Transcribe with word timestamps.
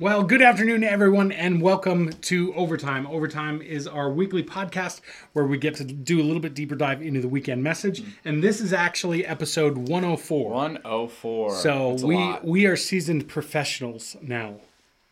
Well, 0.00 0.22
good 0.22 0.40
afternoon, 0.40 0.82
everyone, 0.82 1.30
and 1.30 1.60
welcome 1.60 2.10
to 2.22 2.54
Overtime. 2.54 3.06
Overtime 3.06 3.60
is 3.60 3.86
our 3.86 4.10
weekly 4.10 4.42
podcast 4.42 5.02
where 5.34 5.44
we 5.44 5.58
get 5.58 5.74
to 5.74 5.84
do 5.84 6.22
a 6.22 6.24
little 6.24 6.40
bit 6.40 6.54
deeper 6.54 6.74
dive 6.74 7.02
into 7.02 7.20
the 7.20 7.28
weekend 7.28 7.62
message, 7.62 8.02
and 8.24 8.42
this 8.42 8.62
is 8.62 8.72
actually 8.72 9.26
episode 9.26 9.76
104. 9.76 10.50
104. 10.52 11.54
So 11.56 11.90
That's 11.90 12.02
a 12.02 12.06
we 12.06 12.14
lot. 12.16 12.44
we 12.46 12.64
are 12.64 12.76
seasoned 12.76 13.28
professionals 13.28 14.16
now. 14.22 14.54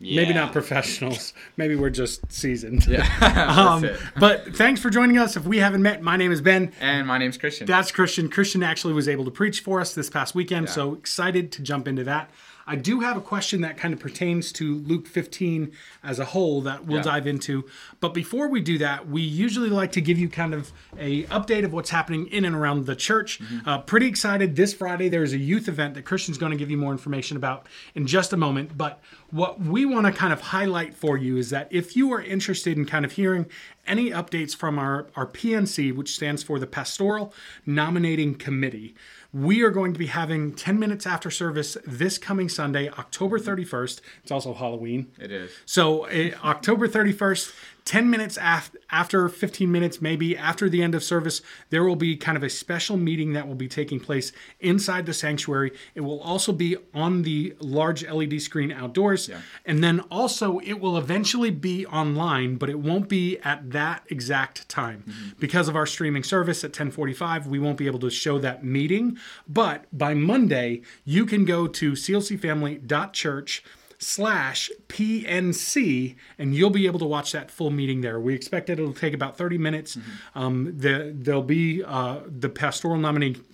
Maybe 0.01 0.29
Yeah. 0.31 0.33
not 0.45 0.53
professionals. 0.53 1.35
Maybe 1.59 1.75
we're 1.77 1.91
just 1.91 2.31
seasoned. 2.33 2.87
Yeah, 2.87 3.07
that's 3.21 3.59
um, 3.59 3.85
it. 3.85 4.01
but 4.19 4.57
thanks 4.57 4.81
for 4.81 4.89
joining 4.89 5.19
us. 5.19 5.37
If 5.37 5.45
we 5.45 5.59
haven't 5.59 5.83
met, 5.83 6.01
my 6.03 6.17
name 6.17 6.33
is 6.33 6.41
Ben. 6.41 6.73
And 6.81 7.07
my 7.07 7.19
name's 7.19 7.37
Christian. 7.37 7.67
That's 7.67 7.91
Christian. 7.91 8.31
Christian 8.31 8.63
actually 8.63 8.95
was 8.95 9.07
able 9.09 9.27
to 9.27 9.31
preach 9.31 9.61
for 9.61 9.81
us 9.83 9.93
this 9.95 10.09
past 10.09 10.35
weekend, 10.35 10.71
so 10.71 10.95
excited 10.95 11.53
to 11.53 11.63
jump 11.63 11.87
into 11.89 12.05
that. 12.05 12.31
I 12.69 12.77
do 12.77 13.01
have 13.01 13.17
a 13.17 13.21
question 13.23 13.63
that 13.63 13.79
kind 13.79 13.95
of 13.95 13.99
pertains 13.99 14.53
to 14.53 14.77
Luke 14.81 15.07
15 15.07 15.73
as 16.05 16.19
a 16.19 16.27
whole 16.27 16.61
that 16.63 16.85
we'll 16.85 16.99
Yeah. 16.99 17.03
dive 17.03 17.27
into. 17.27 17.65
But 17.99 18.13
before 18.13 18.49
we 18.49 18.61
do 18.61 18.77
that, 18.79 19.09
we 19.09 19.23
usually 19.23 19.71
like 19.71 19.91
to 19.93 20.03
give 20.03 20.19
you 20.19 20.29
kind 20.29 20.53
of 20.53 20.71
a 20.99 21.25
update 21.25 21.65
of 21.65 21.73
what's 21.73 21.91
happening 21.91 22.27
in 22.27 22.45
and 22.45 22.55
around 22.55 22.85
the 22.85 22.95
church. 22.95 23.41
Mm-hmm. 23.41 23.69
Uh, 23.69 23.79
pretty 23.79 24.07
excited. 24.07 24.55
This 24.55 24.75
Friday 24.75 25.09
there's 25.09 25.33
a 25.33 25.39
youth 25.39 25.67
event 25.67 25.95
that 25.95 26.05
Christian's 26.05 26.37
going 26.37 26.53
to 26.53 26.59
give 26.59 26.71
you 26.71 26.77
more 26.77 26.93
information 26.93 27.37
about 27.39 27.67
in 27.95 28.07
just 28.07 28.33
a 28.35 28.37
moment. 28.37 28.77
But 28.77 29.01
what 29.31 29.61
we 29.61 29.87
want 29.87 30.07
to 30.07 30.13
kind 30.13 30.33
of 30.33 30.41
highlight 30.41 30.95
for 30.95 31.17
you 31.17 31.39
is 31.39 31.49
that 31.51 31.69
if 31.71 31.97
you 31.97 32.13
are 32.13 32.21
interested 32.21 32.77
in 32.77 32.85
kind 32.85 33.05
of 33.07 33.13
hearing 33.13 33.47
any 33.87 34.11
updates 34.11 34.55
from 34.55 34.79
our, 34.79 35.07
our 35.17 35.27
PNC, 35.27 35.95
which 35.97 36.15
stands 36.15 36.43
for 36.43 36.59
the 36.59 36.67
Pastoral 36.67 37.33
Nominating 37.65 38.35
Committee, 38.35 38.95
we 39.33 39.63
are 39.63 39.71
going 39.71 39.93
to 39.93 39.99
be 39.99 40.07
having 40.07 40.55
10 40.55 40.79
minutes 40.79 41.07
after 41.07 41.31
service 41.31 41.77
this 41.87 42.17
coming 42.17 42.49
Sunday, 42.49 42.89
October 42.89 43.39
31st. 43.39 44.01
It's 44.23 44.31
also 44.31 44.55
Halloween. 44.55 45.13
it 45.19 45.31
is. 45.31 45.51
So 45.67 46.07
uh, 46.07 46.31
October 46.45 46.89
31st, 46.89 47.55
10 47.89 48.11
minutes 48.11 48.37
af- 48.39 48.71
after 48.91 49.31
15 49.31 49.73
minutes, 49.73 50.03
maybe 50.03 50.37
after 50.37 50.69
the 50.69 50.83
end 50.83 50.95
of 50.95 51.03
service, 51.03 51.41
there 51.71 51.83
will 51.83 51.97
be 51.97 52.19
kind 52.19 52.37
of 52.37 52.43
a 52.43 52.51
special 52.51 52.99
meeting 52.99 53.33
that 53.33 53.49
will 53.49 53.55
be 53.55 53.67
taking 53.67 53.99
place 53.99 54.31
inside 54.61 55.07
the 55.07 55.15
sanctuary. 55.15 55.73
It 55.95 56.03
will 56.03 56.21
also 56.21 56.53
be 56.53 56.77
on 56.93 57.23
the 57.23 57.57
large 57.61 58.07
LED 58.07 58.43
screen 58.43 58.71
outdoors. 58.71 59.31
And 59.65 59.83
then 59.83 60.01
also 60.11 60.59
it 60.59 60.75
will 60.75 60.99
eventually 60.99 61.51
be 61.51 61.87
online, 61.87 62.57
but 62.57 62.69
it 62.69 62.79
won't 62.79 63.09
be 63.09 63.39
at 63.39 63.71
that 63.71 64.03
exact 64.11 64.69
time. 64.69 65.05
Mm-hmm. 65.09 65.39
Because 65.39 65.67
of 65.67 65.75
our 65.75 65.87
streaming 65.87 66.25
service 66.25 66.63
at 66.65 66.73
1045, 66.73 67.47
we 67.47 67.59
won't 67.59 67.79
be 67.79 67.87
able 67.87 68.01
to 68.01 68.11
show 68.11 68.39
that 68.39 68.63
meeting. 68.63 69.17
But 69.49 69.87
by 69.97 70.13
Monday, 70.13 70.83
you 71.07 71.25
can 71.25 71.47
go 71.47 71.67
to 71.67 71.93
clcfamily.church 71.93 73.65
slash 73.99 74.71
PNC, 74.89 76.17
and 76.39 76.55
you'll 76.55 76.71
be 76.71 76.87
able 76.87 76.99
to 76.99 77.05
watch 77.05 77.33
that 77.33 77.51
full 77.51 77.71
meeting 77.71 78.01
there. 78.01 78.19
We 78.19 78.35
expect 78.35 78.67
that 78.69 78.79
it'll 78.79 78.93
take 78.93 79.15
about 79.15 79.37
30 79.37 79.59
minutes. 79.59 79.97
Mm-hmm. 79.97 80.39
Um, 80.39 80.79
the, 80.79 81.13
there'll 81.15 81.43
be 81.43 81.83
uh, 81.85 82.21
the 82.27 82.49
pastoral 82.49 82.97
nominating, 82.97 83.45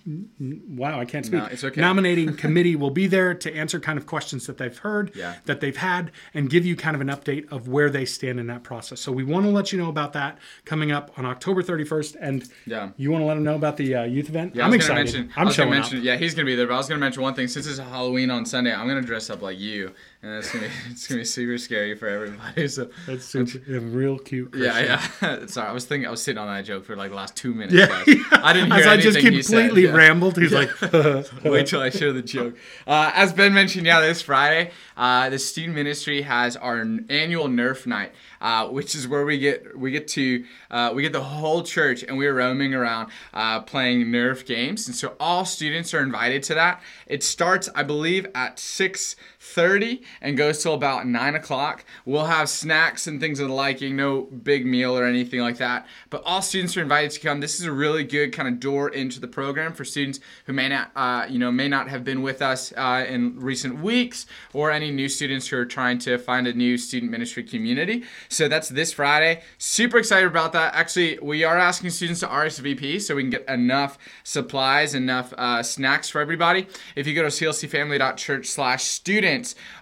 wow, 0.69 0.99
I 0.99 1.05
can't 1.05 1.25
speak. 1.25 1.39
No, 1.39 1.45
it's 1.47 1.63
okay. 1.63 1.81
Nominating 1.81 2.35
committee 2.37 2.75
will 2.75 2.89
be 2.89 3.07
there 3.07 3.33
to 3.33 3.53
answer 3.55 3.79
kind 3.79 3.99
of 3.99 4.05
questions 4.05 4.47
that 4.47 4.57
they've 4.57 4.77
heard, 4.77 5.11
Yeah. 5.15 5.35
that 5.45 5.59
they've 5.59 5.75
had, 5.75 6.11
and 6.33 6.49
give 6.49 6.65
you 6.65 6.75
kind 6.75 6.95
of 6.95 7.01
an 7.01 7.07
update 7.09 7.51
of 7.51 7.67
where 7.67 7.89
they 7.89 8.05
stand 8.05 8.39
in 8.39 8.47
that 8.47 8.63
process. 8.63 8.99
So 9.01 9.11
we 9.11 9.23
want 9.23 9.45
to 9.45 9.51
let 9.51 9.71
you 9.71 9.77
know 9.79 9.89
about 9.89 10.13
that 10.13 10.37
coming 10.63 10.91
up 10.91 11.11
on 11.17 11.25
October 11.25 11.61
31st. 11.61 12.15
And 12.19 12.47
Yeah. 12.65 12.89
you 12.97 13.11
want 13.11 13.21
to 13.21 13.25
let 13.25 13.35
them 13.35 13.43
know 13.43 13.55
about 13.55 13.77
the 13.77 13.95
uh, 13.95 14.03
youth 14.03 14.29
event? 14.29 14.55
Yeah, 14.55 14.65
I'm 14.65 14.73
excited. 14.73 14.95
Mention, 15.13 15.31
I'm 15.35 15.51
showing 15.51 15.71
mention, 15.71 15.99
up. 15.99 16.03
Yeah, 16.03 16.15
he's 16.15 16.33
gonna 16.33 16.45
be 16.45 16.55
there. 16.55 16.67
But 16.67 16.75
I 16.75 16.77
was 16.77 16.87
gonna 16.87 16.99
mention 16.99 17.21
one 17.23 17.33
thing. 17.33 17.47
Since 17.47 17.67
it's 17.67 17.79
Halloween 17.79 18.31
on 18.31 18.45
Sunday, 18.45 18.73
I'm 18.73 18.87
gonna 18.87 19.01
dress 19.01 19.29
up 19.29 19.41
like 19.41 19.59
you, 19.59 19.91
and 20.21 20.33
it's 20.37 20.51
gonna 20.51 20.67
be 20.67 20.73
it's 20.91 21.07
gonna 21.07 21.21
be 21.21 21.24
super 21.25 21.57
scary 21.57 21.95
for 21.95 22.07
everybody. 22.07 22.67
So 22.75 22.89
That's 23.07 23.25
super, 23.25 23.59
yeah, 23.67 23.79
real 23.81 24.17
cute. 24.17 24.53
yeah, 24.55 24.97
Christian. 24.97 25.39
yeah. 25.41 25.45
Sorry, 25.47 25.67
I 25.67 25.71
was 25.71 25.85
thinking 25.85 26.07
I 26.07 26.11
was 26.11 26.21
sitting 26.21 26.37
on 26.37 26.47
that 26.47 26.63
joke 26.65 26.85
for 26.85 26.95
like 26.95 27.09
the 27.09 27.15
last 27.15 27.35
two 27.35 27.53
minutes. 27.53 27.73
Yeah, 27.73 27.87
guys. 27.87 28.05
I 28.31 28.53
didn't 28.53 28.71
hear 28.71 28.81
As 28.81 28.87
I 28.87 28.97
just 28.97 29.17
anything 29.17 29.33
he 29.33 29.41
said. 29.41 29.51
completely 29.69 29.83
Yeah. 29.89 29.95
rambled, 29.95 30.37
he's 30.37 30.53
like, 30.53 30.69
Wait 31.43 31.67
till 31.67 31.81
I 31.81 31.89
share 31.89 32.11
the 32.13 32.21
joke. 32.21 32.55
Uh, 32.87 33.11
as 33.13 33.33
Ben 33.33 33.53
mentioned, 33.53 33.85
yeah, 33.85 34.01
this 34.01 34.21
Friday, 34.21 34.71
uh, 34.97 35.29
the 35.29 35.39
student 35.39 35.75
ministry 35.75 36.21
has 36.21 36.55
our 36.57 36.79
annual 37.09 37.47
Nerf 37.47 37.85
night, 37.85 38.13
uh, 38.41 38.67
which 38.67 38.95
is 38.95 39.07
where 39.07 39.25
we 39.25 39.37
get 39.39 39.77
we 39.77 39.91
get 39.91 40.07
to 40.09 40.43
uh, 40.71 40.91
we 40.95 41.01
get 41.01 41.13
the 41.13 41.21
whole 41.23 41.63
church 41.63 42.03
and 42.03 42.17
we're 42.17 42.33
roaming 42.33 42.73
around 42.73 43.11
uh, 43.33 43.59
playing 43.61 44.05
Nerf 44.07 44.45
games, 44.45 44.87
and 44.87 44.95
so 44.95 45.15
all 45.19 45.45
students 45.45 45.93
are 45.93 46.01
invited 46.01 46.43
to 46.43 46.53
that. 46.55 46.81
It 47.07 47.23
starts, 47.23 47.69
I 47.75 47.83
believe, 47.83 48.27
at 48.35 48.59
six 48.59 49.15
thirty 49.53 50.01
and 50.21 50.37
goes 50.37 50.61
till 50.61 50.73
about 50.73 51.07
nine 51.07 51.35
o'clock. 51.35 51.85
We'll 52.05 52.25
have 52.25 52.49
snacks 52.49 53.07
and 53.07 53.19
things 53.19 53.39
of 53.39 53.47
the 53.47 53.53
liking, 53.53 53.95
no 53.95 54.23
big 54.23 54.65
meal 54.65 54.97
or 54.97 55.05
anything 55.05 55.39
like 55.39 55.57
that, 55.57 55.87
but 56.09 56.23
all 56.25 56.41
students 56.41 56.75
are 56.75 56.81
invited 56.81 57.11
to 57.11 57.19
come. 57.19 57.39
This 57.39 57.59
is 57.59 57.65
a 57.65 57.71
really 57.71 58.03
good 58.03 58.33
kind 58.33 58.47
of 58.47 58.59
door 58.59 58.89
into 58.89 59.19
the 59.19 59.27
program 59.27 59.73
for 59.73 59.85
students 59.85 60.19
who 60.45 60.53
may 60.53 60.69
not, 60.69 60.91
uh, 60.95 61.25
you 61.29 61.39
know, 61.39 61.51
may 61.51 61.67
not 61.67 61.89
have 61.89 62.03
been 62.03 62.21
with 62.21 62.41
us 62.41 62.73
uh, 62.75 63.05
in 63.07 63.39
recent 63.39 63.81
weeks, 63.81 64.25
or 64.53 64.71
any 64.71 64.91
new 64.91 65.07
students 65.07 65.47
who 65.47 65.57
are 65.57 65.65
trying 65.65 65.99
to 65.99 66.17
find 66.17 66.47
a 66.47 66.53
new 66.53 66.77
student 66.77 67.11
ministry 67.11 67.43
community. 67.43 68.03
So 68.29 68.47
that's 68.47 68.69
this 68.69 68.93
Friday. 68.93 69.41
Super 69.57 69.97
excited 69.97 70.27
about 70.27 70.53
that. 70.53 70.73
Actually, 70.73 71.19
we 71.21 71.43
are 71.43 71.57
asking 71.57 71.91
students 71.91 72.21
to 72.21 72.27
RSVP 72.27 73.01
so 73.01 73.15
we 73.15 73.23
can 73.23 73.29
get 73.29 73.47
enough 73.47 73.97
supplies, 74.23 74.95
enough 74.95 75.33
uh, 75.37 75.61
snacks 75.63 76.09
for 76.09 76.19
everybody. 76.19 76.67
If 76.95 77.07
you 77.07 77.13
go 77.13 77.23
to 77.23 77.31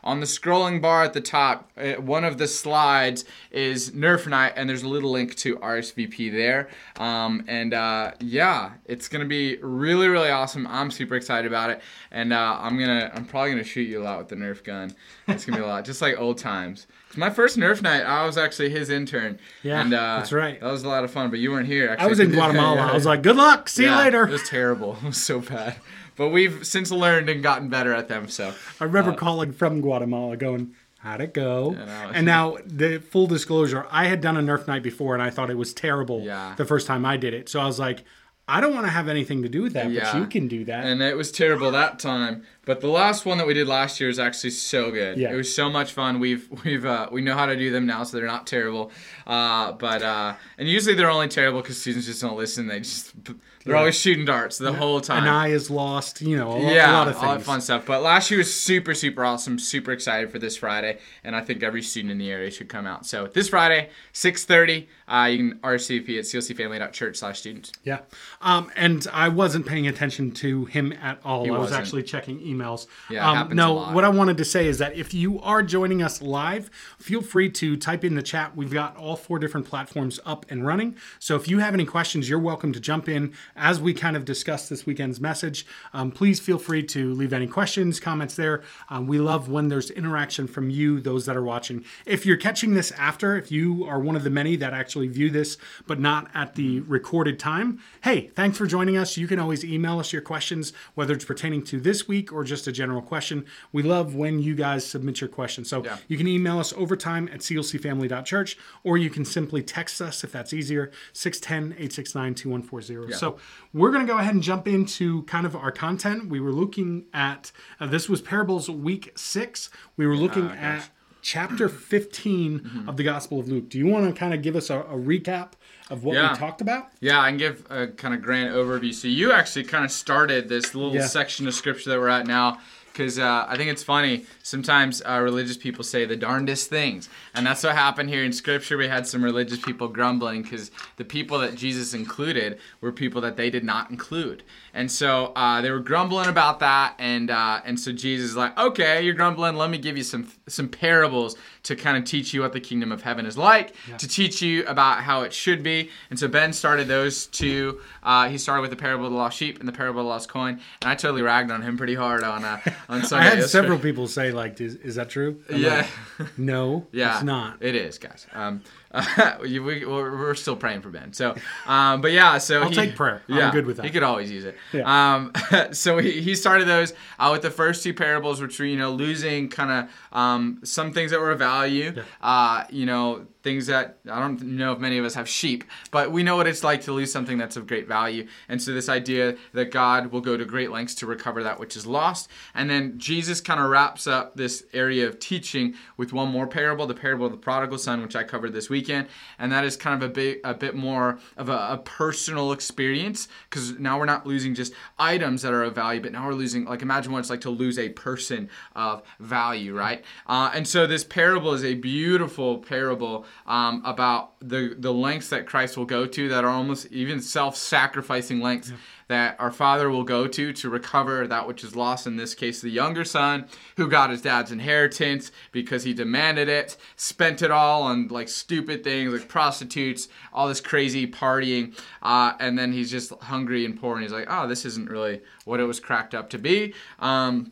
on 0.03 0.19
the 0.19 0.25
scrolling 0.25 0.81
bar 0.81 1.03
at 1.03 1.13
the 1.13 1.21
top, 1.21 1.69
uh, 1.77 1.93
one 1.93 2.23
of 2.23 2.37
the 2.37 2.47
slides 2.47 3.25
is 3.51 3.91
Nerf 3.91 4.27
Night, 4.27 4.53
and 4.55 4.69
there's 4.69 4.83
a 4.83 4.87
little 4.87 5.11
link 5.11 5.35
to 5.35 5.57
RSVP 5.57 6.31
there. 6.31 6.69
Um, 6.97 7.43
and 7.47 7.73
uh, 7.73 8.11
yeah, 8.19 8.71
it's 8.85 9.07
gonna 9.07 9.25
be 9.25 9.57
really, 9.57 10.07
really 10.07 10.29
awesome. 10.29 10.65
I'm 10.67 10.91
super 10.91 11.15
excited 11.15 11.47
about 11.47 11.69
it, 11.69 11.81
and 12.11 12.33
uh, 12.33 12.57
I'm 12.59 12.77
gonna, 12.79 13.11
I'm 13.13 13.25
probably 13.25 13.51
gonna 13.51 13.63
shoot 13.63 13.87
you 13.87 14.01
a 14.01 14.03
lot 14.03 14.17
with 14.19 14.29
the 14.29 14.35
Nerf 14.35 14.63
gun. 14.63 14.95
It's 15.27 15.45
gonna 15.45 15.57
be 15.57 15.63
a 15.63 15.67
lot, 15.67 15.85
just 15.85 16.01
like 16.01 16.17
old 16.19 16.37
times. 16.37 16.87
My 17.15 17.29
first 17.29 17.57
Nerf 17.57 17.81
night, 17.81 18.01
I 18.01 18.25
was 18.25 18.37
actually 18.39 18.71
his 18.71 18.89
intern. 18.89 19.37
Yeah, 19.61 19.81
and, 19.81 19.93
uh, 19.93 20.17
that's 20.17 20.31
right. 20.31 20.59
That 20.59 20.71
was 20.71 20.83
a 20.83 20.89
lot 20.89 21.03
of 21.03 21.11
fun, 21.11 21.29
but 21.29 21.39
you 21.39 21.51
weren't 21.51 21.67
here. 21.67 21.89
Actually. 21.89 22.05
I 22.05 22.09
was 22.09 22.19
in 22.19 22.31
Guatemala. 22.31 22.81
I 22.81 22.93
was 22.93 23.05
like, 23.11 23.21
good 23.21 23.35
luck. 23.35 23.69
See 23.69 23.83
you 23.83 23.91
later. 23.91 24.27
It 24.27 24.31
was 24.31 24.49
terrible. 24.49 24.97
It 25.03 25.07
was 25.07 25.23
so 25.23 25.39
bad. 25.41 25.75
But 26.15 26.29
we've 26.29 26.65
since 26.65 26.91
learned 26.91 27.29
and 27.29 27.41
gotten 27.43 27.69
better 27.69 27.93
at 27.93 28.07
them. 28.07 28.27
So 28.27 28.53
I 28.79 28.83
remember 28.83 29.11
uh, 29.11 29.15
calling 29.15 29.51
from 29.51 29.81
Guatemala 29.81 30.37
going, 30.37 30.73
how'd 30.99 31.21
it 31.21 31.33
go? 31.33 31.75
and 32.13 32.25
now, 32.25 32.57
the 32.65 32.99
full 32.99 33.27
disclosure, 33.27 33.85
I 33.91 34.05
had 34.05 34.21
done 34.21 34.37
a 34.37 34.41
Nerf 34.41 34.67
night 34.67 34.83
before 34.83 35.13
and 35.13 35.23
I 35.23 35.29
thought 35.29 35.49
it 35.49 35.57
was 35.57 35.73
terrible 35.73 36.21
Yeah. 36.21 36.53
the 36.55 36.65
first 36.65 36.87
time 36.87 37.05
I 37.05 37.17
did 37.17 37.33
it. 37.33 37.49
So 37.49 37.59
I 37.59 37.65
was 37.65 37.79
like, 37.79 38.03
I 38.47 38.59
don't 38.59 38.73
want 38.73 38.85
to 38.85 38.91
have 38.91 39.07
anything 39.07 39.41
to 39.43 39.49
do 39.49 39.61
with 39.61 39.71
that, 39.73 39.85
but 39.93 40.15
you 40.19 40.25
can 40.27 40.47
do 40.49 40.65
that. 40.65 40.85
and 40.85 41.01
it 41.01 41.15
was 41.15 41.31
terrible 41.31 41.71
that 41.71 41.97
time. 41.99 42.43
But 42.65 42.79
the 42.79 42.87
last 42.87 43.25
one 43.25 43.37
that 43.39 43.47
we 43.47 43.53
did 43.53 43.67
last 43.67 43.99
year 43.99 44.09
is 44.09 44.19
actually 44.19 44.51
so 44.51 44.89
good. 44.89 45.17
Yeah. 45.17 45.33
It 45.33 45.35
was 45.35 45.53
so 45.53 45.69
much 45.69 45.91
fun. 45.91 46.19
We've 46.21 46.47
we've 46.63 46.85
uh, 46.85 47.09
we 47.11 47.21
know 47.21 47.33
how 47.35 47.45
to 47.45 47.57
do 47.57 47.71
them 47.71 47.85
now, 47.85 48.03
so 48.03 48.15
they're 48.17 48.25
not 48.25 48.47
terrible. 48.47 48.89
Uh, 49.27 49.73
but 49.73 50.01
uh, 50.01 50.35
and 50.57 50.69
usually 50.69 50.95
they're 50.95 51.09
only 51.11 51.27
terrible 51.27 51.61
because 51.61 51.79
students 51.81 52.07
just 52.07 52.21
don't 52.21 52.37
listen. 52.37 52.67
They 52.67 52.79
just 52.79 53.13
they're 53.25 53.35
Yeah. 53.73 53.79
always 53.79 53.99
shooting 53.99 54.23
darts 54.25 54.57
the 54.57 54.71
whole 54.73 55.01
time. 55.01 55.23
An 55.23 55.29
eye 55.29 55.49
is 55.49 55.69
lost, 55.69 56.21
you 56.21 56.35
know, 56.37 56.51
a, 56.51 56.57
lo- 56.57 56.69
yeah, 56.73 56.91
a 56.91 56.93
lot 56.93 57.07
of 57.09 57.15
all 57.17 57.35
that 57.35 57.41
fun 57.43 57.59
stuff. 57.61 57.85
But 57.85 58.01
last 58.01 58.29
year 58.31 58.37
was 58.37 58.53
super, 58.53 58.93
super 58.93 59.23
awesome. 59.25 59.59
Super 59.59 59.91
excited 59.91 60.31
for 60.31 60.39
this 60.39 60.55
Friday, 60.57 60.99
and 61.25 61.35
I 61.35 61.41
think 61.41 61.63
every 61.63 61.81
student 61.81 62.11
in 62.11 62.17
the 62.17 62.31
area 62.31 62.49
should 62.49 62.69
come 62.69 62.85
out. 62.85 63.05
So 63.05 63.27
this 63.27 63.49
Friday, 63.49 63.89
six 64.13 64.45
thirty, 64.45 64.87
uh, 65.09 65.27
you 65.29 65.37
can 65.37 65.59
RSVP 65.59 66.17
at 66.17 66.23
clcfamily.church/students. 66.25 67.71
Yeah. 67.83 67.99
Um, 68.41 68.71
and 68.75 69.05
I 69.13 69.29
wasn't 69.29 69.65
paying 69.65 69.87
attention 69.87 70.31
to 70.35 70.65
him 70.65 70.93
at 71.01 71.19
all. 71.25 71.45
I 71.47 71.51
was 71.51 71.59
wasn't. 71.59 71.81
actually 71.81 72.03
checking 72.03 72.39
emails. 72.53 72.87
Yeah, 73.09 73.29
um, 73.29 73.35
happens 73.37 73.57
no, 73.57 73.73
what 73.91 74.03
I 74.03 74.09
wanted 74.09 74.37
to 74.37 74.45
say 74.45 74.67
is 74.67 74.77
that 74.77 74.95
if 74.95 75.13
you 75.13 75.39
are 75.41 75.63
joining 75.63 76.01
us 76.01 76.21
live, 76.21 76.69
feel 76.97 77.21
free 77.21 77.49
to 77.51 77.77
type 77.77 78.03
in 78.03 78.15
the 78.15 78.21
chat. 78.21 78.55
We've 78.55 78.73
got 78.73 78.95
all 78.97 79.15
four 79.15 79.39
different 79.39 79.67
platforms 79.67 80.19
up 80.25 80.45
and 80.49 80.65
running. 80.65 80.95
So 81.19 81.35
if 81.35 81.47
you 81.47 81.59
have 81.59 81.73
any 81.73 81.85
questions, 81.85 82.29
you're 82.29 82.39
welcome 82.39 82.73
to 82.73 82.79
jump 82.79 83.09
in 83.09 83.33
as 83.55 83.79
we 83.79 83.93
kind 83.93 84.15
of 84.15 84.25
discuss 84.25 84.69
this 84.69 84.85
weekend's 84.85 85.19
message. 85.19 85.65
Um, 85.93 86.11
please 86.11 86.39
feel 86.39 86.59
free 86.59 86.83
to 86.83 87.13
leave 87.13 87.33
any 87.33 87.47
questions, 87.47 87.99
comments 87.99 88.35
there. 88.35 88.63
Um, 88.89 89.07
we 89.07 89.19
love 89.19 89.49
when 89.49 89.67
there's 89.67 89.89
interaction 89.91 90.47
from 90.47 90.69
you, 90.69 90.99
those 90.99 91.25
that 91.25 91.35
are 91.35 91.43
watching. 91.43 91.83
If 92.05 92.25
you're 92.25 92.37
catching 92.37 92.73
this 92.73 92.91
after, 92.91 93.35
if 93.37 93.51
you 93.51 93.85
are 93.85 93.99
one 93.99 94.15
of 94.15 94.23
the 94.23 94.29
many 94.29 94.55
that 94.57 94.73
actually 94.73 95.07
view 95.07 95.29
this, 95.29 95.57
but 95.87 95.99
not 95.99 96.29
at 96.33 96.55
the 96.55 96.81
recorded 96.81 97.39
time, 97.39 97.79
hey, 98.03 98.27
thanks 98.35 98.57
for 98.57 98.65
joining 98.65 98.97
us. 98.97 99.17
You 99.17 99.27
can 99.27 99.39
always 99.39 99.63
email 99.63 99.99
us 99.99 100.13
your 100.13 100.21
questions, 100.21 100.73
whether 100.95 101.13
it's 101.13 101.25
pertaining 101.25 101.63
to 101.65 101.79
this 101.79 102.07
week 102.07 102.31
or 102.31 102.42
just 102.43 102.67
a 102.67 102.71
general 102.71 103.01
question. 103.01 103.45
We 103.71 103.83
love 103.83 104.15
when 104.15 104.39
you 104.39 104.55
guys 104.55 104.85
submit 104.85 105.21
your 105.21 105.27
questions. 105.29 105.69
So 105.69 105.83
Yeah. 105.83 105.97
you 106.07 106.17
can 106.17 106.27
email 106.27 106.59
us 106.59 106.73
overtime 106.73 107.29
at 107.33 107.39
clcfamily.church, 107.41 108.57
or 108.83 108.97
you 108.97 109.09
can 109.09 109.25
simply 109.25 109.61
text 109.63 110.01
us 110.01 110.23
if 110.23 110.31
that's 110.31 110.53
easier, 110.53 110.91
610 111.13 111.73
869 111.77 112.35
2140. 112.35 113.13
So 113.13 113.37
we're 113.73 113.91
going 113.91 114.05
to 114.05 114.11
go 114.11 114.19
ahead 114.19 114.33
and 114.33 114.43
jump 114.43 114.67
into 114.67 115.23
kind 115.23 115.45
of 115.45 115.55
our 115.55 115.71
content. 115.71 116.29
We 116.29 116.39
were 116.39 116.51
looking 116.51 117.05
at, 117.13 117.51
uh, 117.79 117.87
this 117.87 118.07
was 118.09 118.21
Parables 118.21 118.69
week 118.69 119.11
six. 119.15 119.69
We 119.97 120.05
were 120.07 120.15
looking 120.17 120.47
gosh. 120.47 120.57
at 120.57 120.89
chapter 121.21 121.69
15 121.69 122.59
Mm-hmm. 122.59 122.89
of 122.89 122.97
the 122.97 123.03
Gospel 123.03 123.39
of 123.39 123.47
Luke. 123.47 123.69
Do 123.69 123.77
you 123.77 123.87
want 123.87 124.13
to 124.13 124.17
kind 124.19 124.33
of 124.33 124.41
give 124.41 124.55
us 124.55 124.69
a, 124.69 124.79
a 124.81 124.97
recap 124.97 125.53
of 125.93 126.03
what 126.03 126.15
Yeah. 126.15 126.31
we 126.33 126.37
talked 126.37 126.59
about? 126.59 126.87
Yeah, 126.99 127.19
I 127.21 127.29
can 127.29 127.37
give 127.37 127.65
a 127.69 127.87
kind 127.87 128.13
of 128.13 128.21
grand 128.21 128.53
overview. 128.53 128.93
So 128.93 129.07
you 129.07 129.31
actually 129.31 129.63
kind 129.65 129.85
of 129.85 129.91
started 129.91 130.49
this 130.49 130.73
little 130.73 130.93
Yeah. 130.95 131.05
section 131.07 131.47
of 131.47 131.53
scripture 131.53 131.91
that 131.91 131.99
we're 131.99 132.09
at 132.09 132.25
now. 132.27 132.59
Because 132.91 133.17
uh, 133.17 133.45
I 133.47 133.57
think 133.57 133.71
it's 133.71 133.81
funny. 133.83 134.25
Sometimes 134.45 135.01
uh, 135.07 135.21
religious 135.21 135.55
people 135.55 135.85
say 135.85 136.05
the 136.05 136.17
darndest 136.17 136.69
things. 136.69 137.07
And 137.33 137.47
that's 137.47 137.63
what 137.63 137.75
happened 137.75 138.09
here 138.09 138.25
in 138.25 138.33
Scripture. 138.33 138.77
We 138.77 138.89
had 138.89 139.07
some 139.07 139.23
religious 139.23 139.57
people 139.57 139.87
grumbling 139.87 140.43
because 140.43 140.69
the 140.97 141.05
people 141.05 141.39
that 141.39 141.55
Jesus 141.55 141.93
included 141.93 142.59
were 142.81 142.91
people 142.91 143.21
that 143.21 143.37
they 143.37 143.49
did 143.49 143.63
not 143.63 143.89
include. 143.89 144.43
And 144.73 144.91
so 144.91 145.27
uh, 145.35 145.61
they 145.61 145.71
were 145.71 145.79
grumbling 145.79 146.27
about 146.27 146.59
that. 146.59 146.95
And 146.99 147.31
uh, 147.31 147.61
and 147.63 147.79
so 147.79 147.93
Jesus 147.93 148.31
is 148.31 148.35
like, 148.35 148.57
okay, 148.59 149.01
you're 149.01 149.13
grumbling. 149.13 149.55
Let 149.55 149.69
me 149.69 149.77
give 149.77 149.95
you 149.95 150.03
some 150.03 150.29
some 150.47 150.67
parables 150.67 151.37
to 151.63 151.75
kind 151.77 151.95
of 151.95 152.03
teach 152.03 152.33
you 152.33 152.41
what 152.41 152.51
the 152.51 152.59
kingdom 152.59 152.91
of 152.91 153.03
heaven 153.03 153.25
is 153.25 153.37
like, 153.37 153.73
to 153.97 154.07
teach 154.07 154.41
you 154.41 154.65
about 154.65 155.03
how 155.03 155.21
it 155.21 155.31
should 155.31 155.63
be. 155.63 155.89
And 156.09 156.19
so 156.19 156.27
Ben 156.27 156.51
started 156.51 156.89
those 156.89 157.27
two. 157.27 157.79
Uh, 158.01 158.27
he 158.27 158.37
started 158.37 158.61
with 158.61 158.71
the 158.71 158.75
parable 158.75 159.05
of 159.05 159.11
the 159.13 159.17
lost 159.17 159.37
sheep 159.37 159.59
and 159.59 159.67
the 159.67 159.71
parable 159.71 160.01
of 160.01 160.05
the 160.05 160.09
lost 160.09 160.27
coin. 160.27 160.59
And 160.81 160.91
I 160.91 160.95
totally 160.95 161.21
ragged 161.21 161.51
on 161.51 161.61
him 161.61 161.77
pretty 161.77 161.95
hard 161.95 162.23
on 162.23 162.43
uh, 162.43 162.59
on 162.89 163.03
Sunday. 163.05 163.25
I 163.27 163.29
had 163.29 163.37
yesterday. 163.37 163.61
several 163.63 163.79
people 163.79 164.07
say, 164.07 164.32
like, 164.33 164.59
is, 164.59 164.75
is 164.75 164.95
that 164.95 165.09
true? 165.09 165.41
I'm 165.49 165.57
Yeah. 165.61 165.87
like, 166.19 166.37
no, 166.37 166.87
Yeah, 166.91 167.15
it's 167.15 167.23
not. 167.23 167.57
It 167.61 167.75
is, 167.75 167.97
guys. 167.97 168.27
Um, 168.33 168.61
we, 169.41 169.59
we, 169.59 169.85
we're, 169.85 170.17
we're 170.17 170.35
still 170.35 170.55
praying 170.55 170.81
for 170.81 170.89
Ben. 170.89 171.13
So, 171.13 171.35
um, 171.65 172.01
but 172.01 172.11
yeah, 172.11 172.37
so 172.37 172.61
I'll 172.61 172.69
he, 172.69 172.75
take 172.75 172.95
prayer. 172.95 173.23
I'm 173.29 173.51
good 173.51 173.65
with 173.65 173.77
that. 173.77 173.85
He 173.85 173.91
could 173.91 174.03
always 174.03 174.29
use 174.29 174.45
it. 174.45 174.55
Yeah. 174.71 175.15
Um, 175.15 175.31
so 175.71 175.97
he, 175.97 176.21
he 176.21 176.35
started 176.35 176.67
those 176.67 176.93
uh, 177.19 177.29
with 177.31 177.41
the 177.41 177.51
first 177.51 177.83
two 177.83 177.93
parables, 177.93 178.41
which 178.41 178.59
were 178.59 178.65
you 178.65 178.77
know 178.77 178.91
losing 178.91 179.49
kind 179.49 179.71
of 179.71 180.17
um, 180.17 180.59
some 180.63 180.93
things 180.93 181.11
that 181.11 181.19
were 181.19 181.31
of 181.31 181.39
value. 181.39 181.93
Uh, 182.21 182.65
you 182.69 182.85
know 182.85 183.25
things 183.43 183.67
that 183.67 183.97
I 184.09 184.19
don't 184.19 184.41
know 184.41 184.71
if 184.71 184.79
many 184.79 184.97
of 184.97 185.03
us 185.05 185.15
have 185.15 185.27
sheep, 185.27 185.65
but 185.91 186.11
we 186.11 186.23
know 186.23 186.37
what 186.37 186.47
it's 186.47 186.63
like 186.63 186.81
to 186.83 186.93
lose 186.93 187.11
something 187.11 187.37
that's 187.37 187.57
of 187.57 187.67
great 187.67 187.87
value. 187.87 188.25
And 188.47 188.61
so 188.61 188.73
this 188.73 188.87
idea 188.87 189.35
that 189.51 189.69
God 189.69 190.07
will 190.07 190.21
go 190.21 190.37
to 190.37 190.45
great 190.45 190.71
lengths 190.71 190.95
to 190.95 191.05
recover 191.05 191.43
that 191.43 191.59
which 191.59 191.75
is 191.75 191.85
lost, 191.85 192.29
and 192.55 192.69
then 192.69 192.97
Jesus 192.97 193.41
kind 193.41 193.59
of 193.59 193.69
wraps 193.69 194.07
up 194.07 194.35
this 194.35 194.63
area 194.73 195.07
of 195.07 195.19
teaching 195.19 195.75
with 195.97 196.13
one 196.13 196.29
more 196.29 196.47
parable, 196.47 196.87
the 196.87 196.93
parable 196.93 197.25
of 197.25 197.33
the 197.33 197.37
prodigal 197.37 197.77
son, 197.77 198.01
which 198.01 198.15
I 198.15 198.23
covered 198.23 198.53
this 198.53 198.69
weekend, 198.83 199.07
and 199.39 199.51
that 199.51 199.63
is 199.63 199.77
kind 199.77 200.01
of 200.01 200.09
a 200.09 200.13
bit 200.13 200.41
a 200.43 200.53
bit 200.53 200.75
more 200.75 201.19
of 201.37 201.49
a, 201.49 201.53
a 201.71 201.81
personal 201.83 202.51
experience 202.51 203.27
because 203.49 203.79
now 203.79 203.97
we're 203.97 204.05
not 204.05 204.27
losing 204.27 204.53
just 204.53 204.73
items 204.99 205.41
that 205.41 205.53
are 205.53 205.63
of 205.63 205.75
value, 205.75 206.01
but 206.01 206.11
now 206.11 206.27
we're 206.27 206.33
losing 206.33 206.65
like 206.65 206.81
imagine 206.81 207.11
what 207.11 207.19
it's 207.19 207.29
like 207.29 207.41
to 207.41 207.49
lose 207.49 207.79
a 207.79 207.89
person 207.89 208.49
of 208.75 209.01
value, 209.19 209.75
right? 209.75 210.03
Uh, 210.27 210.51
and 210.53 210.67
so 210.67 210.85
this 210.85 211.03
parable 211.03 211.53
is 211.53 211.63
a 211.63 211.75
beautiful 211.75 212.57
parable 212.57 213.25
um, 213.47 213.81
about 213.85 214.39
the 214.39 214.75
the 214.77 214.93
lengths 214.93 215.29
that 215.29 215.45
Christ 215.47 215.77
will 215.77 215.85
go 215.85 216.05
to 216.05 216.29
that 216.29 216.43
are 216.43 216.49
almost 216.49 216.87
even 216.91 217.21
self-sacrificing 217.21 218.41
lengths 218.41 218.73
that 219.07 219.35
our 219.39 219.51
father 219.51 219.89
will 219.89 220.03
go 220.03 220.27
to 220.27 220.53
to 220.53 220.69
recover 220.69 221.27
that 221.27 221.47
which 221.47 221.63
is 221.63 221.75
lost. 221.75 222.07
In 222.07 222.17
this 222.17 222.35
case, 222.35 222.61
the 222.61 222.69
younger 222.69 223.03
son 223.03 223.45
who 223.77 223.87
got 223.87 224.09
his 224.09 224.21
dad's 224.21 224.51
inheritance 224.51 225.31
because 225.51 225.83
he 225.83 225.93
demanded 225.93 226.49
it, 226.49 226.77
spent 226.95 227.41
it 227.41 227.51
all 227.51 227.83
on 227.83 228.07
like 228.07 228.29
stupid 228.29 228.83
things 228.83 229.13
like 229.13 229.27
prostitutes, 229.27 230.07
all 230.31 230.47
this 230.47 230.61
crazy 230.61 231.07
partying, 231.07 231.77
uh, 232.01 232.33
and 232.39 232.57
then 232.57 232.71
he's 232.71 232.91
just 232.91 233.13
hungry 233.21 233.65
and 233.65 233.79
poor, 233.79 233.95
and 233.95 234.03
he's 234.03 234.11
like, 234.11 234.27
oh, 234.29 234.47
this 234.47 234.65
isn't 234.65 234.89
really 234.89 235.21
what 235.45 235.59
it 235.59 235.65
was 235.65 235.79
cracked 235.79 236.15
up 236.15 236.29
to 236.31 236.37
be. 236.37 236.73
Um, 236.99 237.51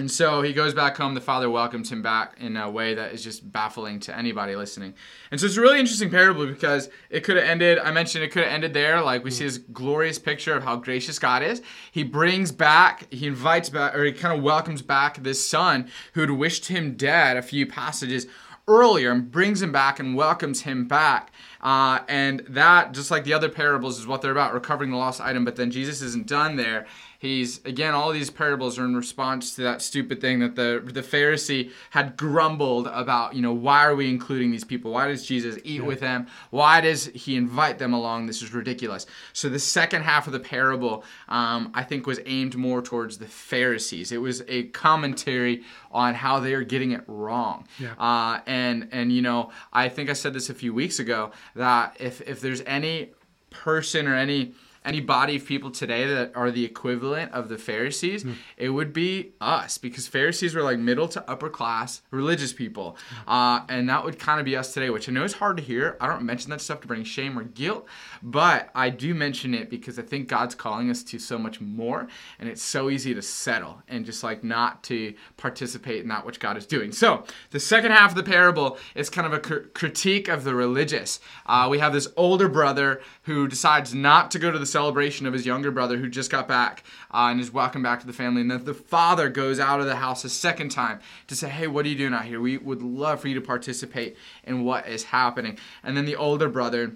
and 0.00 0.10
so 0.10 0.40
he 0.40 0.54
goes 0.54 0.72
back 0.72 0.96
home. 0.96 1.12
The 1.12 1.20
father 1.20 1.50
welcomes 1.50 1.92
him 1.92 2.00
back 2.00 2.34
in 2.40 2.56
a 2.56 2.70
way 2.70 2.94
that 2.94 3.12
is 3.12 3.22
just 3.22 3.52
baffling 3.52 4.00
to 4.00 4.16
anybody 4.16 4.56
listening. 4.56 4.94
And 5.30 5.38
so 5.38 5.44
it's 5.44 5.58
a 5.58 5.60
really 5.60 5.78
interesting 5.78 6.08
parable 6.08 6.46
because 6.46 6.88
it 7.10 7.20
could 7.20 7.36
have 7.36 7.44
ended, 7.44 7.78
I 7.78 7.90
mentioned 7.90 8.24
it 8.24 8.32
could 8.32 8.44
have 8.44 8.52
ended 8.52 8.72
there. 8.72 9.02
Like 9.02 9.24
we 9.24 9.30
see 9.30 9.44
this 9.44 9.58
glorious 9.58 10.18
picture 10.18 10.56
of 10.56 10.64
how 10.64 10.76
gracious 10.76 11.18
God 11.18 11.42
is. 11.42 11.60
He 11.92 12.02
brings 12.02 12.50
back, 12.50 13.12
he 13.12 13.26
invites 13.26 13.68
back, 13.68 13.94
or 13.94 14.02
he 14.02 14.12
kind 14.12 14.34
of 14.34 14.42
welcomes 14.42 14.80
back 14.80 15.22
this 15.22 15.46
son 15.46 15.90
who 16.14 16.22
had 16.22 16.30
wished 16.30 16.68
him 16.68 16.94
dead 16.94 17.36
a 17.36 17.42
few 17.42 17.66
passages 17.66 18.26
earlier 18.66 19.10
and 19.10 19.30
brings 19.30 19.60
him 19.60 19.72
back 19.72 20.00
and 20.00 20.16
welcomes 20.16 20.62
him 20.62 20.88
back. 20.88 21.30
Uh, 21.60 21.98
and 22.08 22.40
that, 22.48 22.92
just 22.92 23.10
like 23.10 23.24
the 23.24 23.34
other 23.34 23.50
parables, 23.50 23.98
is 23.98 24.06
what 24.06 24.22
they're 24.22 24.30
about 24.32 24.54
recovering 24.54 24.92
the 24.92 24.96
lost 24.96 25.20
item. 25.20 25.44
But 25.44 25.56
then 25.56 25.70
Jesus 25.70 26.00
isn't 26.00 26.26
done 26.26 26.56
there. 26.56 26.86
He's 27.20 27.62
again, 27.66 27.92
all 27.92 28.12
these 28.12 28.30
parables 28.30 28.78
are 28.78 28.86
in 28.86 28.96
response 28.96 29.54
to 29.56 29.62
that 29.64 29.82
stupid 29.82 30.22
thing 30.22 30.38
that 30.38 30.56
the 30.56 30.82
the 30.82 31.02
Pharisee 31.02 31.70
had 31.90 32.16
grumbled 32.16 32.86
about. 32.86 33.34
You 33.34 33.42
know, 33.42 33.52
why 33.52 33.84
are 33.84 33.94
we 33.94 34.08
including 34.08 34.50
these 34.50 34.64
people? 34.64 34.92
Why 34.92 35.06
does 35.06 35.26
Jesus 35.26 35.58
eat 35.62 35.84
with 35.84 36.00
them? 36.00 36.28
Why 36.48 36.80
does 36.80 37.04
he 37.08 37.36
invite 37.36 37.78
them 37.78 37.92
along? 37.92 38.24
This 38.24 38.40
is 38.40 38.54
ridiculous. 38.54 39.04
So 39.34 39.50
the 39.50 39.58
second 39.58 40.04
half 40.04 40.28
of 40.28 40.32
the 40.32 40.40
parable, 40.40 41.04
um, 41.28 41.70
I 41.74 41.82
think, 41.82 42.06
was 42.06 42.20
aimed 42.24 42.56
more 42.56 42.80
towards 42.80 43.18
the 43.18 43.26
Pharisees. 43.26 44.12
It 44.12 44.22
was 44.22 44.42
a 44.48 44.62
commentary 44.68 45.62
on 45.92 46.14
how 46.14 46.40
they 46.40 46.54
are 46.54 46.64
getting 46.64 46.92
it 46.92 47.02
wrong. 47.06 47.68
Yeah. 47.78 47.92
Uh, 47.98 48.40
and 48.46 48.88
and 48.92 49.12
you 49.12 49.20
know, 49.20 49.50
I 49.74 49.90
think 49.90 50.08
I 50.08 50.14
said 50.14 50.32
this 50.32 50.48
a 50.48 50.54
few 50.54 50.72
weeks 50.72 50.98
ago 50.98 51.32
that 51.54 51.98
if 52.00 52.22
if 52.22 52.40
there's 52.40 52.62
any 52.62 53.10
person 53.50 54.08
or 54.08 54.14
any 54.14 54.54
any 54.84 55.00
body 55.00 55.36
of 55.36 55.44
people 55.44 55.70
today 55.70 56.06
that 56.06 56.32
are 56.34 56.50
the 56.50 56.64
equivalent 56.64 57.32
of 57.32 57.48
the 57.48 57.58
Pharisees, 57.58 58.24
it 58.56 58.70
would 58.70 58.92
be 58.92 59.32
us 59.40 59.76
because 59.76 60.08
Pharisees 60.08 60.54
were 60.54 60.62
like 60.62 60.78
middle 60.78 61.06
to 61.08 61.30
upper 61.30 61.50
class 61.50 62.00
religious 62.10 62.52
people. 62.52 62.96
Uh, 63.28 63.60
and 63.68 63.88
that 63.88 64.04
would 64.04 64.18
kind 64.18 64.40
of 64.40 64.46
be 64.46 64.56
us 64.56 64.72
today, 64.72 64.88
which 64.88 65.08
I 65.08 65.12
know 65.12 65.24
is 65.24 65.34
hard 65.34 65.58
to 65.58 65.62
hear. 65.62 65.96
I 66.00 66.06
don't 66.06 66.22
mention 66.22 66.50
that 66.50 66.60
stuff 66.60 66.80
to 66.80 66.88
bring 66.88 67.04
shame 67.04 67.38
or 67.38 67.44
guilt, 67.44 67.86
but 68.22 68.70
I 68.74 68.88
do 68.90 69.14
mention 69.14 69.54
it 69.54 69.68
because 69.68 69.98
I 69.98 70.02
think 70.02 70.28
God's 70.28 70.54
calling 70.54 70.88
us 70.88 71.02
to 71.04 71.18
so 71.18 71.38
much 71.38 71.60
more. 71.60 72.08
And 72.38 72.48
it's 72.48 72.62
so 72.62 72.88
easy 72.88 73.14
to 73.14 73.22
settle 73.22 73.82
and 73.86 74.06
just 74.06 74.24
like 74.24 74.42
not 74.42 74.82
to 74.84 75.14
participate 75.36 76.02
in 76.02 76.08
that 76.08 76.24
which 76.24 76.40
God 76.40 76.56
is 76.56 76.66
doing. 76.66 76.92
So 76.92 77.24
the 77.50 77.60
second 77.60 77.92
half 77.92 78.12
of 78.12 78.16
the 78.16 78.22
parable 78.22 78.78
is 78.94 79.10
kind 79.10 79.26
of 79.26 79.32
a 79.34 79.40
cr- 79.40 79.68
critique 79.74 80.28
of 80.28 80.44
the 80.44 80.54
religious. 80.54 81.20
Uh, 81.44 81.68
we 81.70 81.78
have 81.80 81.92
this 81.92 82.08
older 82.16 82.48
brother 82.48 83.02
who 83.24 83.46
decides 83.46 83.94
not 83.94 84.30
to 84.30 84.38
go 84.38 84.50
to 84.50 84.58
the 84.58 84.69
celebration 84.70 85.26
of 85.26 85.32
his 85.32 85.46
younger 85.46 85.70
brother 85.70 85.96
who 85.96 86.08
just 86.08 86.30
got 86.30 86.48
back 86.48 86.84
uh, 87.12 87.28
and 87.30 87.40
is 87.40 87.52
welcome 87.52 87.82
back 87.82 88.00
to 88.00 88.06
the 88.06 88.12
family. 88.12 88.40
And 88.42 88.50
then 88.50 88.64
the 88.64 88.74
father 88.74 89.28
goes 89.28 89.58
out 89.60 89.80
of 89.80 89.86
the 89.86 89.96
house 89.96 90.24
a 90.24 90.28
second 90.28 90.70
time 90.70 91.00
to 91.26 91.36
say, 91.36 91.48
Hey, 91.48 91.66
what 91.66 91.84
are 91.84 91.88
you 91.88 91.96
doing 91.96 92.14
out 92.14 92.24
here? 92.24 92.40
We 92.40 92.58
would 92.58 92.82
love 92.82 93.20
for 93.20 93.28
you 93.28 93.34
to 93.34 93.40
participate 93.40 94.16
in 94.44 94.64
what 94.64 94.88
is 94.88 95.04
happening. 95.04 95.58
And 95.82 95.96
then 95.96 96.04
the 96.06 96.16
older 96.16 96.48
brother. 96.48 96.92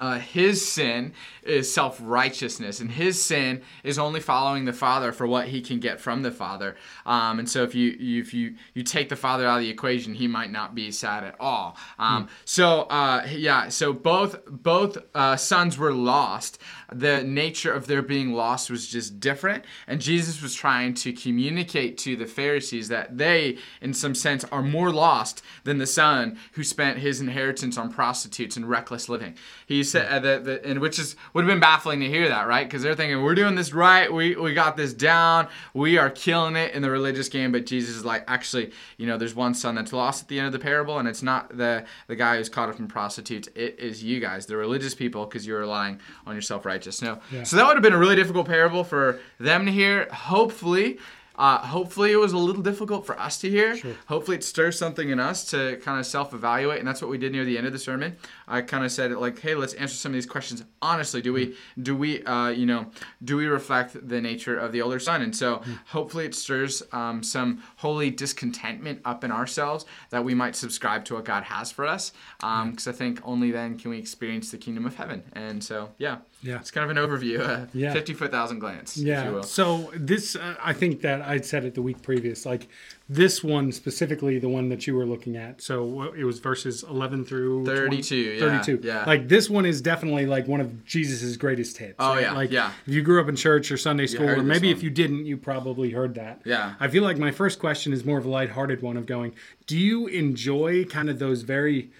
Uh, 0.00 0.20
his 0.20 0.64
sin 0.64 1.12
is 1.42 1.72
self 1.74 1.98
righteousness, 2.00 2.78
and 2.78 2.88
his 2.88 3.20
sin 3.20 3.62
is 3.82 3.98
only 3.98 4.20
following 4.20 4.64
the 4.64 4.72
Father 4.72 5.10
for 5.10 5.26
what 5.26 5.48
he 5.48 5.60
can 5.60 5.80
get 5.80 6.00
from 6.00 6.22
the 6.22 6.30
Father. 6.30 6.76
Um, 7.04 7.40
and 7.40 7.48
so, 7.50 7.64
if 7.64 7.74
you, 7.74 7.96
if 7.98 8.32
you 8.32 8.54
you 8.74 8.84
take 8.84 9.08
the 9.08 9.16
Father 9.16 9.44
out 9.44 9.56
of 9.56 9.62
the 9.64 9.70
equation, 9.70 10.14
he 10.14 10.28
might 10.28 10.52
not 10.52 10.72
be 10.72 10.92
sad 10.92 11.24
at 11.24 11.34
all. 11.40 11.76
Um, 11.98 12.28
So 12.44 12.82
uh, 12.82 13.26
yeah, 13.28 13.70
so 13.70 13.92
both 13.92 14.36
both 14.46 14.98
uh, 15.16 15.34
sons 15.36 15.76
were 15.76 15.92
lost. 15.92 16.60
The 16.92 17.22
nature 17.22 17.72
of 17.72 17.86
their 17.86 18.02
being 18.02 18.32
lost 18.32 18.70
was 18.70 18.86
just 18.86 19.20
different, 19.20 19.64
and 19.86 20.00
Jesus 20.00 20.40
was 20.40 20.54
trying 20.54 20.94
to 20.94 21.12
communicate 21.12 21.98
to 21.98 22.16
the 22.16 22.26
Pharisees 22.26 22.88
that 22.88 23.18
they, 23.18 23.58
in 23.80 23.92
some 23.92 24.14
sense, 24.14 24.44
are 24.44 24.62
more 24.62 24.90
lost 24.90 25.42
than 25.64 25.78
the 25.78 25.86
son 25.86 26.38
who 26.52 26.64
spent 26.64 26.98
his 26.98 27.20
inheritance 27.20 27.76
on 27.76 27.92
prostitutes 27.92 28.56
and 28.56 28.68
reckless 28.68 29.08
living. 29.08 29.34
He 29.66 29.84
said 29.84 30.08
uh, 30.08 30.18
that, 30.20 30.44
that 30.44 30.64
and 30.64 30.80
which 30.80 30.98
is 30.98 31.16
would 31.34 31.44
have 31.44 31.52
been 31.52 31.60
baffling 31.60 32.00
to 32.00 32.06
hear 32.06 32.28
that, 32.28 32.46
right? 32.46 32.66
Because 32.66 32.82
they're 32.82 32.94
thinking 32.94 33.22
we're 33.22 33.34
doing 33.34 33.54
this 33.54 33.72
right, 33.72 34.12
we 34.12 34.36
we 34.36 34.54
got 34.54 34.76
this 34.76 34.94
down, 34.94 35.48
we 35.74 35.98
are 35.98 36.10
killing 36.10 36.56
it 36.56 36.72
in 36.72 36.82
the 36.82 36.90
religious 36.90 37.28
game. 37.28 37.52
But 37.52 37.66
Jesus 37.66 37.96
is 37.96 38.04
like, 38.04 38.24
actually, 38.28 38.72
you 38.96 39.06
know, 39.06 39.18
there's 39.18 39.34
one 39.34 39.54
son 39.54 39.74
that's 39.74 39.92
lost 39.92 40.22
at 40.22 40.28
the 40.28 40.38
end 40.38 40.46
of 40.46 40.52
the 40.52 40.58
parable, 40.58 40.98
and 40.98 41.06
it's 41.08 41.22
not 41.22 41.56
the 41.56 41.84
the 42.06 42.16
guy 42.16 42.36
who's 42.36 42.48
caught 42.48 42.68
up 42.68 42.78
in 42.78 42.88
prostitutes. 42.88 43.48
It 43.54 43.78
is 43.78 44.02
you 44.02 44.20
guys, 44.20 44.46
the 44.46 44.56
religious 44.56 44.94
people, 44.94 45.26
because 45.26 45.46
you're 45.46 45.60
relying 45.60 46.00
on 46.26 46.34
your 46.34 46.42
self 46.42 46.64
righteous. 46.78 47.02
No, 47.02 47.18
Yeah. 47.32 47.42
so 47.42 47.56
that 47.56 47.66
would 47.66 47.76
have 47.76 47.82
been 47.82 47.92
a 47.92 47.98
really 47.98 48.16
difficult 48.16 48.46
parable 48.46 48.84
for 48.84 49.18
them 49.40 49.66
to 49.66 49.72
hear. 49.72 50.06
Hopefully. 50.12 50.98
Uh, 51.40 51.58
hopefully 51.58 52.10
it 52.10 52.16
was 52.16 52.32
a 52.32 52.36
little 52.36 52.62
difficult 52.64 53.06
for 53.06 53.16
us 53.16 53.38
to 53.38 53.48
hear. 53.48 53.76
Sure. 53.76 53.92
Hopefully 54.08 54.36
it 54.38 54.42
stirs 54.42 54.76
something 54.76 55.08
in 55.10 55.20
us 55.20 55.44
to 55.52 55.76
kind 55.84 56.00
of 56.00 56.04
self-evaluate, 56.04 56.80
and 56.80 56.88
that's 56.88 57.00
what 57.00 57.12
we 57.12 57.16
did 57.16 57.30
near 57.30 57.44
the 57.44 57.56
end 57.56 57.64
of 57.64 57.72
the 57.72 57.78
sermon. 57.78 58.16
I 58.48 58.60
kind 58.62 58.84
of 58.84 58.90
said 58.90 59.12
like, 59.12 59.38
"Hey, 59.38 59.54
let's 59.54 59.72
answer 59.74 59.94
some 59.94 60.10
of 60.10 60.14
these 60.14 60.26
questions 60.26 60.64
honestly. 60.82 61.22
Do 61.22 61.32
we, 61.32 61.54
do 61.80 61.94
we, 61.94 62.24
uh, 62.24 62.48
you 62.48 62.66
know, 62.66 62.86
do 63.22 63.36
we 63.36 63.46
reflect 63.46 64.08
the 64.08 64.20
nature 64.20 64.58
of 64.58 64.72
the 64.72 64.82
older 64.82 64.98
son?" 64.98 65.22
And 65.22 65.36
so 65.36 65.62
hopefully 65.86 66.24
it 66.26 66.34
stirs 66.34 66.82
um, 66.90 67.22
some 67.22 67.62
holy 67.76 68.10
discontentment 68.10 69.00
up 69.04 69.22
in 69.22 69.30
ourselves 69.30 69.84
that 70.10 70.24
we 70.24 70.34
might 70.34 70.56
subscribe 70.56 71.04
to 71.04 71.14
what 71.14 71.24
God 71.24 71.44
has 71.44 71.70
for 71.70 71.86
us, 71.86 72.10
because 72.40 72.88
I 72.88 72.92
think 72.92 73.20
only 73.22 73.52
then 73.52 73.78
can 73.78 73.92
we 73.92 73.98
experience 73.98 74.50
the 74.50 74.58
kingdom 74.58 74.84
of 74.86 74.96
heaven. 74.96 75.22
And 75.34 75.62
so, 75.62 75.90
yeah. 75.98 76.16
Yeah. 76.42 76.56
It's 76.60 76.70
kind 76.70 76.88
of 76.88 76.96
an 76.96 77.02
overview, 77.02 77.40
a 77.40 77.68
Yeah. 77.72 77.92
50 77.92 78.14
foot 78.14 78.30
thousand 78.30 78.60
glance, 78.60 78.96
if 78.96 79.02
you 79.02 79.08
Yeah. 79.12 79.30
will. 79.30 79.42
So 79.42 79.90
this, 79.94 80.36
uh, 80.36 80.54
I 80.62 80.72
think 80.72 81.00
that 81.00 81.20
I'd 81.22 81.44
said 81.44 81.64
it 81.64 81.74
the 81.74 81.82
week 81.82 82.00
previous. 82.02 82.46
Like 82.46 82.68
this 83.08 83.42
one 83.42 83.72
specifically, 83.72 84.38
the 84.38 84.48
one 84.48 84.68
that 84.68 84.86
you 84.86 84.94
were 84.94 85.06
looking 85.06 85.36
at. 85.36 85.60
So 85.62 86.12
it 86.16 86.22
was 86.24 86.38
verses 86.38 86.84
eleven 86.88 87.24
through 87.24 87.64
32, 87.66 88.16
yeah, 88.16 88.38
32. 88.62 88.86
yeah. 88.86 89.04
Like 89.04 89.26
this 89.28 89.50
one 89.50 89.66
is 89.66 89.80
definitely 89.80 90.26
like 90.26 90.46
one 90.46 90.60
of 90.60 90.84
Jesus's 90.84 91.36
greatest 91.36 91.76
hits. 91.78 91.96
Oh, 91.98 92.10
right? 92.10 92.22
yeah, 92.22 92.32
Like 92.32 92.52
yeah. 92.52 92.70
if 92.86 92.94
you 92.94 93.02
grew 93.02 93.20
up 93.20 93.28
in 93.28 93.34
church 93.34 93.72
or 93.72 93.76
Sunday 93.76 94.06
school, 94.06 94.28
or 94.28 94.42
maybe 94.42 94.70
if 94.70 94.82
you 94.82 94.90
didn't, 94.90 95.26
you 95.26 95.36
probably 95.36 95.90
heard 95.90 96.14
that. 96.14 96.42
Yeah. 96.44 96.74
I 96.78 96.86
feel 96.88 97.02
like 97.02 97.18
my 97.18 97.30
first 97.32 97.58
question 97.58 97.92
is 97.92 98.04
more 98.04 98.18
of 98.18 98.26
a 98.26 98.30
lighthearted 98.30 98.80
one 98.82 98.96
of 98.96 99.06
going, 99.06 99.34
do 99.66 99.76
you 99.76 100.06
enjoy 100.06 100.84
kind 100.84 101.10
of 101.10 101.18
those 101.18 101.42
very 101.42 101.90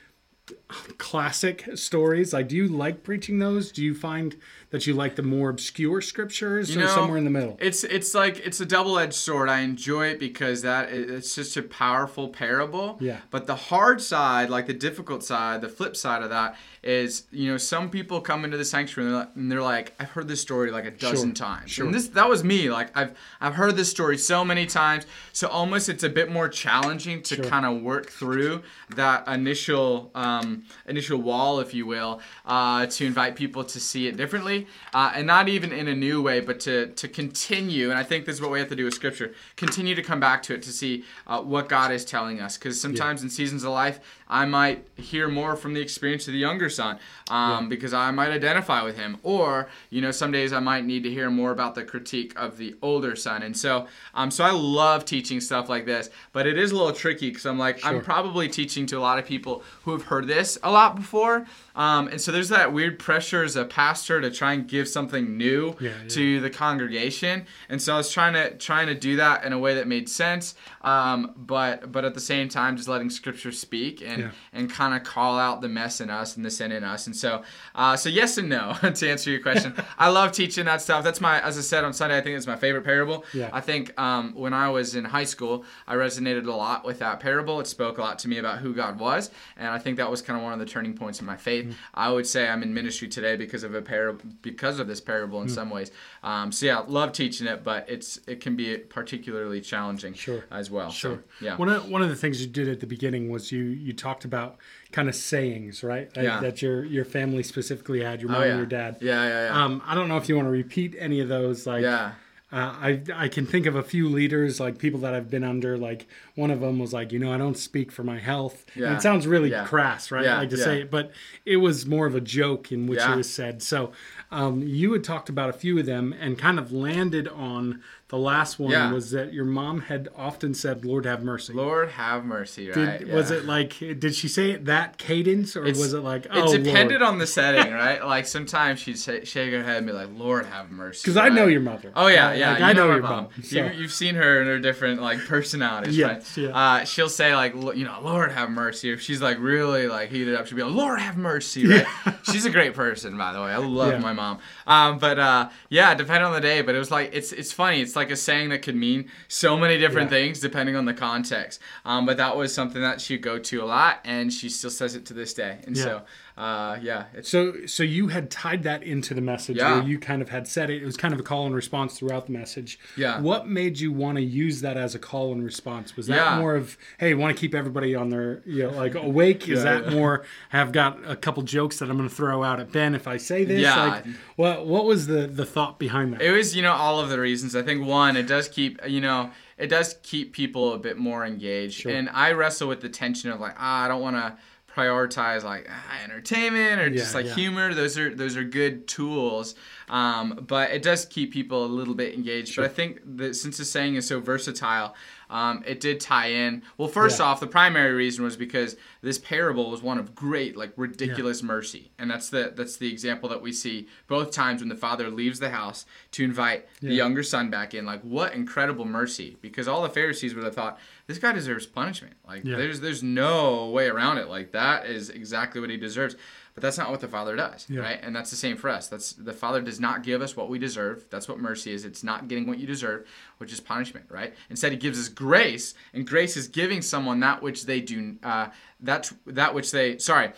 classic 0.99 1.69
stories? 1.75 2.33
Like, 2.33 2.49
do 2.49 2.57
you 2.57 2.69
like 2.69 3.03
preaching 3.03 3.39
those? 3.39 3.73
Do 3.73 3.83
you 3.83 3.95
find 3.95 4.37
that 4.71 4.87
you 4.87 4.93
like 4.93 5.17
the 5.17 5.23
more 5.23 5.49
obscure 5.49 6.01
scriptures 6.03 6.75
You 6.75 6.81
or 6.81 6.85
know, 6.85 6.95
somewhere 6.95 7.17
in 7.19 7.25
the 7.25 7.31
middle? 7.31 7.57
It's 7.61 7.85
it's 7.85 8.15
like 8.15 8.39
it's 8.47 8.61
a 8.61 8.67
double 8.67 8.99
edged 8.99 9.15
sword. 9.15 9.49
I 9.49 9.61
enjoy 9.61 10.09
it 10.09 10.19
because 10.21 10.63
that 10.63 10.93
it's 10.93 11.35
just 11.35 11.57
a 11.57 11.63
powerful 11.63 12.29
parable. 12.29 12.99
Yeah. 13.01 13.19
But 13.31 13.47
the 13.47 13.57
hard 13.57 14.03
side, 14.03 14.51
like 14.51 14.67
the 14.67 14.75
difficult 14.75 15.25
side, 15.25 15.61
the 15.63 15.69
flip 15.69 15.97
side 15.97 16.23
of 16.23 16.31
that 16.31 16.57
is, 16.83 17.25
you 17.33 17.51
know, 17.51 17.57
some 17.57 17.89
people 17.91 18.21
come 18.21 18.45
into 18.45 18.57
the 18.57 18.65
sanctuary 18.65 19.07
and 19.09 19.15
they're 19.15 19.21
like, 19.25 19.37
and 19.37 19.51
they're 19.53 19.63
like 19.63 19.95
I've 19.99 20.11
heard 20.11 20.29
this 20.29 20.41
story 20.43 20.71
like 20.71 20.85
a 20.85 20.91
dozen 20.91 21.31
Sure, 21.35 21.47
times. 21.47 21.71
sure. 21.71 21.87
And 21.87 21.95
this 21.95 22.09
that 22.09 22.29
was 22.29 22.45
me. 22.45 22.71
Like 22.71 22.97
I've 22.97 23.17
I've 23.41 23.55
heard 23.55 23.75
this 23.77 23.91
story 23.91 24.19
so 24.19 24.45
many 24.45 24.67
times. 24.67 25.07
So 25.33 25.49
almost 25.49 25.89
it's 25.89 26.03
a 26.05 26.09
bit 26.11 26.31
more 26.31 26.49
challenging 26.49 27.23
to 27.23 27.37
Sure. 27.37 27.45
kind 27.45 27.65
of 27.65 27.83
work 27.83 28.11
through 28.11 28.63
that 28.97 29.27
initial 29.29 30.11
um, 30.15 30.65
initial 30.87 31.19
wall, 31.21 31.61
if 31.61 31.73
you 31.73 31.87
will, 31.87 32.21
uh, 32.45 32.87
to 32.87 33.07
invite 33.07 33.35
people 33.37 33.65
to 33.65 33.81
see 33.81 34.07
it 34.09 34.17
differently, 34.17 34.58
uh, 34.95 35.13
and 35.15 35.27
not 35.27 35.49
even 35.49 35.73
in 35.73 35.89
a 35.89 35.95
new 35.95 36.23
way, 36.23 36.41
but 36.41 36.61
to 36.61 36.87
to 36.87 37.09
continue. 37.09 37.91
And 37.91 37.99
I 37.99 38.03
think 38.03 38.27
this 38.27 38.37
is 38.37 38.43
what 38.43 38.51
we 38.51 38.59
have 38.59 38.69
to 38.69 38.77
do 38.77 38.85
with 38.85 38.95
Scripture: 38.95 39.33
continue 39.57 39.95
to 39.95 40.03
come 40.03 40.21
back 40.21 40.43
to 40.45 40.55
it 40.55 40.63
to 40.63 40.73
see 40.73 41.05
uh, 41.27 41.41
what 41.41 41.69
God 41.69 41.93
is 41.93 42.05
telling 42.05 42.41
us. 42.41 42.57
Because 42.57 42.81
sometimes 42.81 43.23
in 43.23 43.31
seasons 43.31 43.65
of 43.65 43.71
life, 43.71 44.01
I 44.29 44.45
might 44.45 44.87
hear 44.97 45.29
more 45.29 45.57
from 45.57 45.75
the 45.75 45.81
experience 45.81 46.27
of 46.27 46.33
the 46.33 46.39
younger 46.39 46.69
son, 46.69 46.99
um, 47.31 47.69
because 47.69 47.95
I 47.95 48.11
might 48.11 48.31
identify 48.31 48.83
with 48.83 48.97
him, 48.97 49.19
or 49.23 49.69
you 49.91 50.01
know, 50.01 50.11
some 50.11 50.33
days 50.33 50.53
I 50.53 50.61
might 50.61 50.85
need 50.85 51.03
to 51.05 51.11
hear 51.11 51.31
more 51.31 51.51
about 51.51 51.75
the 51.75 51.85
critique 51.85 52.33
of 52.37 52.59
the 52.59 52.75
older 52.83 53.17
son. 53.17 53.43
And 53.43 53.57
so, 53.57 53.87
um, 54.15 54.31
so 54.31 54.45
I 54.45 54.51
love 54.51 55.05
teaching 55.05 55.41
stuff 55.41 55.69
like 55.69 55.87
this, 55.87 56.11
but 56.33 56.47
it 56.47 56.59
is 56.59 56.71
a 56.73 56.77
little 56.77 56.93
tricky 56.93 57.31
because 57.31 57.47
I'm 57.47 57.59
like, 57.59 57.85
I'm 57.85 58.01
probably 58.03 58.49
teaching 58.49 58.87
to 58.87 58.99
a 58.99 59.01
lot 59.01 59.19
of 59.19 59.25
people 59.25 59.63
who 59.85 59.93
have 59.93 60.03
heard 60.03 60.27
this 60.27 60.59
a 60.63 60.71
lot 60.71 60.97
before. 60.97 61.47
Um, 61.79 62.09
and 62.09 62.21
so 62.21 62.31
there's 62.33 62.51
that 62.51 62.73
weird 62.73 62.99
pressure 62.99 63.43
as 63.45 63.57
a 63.57 63.65
pastor 63.65 64.21
to 64.21 64.31
try 64.31 64.53
and 64.53 64.69
give 64.69 64.87
something 64.89 65.37
new 65.39 65.77
Yeah, 65.81 65.91
yeah. 66.03 66.09
to 66.09 66.41
the 66.41 66.51
congregation. 66.51 67.47
And 67.71 67.81
so 67.81 67.95
I 67.95 67.97
was 67.99 68.11
trying 68.13 68.35
to 68.35 68.55
trying 68.57 68.89
to 68.89 68.95
do 68.95 69.17
that 69.17 69.45
in 69.45 69.53
a 69.53 69.59
way 69.59 69.75
that 69.77 69.87
made 69.89 70.09
sense, 70.09 70.55
um, 70.83 71.33
but 71.37 71.91
but 71.93 72.05
at 72.05 72.15
the 72.15 72.21
same 72.21 72.49
time 72.49 72.77
just 72.77 72.89
letting 72.89 73.11
Scripture 73.11 73.53
speak 73.53 74.03
and 74.03 74.23
Yeah. 74.23 74.31
and 74.53 74.69
kind 74.71 74.95
of 74.95 75.05
call 75.05 75.39
out 75.39 75.61
the 75.61 75.69
mess 75.69 76.01
in 76.01 76.11
us 76.11 76.37
and 76.37 76.45
the 76.45 76.51
sin 76.51 76.73
in 76.73 76.85
us. 76.85 77.07
And 77.07 77.15
so 77.17 77.43
uh, 77.75 77.97
so 77.97 78.09
yes 78.09 78.39
and 78.39 78.49
no 78.49 78.75
to 78.95 79.09
answer 79.09 79.31
your 79.31 79.41
question. 79.41 79.73
I 79.99 80.09
love 80.09 80.33
teaching 80.33 80.65
that 80.67 80.83
stuff. 80.83 81.05
That's 81.05 81.21
my 81.21 81.41
as 81.43 81.57
I 81.57 81.61
said 81.63 81.85
on 81.85 81.93
Sunday. 81.93 82.19
I 82.19 82.21
think 82.21 82.37
it's 82.37 82.47
my 82.47 82.57
favorite 82.57 82.83
parable. 82.85 83.25
Yeah. 83.33 83.51
I 83.53 83.61
think 83.61 83.99
um, 84.01 84.35
when 84.35 84.53
I 84.53 84.69
was 84.71 84.95
in 84.97 85.05
high 85.05 85.25
school, 85.25 85.65
I 85.87 85.95
resonated 85.95 86.47
a 86.47 86.53
lot 86.53 86.85
with 86.85 86.99
that 86.99 87.21
parable. 87.21 87.61
It 87.61 87.67
spoke 87.69 87.99
a 87.99 88.01
lot 88.01 88.19
to 88.21 88.29
me 88.29 88.39
about 88.39 88.59
who 88.59 88.75
God 88.75 88.99
was, 88.99 89.31
and 89.57 89.69
I 89.69 89.79
think 89.79 89.97
that 89.99 90.11
was 90.11 90.23
kind 90.23 90.37
of 90.37 90.43
one 90.43 90.53
of 90.53 90.59
the 90.59 90.67
turning 90.67 90.95
points 90.95 91.21
in 91.21 91.27
my 91.27 91.37
faith. 91.37 91.68
Mm. 91.69 91.75
I 91.95 92.11
would 92.11 92.27
say 92.27 92.49
I'm 92.49 92.63
in 92.63 92.73
ministry 92.75 93.09
today 93.09 93.37
because 93.37 93.63
of 93.65 93.75
a 93.75 93.83
parable, 93.83 94.25
because 94.43 94.79
of 94.81 94.87
this 94.89 95.01
parable 95.01 95.39
Mm. 95.41 95.43
in 95.45 95.49
some 95.49 95.71
ways. 95.71 95.91
Um, 96.23 96.53
so 96.53 96.67
yeah, 96.67 96.79
love 96.87 97.13
teaching 97.13 97.47
it, 97.47 97.63
but 97.65 97.89
it's 97.89 98.21
it 98.27 98.41
can 98.41 98.57
be 98.57 98.77
particularly 98.79 99.61
challenging 99.61 100.15
Sure. 100.15 100.45
as 100.51 100.71
well. 100.71 100.91
Sure. 100.91 101.17
So, 101.41 101.45
yeah. 101.45 101.57
One 101.57 101.69
of 101.69 101.89
one 101.89 102.03
of 102.03 102.09
the 102.09 102.17
things 102.17 102.41
you 102.41 102.47
did 102.47 102.69
at 102.69 102.81
the 102.81 102.87
beginning 102.87 103.31
was 103.31 103.53
you 103.53 103.63
you 103.65 103.93
talked 103.93 104.25
about 104.25 104.57
kind 104.93 105.09
of 105.09 105.15
sayings, 105.15 105.83
right? 105.83 106.13
That, 106.15 106.25
Yeah. 106.25 106.41
that 106.41 106.63
your 106.63 106.85
your 106.85 107.05
family 107.05 107.43
specifically 107.43 108.03
had, 108.03 108.21
your 108.21 108.31
mom 108.31 108.41
oh 108.43 108.45
yeah. 108.45 108.51
and 108.51 108.59
your 108.59 108.67
dad. 108.67 108.97
Yeah, 109.01 109.25
yeah, 109.29 109.45
yeah. 109.47 109.65
Um, 109.65 109.83
I 109.87 109.95
don't 109.95 110.09
know 110.09 110.17
if 110.17 110.29
you 110.29 110.37
want 110.37 110.47
to 110.47 110.51
repeat 110.53 110.95
any 110.99 111.21
of 111.21 111.29
those. 111.29 111.67
Like, 111.67 111.83
yeah. 111.83 112.13
Uh, 112.51 112.57
I 112.81 113.03
I 113.15 113.29
can 113.29 113.45
think 113.47 113.67
of 113.67 113.75
a 113.77 113.83
few 113.83 114.09
leaders, 114.09 114.59
like 114.59 114.79
people 114.79 115.01
that 115.01 115.13
I've 115.15 115.29
been 115.31 115.45
under. 115.45 115.77
Like 115.77 116.07
one 116.35 116.51
of 116.51 116.61
them 116.61 116.79
was 116.79 116.93
like, 116.95 117.13
you 117.13 117.19
know, 117.19 117.31
I 117.33 117.37
don't 117.37 117.59
speak 117.59 117.93
for 117.93 118.03
my 118.05 118.19
health. 118.19 118.65
And 118.75 118.85
Yeah. 118.85 118.97
it 118.97 119.03
sounds 119.03 119.27
really 119.27 119.51
Yeah. 119.51 119.67
crass, 119.67 120.11
right? 120.11 120.25
Yeah, 120.25 120.39
Like 120.39 120.51
to 120.51 120.57
yeah. 120.57 120.65
say 120.65 120.81
it, 120.81 120.91
but 120.91 121.11
it 121.45 121.59
was 121.59 121.85
more 121.85 122.07
of 122.07 122.15
a 122.15 122.21
joke 122.23 122.73
in 122.73 122.87
which 122.87 123.01
it 123.01 123.17
was 123.17 123.29
said. 123.31 123.63
So 123.63 123.93
um, 124.31 124.63
you 124.63 124.93
had 124.93 125.05
talked 125.05 125.29
about 125.29 125.51
a 125.51 125.53
few 125.53 125.79
of 125.79 125.85
them 125.87 126.15
and 126.19 126.39
kind 126.39 126.59
of 126.59 126.73
landed 126.73 127.29
on 127.29 127.83
the 128.11 128.17
last 128.19 128.59
one 128.59 128.71
Yeah. 128.73 128.91
was 128.91 129.11
that 129.11 129.35
your 129.35 129.45
mom 129.45 129.83
had 129.83 130.09
often 130.17 130.55
said, 130.55 130.83
"Lord 130.85 131.05
have 131.05 131.23
mercy." 131.23 131.53
Lord 131.53 131.91
have 131.91 132.25
mercy, 132.25 132.67
Did, 132.67 132.77
right? 132.77 133.09
Was 133.09 133.31
it 133.31 133.45
like? 133.45 133.79
Did 133.79 134.15
she 134.15 134.29
say 134.29 134.53
it 134.53 134.65
that 134.65 134.97
cadence, 134.97 135.55
or 135.57 135.63
It's- 135.65 135.79
was 135.79 135.93
it 135.93 136.01
like? 136.01 136.27
Oh, 136.31 136.51
it 136.53 136.63
depended 136.65 137.01
Lord. 137.03 137.13
on 137.13 137.19
the 137.19 137.27
setting, 137.39 137.71
right? 137.73 138.03
Like 138.05 138.27
sometimes 138.27 138.81
she'd 138.81 138.99
say, 138.99 139.25
shake 139.25 139.53
her 139.53 139.63
head 139.63 139.77
and 139.79 139.87
be 139.87 139.93
like, 139.93 140.09
"Lord 140.17 140.47
have 140.47 140.71
mercy." 140.71 141.03
Because 141.05 141.19
I 141.19 141.29
know 141.29 141.47
your 141.49 141.61
mother. 141.61 141.93
Oh 141.95 142.07
yeah, 142.07 142.33
yeah. 142.33 142.53
like, 142.53 142.63
I 142.63 142.73
know 142.73 142.89
my 142.89 142.95
your 142.95 143.03
mom. 143.03 143.29
so- 143.43 143.57
You, 143.57 143.71
you've 143.73 143.93
seen 143.93 144.15
her 144.15 144.41
in 144.41 144.47
her 144.47 144.59
different 144.59 145.03
like 145.03 145.19
personalities, 145.27 145.97
Yes, 145.97 146.37
right? 146.39 146.45
yeah. 146.49 146.57
Uh, 146.59 146.85
she'll 146.85 147.11
say 147.11 147.35
like, 147.37 147.55
you 147.55 147.85
know, 147.85 147.99
Lord 148.03 148.33
have 148.33 148.49
mercy. 148.51 148.91
If 148.91 149.03
she's 149.03 149.21
like 149.21 149.39
really 149.39 149.87
like 149.87 150.11
heated 150.11 150.35
up, 150.35 150.47
she'll 150.47 150.57
be 150.57 150.63
like, 150.63 150.73
Lord 150.75 150.99
have 150.99 151.19
mercy, 151.19 151.67
right? 151.67 151.87
she's 152.23 152.47
a 152.47 152.51
great 152.51 152.73
person, 152.73 153.19
by 153.19 153.35
the 153.35 153.41
way. 153.43 153.51
I 153.53 153.59
love 153.59 153.93
Yeah. 153.93 153.99
my 153.99 154.13
mom. 154.15 154.39
Um, 154.67 154.99
but 154.99 155.19
uh, 155.19 155.51
yeah, 155.69 155.95
depending 155.95 156.25
on 156.25 156.33
the 156.33 156.41
day. 156.41 156.63
But 156.63 156.75
it 156.75 156.79
was 156.79 156.91
like 156.91 157.11
it's 157.13 157.33
it's 157.33 157.53
funny. 157.53 157.83
It's 157.83 157.97
like 157.99 158.11
a 158.11 158.17
saying 158.17 158.49
that 158.51 158.63
could 158.63 158.77
mean 158.77 159.11
so 159.29 159.57
many 159.59 159.79
different 159.79 160.11
Yeah. 160.11 160.19
things 160.19 160.41
depending 160.41 160.77
on 160.77 160.85
the 160.85 160.95
context. 160.95 161.61
Um, 161.85 162.07
but 162.07 162.17
that 162.17 162.37
was 162.37 162.55
something 162.55 162.81
that 162.83 163.01
she'd 163.01 163.23
go 163.23 163.39
to 163.39 163.63
a 163.63 163.67
lot, 163.67 164.01
and 164.05 164.33
she 164.33 164.49
still 164.49 164.71
says 164.71 164.95
it 164.95 165.05
to 165.07 165.15
this 165.15 165.35
day. 165.35 165.59
And 165.67 165.77
Yeah. 165.77 165.85
so 165.85 166.03
uh, 166.39 166.79
yeah, 166.81 167.07
So, 167.23 167.67
so 167.67 167.83
you 167.83 168.09
had 168.09 168.31
tied 168.31 168.63
that 168.63 168.85
into 168.85 169.13
the 169.13 169.21
message, 169.21 169.57
Yeah. 169.57 169.81
where 169.81 169.83
you 169.89 169.99
kind 169.99 170.23
of 170.23 170.29
had 170.29 170.47
said 170.47 170.71
it. 170.71 170.81
It 170.81 170.85
was 170.87 170.97
kind 170.97 171.13
of 171.13 171.19
a 171.19 171.25
call 171.25 171.47
and 171.47 171.55
response 171.55 171.99
throughout 171.99 172.27
the 172.27 172.33
message. 172.33 172.79
Yeah. 172.97 173.21
What 173.21 173.49
made 173.49 173.81
you 173.81 173.91
want 173.91 174.19
to 174.19 174.23
use 174.23 174.61
that 174.61 174.77
as 174.77 174.95
a 174.95 175.01
call 175.01 175.33
and 175.33 175.43
response? 175.45 175.97
Was 175.97 176.07
that 176.07 176.15
Yeah. 176.17 176.39
more 176.39 176.55
of, 176.55 176.79
hey, 176.99 177.13
want 177.15 177.35
to 177.37 177.41
keep 177.41 177.57
everybody 177.57 177.95
on 177.97 178.11
their, 178.11 178.41
you 178.47 178.63
know, 178.63 178.71
like 178.71 178.95
awake? 178.95 179.49
Is 179.49 179.65
that 179.65 179.87
yeah. 179.87 179.91
more? 179.91 180.25
Have 180.51 180.71
got 180.71 180.99
a 181.11 181.17
couple 181.17 181.43
jokes 181.43 181.81
that 181.81 181.91
I'm 181.91 181.97
going 181.97 182.09
to 182.09 182.15
throw 182.15 182.45
out 182.45 182.61
at 182.61 182.71
Ben 182.71 182.95
if 182.95 183.09
I 183.09 183.17
say 183.17 183.45
this. 183.45 183.61
Yeah. 183.63 183.85
Like, 183.85 184.05
what 184.37 184.65
what 184.67 184.85
was 184.85 185.09
the 185.09 185.27
the 185.27 185.45
thought 185.45 185.81
behind 185.81 186.13
that? 186.13 186.23
It 186.23 186.31
was, 186.31 186.55
you 186.55 186.63
know, 186.63 186.73
all 186.73 187.01
of 187.01 187.09
the 187.09 187.19
reasons. 187.19 187.57
I 187.57 187.63
think 187.63 187.85
one, 187.85 188.17
it 188.17 188.29
does 188.29 188.49
keep, 188.49 188.79
you 188.87 189.01
know, 189.01 189.33
it 189.57 189.67
does 189.67 189.97
keep 190.05 190.33
people 190.33 190.73
a 190.73 190.79
bit 190.79 190.99
more 190.99 191.27
engaged. 191.27 191.81
Sure. 191.81 191.91
And 191.93 192.09
I 192.11 192.31
wrestle 192.31 192.69
with 192.69 192.81
the 192.81 192.89
tension 192.89 193.31
of 193.33 193.41
like, 193.41 193.57
ah, 193.59 193.85
I 193.85 193.89
don't 193.89 194.01
want 194.01 194.15
to 194.17 194.37
prioritize 194.79 195.43
like 195.43 195.69
ah, 195.69 196.05
entertainment 196.05 196.81
or 196.81 196.89
just 196.89 197.15
like 197.15 197.27
yeah. 197.27 197.35
humor. 197.35 197.75
Those 197.75 197.99
are 197.99 198.15
those 198.15 198.37
are 198.37 198.45
good 198.45 198.87
tools, 198.87 199.55
um, 199.89 200.45
but 200.47 200.71
it 200.71 200.83
does 200.83 201.05
keep 201.05 201.33
people 201.33 201.65
a 201.65 201.67
little 201.67 201.95
bit 201.95 202.15
engaged. 202.15 202.57
But 202.57 202.67
I 202.67 202.69
think 202.69 203.01
that 203.17 203.35
since 203.35 203.59
the 203.59 203.65
saying 203.65 203.97
is 203.97 204.07
so 204.07 204.21
versatile, 204.21 204.95
um, 205.31 205.63
it 205.67 205.81
did 205.81 206.01
tie 206.01 206.29
in. 206.29 206.63
Well, 206.77 206.89
first 206.89 207.19
Yeah. 207.19 207.27
off, 207.27 207.41
the 207.41 207.47
primary 207.47 207.93
reason 207.95 208.25
was 208.25 208.37
because 208.37 208.77
this 209.03 209.19
parable 209.19 209.71
was 209.71 209.83
one 209.83 209.99
of 209.99 210.15
great, 210.15 210.57
like 210.57 210.73
ridiculous 210.77 211.43
mercy, 211.43 211.91
and 211.99 212.11
that's 212.11 212.31
the 212.31 212.53
that's 212.57 212.77
the 212.77 212.91
example 212.91 213.29
that 213.29 213.43
we 213.43 213.53
see 213.53 213.89
both 214.07 214.31
times 214.33 214.61
when 214.63 214.69
the 214.69 214.75
father 214.77 215.11
leaves 215.11 215.39
the 215.41 215.51
house 215.51 215.87
to 216.13 216.25
invite 216.25 216.67
the 216.81 216.95
younger 216.95 217.23
son 217.23 217.51
back 217.51 217.75
in. 217.75 217.85
Like, 217.85 218.01
what 218.03 218.35
incredible 218.35 218.85
mercy! 218.85 219.37
Because 219.43 219.69
all 219.69 219.83
the 219.83 219.91
Pharisees 219.91 220.35
would 220.35 220.45
have 220.45 220.55
thought 220.55 220.79
this 221.07 221.19
guy 221.19 221.33
deserves 221.33 221.67
punishment. 221.67 222.15
Like, 222.27 222.45
Yeah. 222.45 222.57
there's 222.57 222.81
there's 222.81 223.03
no 223.03 223.69
way 223.71 223.89
around 223.89 224.19
it. 224.19 224.29
Like, 224.29 224.53
that 224.53 224.87
is 224.87 225.11
exactly 225.11 225.61
what 225.61 225.71
he 225.71 225.77
deserves. 225.77 226.17
But 226.59 226.63
that's 226.63 226.77
not 226.79 226.91
what 226.91 226.99
the 226.99 227.07
Father 227.07 227.37
does, 227.37 227.67
Yeah. 227.71 227.83
right? 227.83 228.01
And 228.03 228.17
that's 228.17 228.31
the 228.31 228.37
same 228.37 228.57
for 228.57 228.69
us. 228.69 228.89
That's 228.89 229.13
the 229.13 229.33
Father 229.33 229.61
does 229.63 229.79
not 229.79 230.03
give 230.03 230.21
us 230.21 230.35
what 230.37 230.49
we 230.49 230.59
deserve. 230.59 231.05
That's 231.09 231.29
what 231.29 231.39
mercy 231.39 231.71
is. 231.73 231.85
It's 231.85 232.03
not 232.03 232.27
getting 232.27 232.49
what 232.49 232.59
you 232.59 232.67
deserve, 232.67 233.07
which 233.37 233.53
is 233.53 233.61
punishment, 233.61 234.07
right? 234.11 234.35
Instead, 234.51 234.73
He 234.73 234.79
gives 234.79 234.99
us 234.99 235.09
grace, 235.09 235.75
and 235.95 236.05
grace 236.05 236.37
is 236.37 236.49
giving 236.49 236.83
someone 236.83 237.21
that 237.21 237.43
which 237.45 237.67
they 237.67 237.81
do, 237.81 238.17
uh, 238.25 238.49
that 238.81 239.13
that 239.27 239.55
which 239.55 239.71
they. 239.71 239.99
Sorry, 239.99 240.33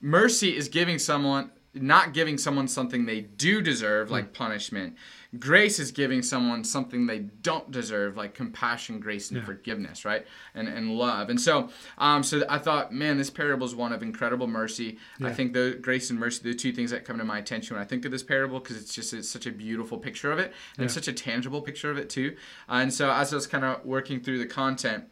mercy 0.00 0.56
is 0.56 0.70
giving 0.70 0.98
someone 0.98 1.50
not 1.74 2.14
giving 2.14 2.38
someone 2.38 2.68
something 2.68 3.04
they 3.04 3.20
do 3.20 3.60
deserve, 3.60 4.10
like 4.10 4.32
punishment. 4.32 4.96
Grace 5.38 5.78
is 5.78 5.90
giving 5.90 6.22
someone 6.22 6.64
something 6.64 7.06
they 7.06 7.18
don't 7.18 7.70
deserve, 7.70 8.16
like 8.16 8.34
compassion, 8.34 9.00
grace, 9.00 9.30
and 9.30 9.38
Yeah. 9.40 9.44
forgiveness, 9.44 10.04
right? 10.04 10.26
And 10.54 10.68
and 10.68 10.96
love. 10.96 11.30
And 11.30 11.40
so, 11.40 11.70
um, 11.98 12.22
so 12.22 12.44
I 12.48 12.58
thought, 12.58 12.92
man, 12.92 13.18
this 13.18 13.30
parable 13.30 13.66
is 13.66 13.74
one 13.74 13.92
of 13.92 14.02
incredible 14.02 14.46
mercy. 14.46 14.98
I 15.20 15.32
think 15.32 15.52
the 15.52 15.78
grace 15.80 16.10
and 16.10 16.18
mercy, 16.18 16.42
the 16.42 16.54
two 16.54 16.72
things 16.72 16.90
that 16.90 17.04
come 17.04 17.18
to 17.18 17.24
my 17.24 17.38
attention 17.38 17.76
when 17.76 17.82
I 17.82 17.86
think 17.86 18.04
of 18.04 18.10
this 18.12 18.22
parable, 18.22 18.60
because 18.60 18.76
it's 18.76 18.94
just 18.94 19.12
it's 19.12 19.28
such 19.28 19.46
a 19.46 19.52
beautiful 19.52 19.98
picture 19.98 20.30
of 20.32 20.38
it, 20.38 20.52
and 20.76 20.84
it's 20.84 20.94
Yeah. 20.94 21.00
such 21.02 21.08
a 21.08 21.12
tangible 21.12 21.60
picture 21.62 21.90
of 21.90 21.98
it 21.98 22.08
too. 22.08 22.36
Uh, 22.68 22.74
and 22.82 22.92
so, 22.94 23.10
as 23.10 23.32
I 23.32 23.36
was 23.36 23.46
kind 23.46 23.64
of 23.64 23.84
working 23.84 24.20
through 24.20 24.38
the 24.38 24.46
content. 24.46 25.04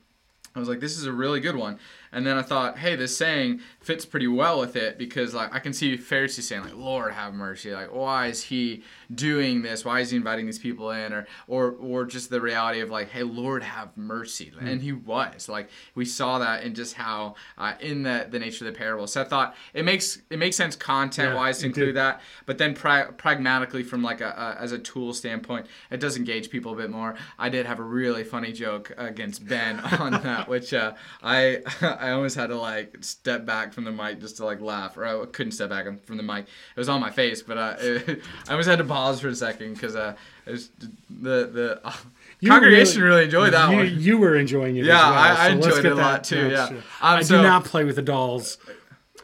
I 0.56 0.60
was 0.60 0.68
like, 0.68 0.78
this 0.78 0.96
is 0.96 1.04
a 1.04 1.12
really 1.12 1.40
good 1.40 1.56
one. 1.56 1.80
And 2.14 2.26
then 2.26 2.38
I 2.38 2.42
thought, 2.42 2.78
hey, 2.78 2.96
this 2.96 3.16
saying 3.16 3.60
fits 3.80 4.06
pretty 4.06 4.28
well 4.28 4.60
with 4.60 4.76
it 4.76 4.96
because 4.96 5.34
like 5.34 5.52
I 5.54 5.58
can 5.58 5.72
see 5.72 5.96
Pharisees 5.96 6.48
saying 6.48 6.62
like, 6.62 6.76
Lord 6.76 7.12
have 7.12 7.34
mercy. 7.34 7.72
Like, 7.72 7.92
why 7.92 8.28
is 8.28 8.42
he 8.44 8.84
doing 9.14 9.62
this? 9.62 9.84
Why 9.84 10.00
is 10.00 10.10
he 10.10 10.16
inviting 10.16 10.46
these 10.46 10.58
people 10.58 10.90
in? 10.90 11.12
Or 11.12 11.26
or 11.48 11.72
or 11.72 12.04
just 12.06 12.30
the 12.30 12.40
reality 12.40 12.80
of 12.80 12.90
like, 12.90 13.10
hey, 13.10 13.24
Lord 13.24 13.62
have 13.62 13.96
mercy. 13.96 14.52
Mm. 14.56 14.72
And 14.72 14.80
he 14.80 14.92
was. 14.92 15.48
Like 15.48 15.68
we 15.94 16.04
saw 16.04 16.38
that 16.38 16.62
in 16.62 16.74
just 16.74 16.94
how 16.94 17.34
uh, 17.58 17.74
in 17.80 18.04
the 18.04 18.26
the 18.30 18.38
nature 18.38 18.66
of 18.66 18.72
the 18.72 18.78
parable. 18.78 19.06
So 19.06 19.20
I 19.20 19.24
thought 19.24 19.56
it 19.74 19.84
makes 19.84 20.22
it 20.30 20.38
makes 20.38 20.56
sense 20.56 20.76
content 20.76 21.34
wise 21.34 21.58
yeah, 21.58 21.62
to 21.62 21.66
include 21.66 21.86
did. 21.86 21.96
that. 21.96 22.20
But 22.46 22.58
then 22.58 22.74
pra- 22.74 23.12
pragmatically 23.12 23.82
from 23.82 24.02
like 24.02 24.20
a, 24.20 24.28
a, 24.58 24.62
as 24.62 24.72
a 24.72 24.78
tool 24.78 25.12
standpoint, 25.12 25.66
it 25.90 25.98
does 25.98 26.16
engage 26.16 26.48
people 26.48 26.72
a 26.72 26.76
bit 26.76 26.90
more. 26.90 27.16
I 27.38 27.48
did 27.48 27.66
have 27.66 27.80
a 27.80 27.82
really 27.82 28.24
funny 28.24 28.52
joke 28.52 28.92
against 28.96 29.46
Ben 29.46 29.80
on 29.98 30.12
that, 30.22 30.48
which 30.48 30.72
uh, 30.72 30.94
I 31.22 31.62
I 32.04 32.10
almost 32.10 32.36
had 32.36 32.48
to 32.48 32.56
like 32.56 32.98
step 33.00 33.46
back 33.46 33.72
from 33.72 33.84
the 33.84 33.90
mic 33.90 34.20
just 34.20 34.36
to 34.36 34.44
like 34.44 34.60
laugh, 34.60 34.96
or 34.98 35.06
I 35.06 35.24
couldn't 35.26 35.52
step 35.52 35.70
back 35.70 35.86
from 36.04 36.18
the 36.18 36.22
mic. 36.22 36.44
It 36.44 36.78
was 36.78 36.88
on 36.88 37.00
my 37.00 37.10
face, 37.10 37.42
but 37.42 37.56
uh, 37.56 37.76
it, 37.78 38.22
I 38.46 38.50
almost 38.50 38.68
had 38.68 38.78
to 38.78 38.84
pause 38.84 39.20
for 39.20 39.28
a 39.28 39.34
second 39.34 39.74
because 39.74 39.96
uh, 39.96 40.14
was 40.46 40.70
the 41.08 41.46
the. 41.46 41.80
Uh, 41.82 41.92
congregation 42.46 43.00
really, 43.00 43.14
really, 43.14 43.24
enjoyed 43.24 43.52
that 43.54 43.70
you, 43.70 43.76
one. 43.76 44.00
You 44.00 44.18
were 44.18 44.36
enjoying 44.36 44.76
it. 44.76 44.84
Yeah, 44.84 44.98
well, 44.98 45.14
I, 45.14 45.30
I 45.30 45.48
so 45.48 45.54
enjoyed 45.54 45.84
it 45.86 45.92
a 45.92 45.94
lot 45.94 46.24
too. 46.24 46.50
Yeah, 46.50 46.64
um, 46.66 46.82
I 47.00 47.22
so, 47.22 47.38
do 47.38 47.42
not 47.42 47.64
play 47.64 47.84
with 47.84 47.96
the 47.96 48.02
dolls 48.02 48.58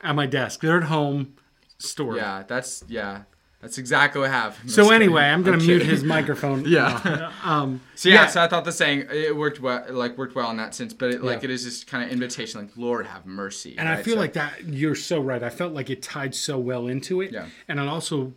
at 0.03 0.15
my 0.15 0.25
desk. 0.25 0.63
They're 0.63 0.79
at 0.79 0.85
home 0.85 1.35
stored. 1.77 2.17
Yeah, 2.17 2.45
that's 2.49 2.83
yeah. 2.89 3.23
That's 3.61 3.77
exactly 3.77 4.23
what 4.23 4.31
happened. 4.31 4.71
So 4.71 4.91
anyway, 4.93 5.25
I'm 5.25 5.43
gonna 5.43 5.59
I'm 5.59 5.67
mute 5.67 5.83
his 5.83 6.03
microphone. 6.03 6.65
yeah. 6.67 7.31
um, 7.45 7.81
so 7.95 8.09
yeah, 8.09 8.23
yeah, 8.23 8.27
so 8.29 8.43
I 8.43 8.49
thought 8.49 8.65
the 8.65 8.73
saying 8.73 9.07
it 9.11 9.37
worked 9.37 9.61
well, 9.61 9.85
like 9.91 10.17
worked 10.17 10.35
well 10.35 10.51
in 10.51 10.57
that 10.57 10.75
sense, 10.75 10.95
but 10.95 11.11
it, 11.11 11.23
like 11.23 11.43
yeah. 11.43 11.45
it 11.47 11.51
is 11.51 11.65
just 11.65 11.87
kind 11.87 12.03
of 12.03 12.11
invitation, 12.11 12.61
like 12.61 12.71
Lord 12.77 13.07
have 13.07 13.27
mercy. 13.27 13.77
And 13.77 13.89
right? 13.89 13.99
I 13.99 14.03
feel 14.03 14.15
so, 14.15 14.21
like 14.21 14.33
that 14.33 14.65
you're 14.65 14.95
so 14.95 15.21
right. 15.21 15.43
I 15.43 15.51
felt 15.51 15.75
like 15.75 15.91
it 15.91 16.03
tied 16.03 16.35
so 16.35 16.59
well 16.59 16.87
into 16.87 17.21
it. 17.21 17.33
Yeah. 17.33 17.47
And 17.69 17.79
it 17.79 17.87
also 17.87 18.33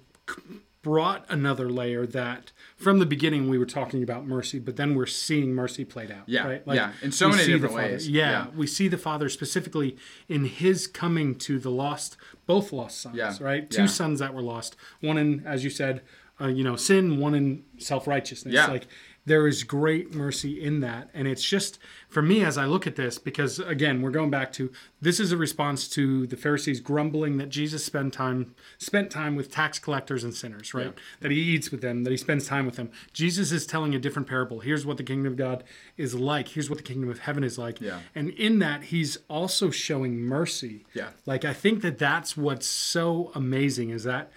brought 0.83 1.25
another 1.29 1.69
layer 1.69 2.05
that 2.05 2.51
from 2.75 2.99
the 2.99 3.05
beginning 3.05 3.49
we 3.49 3.57
were 3.57 3.65
talking 3.65 4.03
about 4.03 4.27
mercy, 4.27 4.59
but 4.59 4.75
then 4.75 4.93
we're 4.93 5.07
seeing 5.07 5.55
mercy 5.55 5.83
played 5.85 6.11
out. 6.11 6.27
Yeah, 6.27 6.45
right? 6.45 6.67
Like, 6.67 6.75
yeah, 6.75 6.91
in 7.01 7.11
so 7.11 7.29
many 7.29 7.47
different 7.47 7.73
ways. 7.73 8.07
Yeah, 8.07 8.29
yeah, 8.29 8.47
we 8.55 8.67
see 8.67 8.87
the 8.87 8.97
Father 8.97 9.29
specifically 9.29 9.97
in 10.27 10.45
His 10.45 10.85
coming 10.85 11.35
to 11.35 11.57
the 11.57 11.71
lost, 11.71 12.17
both 12.45 12.71
lost 12.71 13.01
sons. 13.01 13.15
Yeah. 13.15 13.33
right, 13.39 13.67
two 13.67 13.83
yeah. 13.83 13.87
sons 13.87 14.19
that 14.19 14.35
were 14.35 14.43
lost. 14.43 14.75
One 14.99 15.17
in, 15.17 15.43
as 15.47 15.63
you 15.63 15.69
said, 15.69 16.01
uh, 16.39 16.47
you 16.47 16.63
know, 16.63 16.75
sin. 16.75 17.17
One 17.17 17.33
in 17.33 17.63
self 17.77 18.05
righteousness. 18.05 18.53
Yeah. 18.53 18.67
like 18.67 18.87
there 19.25 19.47
is 19.47 19.63
great 19.63 20.13
mercy 20.13 20.61
in 20.61 20.81
that. 20.81 21.09
And 21.13 21.27
it's 21.27 21.43
just, 21.43 21.79
for 22.09 22.21
me, 22.21 22.43
as 22.43 22.57
I 22.57 22.65
look 22.65 22.85
at 22.85 22.95
this, 22.95 23.17
because 23.17 23.59
again, 23.59 24.01
we're 24.01 24.11
going 24.11 24.29
back 24.29 24.51
to 24.53 24.71
this 25.01 25.19
is 25.19 25.31
a 25.31 25.37
response 25.37 25.87
to 25.89 26.27
the 26.27 26.35
Pharisees 26.35 26.79
grumbling 26.79 27.37
that 27.37 27.49
Jesus 27.49 27.85
spent 27.85 28.13
time 28.13 28.55
spent 28.77 29.11
time 29.11 29.35
with 29.35 29.51
tax 29.51 29.79
collectors 29.79 30.23
and 30.23 30.33
sinners, 30.33 30.73
right? 30.73 30.87
Yeah. 30.87 31.03
That 31.21 31.31
he 31.31 31.39
eats 31.39 31.71
with 31.71 31.81
them, 31.81 32.03
that 32.03 32.11
he 32.11 32.17
spends 32.17 32.47
time 32.47 32.65
with 32.65 32.75
them. 32.75 32.91
Jesus 33.13 33.51
is 33.51 33.65
telling 33.65 33.95
a 33.95 33.99
different 33.99 34.27
parable. 34.27 34.59
Here's 34.59 34.85
what 34.85 34.97
the 34.97 35.03
kingdom 35.03 35.31
of 35.31 35.37
God 35.37 35.63
is 35.97 36.15
like. 36.15 36.49
Here's 36.49 36.69
what 36.69 36.77
the 36.77 36.83
kingdom 36.83 37.09
of 37.09 37.19
heaven 37.19 37.43
is 37.43 37.57
like. 37.57 37.79
Yeah. 37.79 37.99
And 38.13 38.29
in 38.31 38.59
that, 38.59 38.85
he's 38.85 39.17
also 39.29 39.69
showing 39.69 40.17
mercy. 40.19 40.85
Yeah. 40.93 41.09
Like 41.25 41.45
I 41.45 41.53
think 41.53 41.81
that 41.81 41.97
that's 41.97 42.35
what's 42.35 42.67
so 42.67 43.31
amazing 43.35 43.89
is 43.89 44.03
that 44.03 44.31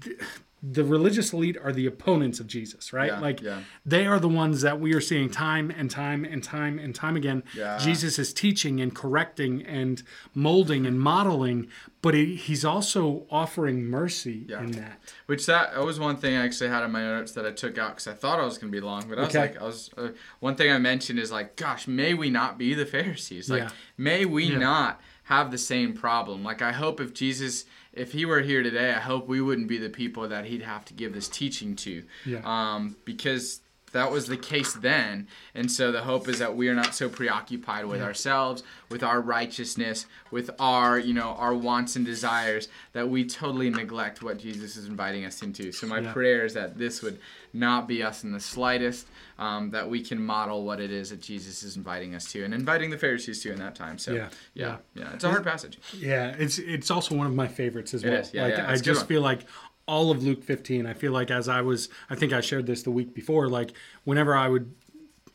th- 0.00 0.18
the 0.60 0.82
religious 0.82 1.32
elite 1.32 1.56
are 1.62 1.72
the 1.72 1.86
opponents 1.86 2.40
of 2.40 2.48
Jesus, 2.48 2.92
right? 2.92 3.12
Yeah, 3.12 3.20
like 3.20 3.40
yeah. 3.40 3.60
they 3.86 4.06
are 4.06 4.18
the 4.18 4.28
ones 4.28 4.60
that 4.62 4.80
we 4.80 4.92
are 4.92 5.00
seeing 5.00 5.30
time 5.30 5.70
and 5.70 5.88
time 5.88 6.24
and 6.24 6.42
time 6.42 6.80
and 6.80 6.92
time 6.92 7.16
again. 7.16 7.44
Yeah. 7.56 7.78
Jesus 7.78 8.18
is 8.18 8.32
teaching 8.32 8.80
and 8.80 8.92
correcting 8.92 9.64
and 9.64 10.02
molding 10.34 10.84
and 10.84 10.98
modeling, 10.98 11.68
but 12.02 12.14
he, 12.14 12.34
he's 12.34 12.64
also 12.64 13.24
offering 13.30 13.84
mercy 13.84 14.46
in 14.48 14.72
that. 14.72 14.98
Which 15.26 15.46
that, 15.46 15.74
that 15.74 15.84
was 15.84 16.00
one 16.00 16.16
thing 16.16 16.36
I 16.36 16.44
actually 16.44 16.70
had 16.70 16.82
in 16.82 16.90
my 16.90 17.02
notes 17.02 17.32
that 17.32 17.46
I 17.46 17.52
took 17.52 17.78
out 17.78 17.90
because 17.90 18.08
I 18.08 18.14
thought 18.14 18.40
I 18.40 18.44
was 18.44 18.58
going 18.58 18.72
to 18.72 18.76
be 18.76 18.84
long, 18.84 19.08
but 19.08 19.18
I 19.18 19.22
was 19.22 19.30
okay. 19.30 19.40
like, 19.40 19.62
I 19.62 19.64
was 19.64 19.90
uh, 19.96 20.08
one 20.40 20.56
thing 20.56 20.72
I 20.72 20.78
mentioned 20.78 21.20
is 21.20 21.30
like, 21.30 21.54
gosh, 21.54 21.86
may 21.86 22.14
we 22.14 22.30
not 22.30 22.58
be 22.58 22.74
the 22.74 22.86
Pharisees? 22.86 23.48
Like, 23.48 23.68
may 23.96 24.24
we 24.24 24.50
not 24.50 25.00
have 25.24 25.52
the 25.52 25.58
same 25.58 25.92
problem? 25.92 26.42
Like, 26.42 26.62
I 26.62 26.72
hope 26.72 27.00
if 27.00 27.14
Jesus 27.14 27.64
if 27.98 28.12
he 28.12 28.24
were 28.24 28.40
here 28.40 28.62
today, 28.62 28.90
I 28.90 29.00
hope 29.00 29.26
we 29.26 29.40
wouldn't 29.40 29.68
be 29.68 29.78
the 29.78 29.90
people 29.90 30.28
that 30.28 30.44
he'd 30.46 30.62
have 30.62 30.84
to 30.86 30.94
give 30.94 31.12
this 31.12 31.28
teaching 31.28 31.76
to. 31.76 32.04
Yeah. 32.24 32.40
Um, 32.44 32.96
because 33.04 33.60
that 33.92 34.10
was 34.10 34.26
the 34.26 34.36
case 34.36 34.74
then. 34.74 35.28
And 35.54 35.70
so 35.70 35.92
the 35.92 36.02
hope 36.02 36.28
is 36.28 36.38
that 36.38 36.56
we 36.56 36.68
are 36.68 36.74
not 36.74 36.94
so 36.94 37.08
preoccupied 37.08 37.86
with 37.86 38.02
ourselves, 38.02 38.62
with 38.90 39.02
our 39.02 39.20
righteousness, 39.20 40.06
with 40.30 40.50
our, 40.58 40.98
you 40.98 41.14
know, 41.14 41.34
our 41.38 41.54
wants 41.54 41.96
and 41.96 42.04
desires 42.04 42.68
that 42.92 43.08
we 43.08 43.24
totally 43.24 43.70
neglect 43.70 44.22
what 44.22 44.38
Jesus 44.38 44.76
is 44.76 44.86
inviting 44.86 45.24
us 45.24 45.42
into. 45.42 45.72
So 45.72 45.86
my 45.86 46.00
yeah. 46.00 46.12
prayer 46.12 46.44
is 46.44 46.54
that 46.54 46.78
this 46.78 47.02
would 47.02 47.18
not 47.52 47.88
be 47.88 48.02
us 48.02 48.24
in 48.24 48.32
the 48.32 48.40
slightest, 48.40 49.06
um, 49.38 49.70
that 49.70 49.88
we 49.88 50.02
can 50.02 50.20
model 50.20 50.64
what 50.64 50.80
it 50.80 50.90
is 50.90 51.10
that 51.10 51.20
Jesus 51.20 51.62
is 51.62 51.76
inviting 51.76 52.14
us 52.14 52.30
to 52.32 52.44
and 52.44 52.52
inviting 52.52 52.90
the 52.90 52.98
Pharisees 52.98 53.42
to 53.42 53.52
in 53.52 53.58
that 53.58 53.74
time. 53.74 53.98
So 53.98 54.12
yeah, 54.12 54.28
yeah, 54.54 54.76
yeah. 54.94 55.02
yeah. 55.02 55.14
It's 55.14 55.24
a 55.24 55.30
hard 55.30 55.44
passage. 55.44 55.78
Yeah, 55.96 56.34
it's 56.38 56.58
it's 56.58 56.90
also 56.90 57.14
one 57.14 57.26
of 57.26 57.34
my 57.34 57.48
favorites 57.48 57.94
as 57.94 58.04
well. 58.04 58.14
Is. 58.14 58.34
Yeah, 58.34 58.42
like 58.42 58.56
yeah, 58.56 58.70
I 58.70 58.76
just 58.76 59.06
feel 59.06 59.22
like 59.22 59.46
all 59.88 60.10
of 60.10 60.22
Luke 60.22 60.44
15. 60.44 60.86
I 60.86 60.92
feel 60.92 61.10
like 61.10 61.30
as 61.30 61.48
I 61.48 61.62
was, 61.62 61.88
I 62.08 62.14
think 62.14 62.32
I 62.32 62.40
shared 62.40 62.66
this 62.66 62.82
the 62.82 62.90
week 62.90 63.14
before, 63.14 63.48
like 63.48 63.72
whenever 64.04 64.36
I 64.36 64.48
would 64.48 64.72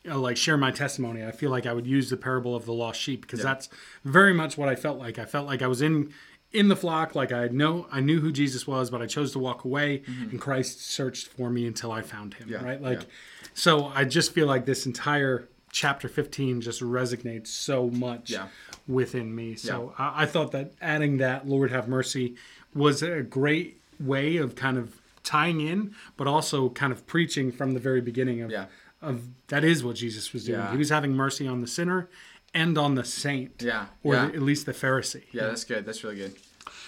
you 0.04 0.10
know, 0.10 0.20
like 0.20 0.36
share 0.36 0.56
my 0.56 0.70
testimony, 0.70 1.24
I 1.24 1.32
feel 1.32 1.50
like 1.50 1.66
I 1.66 1.72
would 1.72 1.86
use 1.86 2.08
the 2.08 2.16
parable 2.16 2.54
of 2.54 2.64
the 2.64 2.72
lost 2.72 3.00
sheep 3.00 3.22
because 3.22 3.40
yeah. 3.40 3.46
that's 3.46 3.68
very 4.04 4.32
much 4.32 4.56
what 4.56 4.68
I 4.68 4.76
felt 4.76 4.98
like. 4.98 5.18
I 5.18 5.24
felt 5.24 5.46
like 5.46 5.60
I 5.60 5.66
was 5.66 5.82
in 5.82 6.14
in 6.52 6.68
the 6.68 6.76
flock, 6.76 7.16
like 7.16 7.32
I 7.32 7.48
know 7.48 7.88
I 7.90 8.00
knew 8.00 8.20
who 8.20 8.30
Jesus 8.30 8.64
was, 8.64 8.88
but 8.88 9.02
I 9.02 9.06
chose 9.06 9.32
to 9.32 9.40
walk 9.40 9.64
away, 9.64 9.98
mm-hmm. 9.98 10.30
and 10.30 10.40
Christ 10.40 10.80
searched 10.80 11.26
for 11.26 11.50
me 11.50 11.66
until 11.66 11.90
I 11.90 12.02
found 12.02 12.34
Him. 12.34 12.48
Yeah. 12.48 12.64
Right, 12.64 12.80
like 12.80 13.00
yeah. 13.00 13.08
so. 13.54 13.86
I 13.86 14.04
just 14.04 14.32
feel 14.32 14.46
like 14.46 14.64
this 14.64 14.86
entire 14.86 15.48
chapter 15.72 16.08
15 16.08 16.60
just 16.60 16.80
resonates 16.80 17.48
so 17.48 17.90
much 17.90 18.30
yeah. 18.30 18.46
within 18.86 19.34
me. 19.34 19.56
So 19.56 19.92
I, 19.98 20.22
I 20.22 20.26
thought 20.26 20.52
that 20.52 20.74
adding 20.80 21.16
that 21.16 21.48
Lord 21.48 21.72
have 21.72 21.88
mercy 21.88 22.36
was 22.72 23.02
a 23.02 23.22
great 23.22 23.80
way 24.00 24.36
of 24.36 24.54
kind 24.54 24.78
of 24.78 25.00
tying 25.22 25.60
in, 25.60 25.94
but 26.16 26.26
also 26.26 26.68
kind 26.68 26.92
of 26.92 27.06
preaching 27.06 27.50
from 27.50 27.72
the 27.72 27.80
very 27.80 28.00
beginning 28.00 28.42
of, 28.42 28.50
yeah. 28.50 28.66
of 29.00 29.22
that 29.48 29.64
is 29.64 29.82
what 29.82 29.96
Jesus 29.96 30.32
was 30.32 30.44
doing. 30.44 30.60
Yeah. 30.60 30.70
He 30.70 30.76
was 30.76 30.90
having 30.90 31.14
mercy 31.14 31.46
on 31.46 31.60
the 31.60 31.66
sinner 31.66 32.08
and 32.52 32.76
on 32.78 32.94
the 32.94 33.04
saint. 33.04 33.62
Yeah. 33.62 33.86
Or 34.02 34.14
yeah. 34.14 34.26
at 34.26 34.42
least 34.42 34.66
the 34.66 34.72
Pharisee. 34.72 35.24
Yeah, 35.32 35.46
that's 35.46 35.64
good. 35.64 35.84
That's 35.86 36.04
really 36.04 36.16
good. 36.16 36.34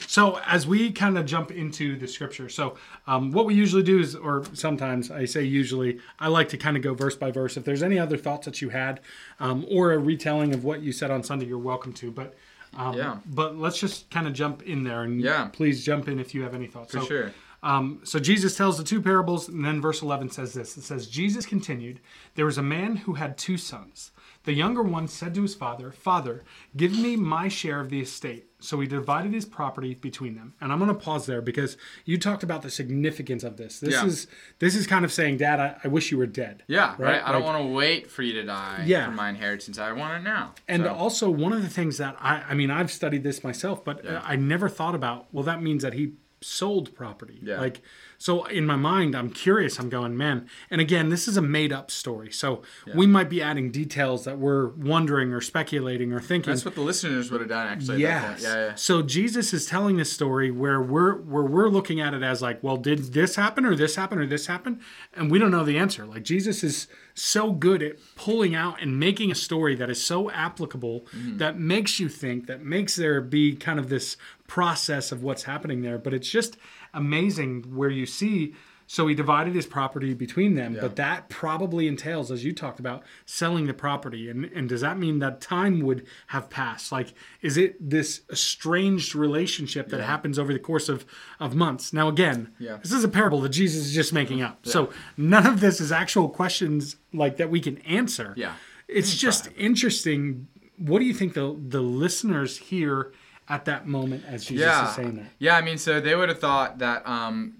So 0.06 0.38
as 0.44 0.66
we 0.66 0.92
kind 0.92 1.16
of 1.16 1.26
jump 1.26 1.50
into 1.50 1.96
the 1.96 2.06
scripture, 2.06 2.48
so 2.48 2.76
um, 3.06 3.32
what 3.32 3.46
we 3.46 3.54
usually 3.54 3.82
do 3.82 3.98
is, 3.98 4.14
or 4.14 4.44
sometimes 4.52 5.10
I 5.10 5.24
say 5.24 5.42
usually, 5.42 5.98
I 6.20 6.28
like 6.28 6.48
to 6.50 6.58
kind 6.58 6.76
of 6.76 6.82
go 6.82 6.94
verse 6.94 7.16
by 7.16 7.30
verse. 7.30 7.56
If 7.56 7.64
there's 7.64 7.82
any 7.82 7.98
other 7.98 8.16
thoughts 8.16 8.44
that 8.44 8.60
you 8.60 8.68
had, 8.68 9.00
um, 9.40 9.66
or 9.70 9.92
a 9.92 9.98
retelling 9.98 10.54
of 10.54 10.64
what 10.64 10.82
you 10.82 10.92
said 10.92 11.10
on 11.10 11.22
Sunday, 11.22 11.46
you're 11.46 11.58
welcome 11.58 11.92
to. 11.94 12.10
But 12.10 12.34
um, 12.74 12.96
yeah. 12.96 13.18
But 13.26 13.56
let's 13.56 13.78
just 13.78 14.10
kind 14.10 14.26
of 14.26 14.32
jump 14.32 14.62
in 14.62 14.84
there 14.84 15.02
and 15.02 15.20
yeah. 15.20 15.48
please 15.52 15.84
jump 15.84 16.08
in 16.08 16.18
if 16.18 16.34
you 16.34 16.42
have 16.42 16.54
any 16.54 16.66
thoughts. 16.66 16.92
For 16.92 17.00
so, 17.00 17.06
sure. 17.06 17.32
Um, 17.62 18.00
so 18.04 18.18
Jesus 18.18 18.56
tells 18.56 18.78
the 18.78 18.84
two 18.84 19.00
parables, 19.00 19.48
and 19.48 19.64
then 19.64 19.80
verse 19.80 20.02
11 20.02 20.30
says 20.30 20.52
this. 20.54 20.76
It 20.76 20.82
says, 20.82 21.08
Jesus 21.08 21.46
continued, 21.46 22.00
There 22.34 22.44
was 22.44 22.58
a 22.58 22.62
man 22.62 22.96
who 22.96 23.14
had 23.14 23.36
two 23.36 23.56
sons. 23.56 24.12
The 24.44 24.52
younger 24.52 24.82
one 24.82 25.08
said 25.08 25.34
to 25.34 25.42
his 25.42 25.56
father, 25.56 25.90
Father, 25.90 26.44
give 26.76 26.92
me 26.92 27.16
my 27.16 27.48
share 27.48 27.80
of 27.80 27.90
the 27.90 28.00
estate. 28.00 28.46
So 28.58 28.80
he 28.80 28.86
divided 28.86 29.34
his 29.34 29.44
property 29.44 29.94
between 29.94 30.34
them. 30.34 30.54
And 30.60 30.72
I'm 30.72 30.78
going 30.78 30.88
to 30.88 30.94
pause 30.94 31.26
there 31.26 31.42
because 31.42 31.76
you 32.04 32.18
talked 32.18 32.42
about 32.42 32.62
the 32.62 32.70
significance 32.70 33.44
of 33.44 33.56
this. 33.58 33.80
This 33.80 33.94
yeah. 33.94 34.06
is 34.06 34.26
this 34.58 34.74
is 34.74 34.86
kind 34.86 35.04
of 35.04 35.12
saying, 35.12 35.36
Dad, 35.36 35.60
I, 35.60 35.76
I 35.84 35.88
wish 35.88 36.10
you 36.10 36.18
were 36.18 36.26
dead. 36.26 36.62
Yeah, 36.66 36.90
right. 36.92 37.00
right? 37.00 37.22
I 37.22 37.32
don't 37.32 37.44
want 37.44 37.62
to 37.62 37.72
wait 37.72 38.10
for 38.10 38.22
you 38.22 38.32
to 38.34 38.44
die 38.44 38.84
yeah. 38.86 39.06
for 39.06 39.12
my 39.12 39.28
inheritance. 39.28 39.78
I 39.78 39.92
want 39.92 40.20
it 40.20 40.24
now. 40.24 40.54
And 40.68 40.84
so. 40.84 40.94
also, 40.94 41.30
one 41.30 41.52
of 41.52 41.62
the 41.62 41.68
things 41.68 41.98
that 41.98 42.16
I, 42.18 42.42
I 42.48 42.54
mean, 42.54 42.70
I've 42.70 42.90
studied 42.90 43.22
this 43.22 43.44
myself, 43.44 43.84
but 43.84 44.04
yeah. 44.04 44.22
I 44.24 44.36
never 44.36 44.68
thought 44.68 44.94
about. 44.94 45.26
Well, 45.32 45.44
that 45.44 45.62
means 45.62 45.82
that 45.82 45.92
he 45.92 46.14
sold 46.40 46.94
property. 46.94 47.40
Yeah. 47.42 47.60
Like 47.60 47.82
so 48.18 48.44
in 48.44 48.66
my 48.66 48.76
mind, 48.76 49.14
I'm 49.14 49.30
curious. 49.30 49.78
I'm 49.78 49.88
going, 49.88 50.16
man. 50.16 50.48
And 50.70 50.80
again, 50.80 51.08
this 51.08 51.28
is 51.28 51.36
a 51.36 51.42
made 51.42 51.72
up 51.72 51.90
story. 51.90 52.32
So 52.32 52.62
Yeah. 52.86 52.94
we 52.96 53.06
might 53.06 53.28
be 53.28 53.42
adding 53.42 53.70
details 53.70 54.24
that 54.24 54.38
we're 54.38 54.68
wondering 54.68 55.32
or 55.32 55.40
speculating 55.40 56.12
or 56.12 56.20
thinking. 56.20 56.52
That's 56.52 56.64
what 56.64 56.74
the 56.74 56.80
listeners 56.80 57.30
would 57.30 57.40
have 57.40 57.48
done 57.50 57.66
actually. 57.66 58.04
at 58.04 58.10
that 58.20 58.26
point. 58.28 58.40
Yes. 58.40 58.54
Yeah, 58.54 58.66
yeah. 58.68 58.74
So 58.74 59.02
Jesus 59.02 59.52
is 59.52 59.66
telling 59.66 59.96
this 59.96 60.12
story 60.12 60.50
where 60.50 60.80
we're 60.80 61.14
where 61.16 61.42
we're 61.44 61.68
looking 61.68 62.00
at 62.00 62.14
it 62.14 62.22
as 62.22 62.40
like, 62.42 62.62
well, 62.62 62.76
did 62.76 63.12
this 63.12 63.36
happen 63.36 63.64
or 63.64 63.74
this 63.74 63.96
happen 63.96 64.18
or 64.18 64.26
this 64.26 64.46
happen? 64.46 64.80
And 65.14 65.30
we 65.30 65.38
don't 65.38 65.50
know 65.50 65.64
the 65.64 65.78
answer. 65.78 66.06
Like 66.06 66.22
Jesus 66.22 66.62
is 66.64 66.88
so 67.14 67.52
good 67.52 67.82
at 67.82 67.96
pulling 68.14 68.54
out 68.54 68.80
and 68.82 68.98
making 69.00 69.30
a 69.30 69.34
story 69.34 69.74
that 69.76 69.88
is 69.90 70.04
so 70.04 70.30
applicable 70.30 70.76
Mm-hmm. 70.86 71.38
that 71.38 71.58
makes 71.58 71.98
you 72.00 72.08
think, 72.08 72.46
that 72.46 72.62
makes 72.64 72.96
there 72.96 73.20
be 73.20 73.54
kind 73.56 73.78
of 73.78 73.88
this 73.88 74.16
process 74.46 75.12
of 75.12 75.22
what's 75.22 75.44
happening 75.44 75.82
there. 75.82 75.98
But 75.98 76.14
it's 76.14 76.28
just 76.30 76.56
amazing 76.96 77.50
where 77.74 77.90
you 77.90 78.06
see 78.06 78.54
So 78.88 79.08
he 79.08 79.16
divided 79.16 79.52
his 79.56 79.66
property 79.66 80.14
between 80.14 80.54
them, 80.54 80.74
Yeah. 80.74 80.80
but 80.82 80.94
that 80.94 81.28
probably 81.28 81.88
entails, 81.88 82.30
as 82.30 82.44
you 82.44 82.52
talked 82.52 82.78
about, 82.78 83.02
selling 83.24 83.66
the 83.66 83.74
property. 83.74 84.30
And 84.30 84.44
and 84.56 84.68
does 84.68 84.80
that 84.86 84.96
mean 84.96 85.18
that 85.18 85.40
time 85.40 85.80
would 85.80 86.06
have 86.28 86.46
passed? 86.50 86.92
Like, 86.92 87.08
is 87.42 87.56
it 87.56 87.70
this 87.90 88.20
estranged 88.30 89.16
relationship 89.16 89.88
that 89.88 90.02
happens 90.02 90.38
over 90.38 90.52
the 90.52 90.60
course 90.70 90.88
of 90.88 91.04
of 91.40 91.50
months? 91.56 91.92
Now, 91.92 92.06
again, 92.08 92.50
Yeah. 92.60 92.76
this 92.80 92.92
is 92.92 93.02
a 93.02 93.08
parable 93.08 93.40
that 93.40 93.48
Jesus 93.62 93.86
is 93.86 93.92
just 93.92 94.12
making 94.12 94.40
up. 94.40 94.56
So 94.74 94.90
none 95.16 95.46
of 95.52 95.58
this 95.58 95.80
is 95.80 95.90
actual 95.90 96.28
questions 96.28 96.94
like 97.12 97.38
that 97.38 97.50
we 97.50 97.58
can 97.60 97.78
answer. 97.78 98.34
Yeah. 98.36 98.52
It's 98.86 99.16
just 99.16 99.48
interesting. 99.56 100.46
What 100.76 101.00
do 101.00 101.06
you 101.06 101.14
think 101.20 101.34
the 101.34 101.56
the 101.76 101.82
listeners 101.82 102.56
hear 102.70 103.10
at 103.48 103.64
that 103.66 103.86
moment 103.86 104.24
as 104.26 104.44
Jesus 104.44 104.66
yeah. 104.66 104.88
is 104.88 104.94
saying 104.96 105.16
that? 105.16 105.26
Yeah, 105.38 105.56
I 105.56 105.62
mean, 105.62 105.78
so 105.78 106.00
they 106.00 106.14
would 106.14 106.28
have 106.28 106.40
thought 106.40 106.78
that 106.78 107.06
um, 107.06 107.54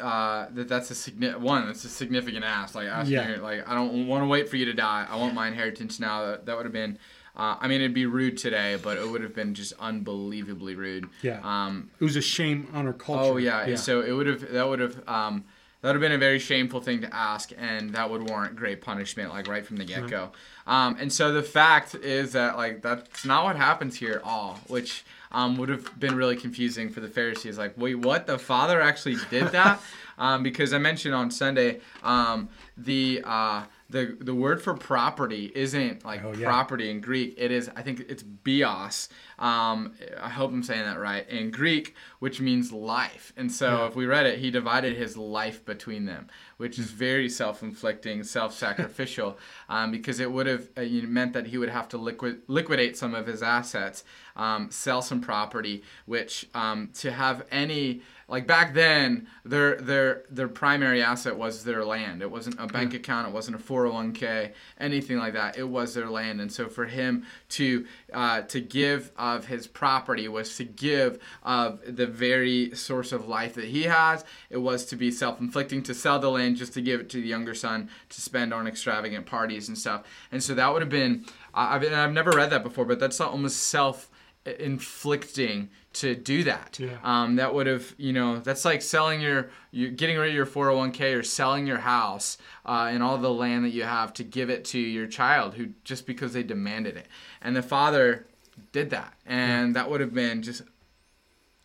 uh, 0.00 0.46
that 0.50 0.68
that's 0.68 0.90
a 0.90 0.94
significant 0.94 1.42
one. 1.42 1.66
That's 1.66 1.84
a 1.84 1.88
significant 1.88 2.44
ask. 2.44 2.74
Like 2.74 2.88
asking, 2.88 3.14
Yeah. 3.14 3.36
like 3.40 3.68
I 3.68 3.74
don't 3.74 4.06
want 4.06 4.22
to 4.22 4.26
wait 4.28 4.48
for 4.48 4.56
you 4.56 4.64
to 4.66 4.72
die. 4.72 5.06
I 5.08 5.16
want 5.16 5.34
my 5.34 5.48
inheritance 5.48 6.00
now. 6.00 6.26
That, 6.26 6.46
that 6.46 6.56
would 6.56 6.66
have 6.66 6.72
been. 6.72 6.98
Uh, 7.36 7.56
I 7.60 7.68
mean, 7.68 7.80
it'd 7.80 7.94
be 7.94 8.06
rude 8.06 8.36
today, 8.36 8.76
but 8.82 8.98
it 8.98 9.08
would 9.08 9.22
have 9.22 9.34
been 9.34 9.54
just 9.54 9.72
unbelievably 9.78 10.74
rude. 10.74 11.08
Yeah. 11.22 11.38
Um, 11.44 11.88
It 12.00 12.04
was 12.04 12.16
a 12.16 12.20
shame 12.20 12.68
on 12.72 12.86
our 12.86 12.92
culture. 12.92 13.22
Oh 13.22 13.36
yeah. 13.36 13.60
and 13.60 13.78
So 13.78 14.00
it 14.00 14.12
would 14.12 14.26
have 14.26 14.50
that 14.52 14.68
would 14.68 14.80
have 14.80 15.08
um, 15.08 15.44
that 15.80 15.88
would 15.88 15.94
have 15.94 16.00
been 16.00 16.12
a 16.12 16.18
very 16.18 16.38
shameful 16.38 16.80
thing 16.80 17.00
to 17.02 17.14
ask, 17.14 17.52
and 17.56 17.94
that 17.94 18.10
would 18.10 18.28
warrant 18.28 18.56
great 18.56 18.80
punishment, 18.80 19.30
like 19.30 19.46
right 19.46 19.64
from 19.64 19.76
the 19.76 19.84
get 19.84 20.08
go. 20.08 20.32
Um, 20.66 20.96
and 20.98 21.12
so 21.12 21.32
the 21.32 21.42
fact 21.42 21.94
is 21.94 22.32
that 22.32 22.56
like 22.56 22.82
that's 22.82 23.24
not 23.24 23.44
what 23.44 23.56
happens 23.56 23.96
here 23.96 24.14
at 24.14 24.22
all, 24.24 24.58
which 24.66 25.04
um, 25.30 25.56
would 25.56 25.68
have 25.68 25.98
been 25.98 26.16
really 26.16 26.36
confusing 26.36 26.90
for 26.90 27.00
the 27.00 27.08
Pharisees. 27.08 27.58
Like, 27.58 27.74
wait, 27.76 27.96
what? 27.96 28.26
The 28.26 28.38
Father 28.38 28.80
actually 28.80 29.16
did 29.30 29.48
that? 29.48 29.80
um, 30.18 30.42
because 30.42 30.72
I 30.72 30.78
mentioned 30.78 31.14
on 31.14 31.30
Sunday 31.30 31.80
um, 32.02 32.48
the. 32.76 33.22
Uh, 33.24 33.62
the, 33.90 34.16
the 34.20 34.34
word 34.34 34.60
for 34.60 34.74
property 34.74 35.50
isn't 35.54 36.04
like 36.04 36.22
Oh, 36.22 36.32
yeah. 36.34 36.44
property 36.46 36.90
in 36.90 37.00
Greek. 37.00 37.34
It 37.38 37.50
is, 37.50 37.70
I 37.74 37.80
think 37.80 38.00
it's 38.00 38.22
bios. 38.22 39.08
Um, 39.38 39.94
I 40.20 40.28
hope 40.28 40.50
I'm 40.50 40.62
saying 40.62 40.84
that 40.84 40.98
right. 40.98 41.26
In 41.28 41.50
Greek, 41.50 41.94
which 42.18 42.38
means 42.38 42.70
life. 42.70 43.32
And 43.36 43.50
so 43.50 43.66
Yeah. 43.78 43.86
if 43.86 43.96
we 43.96 44.04
read 44.04 44.26
it, 44.26 44.40
he 44.40 44.50
divided 44.50 44.94
his 44.96 45.16
life 45.16 45.64
between 45.64 46.04
them, 46.04 46.28
which 46.58 46.78
is 46.78 46.90
very 46.90 47.30
self-inflicting, 47.30 48.24
self-sacrificial, 48.24 49.38
um, 49.70 49.90
because 49.90 50.20
it 50.20 50.30
would 50.30 50.46
have 50.46 50.68
uh, 50.76 50.82
meant 51.06 51.32
that 51.32 51.46
he 51.46 51.56
would 51.56 51.70
have 51.70 51.88
to 51.88 51.96
liquid, 51.98 52.42
liquidate 52.46 52.96
some 52.96 53.14
of 53.14 53.26
his 53.26 53.42
assets, 53.42 54.04
um, 54.36 54.70
sell 54.70 55.00
some 55.00 55.20
property, 55.22 55.82
which 56.04 56.46
um, 56.54 56.90
to 56.94 57.10
have 57.10 57.46
any 57.50 58.02
like 58.28 58.46
back 58.46 58.74
then 58.74 59.26
their 59.44 59.76
their 59.76 60.24
their 60.30 60.48
primary 60.48 61.02
asset 61.02 61.36
was 61.36 61.64
their 61.64 61.82
land. 61.82 62.20
It 62.20 62.30
wasn't 62.30 62.60
a 62.60 62.66
bank 62.66 62.92
account. 62.92 63.26
It 63.26 63.32
wasn't 63.32 63.56
a 63.56 63.58
401k 63.58 64.52
anything 64.78 65.16
like 65.16 65.32
that. 65.32 65.56
It 65.56 65.64
was 65.64 65.94
their 65.94 66.10
land. 66.10 66.42
And 66.42 66.52
so 66.52 66.68
for 66.68 66.84
him 66.84 67.24
to 67.50 67.86
uh, 68.12 68.42
to 68.42 68.60
give 68.60 69.12
of 69.16 69.46
his 69.46 69.66
property 69.66 70.28
was 70.28 70.56
to 70.58 70.64
give 70.64 71.18
of 71.42 71.80
the 71.86 72.06
very 72.06 72.74
source 72.74 73.12
of 73.12 73.26
life 73.26 73.54
that 73.54 73.64
he 73.64 73.84
has. 73.84 74.26
It 74.50 74.58
was 74.58 74.84
to 74.86 74.96
be 74.96 75.10
self-inflicting 75.10 75.82
to 75.84 75.94
sell 75.94 76.18
the 76.18 76.30
land 76.30 76.56
just 76.56 76.74
to 76.74 76.82
give 76.82 77.00
it 77.00 77.08
to 77.10 77.22
the 77.22 77.28
younger 77.28 77.54
son 77.54 77.88
to 78.10 78.20
spend 78.20 78.52
on 78.52 78.66
extravagant 78.66 79.24
parties 79.24 79.68
and 79.68 79.78
stuff. 79.78 80.04
And 80.30 80.42
so 80.42 80.54
that 80.54 80.70
would 80.70 80.82
have 80.82 80.90
been 80.90 81.24
I've, 81.54 81.82
I've 81.82 82.12
never 82.12 82.32
read 82.32 82.50
that 82.50 82.62
before 82.62 82.84
but 82.84 83.00
that's 83.00 83.20
almost 83.20 83.62
self 83.62 84.10
inflicting 84.46 85.70
to 85.94 86.14
do 86.14 86.44
that. 86.44 86.78
Yeah. 86.78 86.96
Um, 87.02 87.36
that 87.36 87.54
would 87.54 87.66
have, 87.66 87.94
you 87.98 88.12
know, 88.12 88.38
that's 88.38 88.64
like 88.64 88.82
selling 88.82 89.20
your, 89.20 89.50
you're 89.70 89.90
getting 89.90 90.16
rid 90.16 90.28
of 90.28 90.34
your 90.34 90.46
401k 90.46 91.18
or 91.18 91.22
selling 91.22 91.66
your 91.66 91.78
house 91.78 92.38
uh, 92.64 92.88
and 92.90 93.02
all 93.02 93.18
the 93.18 93.32
land 93.32 93.64
that 93.64 93.70
you 93.70 93.82
have 93.82 94.12
to 94.14 94.24
give 94.24 94.50
it 94.50 94.64
to 94.66 94.78
your 94.78 95.06
child 95.06 95.54
who 95.54 95.68
just 95.84 96.06
because 96.06 96.32
they 96.32 96.42
demanded 96.42 96.96
it. 96.96 97.06
And 97.42 97.56
the 97.56 97.62
father 97.62 98.26
did 98.72 98.90
that, 98.90 99.14
and 99.26 99.76
that 99.76 99.90
would 99.90 100.00
have 100.00 100.14
been 100.14 100.42
just 100.42 100.62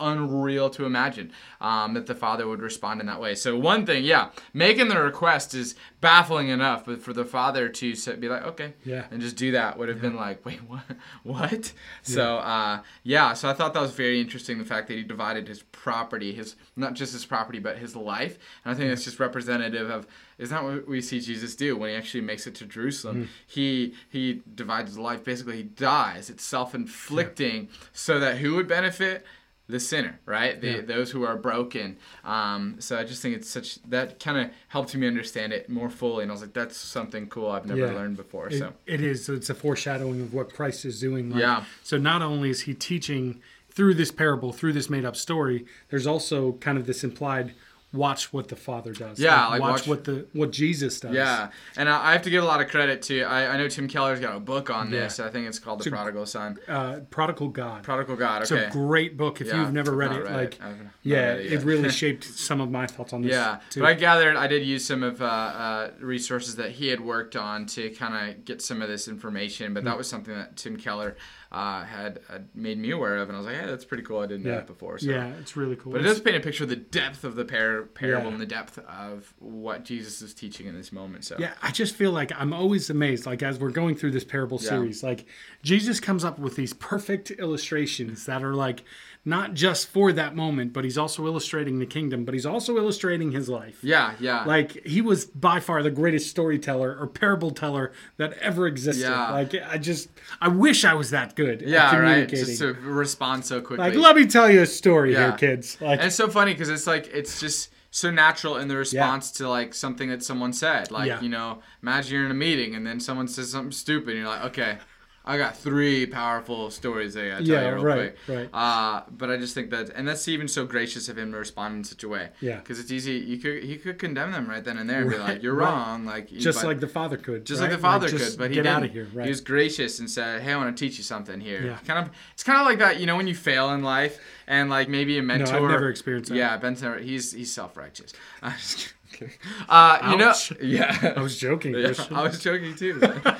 unreal 0.03 0.69
to 0.71 0.85
imagine 0.85 1.31
um, 1.61 1.93
that 1.93 2.05
the 2.07 2.15
father 2.15 2.47
would 2.47 2.61
respond 2.61 2.99
in 3.01 3.07
that 3.07 3.19
way. 3.21 3.35
So 3.35 3.57
one 3.57 3.85
thing, 3.85 4.03
yeah, 4.03 4.29
making 4.53 4.87
the 4.89 4.99
request 5.01 5.53
is 5.53 5.75
baffling 6.01 6.49
enough, 6.49 6.85
but 6.85 7.01
for 7.01 7.13
the 7.13 7.25
father 7.25 7.69
to 7.69 7.95
sa- 7.95 8.13
be 8.15 8.27
like, 8.29 8.43
okay, 8.43 8.73
Yeah. 8.83 9.05
and 9.11 9.21
just 9.21 9.35
do 9.37 9.51
that 9.53 9.77
would 9.77 9.89
have 9.89 10.01
been 10.01 10.15
like, 10.15 10.45
wait, 10.45 10.59
what? 10.67 10.83
What? 11.23 11.71
So 12.01 12.37
uh, 12.37 12.81
yeah, 13.03 13.33
so 13.33 13.49
I 13.49 13.53
thought 13.53 13.73
that 13.73 13.81
was 13.81 13.91
very 13.91 14.19
interesting. 14.19 14.57
The 14.57 14.65
fact 14.65 14.87
that 14.89 14.95
he 14.95 15.03
divided 15.03 15.47
his 15.47 15.63
property, 15.71 16.33
his 16.33 16.55
not 16.75 16.93
just 16.95 17.13
his 17.13 17.25
property, 17.25 17.59
but 17.59 17.77
his 17.77 17.95
life, 17.95 18.37
and 18.65 18.73
I 18.73 18.77
think 18.77 18.89
that's 18.89 19.03
just 19.05 19.19
representative 19.19 19.89
of. 19.89 20.05
Is 20.39 20.49
that 20.49 20.63
what 20.63 20.87
we 20.87 20.99
see 20.99 21.19
Jesus 21.21 21.55
do 21.55 21.77
when 21.77 21.91
he 21.91 21.95
actually 21.95 22.21
makes 22.21 22.47
it 22.47 22.55
to 22.55 22.65
Jerusalem? 22.65 23.29
He 23.47 23.93
he 24.09 24.41
divides 24.55 24.89
his 24.89 24.97
life. 24.97 25.23
Basically, 25.23 25.57
he 25.57 25.63
dies. 25.63 26.29
It's 26.29 26.43
self-inflicting, 26.43 27.69
so 27.93 28.19
that 28.19 28.37
who 28.37 28.55
would 28.55 28.67
benefit? 28.67 29.25
The 29.67 29.80
sinner, 29.80 30.19
right? 30.26 30.60
The, 30.60 30.67
Yeah. 30.71 30.82
Those 30.82 31.12
who 31.12 31.23
are 31.23 31.38
broken. 31.38 31.97
Um, 32.26 32.76
so 32.80 32.97
I 32.97 33.04
just 33.06 33.21
think 33.21 33.36
it's 33.36 33.49
such 33.49 33.82
that 33.84 34.19
kind 34.19 34.38
of 34.38 34.52
helped 34.67 34.93
me 34.95 35.08
understand 35.08 35.54
it 35.54 35.69
more 35.69 35.89
fully, 35.89 36.23
and 36.23 36.32
I 36.32 36.34
was 36.34 36.41
like, 36.41 36.54
that's 36.54 36.76
something 36.78 37.28
cool 37.28 37.49
I've 37.49 37.65
never 37.65 37.80
Yeah. 37.80 37.93
learned 37.93 38.17
before. 38.17 38.47
It- 38.49 38.60
so 38.60 38.73
it 38.86 39.02
is. 39.02 39.30
It's 39.30 39.49
a 39.49 39.56
foreshadowing 39.56 40.21
of 40.21 40.34
what 40.34 40.54
Christ 40.54 40.84
is 40.86 40.99
doing. 40.99 41.30
Like, 41.30 41.39
Yeah. 41.39 41.63
So 41.82 41.97
not 41.97 42.21
only 42.21 42.49
is 42.49 42.62
he 42.62 42.73
teaching 42.73 43.41
through 43.69 43.93
this 43.95 44.12
parable, 44.12 44.52
through 44.54 44.73
this 44.73 44.89
made 44.89 45.06
up 45.06 45.15
story, 45.15 45.65
there's 45.89 46.06
also 46.06 46.54
kind 46.54 46.78
of 46.78 46.86
this 46.86 47.04
implied 47.04 47.54
watch 47.93 48.34
what 48.34 48.47
the 48.47 48.56
Father 48.56 48.91
does. 48.91 49.19
Yeah, 49.19 49.47
like 49.47 49.62
watch, 49.62 49.71
watch- 49.71 49.88
what 49.88 50.03
the 50.03 50.25
what 50.34 50.51
Jesus 50.51 50.99
does. 50.99 51.13
yeah, 51.13 51.51
and 51.77 51.88
I, 51.88 52.10
I 52.10 52.12
have 52.13 52.23
to 52.23 52.29
give 52.29 52.43
a 52.43 52.47
lot 52.47 52.60
of 52.62 52.67
credit 52.69 53.01
to. 53.03 53.21
I, 53.23 53.53
I 53.53 53.58
know 53.58 53.67
Tim 53.69 53.88
Keller's 53.88 54.19
got 54.19 54.36
a 54.36 54.39
book 54.39 54.69
on 54.69 54.89
this. 54.91 55.19
I 55.19 55.29
think 55.29 55.47
it's 55.47 55.60
called 55.60 55.79
The 55.79 55.84
So- 55.86 55.89
Prodigal 55.91 56.25
Son. 56.25 56.58
Uh, 56.67 56.99
Prodigal 57.10 57.49
God. 57.49 57.84
Prodigal 57.84 58.15
God. 58.15 58.41
It's 58.41 58.51
a 58.51 58.69
great 58.71 59.15
book. 59.17 59.39
If 59.41 59.47
Yeah, 59.47 59.62
you've 59.62 59.73
never 59.73 59.91
read 59.95 60.12
it, 60.12 60.23
read 60.23 60.34
like 60.36 60.53
it. 60.56 60.62
Yeah, 61.03 61.34
it 61.34 61.53
it, 61.53 61.63
really 61.63 61.89
shaped 62.03 62.23
some 62.23 62.60
of 62.62 62.69
my 62.71 62.88
thoughts 62.88 63.13
on 63.13 63.21
this. 63.21 63.32
Yeah, 63.32 63.60
too. 63.69 63.82
but 63.82 63.88
I 63.88 63.93
gathered 63.93 64.36
I 64.36 64.47
did 64.47 64.65
use 64.65 64.84
some 64.86 65.03
of 65.03 65.21
uh, 65.21 65.25
uh, 65.25 65.91
resources 65.99 66.56
that 66.56 66.71
he 66.71 66.88
had 66.88 66.99
worked 66.99 67.36
on 67.36 67.65
to 67.67 67.89
kind 67.91 68.29
of 68.32 68.43
get 68.45 68.62
some 68.62 68.82
of 68.82 68.88
this 68.89 69.08
information. 69.08 69.73
But 69.73 69.82
Hmm. 69.82 69.88
that 69.89 69.97
was 69.97 70.08
something 70.10 70.34
that 70.34 70.56
Tim 70.58 70.77
Keller 70.77 71.15
uh, 71.53 71.83
had, 71.83 72.19
had 72.29 72.49
made 72.55 72.79
me 72.79 72.89
aware 72.91 73.17
of, 73.17 73.29
and 73.29 73.35
I 73.35 73.39
was 73.39 73.45
like, 73.45 73.57
"Hey, 73.57 73.67
that's 73.67 73.85
pretty 73.85 74.01
cool. 74.03 74.19
I 74.19 74.25
didn't 74.25 74.43
know 74.43 74.55
that 74.55 74.65
before." 74.67 74.97
So. 74.97 75.09
yeah, 75.11 75.27
it's 75.39 75.55
really 75.55 75.75
cool. 75.75 75.91
But 75.91 76.01
it 76.01 76.05
does 76.05 76.19
paint 76.19 76.35
a 76.35 76.39
picture 76.39 76.63
of 76.63 76.69
the 76.69 76.75
depth 76.75 77.23
of 77.23 77.35
the 77.35 77.45
par- 77.45 77.83
parable 77.93 78.25
Yeah. 78.27 78.31
and 78.33 78.41
the 78.41 78.45
depth 78.47 78.79
of 78.79 79.33
what 79.37 79.85
Jesus 79.85 80.21
is 80.23 80.33
teaching 80.33 80.65
in 80.65 80.75
this 80.75 80.91
moment. 80.91 81.25
So 81.25 81.35
Yeah, 81.37 81.53
I 81.61 81.71
just 81.71 81.95
feel 81.95 82.11
like 82.11 82.31
I'm 82.35 82.53
always 82.53 82.89
amazed. 82.89 83.25
Like 83.27 83.43
as 83.43 83.59
we're 83.59 83.69
going 83.69 83.95
through 83.95 84.11
this 84.11 84.23
parable 84.23 84.59
Yeah. 84.61 84.69
series, 84.69 85.03
like 85.03 85.25
Jesus 85.61 85.99
comes 85.99 86.25
up 86.25 86.39
with 86.39 86.55
these 86.55 86.73
perfect 86.73 87.29
illustrations 87.31 88.25
that 88.25 88.43
are 88.43 88.55
like 88.55 88.83
not 89.25 89.53
just 89.53 89.88
for 89.88 90.12
that 90.12 90.36
moment, 90.36 90.73
but 90.73 90.83
he's 90.83 90.97
also 90.97 91.25
illustrating 91.25 91.79
the 91.79 91.86
kingdom, 91.86 92.25
but 92.25 92.33
he's 92.33 92.45
also 92.45 92.75
illustrating 92.77 93.31
his 93.31 93.47
life. 93.47 93.77
yeah, 93.81 94.15
yeah, 94.19 94.43
Like 94.43 94.86
he 94.86 94.99
was 95.01 95.25
by 95.25 95.62
far 95.62 95.81
the 95.81 95.91
greatest 95.91 96.29
storyteller 96.29 96.97
or 96.99 97.07
parable 97.07 97.51
teller 97.51 97.93
that 98.17 98.33
ever 98.33 98.67
existed. 98.67 99.03
Yeah. 99.03 99.31
Like 99.31 99.55
I 99.69 99.77
just 99.77 100.09
I 100.41 100.49
wish 100.49 100.83
I 100.83 100.93
was 100.93 101.12
that 101.12 101.36
good 101.36 101.62
at 101.62 101.67
yeah, 101.67 101.95
right. 101.97 102.27
Just 102.27 102.59
to 102.59 102.73
respond 102.73 103.45
so 103.45 103.62
quickly. 103.62 103.86
like 103.86 103.95
let 103.95 104.15
me 104.15 104.25
tell 104.25 104.49
you 104.51 104.62
a 104.62 104.65
story 104.65 105.13
Yeah. 105.13 105.29
here, 105.29 105.38
kids. 105.38 105.77
Like 105.79 105.99
And 105.99 106.07
it's 106.07 106.15
so 106.17 106.27
funny 106.29 106.51
because 106.53 106.69
it's 106.69 106.86
like 106.88 107.07
it's 107.07 107.39
just 107.39 107.69
so 107.91 108.09
natural 108.12 108.57
in 108.57 108.67
the 108.67 108.75
response 108.75 109.31
to 109.31 109.47
like 109.47 109.73
something 109.73 110.09
that 110.09 110.21
someone 110.23 110.51
said. 110.51 110.91
Like 110.91 111.07
Yeah. 111.07 111.21
you 111.21 111.29
know, 111.29 111.59
imagine 111.81 112.13
you're 112.15 112.25
in 112.25 112.31
a 112.31 112.33
meeting 112.33 112.75
and 112.75 112.86
then 112.86 112.99
someone 112.99 113.27
says 113.27 113.51
something 113.51 113.71
stupid, 113.71 114.09
and 114.15 114.17
you're 114.19 114.27
like, 114.27 114.43
okay. 114.45 114.79
I 115.25 115.38
got 115.38 115.55
three 115.57 116.05
powerful 116.05 116.69
stories 116.69 117.15
I 117.15 117.29
gotta 117.29 117.45
tell 117.45 117.55
Yeah, 117.55 117.69
you 117.69 117.75
real 117.75 117.83
right, 117.86 118.15
quick. 118.25 118.38
right. 118.38 118.49
Uh, 118.53 119.03
but 119.09 119.29
I 119.31 119.38
just 119.38 119.53
think 119.55 119.69
that, 119.69 119.89
and 119.95 120.05
that's 120.05 120.27
even 120.27 120.49
so 120.49 120.65
gracious 120.65 121.07
of 121.07 121.17
him 121.17 121.31
to 121.31 121.38
respond 121.38 121.77
in 121.77 121.83
such 121.86 122.03
a 122.03 122.09
way. 122.09 122.29
Yeah. 122.41 122.57
Because 122.57 122.77
it's 122.77 122.91
easy. 122.91 123.13
You 123.13 123.38
could 123.38 123.63
he 123.63 123.77
could 123.77 123.97
condemn 123.99 124.33
them 124.33 124.49
right 124.49 124.62
then 124.63 124.77
and 124.77 124.89
there 124.89 125.01
and 125.03 125.09
be 125.09 125.17
like, 125.17 125.41
"You're 125.41 125.53
right. 125.55 125.69
wrong." 125.69 126.03
Like 126.05 126.27
just 126.29 126.59
but- 126.62 126.67
like 126.67 126.79
the 126.81 126.89
father 126.89 127.15
could. 127.15 127.45
just 127.45 127.62
right? 127.62 127.67
like 127.69 127.77
the 127.77 127.81
father 127.81 128.09
just 128.09 128.31
could, 128.31 128.38
but 128.38 128.49
he 128.49 128.55
get 128.55 128.63
didn't. 128.63 128.75
out 128.75 128.83
of 128.83 128.91
here. 128.91 129.07
Right. 129.13 129.23
He 129.23 129.29
was 129.29 129.39
gracious 129.39 129.99
and 129.99 130.09
said, 130.12 130.41
"Hey, 130.41 130.51
I 130.51 130.57
want 130.57 130.75
to 130.75 130.86
teach 130.86 130.97
you 130.97 131.05
something 131.05 131.39
here." 131.39 131.63
Yeah. 131.63 131.77
Kind 131.88 132.05
of, 132.05 132.13
it's 132.33 132.43
kind 132.43 132.59
of 132.59 132.65
like 132.65 132.79
that, 132.79 132.99
you 132.99 133.05
know, 133.05 133.15
when 133.15 133.27
you 133.27 133.36
fail 133.36 133.69
in 133.71 133.81
life 133.81 134.19
and 134.45 134.69
like 134.69 134.89
maybe 134.89 135.17
a 135.19 135.23
mentor. 135.23 135.55
I've 135.55 135.62
never 135.71 135.89
experienced 135.89 136.31
that. 136.31 136.36
Yeah, 136.36 136.57
Ben's 136.57 136.81
never. 136.81 136.97
He's 136.99 137.31
he's 137.31 137.53
self 137.53 137.77
righteous. 137.77 138.12
I'm 139.21 139.28
just 139.28 139.39
kidding. 139.39 139.65
Uh, 139.69 140.10
you 140.12 140.17
know, 140.17 140.30
Ouch. 140.30 140.54
yeah. 140.62 141.13
I 141.17 141.21
was 141.21 141.38
joking. 141.38 141.73
Yeah, 141.76 141.86
Christian. 141.88 142.15
I 142.15 142.23
was 142.23 142.39
joking 142.39 142.76
too. 142.76 142.99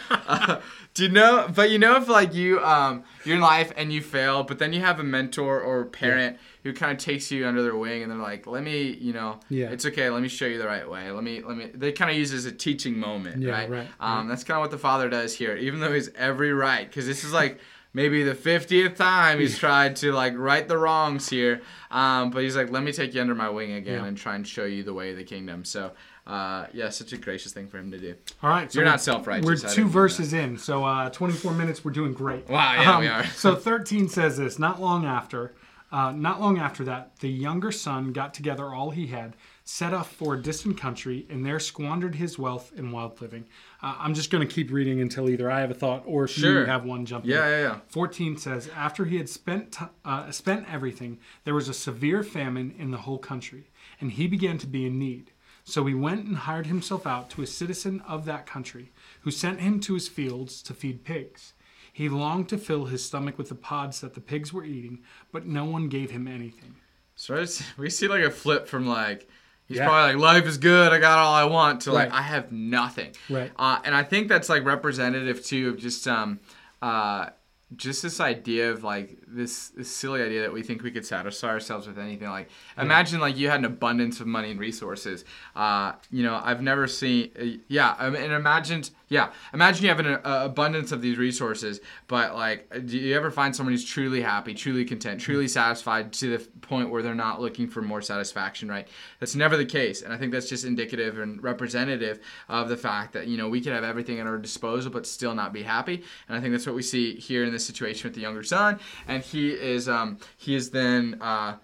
uh, 0.10 0.62
do 0.94 1.04
you 1.04 1.10
know? 1.10 1.50
But 1.54 1.72
you 1.72 1.80
know, 1.80 1.96
if 1.98 2.08
like 2.08 2.34
you, 2.34 2.60
um, 2.64 3.04
you're 3.26 3.36
in 3.36 3.42
life 3.42 3.72
and 3.76 3.92
you 3.92 4.02
fail, 4.02 4.44
but 4.44 4.60
then 4.60 4.74
you 4.74 4.82
have 4.82 5.00
a 5.00 5.04
mentor 5.04 5.60
or 5.62 5.86
parent 5.86 6.38
who 6.64 6.72
kind 6.74 6.92
of 6.94 6.98
takes 6.98 7.30
you 7.32 7.46
under 7.46 7.62
their 7.62 7.76
wing, 7.76 8.04
and 8.04 8.12
they're 8.12 8.18
like, 8.18 8.48
"Let 8.48 8.64
me, 8.64 8.84
you 8.94 9.12
know, 9.14 9.40
Yeah. 9.50 9.70
it's 9.72 9.86
okay. 9.88 10.10
Let 10.10 10.22
me 10.22 10.30
show 10.30 10.46
you 10.46 10.58
the 10.58 10.68
right 10.68 10.90
way. 10.90 11.12
Let 11.12 11.24
me, 11.24 11.42
let 11.42 11.58
me." 11.58 11.70
They 11.74 11.92
kind 11.92 12.10
of 12.10 12.16
use 12.18 12.32
it 12.32 12.38
as 12.38 12.46
a 12.46 12.52
teaching 12.52 12.98
moment, 12.98 13.42
Yeah, 13.42 13.52
right? 13.52 13.70
right, 13.70 13.88
Um, 14.00 14.28
that's 14.30 14.44
kind 14.44 14.58
of 14.58 14.62
what 14.62 14.72
the 14.72 14.78
father 14.78 15.10
does 15.10 15.36
here, 15.36 15.56
even 15.58 15.80
though 15.82 15.92
he's 15.94 16.10
every 16.16 16.54
right, 16.54 16.88
because 16.88 17.06
this 17.06 17.24
is 17.24 17.34
like 17.34 17.60
maybe 17.94 18.24
the 18.24 18.34
50th 18.36 18.96
time 18.96 19.40
he's 19.40 19.58
tried 19.58 19.96
to 19.98 20.12
like 20.12 20.34
right 20.38 20.68
the 20.68 20.78
wrongs 20.78 21.30
here. 21.30 21.62
Um, 21.92 22.32
but 22.32 22.44
he's 22.44 22.56
like, 22.56 22.72
let 22.72 22.84
me 22.84 22.92
take 22.92 23.14
you 23.14 23.22
under 23.22 23.36
my 23.36 23.50
wing 23.50 23.74
again 23.74 24.02
Yeah. 24.02 24.06
and 24.06 24.18
try 24.18 24.36
and 24.36 24.48
show 24.48 24.66
you 24.66 24.84
the 24.84 24.94
way 24.94 25.12
of 25.12 25.18
the 25.18 25.24
kingdom. 25.24 25.64
So, 25.64 25.92
uh, 26.26 26.66
yeah, 26.74 26.90
such 26.90 27.14
a 27.14 27.18
gracious 27.18 27.52
thing 27.54 27.68
for 27.68 27.78
him 27.78 27.92
to 27.92 27.98
do. 28.00 28.16
All 28.42 28.50
right, 28.50 28.72
so 28.72 28.80
You're 28.80 28.86
not 28.90 29.02
self-righteous, 29.02 29.46
We're 29.64 29.70
two 29.70 29.88
verses 29.88 30.34
in, 30.34 30.58
so 30.58 30.84
uh, 30.86 31.10
24 31.10 31.54
minutes. 31.54 31.84
We're 31.86 31.92
doing 31.92 32.14
great. 32.14 32.48
Um, 32.48 32.54
Wow, 32.56 32.74
yeah, 32.82 33.00
we 33.00 33.08
are. 33.08 33.26
so 33.28 33.56
13 33.56 34.08
says 34.10 34.38
this. 34.38 34.58
Not 34.58 34.82
long 34.82 35.06
after, 35.06 35.54
uh, 35.92 36.12
not 36.14 36.40
long 36.42 36.58
after 36.58 36.84
that, 36.86 37.18
the 37.20 37.30
younger 37.30 37.72
son 37.72 38.12
got 38.14 38.34
together 38.34 38.74
all 38.74 38.90
he 38.92 39.08
had, 39.08 39.36
set 39.64 39.94
off 39.94 40.12
for 40.12 40.34
a 40.34 40.42
distant 40.42 40.78
country, 40.78 41.26
and 41.30 41.46
there 41.46 41.60
squandered 41.60 42.16
his 42.16 42.38
wealth 42.38 42.72
in 42.76 42.92
wild 42.92 43.22
living. 43.22 43.46
Uh, 43.82 43.96
I'm 43.98 44.14
just 44.14 44.30
going 44.30 44.46
to 44.46 44.54
keep 44.54 44.72
reading 44.72 45.00
until 45.00 45.30
either 45.30 45.50
I 45.50 45.62
have 45.62 45.72
a 45.72 45.76
thought 45.76 46.04
or 46.06 46.26
if 46.26 46.38
you 46.38 46.66
have 46.66 46.84
one 46.86 47.06
jump. 47.06 47.24
in. 47.24 47.32
Yeah, 47.32 47.50
yeah, 47.50 47.62
yeah. 47.62 47.80
14 47.88 48.38
says, 48.38 48.70
After 48.76 49.06
he 49.06 49.18
had 49.18 49.30
spent, 49.30 49.72
t- 49.72 49.86
uh, 50.04 50.32
spent 50.32 50.72
everything, 50.72 51.20
there 51.46 51.54
was 51.54 51.70
a 51.70 51.74
severe 51.74 52.24
famine 52.24 52.76
in 52.78 52.92
the 52.92 52.98
whole 52.98 53.18
country, 53.18 53.70
and 54.02 54.12
he 54.12 54.28
began 54.28 54.58
to 54.58 54.68
be 54.68 54.86
in 54.86 55.00
need. 55.00 55.32
So 55.64 55.86
he 55.86 55.94
went 55.94 56.26
and 56.26 56.36
hired 56.36 56.68
himself 56.68 57.08
out 57.08 57.30
to 57.32 57.42
a 57.42 57.48
citizen 57.48 58.02
of 58.08 58.26
that 58.26 58.46
country, 58.46 58.92
who 59.22 59.32
sent 59.32 59.62
him 59.62 59.80
to 59.82 59.94
his 59.94 60.10
fields 60.10 60.62
to 60.64 60.74
feed 60.74 61.06
pigs. 61.06 61.54
He 61.94 62.10
longed 62.10 62.50
to 62.50 62.58
fill 62.58 62.86
his 62.86 63.06
stomach 63.06 63.38
with 63.38 63.50
the 63.50 63.56
pods 63.56 64.02
that 64.02 64.14
the 64.14 64.20
pigs 64.20 64.52
were 64.52 64.66
eating, 64.66 65.04
but 65.32 65.46
no 65.46 65.64
one 65.64 65.88
gave 65.88 66.12
him 66.12 66.28
anything. 66.28 66.76
So 67.16 67.46
we 67.78 67.90
see 67.90 68.08
like 68.08 68.24
a 68.24 68.32
flip 68.32 68.68
from 68.68 68.88
like 68.88 69.30
he's 69.74 69.80
Yeah. 69.80 69.88
probably 69.88 70.14
like 70.16 70.22
life 70.22 70.46
is 70.46 70.58
good, 70.58 70.94
I 70.94 71.00
got 71.00 71.18
all 71.20 71.34
I 71.34 71.44
want 71.46 71.82
to 71.82 71.92
like 71.92 72.12
Right. 72.12 72.20
I 72.20 72.22
have 72.24 72.52
nothing. 72.52 73.12
Right. 73.30 73.52
Uh, 73.58 73.80
and 73.84 73.94
I 73.96 74.04
think 74.04 74.28
that's 74.28 74.50
like 74.50 74.64
representative 74.66 75.44
too 75.44 75.70
of 75.70 75.78
just 75.78 76.08
um 76.08 76.40
uh 76.82 77.30
just 77.76 78.02
this 78.04 78.20
idea 78.20 78.72
of 78.72 78.84
like 78.84 79.18
this 79.28 79.70
this 79.70 79.90
silly 79.90 80.22
idea 80.22 80.42
that 80.42 80.54
we 80.54 80.62
think 80.62 80.84
we 80.84 80.92
could 80.92 81.06
satisfy 81.06 81.48
ourselves 81.48 81.88
with 81.88 81.98
anything 81.98 82.30
like 82.30 82.50
imagine 82.78 83.20
like 83.20 83.38
you 83.38 83.50
had 83.50 83.60
an 83.60 83.66
abundance 83.66 84.20
of 84.20 84.28
money 84.28 84.52
and 84.52 84.60
resources. 84.60 85.26
Uh 85.56 85.94
you 86.12 86.24
know 86.24 86.40
i've 86.44 86.62
never 86.62 86.88
seen 86.88 87.32
uh, 87.40 87.46
yeah 87.68 87.96
I 87.98 88.10
mean, 88.10 88.22
and 88.22 88.34
imagine 88.34 88.84
yeah 89.10 89.32
imagine 89.54 89.84
you 89.84 89.90
have 89.90 90.00
an 90.00 90.08
uh, 90.08 90.20
abundance 90.24 90.92
of 90.92 91.02
these 91.02 91.18
resources 91.18 91.80
but 92.08 92.36
like 92.36 92.70
do 92.86 92.98
you 92.98 93.16
ever 93.16 93.32
find 93.32 93.56
someone 93.56 93.74
who's 93.74 93.86
truly 93.86 94.22
happy 94.22 94.54
truly 94.54 94.86
content 94.86 95.20
truly 95.22 95.48
satisfied 95.48 96.14
to 96.14 96.38
the 96.38 96.46
point 96.60 96.90
where 96.90 97.02
they're 97.02 97.16
not 97.16 97.42
looking 97.42 97.68
for 97.68 97.82
more 97.82 98.02
satisfaction 98.02 98.70
right? 98.70 98.88
That's 99.20 99.36
never 99.36 99.58
the 99.58 99.66
case 99.66 100.02
and 100.02 100.14
i 100.14 100.18
think 100.18 100.32
that's 100.32 100.50
just 100.50 100.66
indicative 100.66 101.20
and 101.20 101.42
representative 101.44 102.20
of 102.50 102.70
the 102.70 102.78
fact 102.78 103.14
that 103.14 103.28
you 103.28 103.38
know 103.38 103.50
we 103.50 103.62
could 103.62 103.74
have 103.74 103.84
everything 103.84 104.20
at 104.20 104.28
our 104.28 104.38
disposal 104.38 104.92
but 104.92 105.06
still 105.08 105.34
not 105.34 105.54
be 105.54 105.64
happy 105.64 106.04
and 106.28 106.38
i 106.38 106.42
think 106.42 106.52
that's 106.54 106.66
what 106.66 106.76
we 106.76 106.82
see 106.82 107.16
here 107.16 107.44
in 107.44 107.52
this 107.52 107.63
situation 107.66 108.10
with 108.10 108.16
the 108.16 108.22
younger 108.22 108.44
son 108.44 108.80
and 109.08 109.24
he 109.24 109.50
is 109.52 109.88
um 109.90 110.18
he 110.38 110.56
is 110.56 110.72
then 110.72 111.18
uh 111.22 111.56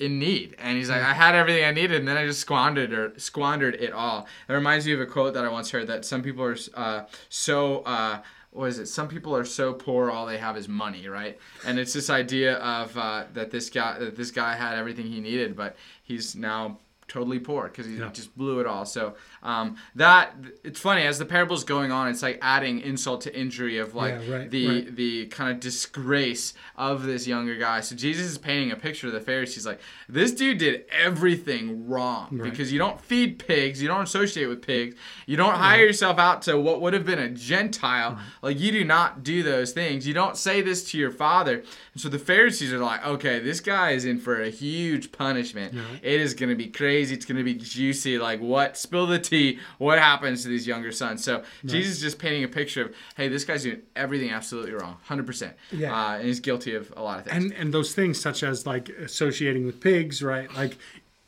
in 0.00 0.18
need. 0.18 0.56
And 0.58 0.76
he's 0.76 0.90
like 0.90 1.02
i 1.02 1.14
had 1.14 1.34
everything 1.34 1.64
i 1.64 1.70
needed 1.70 1.98
and 1.98 2.08
then 2.08 2.16
i 2.16 2.26
just 2.26 2.40
squandered 2.40 2.92
or 2.92 3.18
squandered 3.18 3.74
it 3.76 3.92
all. 3.92 4.26
It 4.48 4.52
reminds 4.52 4.86
me 4.86 4.92
of 4.92 5.00
a 5.00 5.06
quote 5.06 5.34
that 5.34 5.44
i 5.44 5.48
once 5.48 5.70
heard 5.70 5.86
that 5.86 6.04
some 6.04 6.22
people 6.22 6.44
are 6.44 6.56
uh, 6.74 7.04
so 7.28 7.78
uh, 7.80 8.20
what 8.50 8.68
is 8.68 8.78
it? 8.78 8.86
Some 8.86 9.08
people 9.08 9.34
are 9.34 9.44
so 9.44 9.72
poor 9.72 10.12
all 10.12 10.26
they 10.26 10.38
have 10.38 10.56
is 10.56 10.68
money 10.68 11.08
right? 11.08 11.38
And 11.64 11.78
it's 11.78 11.92
this 11.92 12.10
idea 12.10 12.56
of 12.58 12.96
uh, 12.96 13.24
that 13.34 13.50
this 13.50 13.70
guy 13.70 13.98
that 13.98 14.16
this 14.16 14.30
guy 14.30 14.54
had 14.54 14.76
everything 14.76 15.06
he 15.06 15.20
needed 15.20 15.56
but 15.56 15.76
he's 16.02 16.34
now 16.34 16.78
totally 17.14 17.38
poor 17.38 17.62
because 17.68 17.86
he 17.86 17.94
Yeah. 17.96 18.10
just 18.20 18.30
blew 18.36 18.56
it 18.62 18.66
all 18.66 18.84
so 18.84 19.14
um, 19.42 19.76
that 19.94 20.34
it's 20.68 20.80
funny 20.80 21.02
as 21.10 21.16
the 21.22 21.24
parable's 21.36 21.64
going 21.64 21.90
on 21.92 22.08
it's 22.12 22.22
like 22.28 22.38
adding 22.42 22.80
insult 22.80 23.20
to 23.26 23.30
injury 23.44 23.76
of 23.84 23.94
like 23.94 24.14
Yeah, 24.26 24.34
right, 24.36 24.50
the 24.50 24.66
right. 24.68 24.96
the 25.02 25.12
kind 25.26 25.48
of 25.52 25.60
disgrace 25.60 26.54
of 26.76 27.04
this 27.10 27.22
younger 27.34 27.56
guy. 27.56 27.78
So 27.80 27.94
Jesus 27.94 28.26
is 28.32 28.38
painting 28.38 28.70
a 28.72 28.76
picture 28.86 29.06
of 29.06 29.12
the 29.12 29.20
Pharisees 29.20 29.64
like 29.70 29.80
this 30.08 30.30
dude 30.32 30.58
did 30.58 30.76
everything 30.90 31.64
wrong 31.88 32.28
Right. 32.32 32.50
because 32.50 32.72
you 32.72 32.78
don't 32.84 33.00
feed 33.10 33.30
pigs, 33.38 33.80
you 33.82 33.88
don't 33.92 34.02
associate 34.10 34.46
with 34.52 34.62
pigs, 34.72 34.96
you 35.30 35.36
don't 35.42 35.54
hire 35.66 35.84
yourself 35.86 36.18
out 36.18 36.42
to 36.46 36.58
what 36.66 36.80
would 36.82 36.94
have 36.98 37.06
been 37.12 37.20
a 37.20 37.28
Gentile. 37.28 38.18
Like 38.42 38.58
you 38.58 38.70
do 38.72 38.84
not 38.84 39.22
do 39.22 39.42
those 39.52 39.70
things. 39.80 40.06
You 40.08 40.14
don't 40.22 40.36
say 40.36 40.56
this 40.68 40.80
to 40.90 40.98
your 40.98 41.10
father. 41.12 41.56
And 41.92 41.98
so 42.02 42.08
the 42.08 42.18
Pharisees 42.30 42.72
are 42.72 42.78
like, 42.90 43.02
okay, 43.14 43.38
this 43.38 43.60
guy 43.60 43.88
is 43.98 44.04
in 44.04 44.18
for 44.18 44.42
a 44.42 44.50
huge 44.64 45.12
punishment. 45.12 45.70
It 46.02 46.18
is 46.26 46.34
going 46.34 46.50
to 46.50 46.56
be 46.64 46.68
crazy. 46.80 47.03
It's 47.10 47.24
going 47.24 47.38
to 47.38 47.44
be 47.44 47.54
juicy. 47.54 48.18
Like 48.18 48.40
what? 48.40 48.76
Spill 48.76 49.06
the 49.06 49.18
tea. 49.18 49.58
What 49.78 49.98
happens 49.98 50.42
to 50.42 50.48
these 50.48 50.66
younger 50.66 50.92
sons? 50.92 51.22
So 51.24 51.42
Jesus 51.64 51.96
is 51.96 52.00
just 52.00 52.18
painting 52.18 52.44
a 52.44 52.48
picture 52.48 52.82
of, 52.82 52.94
hey, 53.16 53.28
this 53.28 53.44
guy's 53.44 53.62
doing 53.64 53.82
everything 53.96 54.30
absolutely 54.30 54.72
wrong, 54.72 54.96
hundred 55.04 55.26
percent. 55.26 55.54
Yeah. 55.72 55.94
Uh, 55.94 56.16
and 56.16 56.26
he's 56.26 56.40
guilty 56.40 56.74
of 56.74 56.92
a 56.96 57.02
lot 57.02 57.18
of 57.18 57.24
things. 57.26 57.36
and 57.44 57.52
and 57.52 57.74
those 57.74 57.94
things 57.94 58.20
such 58.20 58.42
as 58.42 58.66
like 58.66 58.88
associating 58.88 59.66
with 59.66 59.80
pigs 59.80 60.22
right 60.22 60.52
like 60.54 60.76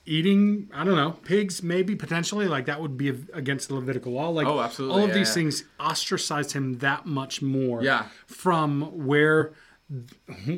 eating 0.08 0.68
i 0.72 0.84
don't 0.84 0.94
know 0.94 1.10
pigs 1.24 1.62
maybe 1.64 1.96
potentially 1.96 2.46
like 2.46 2.66
that 2.66 2.80
would 2.80 2.96
be 2.96 3.08
against 3.32 3.66
the 3.68 3.74
levitical 3.74 4.12
law 4.12 4.28
like 4.28 4.46
Oh, 4.46 4.60
absolutely, 4.60 4.96
all 4.96 5.02
of 5.04 5.08
yeah, 5.10 5.16
these 5.16 5.28
yeah. 5.30 5.34
things 5.34 5.64
ostracized 5.80 6.52
him 6.52 6.78
that 6.78 7.06
much 7.06 7.42
more 7.42 7.82
Yeah. 7.82 8.06
from 8.26 8.82
where 9.06 9.52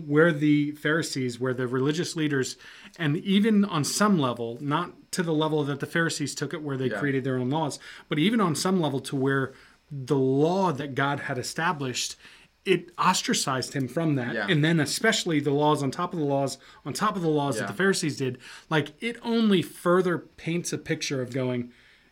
where 0.07 0.33
the 0.33 0.71
pharisees 0.73 1.39
where 1.39 1.53
the 1.53 1.67
religious 1.67 2.17
leaders 2.17 2.57
and 2.99 3.17
even 3.19 3.65
on 3.65 3.85
some 3.85 4.19
level 4.19 4.57
not 4.61 4.93
to 5.13 5.23
the 5.23 5.35
level 5.35 5.63
that 5.65 5.81
the 5.81 5.87
pharisees 5.87 6.35
took 6.35 6.55
it 6.55 6.63
where 6.63 6.77
they 6.79 6.89
Yeah. 6.89 6.99
created 6.99 7.25
their 7.25 7.37
own 7.37 7.51
laws 7.51 7.79
but 8.09 8.19
even 8.19 8.41
on 8.41 8.55
some 8.55 8.81
level 8.81 9.01
to 9.01 9.17
where 9.17 9.53
the 9.91 10.17
law 10.17 10.73
that 10.73 10.95
god 10.95 11.21
had 11.21 11.37
established 11.37 12.17
it 12.65 12.91
ostracized 12.99 13.75
him 13.75 13.87
from 13.87 14.15
that 14.15 14.35
Yeah. 14.35 14.47
and 14.49 14.65
then 14.65 14.81
especially 14.81 15.41
the 15.41 15.53
laws 15.53 15.83
on 15.83 15.91
top 15.91 16.15
of 16.15 16.19
the 16.19 16.25
laws 16.25 16.57
on 16.87 16.95
top 16.95 17.15
of 17.15 17.21
the 17.23 17.29
laws 17.29 17.57
Yeah. 17.57 17.63
that 17.63 17.69
the 17.73 17.77
pharisees 17.77 18.17
did 18.17 18.39
like 18.71 18.93
it 19.03 19.19
only 19.23 19.61
further 19.61 20.19
paints 20.19 20.73
a 20.73 20.79
picture 20.79 21.21
of 21.21 21.33
going 21.35 21.71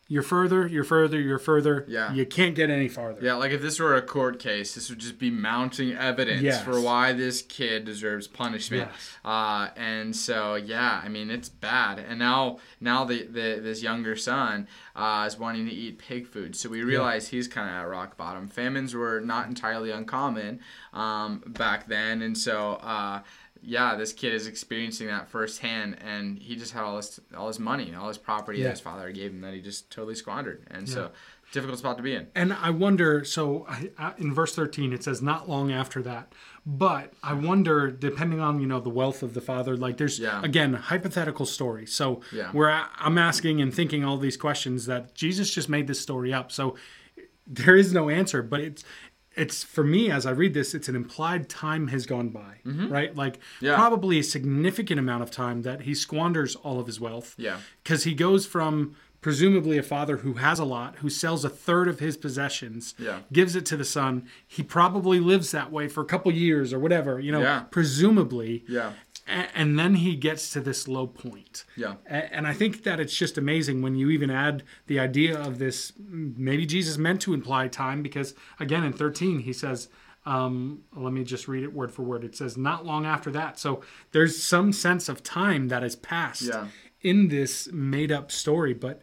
you're 0.09 0.23
further 0.23 0.66
you're 0.69 0.85
further 0.85 1.21
you're 1.21 1.38
further 1.38 1.85
Yeah. 1.88 2.12
you 2.12 2.25
can't 2.27 2.55
get 2.55 2.71
any 2.71 2.88
farther 2.88 3.19
Yeah, 3.21 3.35
like 3.35 3.51
if 3.51 3.61
this 3.61 3.81
were 3.81 3.97
a 3.97 4.03
court 4.03 4.38
case, 4.38 4.75
this 4.77 4.88
would 4.88 5.01
just 5.01 5.19
be 5.19 5.31
mounting 5.31 5.92
evidence 5.92 6.42
Yes. 6.42 6.62
for 6.62 6.81
why 6.81 7.12
this 7.12 7.42
kid 7.42 7.85
deserves 7.85 8.29
punishment. 8.29 8.88
Yes. 8.92 9.11
Uh, 9.25 9.69
and 9.77 10.14
so 10.14 10.55
yeah, 10.55 11.01
I 11.03 11.09
mean 11.09 11.29
it's 11.31 11.49
bad. 11.49 11.99
And 11.99 12.19
now 12.21 12.59
now 12.81 13.05
the, 13.05 13.25
the 13.25 13.61
this 13.61 13.83
younger 13.83 14.14
son 14.14 14.69
uh, 14.95 15.25
is 15.27 15.37
wanting 15.38 15.66
to 15.66 15.73
eat 15.73 15.99
pig 15.99 16.27
food. 16.29 16.55
So 16.55 16.69
we 16.69 16.83
realize 16.83 17.29
he's 17.29 17.49
kind 17.49 17.69
of 17.69 17.75
at 17.75 17.88
rock 17.88 18.16
bottom. 18.16 18.49
Famines 18.49 18.95
were 18.95 19.21
not 19.21 19.49
entirely 19.49 19.90
uncommon 19.90 20.61
um, 20.92 21.42
back 21.47 21.88
then, 21.88 22.23
and 22.23 22.38
so. 22.38 22.75
Uh, 22.75 23.23
yeah, 23.66 23.96
this 23.96 24.12
kid 24.12 24.33
is 24.33 24.46
experiencing 24.46 25.09
that 25.09 25.29
firsthand, 25.29 25.96
and 26.00 26.38
he 26.38 26.55
just 26.57 26.72
had 26.72 26.85
all 26.85 26.96
this 26.96 27.18
all 27.37 27.48
his 27.48 27.59
money, 27.59 27.92
all 27.94 28.09
his 28.09 28.16
property 28.18 28.59
Yeah. 28.59 28.64
that 28.66 28.70
his 28.70 28.81
father 28.81 29.11
gave 29.11 29.33
him 29.33 29.40
that 29.42 29.52
he 29.55 29.61
just 29.61 29.90
totally 29.90 30.14
squandered, 30.14 30.62
and 30.70 30.88
so 30.88 31.11
difficult 31.52 31.79
spot 31.79 31.96
to 31.96 32.02
be 32.02 32.14
in. 32.14 32.26
And 32.35 32.52
I 32.52 32.70
wonder, 32.70 33.24
so 33.24 33.66
I, 33.68 33.90
I, 33.98 34.14
in 34.18 34.35
verse 34.35 34.55
13, 34.55 34.92
it 34.92 35.05
says, 35.05 35.22
not 35.22 35.48
long 35.48 35.70
after 35.72 36.02
that. 36.02 36.33
But 36.66 37.12
I 37.22 37.35
wonder, 37.35 37.88
depending 37.88 38.40
on, 38.40 38.61
you 38.61 38.66
know, 38.66 38.81
the 38.81 38.90
wealth 38.90 39.22
of 39.22 39.33
the 39.33 39.40
father, 39.40 39.76
like 39.76 39.96
there's, 39.96 40.18
Yeah. 40.18 40.42
again, 40.42 40.74
hypothetical 40.74 41.46
story. 41.46 41.87
So 41.87 42.20
Yeah. 42.33 42.50
where 42.50 42.87
I'm 42.98 43.16
asking 43.16 43.61
and 43.61 43.72
thinking 43.72 44.05
all 44.05 44.18
these 44.18 44.37
questions 44.37 44.87
that 44.87 45.14
Jesus 45.14 45.48
just 45.55 45.68
made 45.68 45.87
this 45.87 46.00
story 46.00 46.33
up. 46.33 46.50
So 46.50 46.76
there 47.46 47.76
is 47.76 47.92
no 47.92 48.09
answer, 48.09 48.42
but 48.42 48.61
it's, 48.61 48.85
it's 49.37 49.62
for 49.62 49.85
me 49.85 50.11
as 50.11 50.25
I 50.27 50.31
read 50.31 50.55
this, 50.55 50.75
it's 50.75 50.88
an 50.88 50.96
implied 50.96 51.49
time 51.49 51.88
has 51.88 52.07
gone 52.07 52.31
by, 52.31 52.61
right? 52.64 53.14
Like 53.14 53.37
Mm-hmm. 53.38 53.64
Yeah. 53.66 53.75
probably 53.77 54.18
a 54.18 54.22
significant 54.22 54.99
amount 54.99 55.22
of 55.22 55.31
time 55.31 55.62
that 55.62 55.83
he 55.83 55.94
squanders 55.94 56.57
all 56.57 56.81
of 56.81 56.87
his 56.87 56.99
wealth 57.01 57.35
Yeah. 57.37 57.59
because 57.83 58.05
he 58.05 58.14
goes 58.14 58.46
from 58.46 58.96
presumably 59.22 59.77
a 59.77 59.83
father 59.83 60.18
who 60.18 60.35
has 60.35 60.59
a 60.61 60.64
lot, 60.64 60.96
who 60.99 61.11
sells 61.11 61.44
a 61.44 61.49
third 61.49 61.88
of 61.88 61.99
his 61.99 62.16
possessions, 62.16 62.94
Yeah. 62.99 63.20
gives 63.33 63.57
it 63.57 63.66
to 63.66 63.77
the 63.77 63.85
son. 63.85 64.27
He 64.46 64.62
probably 64.62 65.18
lives 65.18 65.51
that 65.51 65.72
way 65.72 65.88
for 65.88 66.01
a 66.01 66.05
couple 66.07 66.31
years 66.33 66.72
or 66.72 66.79
whatever, 66.79 67.18
you 67.18 67.33
know, 67.33 67.40
Yeah. 67.40 67.61
presumably. 67.70 68.64
Yeah. 68.68 68.92
And 69.26 69.76
then 69.78 69.94
he 69.96 70.14
gets 70.14 70.50
to 70.52 70.60
this 70.60 70.86
low 70.86 71.06
point. 71.08 71.64
Yeah. 71.76 71.94
And 72.06 72.46
I 72.46 72.52
think 72.54 72.84
that 72.84 73.00
it's 73.00 73.16
just 73.16 73.36
amazing 73.36 73.82
when 73.82 73.96
you 73.96 74.10
even 74.10 74.30
add 74.30 74.62
the 74.86 75.00
idea 75.00 75.36
of 75.38 75.58
this. 75.58 75.92
Maybe 75.98 76.64
Jesus 76.64 76.96
meant 76.96 77.20
to 77.22 77.34
imply 77.34 77.66
time 77.66 78.02
because, 78.02 78.34
again, 78.60 78.84
in 78.84 78.92
13, 78.92 79.40
he 79.40 79.52
says, 79.52 79.88
um, 80.26 80.82
let 80.94 81.12
me 81.12 81.24
just 81.24 81.48
read 81.48 81.64
it 81.64 81.72
word 81.72 81.90
for 81.92 82.02
word. 82.02 82.22
It 82.24 82.36
says, 82.36 82.56
not 82.56 82.86
long 82.86 83.04
after 83.06 83.30
that. 83.32 83.58
So 83.58 83.80
there's 84.12 84.40
some 84.40 84.72
sense 84.72 85.08
of 85.08 85.22
time 85.24 85.68
that 85.68 85.82
has 85.82 85.96
passed 85.96 86.42
Yeah. 86.42 86.68
in 87.00 87.28
this 87.28 87.68
made 87.72 88.12
up 88.12 88.30
story, 88.30 88.74
but 88.74 89.02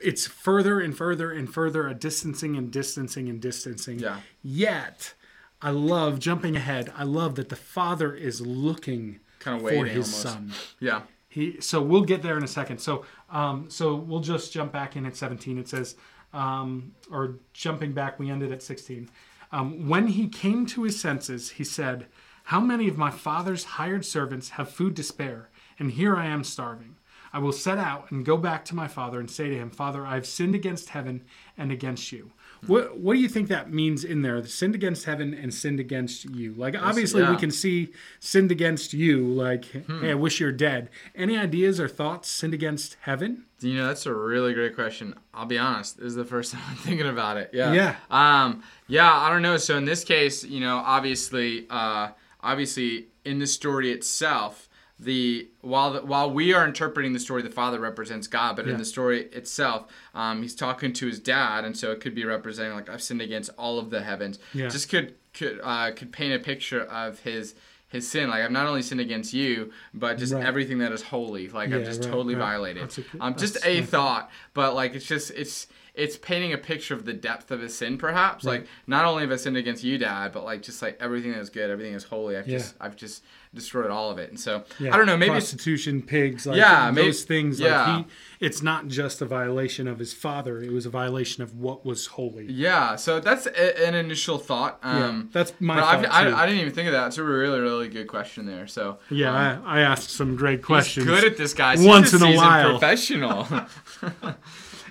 it's 0.00 0.26
further 0.26 0.80
and 0.80 0.96
further 0.96 1.30
and 1.32 1.52
further 1.52 1.88
a 1.88 1.94
distancing 1.94 2.56
and 2.56 2.70
distancing 2.70 3.28
and 3.28 3.40
distancing. 3.40 3.98
Yeah. 3.98 4.20
Yet, 4.42 5.14
I 5.62 5.70
love 5.70 6.18
jumping 6.20 6.56
ahead. 6.56 6.92
I 6.96 7.04
love 7.04 7.36
that 7.36 7.48
the 7.48 7.56
father 7.56 8.14
is 8.14 8.40
looking 8.40 9.20
Kinda 9.44 9.60
for 9.60 9.84
his 9.84 10.12
almost. 10.12 10.22
son. 10.22 10.52
Yeah. 10.80 11.02
He 11.28 11.60
so 11.60 11.82
we'll 11.82 12.02
get 12.04 12.22
there 12.22 12.36
in 12.36 12.44
a 12.44 12.48
second. 12.48 12.78
So 12.78 13.04
um 13.30 13.68
so 13.68 13.94
we'll 13.94 14.20
just 14.20 14.52
jump 14.52 14.72
back 14.72 14.96
in 14.96 15.04
at 15.06 15.16
17. 15.16 15.58
It 15.58 15.68
says 15.68 15.96
um 16.32 16.92
or 17.10 17.36
jumping 17.52 17.92
back 17.92 18.18
we 18.18 18.30
ended 18.30 18.50
at 18.52 18.62
16. 18.62 19.10
Um, 19.52 19.88
when 19.88 20.08
he 20.08 20.26
came 20.26 20.66
to 20.66 20.82
his 20.82 21.00
senses, 21.00 21.50
he 21.52 21.64
said, 21.64 22.06
How 22.44 22.58
many 22.58 22.88
of 22.88 22.98
my 22.98 23.12
father's 23.12 23.62
hired 23.64 24.04
servants 24.04 24.50
have 24.50 24.68
food 24.68 24.96
to 24.96 25.04
spare, 25.04 25.48
and 25.78 25.92
here 25.92 26.16
I 26.16 26.26
am 26.26 26.42
starving? 26.42 26.96
I 27.32 27.38
will 27.38 27.52
set 27.52 27.78
out 27.78 28.10
and 28.10 28.24
go 28.24 28.36
back 28.36 28.64
to 28.64 28.74
my 28.74 28.88
father 28.88 29.20
and 29.20 29.30
say 29.30 29.48
to 29.48 29.56
him, 29.56 29.70
Father, 29.70 30.04
I 30.04 30.14
have 30.14 30.26
sinned 30.26 30.56
against 30.56 30.88
heaven 30.88 31.24
and 31.56 31.70
against 31.70 32.10
you. 32.10 32.32
What 32.66 32.98
what 32.98 33.14
do 33.14 33.20
you 33.20 33.28
think 33.28 33.48
that 33.48 33.70
means 33.72 34.04
in 34.04 34.22
there? 34.22 34.44
Sinned 34.46 34.74
against 34.74 35.04
heaven 35.04 35.34
and 35.34 35.52
sinned 35.52 35.80
against 35.80 36.24
you. 36.24 36.54
Like 36.54 36.74
obviously 36.80 37.22
we 37.24 37.36
can 37.36 37.50
see 37.50 37.92
sinned 38.20 38.50
against 38.50 38.92
you. 38.92 39.26
Like 39.26 39.64
hey, 39.64 40.10
I 40.10 40.14
wish 40.14 40.40
you're 40.40 40.52
dead. 40.52 40.90
Any 41.14 41.36
ideas 41.36 41.78
or 41.80 41.88
thoughts? 41.88 42.28
Sinned 42.28 42.54
against 42.54 42.96
heaven? 43.00 43.44
You 43.60 43.76
know, 43.76 43.86
that's 43.86 44.04
a 44.06 44.14
really 44.14 44.52
great 44.52 44.74
question. 44.74 45.14
I'll 45.32 45.46
be 45.46 45.58
honest, 45.58 45.96
this 45.96 46.06
is 46.06 46.14
the 46.14 46.24
first 46.24 46.52
time 46.54 46.62
I'm 46.68 46.76
thinking 46.76 47.08
about 47.08 47.36
it. 47.36 47.50
Yeah. 47.52 47.72
Yeah. 47.72 47.96
Um, 48.10 48.62
yeah, 48.88 49.10
I 49.12 49.30
don't 49.30 49.42
know. 49.42 49.56
So 49.56 49.76
in 49.76 49.84
this 49.84 50.04
case, 50.04 50.44
you 50.44 50.60
know, 50.60 50.76
obviously, 50.84 51.66
uh, 51.70 52.08
obviously 52.42 53.06
in 53.24 53.38
the 53.38 53.46
story 53.46 53.90
itself, 53.90 54.68
the 54.98 55.48
while 55.60 55.92
the, 55.92 56.00
while 56.02 56.30
we 56.30 56.52
are 56.54 56.64
interpreting 56.64 57.12
the 57.12 57.18
story, 57.18 57.42
the 57.42 57.50
father 57.50 57.80
represents 57.80 58.26
God, 58.28 58.56
but 58.56 58.66
Yeah. 58.66 58.72
in 58.72 58.78
the 58.78 58.84
story 58.84 59.22
itself, 59.32 59.86
um, 60.14 60.42
he's 60.42 60.54
talking 60.54 60.92
to 60.94 61.06
his 61.06 61.18
dad, 61.18 61.64
and 61.64 61.76
so 61.76 61.90
it 61.90 62.00
could 62.00 62.14
be 62.14 62.24
representing 62.24 62.74
like 62.74 62.88
I've 62.88 63.02
sinned 63.02 63.20
against 63.20 63.50
all 63.58 63.78
of 63.78 63.90
the 63.90 64.02
heavens. 64.02 64.38
Yeah. 64.52 64.68
Just 64.68 64.88
could 64.88 65.14
could 65.32 65.60
uh, 65.62 65.90
could 65.92 66.12
paint 66.12 66.32
a 66.34 66.38
picture 66.38 66.82
of 66.82 67.20
his 67.20 67.54
his 67.88 68.08
sin. 68.08 68.30
Like 68.30 68.42
I've 68.44 68.50
not 68.52 68.66
only 68.66 68.82
sinned 68.82 69.00
against 69.00 69.32
you, 69.34 69.72
but 69.92 70.16
just 70.18 70.32
Right. 70.32 70.44
everything 70.44 70.78
that 70.78 70.92
is 70.92 71.02
holy. 71.02 71.48
Like 71.48 71.72
I've 71.72 71.84
just 71.84 72.02
right, 72.02 72.10
totally 72.10 72.34
right. 72.36 72.40
violated. 72.50 72.98
A 73.18 73.24
um, 73.24 73.36
just 73.36 73.58
a 73.64 73.82
thought, 73.82 74.30
but 74.52 74.74
like 74.74 74.94
it's 74.94 75.06
just 75.06 75.30
it's 75.32 75.66
it's 75.94 76.16
painting 76.16 76.52
a 76.52 76.58
picture 76.58 76.92
of 76.94 77.04
the 77.04 77.12
depth 77.12 77.50
of 77.52 77.60
his 77.60 77.76
sin, 77.76 77.98
perhaps. 77.98 78.44
Right. 78.44 78.60
Like 78.60 78.68
not 78.86 79.04
only 79.04 79.22
have 79.22 79.30
I 79.32 79.36
sinned 79.36 79.56
against 79.56 79.84
you, 79.84 79.96
Dad, 79.98 80.32
but 80.32 80.44
like 80.44 80.62
just 80.62 80.82
like 80.82 80.96
everything 81.00 81.32
that 81.32 81.38
is 81.40 81.50
good, 81.50 81.70
everything 81.70 81.92
that 81.92 81.98
is 81.98 82.04
holy. 82.04 82.36
I've 82.36 82.48
Yeah. 82.48 82.58
just 82.58 82.74
I've 82.80 82.96
just 82.96 83.22
destroyed 83.54 83.88
all 83.88 84.10
of 84.10 84.18
it. 84.18 84.30
And 84.30 84.40
so 84.40 84.64
Yeah. 84.80 84.92
I 84.92 84.96
don't 84.96 85.06
know. 85.06 85.16
Maybe 85.16 85.30
prostitution, 85.30 86.02
pigs, 86.02 86.44
like 86.46 86.56
Yeah, 86.56 86.86
those 86.90 86.94
maybe- 86.96 87.12
things. 87.12 87.60
yeah. 87.60 87.96
Like 87.96 88.06
he, 88.06 88.10
it's 88.46 88.60
not 88.62 88.88
just 88.88 89.22
a 89.22 89.24
violation 89.24 89.86
of 89.86 90.00
his 90.00 90.12
father; 90.12 90.60
it 90.60 90.72
was 90.72 90.84
a 90.84 90.90
violation 90.90 91.42
of 91.44 91.54
what 91.54 91.86
was 91.86 92.06
holy. 92.06 92.46
yeah. 92.50 92.96
So 92.96 93.20
that's 93.20 93.46
a, 93.46 93.86
an 93.86 93.94
initial 93.94 94.38
thought. 94.38 94.80
Yeah, 94.82 95.06
Um, 95.06 95.30
that's 95.32 95.52
my 95.60 95.76
but 95.76 95.82
thought 95.82 96.24
too. 96.24 96.30
I, 96.30 96.42
I 96.42 96.46
didn't 96.46 96.60
even 96.62 96.72
think 96.74 96.88
of 96.88 96.92
that. 96.94 97.06
It's 97.06 97.18
a 97.18 97.22
really 97.22 97.60
really 97.60 97.88
good 97.88 98.08
question 98.08 98.46
there. 98.46 98.66
So 98.66 98.98
yeah, 99.10 99.28
um, 99.30 99.62
I, 99.64 99.78
I 99.78 99.80
asked 99.82 100.10
some 100.10 100.34
great 100.34 100.58
he's 100.58 100.66
questions. 100.66 101.06
good 101.06 101.22
at 101.22 101.36
this, 101.36 101.54
guys. 101.54 101.80
Once 101.84 102.10
he's 102.10 102.20
a 102.20 102.26
in 102.26 102.32
a 102.34 102.36
while. 102.36 102.70
professional. 102.70 103.46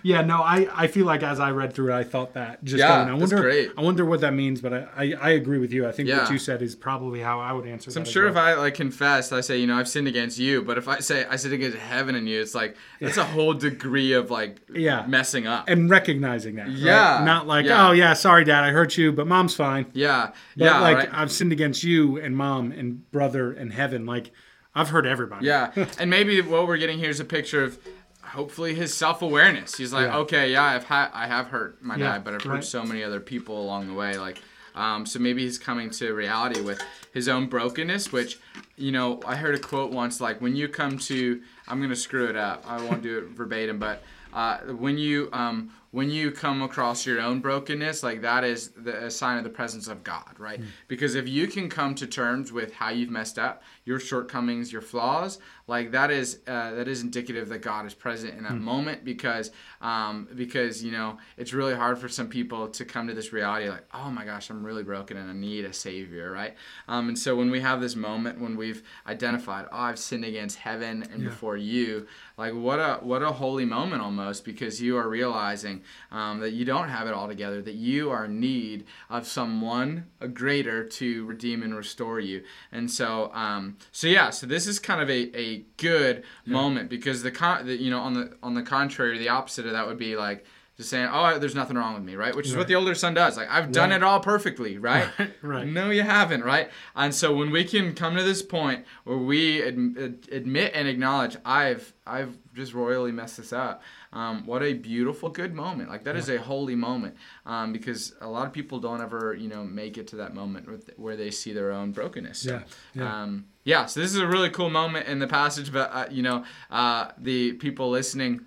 Yeah, 0.03 0.21
no, 0.21 0.41
I, 0.41 0.67
I 0.75 0.87
feel 0.87 1.05
like 1.05 1.23
as 1.23 1.39
I 1.39 1.51
read 1.51 1.73
through 1.73 1.93
it, 1.93 1.95
I 1.95 2.03
thought 2.03 2.33
that. 2.33 2.63
Just 2.63 2.79
Yeah, 2.79 3.05
going, 3.05 3.15
I 3.15 3.19
that's 3.19 3.31
wonder, 3.31 3.41
great. 3.47 3.71
I 3.77 3.81
wonder 3.81 4.05
what 4.05 4.19
that 4.21 4.33
means. 4.33 4.59
But 4.61 4.73
I, 4.73 4.87
I, 4.95 5.13
I 5.21 5.29
agree 5.31 5.57
with 5.59 5.71
you. 5.71 5.87
I 5.87 5.91
think 5.93 6.09
Yeah. 6.09 6.23
what 6.23 6.31
you 6.31 6.37
said 6.37 6.61
is 6.61 6.75
probably 6.75 7.21
how 7.21 7.39
I 7.39 7.53
would 7.53 7.65
answer. 7.65 7.89
So 7.89 7.99
I'm 8.01 8.05
sure 8.05 8.23
well. 8.23 8.31
if 8.33 8.37
I 8.37 8.53
like 8.55 8.73
confess, 8.75 9.31
I 9.31 9.39
say, 9.41 9.57
you 9.59 9.65
know, 9.67 9.75
I've 9.77 9.87
sinned 9.87 10.07
against 10.07 10.37
you. 10.37 10.61
But 10.61 10.77
if 10.77 10.87
I 10.87 10.99
say 10.99 11.25
I 11.25 11.37
sinned 11.37 11.53
against 11.53 11.77
heaven 11.77 12.15
and 12.15 12.27
you, 12.27 12.41
it's 12.41 12.53
like 12.53 12.75
it's 12.99 13.17
a 13.17 13.23
whole 13.23 13.53
degree 13.53 14.13
of 14.13 14.29
like 14.29 14.61
Yeah. 14.73 15.05
messing 15.07 15.47
up. 15.47 15.69
and 15.69 15.89
recognizing 15.89 16.55
that, 16.55 16.67
right? 16.67 16.75
Yeah, 16.75 17.21
not 17.25 17.47
like, 17.47 17.65
yeah. 17.65 17.87
oh 17.87 17.91
yeah, 17.93 18.13
sorry, 18.13 18.43
dad, 18.43 18.63
I 18.63 18.71
hurt 18.71 18.97
you, 18.97 19.11
but 19.13 19.25
mom's 19.25 19.55
fine. 19.55 19.85
yeah, 19.93 20.31
But 20.57 20.65
yeah, 20.65 20.79
like 20.81 20.97
right? 20.97 21.09
I've 21.13 21.31
sinned 21.31 21.51
against 21.53 21.83
you 21.83 22.19
and 22.19 22.35
mom 22.35 22.71
and 22.73 23.09
brother 23.11 23.53
and 23.53 23.71
heaven. 23.71 24.05
Like 24.05 24.31
I've 24.75 24.89
hurt 24.89 25.05
everybody. 25.05 25.45
Yeah, 25.45 25.71
and 25.99 26.09
maybe 26.09 26.41
what 26.41 26.67
we're 26.67 26.77
getting 26.77 26.97
here 26.97 27.09
is 27.09 27.19
a 27.19 27.25
picture 27.25 27.63
of 27.63 27.77
hopefully 28.23 28.73
his 28.73 28.93
self-awareness. 28.93 29.75
He's 29.75 29.93
like, 29.93 30.07
Yeah. 30.07 30.17
okay, 30.19 30.51
yeah, 30.51 30.63
I've 30.63 30.85
had 30.85 31.09
I 31.13 31.27
have 31.27 31.47
hurt 31.47 31.81
my 31.83 31.95
Yeah, 31.95 32.13
dad, 32.13 32.23
but 32.23 32.33
I've 32.33 32.43
hurt 32.43 32.49
right. 32.53 32.63
so 32.63 32.83
many 32.83 33.03
other 33.03 33.19
people 33.19 33.61
along 33.61 33.87
the 33.87 33.93
way. 33.93 34.17
Like, 34.17 34.39
um, 34.75 35.05
so 35.05 35.19
maybe 35.19 35.43
he's 35.43 35.59
coming 35.59 35.89
to 35.91 36.13
reality 36.13 36.61
with 36.61 36.81
his 37.13 37.27
own 37.27 37.47
brokenness. 37.47 38.11
Which, 38.11 38.39
you 38.75 38.91
know, 38.91 39.19
I 39.25 39.35
heard 39.35 39.55
a 39.55 39.59
quote 39.59 39.91
once 39.91 40.19
like, 40.19 40.41
when 40.41 40.55
you 40.55 40.67
come 40.67 40.97
to, 40.99 41.41
I'm 41.67 41.81
gonna 41.81 41.95
screw 41.95 42.27
it 42.27 42.35
up. 42.35 42.63
I 42.67 42.81
won't 42.83 43.03
do 43.03 43.19
it 43.19 43.25
verbatim, 43.29 43.77
but 43.77 44.03
uh, 44.33 44.57
when 44.77 44.97
you 44.97 45.29
um, 45.31 45.71
when 45.91 46.09
you 46.09 46.31
come 46.31 46.63
across 46.63 47.05
your 47.05 47.21
own 47.21 47.39
brokenness, 47.39 48.01
like 48.01 48.21
that 48.21 48.43
is 48.43 48.69
the, 48.69 49.05
a 49.05 49.11
sign 49.11 49.37
of 49.37 49.43
the 49.43 49.49
presence 49.51 49.87
of 49.87 50.03
God, 50.03 50.39
right? 50.39 50.59
Because 50.87 51.13
if 51.13 51.29
you 51.29 51.45
can 51.45 51.69
come 51.69 51.93
to 51.93 52.07
terms 52.07 52.51
with 52.51 52.73
how 52.73 52.89
you've 52.89 53.11
messed 53.11 53.37
up, 53.37 53.61
your 53.85 53.99
shortcomings, 53.99 54.73
your 54.73 54.81
flaws, 54.81 55.37
like 55.67 55.91
that 55.91 56.11
is 56.11 56.39
uh, 56.47 56.71
that 56.73 56.87
is 56.87 57.01
indicative 57.01 57.49
that 57.49 57.59
God 57.61 57.85
is 57.85 57.93
present 57.93 58.35
in 58.35 58.43
that 58.43 58.55
moment. 58.55 59.05
Because 59.05 59.51
um, 59.81 60.27
because 60.35 60.83
you 60.83 60.91
know 60.91 61.17
it's 61.37 61.53
really 61.53 61.73
hard 61.75 61.97
for 61.99 62.09
some 62.09 62.27
people 62.27 62.67
to 62.69 62.85
come 62.85 63.07
to 63.07 63.13
this 63.13 63.31
reality, 63.33 63.69
like 63.69 63.85
oh 63.93 64.09
my 64.09 64.25
gosh, 64.25 64.49
I'm 64.49 64.65
really 64.65 64.83
broken 64.83 65.17
and 65.17 65.29
I 65.29 65.33
need 65.33 65.65
a 65.65 65.73
savior, 65.73 66.31
right? 66.31 66.55
Um, 66.87 67.07
and 67.09 67.17
so 67.17 67.35
when 67.35 67.49
we 67.49 67.61
have 67.61 67.81
this 67.81 67.95
moment 67.95 68.39
when 68.41 68.57
we've 68.57 68.83
identified, 69.07 69.65
oh, 69.71 69.77
I've 69.77 69.99
sinned 69.99 70.25
against 70.25 70.57
heaven 70.57 71.03
and 71.11 71.21
Yeah. 71.23 71.29
before 71.29 71.57
you, 71.57 72.07
like 72.37 72.53
what 72.53 72.79
a 72.79 72.95
what 73.01 73.21
a 73.21 73.31
holy 73.31 73.65
moment 73.65 74.01
almost 74.01 74.43
because 74.45 74.81
you 74.81 74.97
are 74.97 75.07
realizing 75.09 75.81
um, 76.11 76.39
that 76.39 76.51
you 76.51 76.65
don't 76.65 76.89
have 76.89 77.07
it 77.07 77.13
all 77.13 77.27
together 77.27 77.61
that 77.61 77.75
you 77.75 78.09
are 78.11 78.25
in 78.25 78.39
need 78.39 78.85
of 79.09 79.27
someone 79.27 80.05
a 80.19 80.27
greater 80.27 80.83
to 80.87 81.25
redeem 81.25 81.63
and 81.63 81.75
restore 81.75 82.19
you 82.19 82.43
and 82.71 82.89
so 82.89 83.31
um, 83.33 83.77
so 83.91 84.07
yeah 84.07 84.29
so 84.29 84.45
this 84.47 84.67
is 84.67 84.79
kind 84.79 85.01
of 85.01 85.09
a, 85.09 85.37
a 85.39 85.62
good 85.77 86.23
moment 86.45 86.89
because 86.89 87.23
the, 87.23 87.31
con- 87.31 87.65
the 87.65 87.75
you 87.75 87.89
know 87.91 87.99
on 87.99 88.13
the 88.13 88.35
on 88.43 88.53
the 88.53 88.61
contrary 88.63 89.17
the 89.17 89.29
opposite 89.29 89.65
of 89.65 89.71
that 89.73 89.87
would 89.87 89.97
be 89.97 90.15
like 90.15 90.45
just 90.77 90.89
saying 90.89 91.07
oh 91.11 91.37
there's 91.37 91.53
nothing 91.53 91.77
wrong 91.77 91.93
with 91.93 92.03
me 92.03 92.15
right 92.15 92.35
which 92.35 92.47
is 92.47 92.55
what 92.55 92.67
the 92.67 92.73
older 92.73 92.95
son 92.95 93.13
does 93.13 93.37
like 93.37 93.47
i've 93.51 93.71
done 93.71 93.91
Right. 93.91 93.97
it 93.97 94.03
all 94.03 94.19
perfectly 94.19 94.77
right 94.89 95.07
right. 95.43 95.67
no, 95.67 95.89
you 95.91 96.01
haven't, 96.03 96.43
right? 96.43 96.69
And 96.95 97.13
so 97.13 97.33
when 97.35 97.51
we 97.51 97.63
can 97.63 97.93
come 97.93 98.15
to 98.15 98.23
this 98.23 98.41
point 98.41 98.85
where 99.03 99.17
we 99.17 99.61
ad- 99.61 99.95
ad- 99.99 100.27
admit 100.31 100.71
and 100.73 100.87
acknowledge, 100.87 101.37
I've 101.45 101.93
I've 102.07 102.37
just 102.55 102.73
royally 102.73 103.11
messed 103.11 103.37
this 103.37 103.53
up. 103.53 103.81
Um, 104.13 104.45
what 104.45 104.61
a 104.61 104.73
beautiful, 104.73 105.29
good 105.29 105.53
moment. 105.53 105.89
Like 105.89 106.03
that 106.03 106.15
is 106.15 106.29
a 106.29 106.37
holy 106.37 106.75
moment 106.75 107.15
um, 107.45 107.73
because 107.73 108.13
a 108.21 108.27
lot 108.27 108.45
of 108.45 108.53
people 108.53 108.79
don't 108.79 109.01
ever, 109.01 109.33
you 109.33 109.49
know, 109.49 109.63
make 109.63 109.97
it 109.97 110.07
to 110.07 110.15
that 110.17 110.33
moment 110.35 110.69
with, 110.69 110.91
where 110.97 111.15
they 111.15 111.31
see 111.31 111.51
their 111.51 111.71
own 111.71 111.91
brokenness. 111.91 112.41
So, 112.41 112.53
Yeah, 112.53 112.63
yeah. 112.93 113.23
Um, 113.23 113.45
yeah. 113.63 113.85
So 113.87 113.99
this 113.99 114.11
is 114.11 114.17
a 114.17 114.27
really 114.27 114.51
cool 114.51 114.69
moment 114.69 115.07
in 115.07 115.19
the 115.19 115.27
passage, 115.27 115.73
but 115.73 115.89
uh, 115.91 116.05
you 116.11 116.21
know, 116.21 116.45
uh, 116.69 117.09
the 117.17 117.53
people 117.53 117.89
listening 117.89 118.45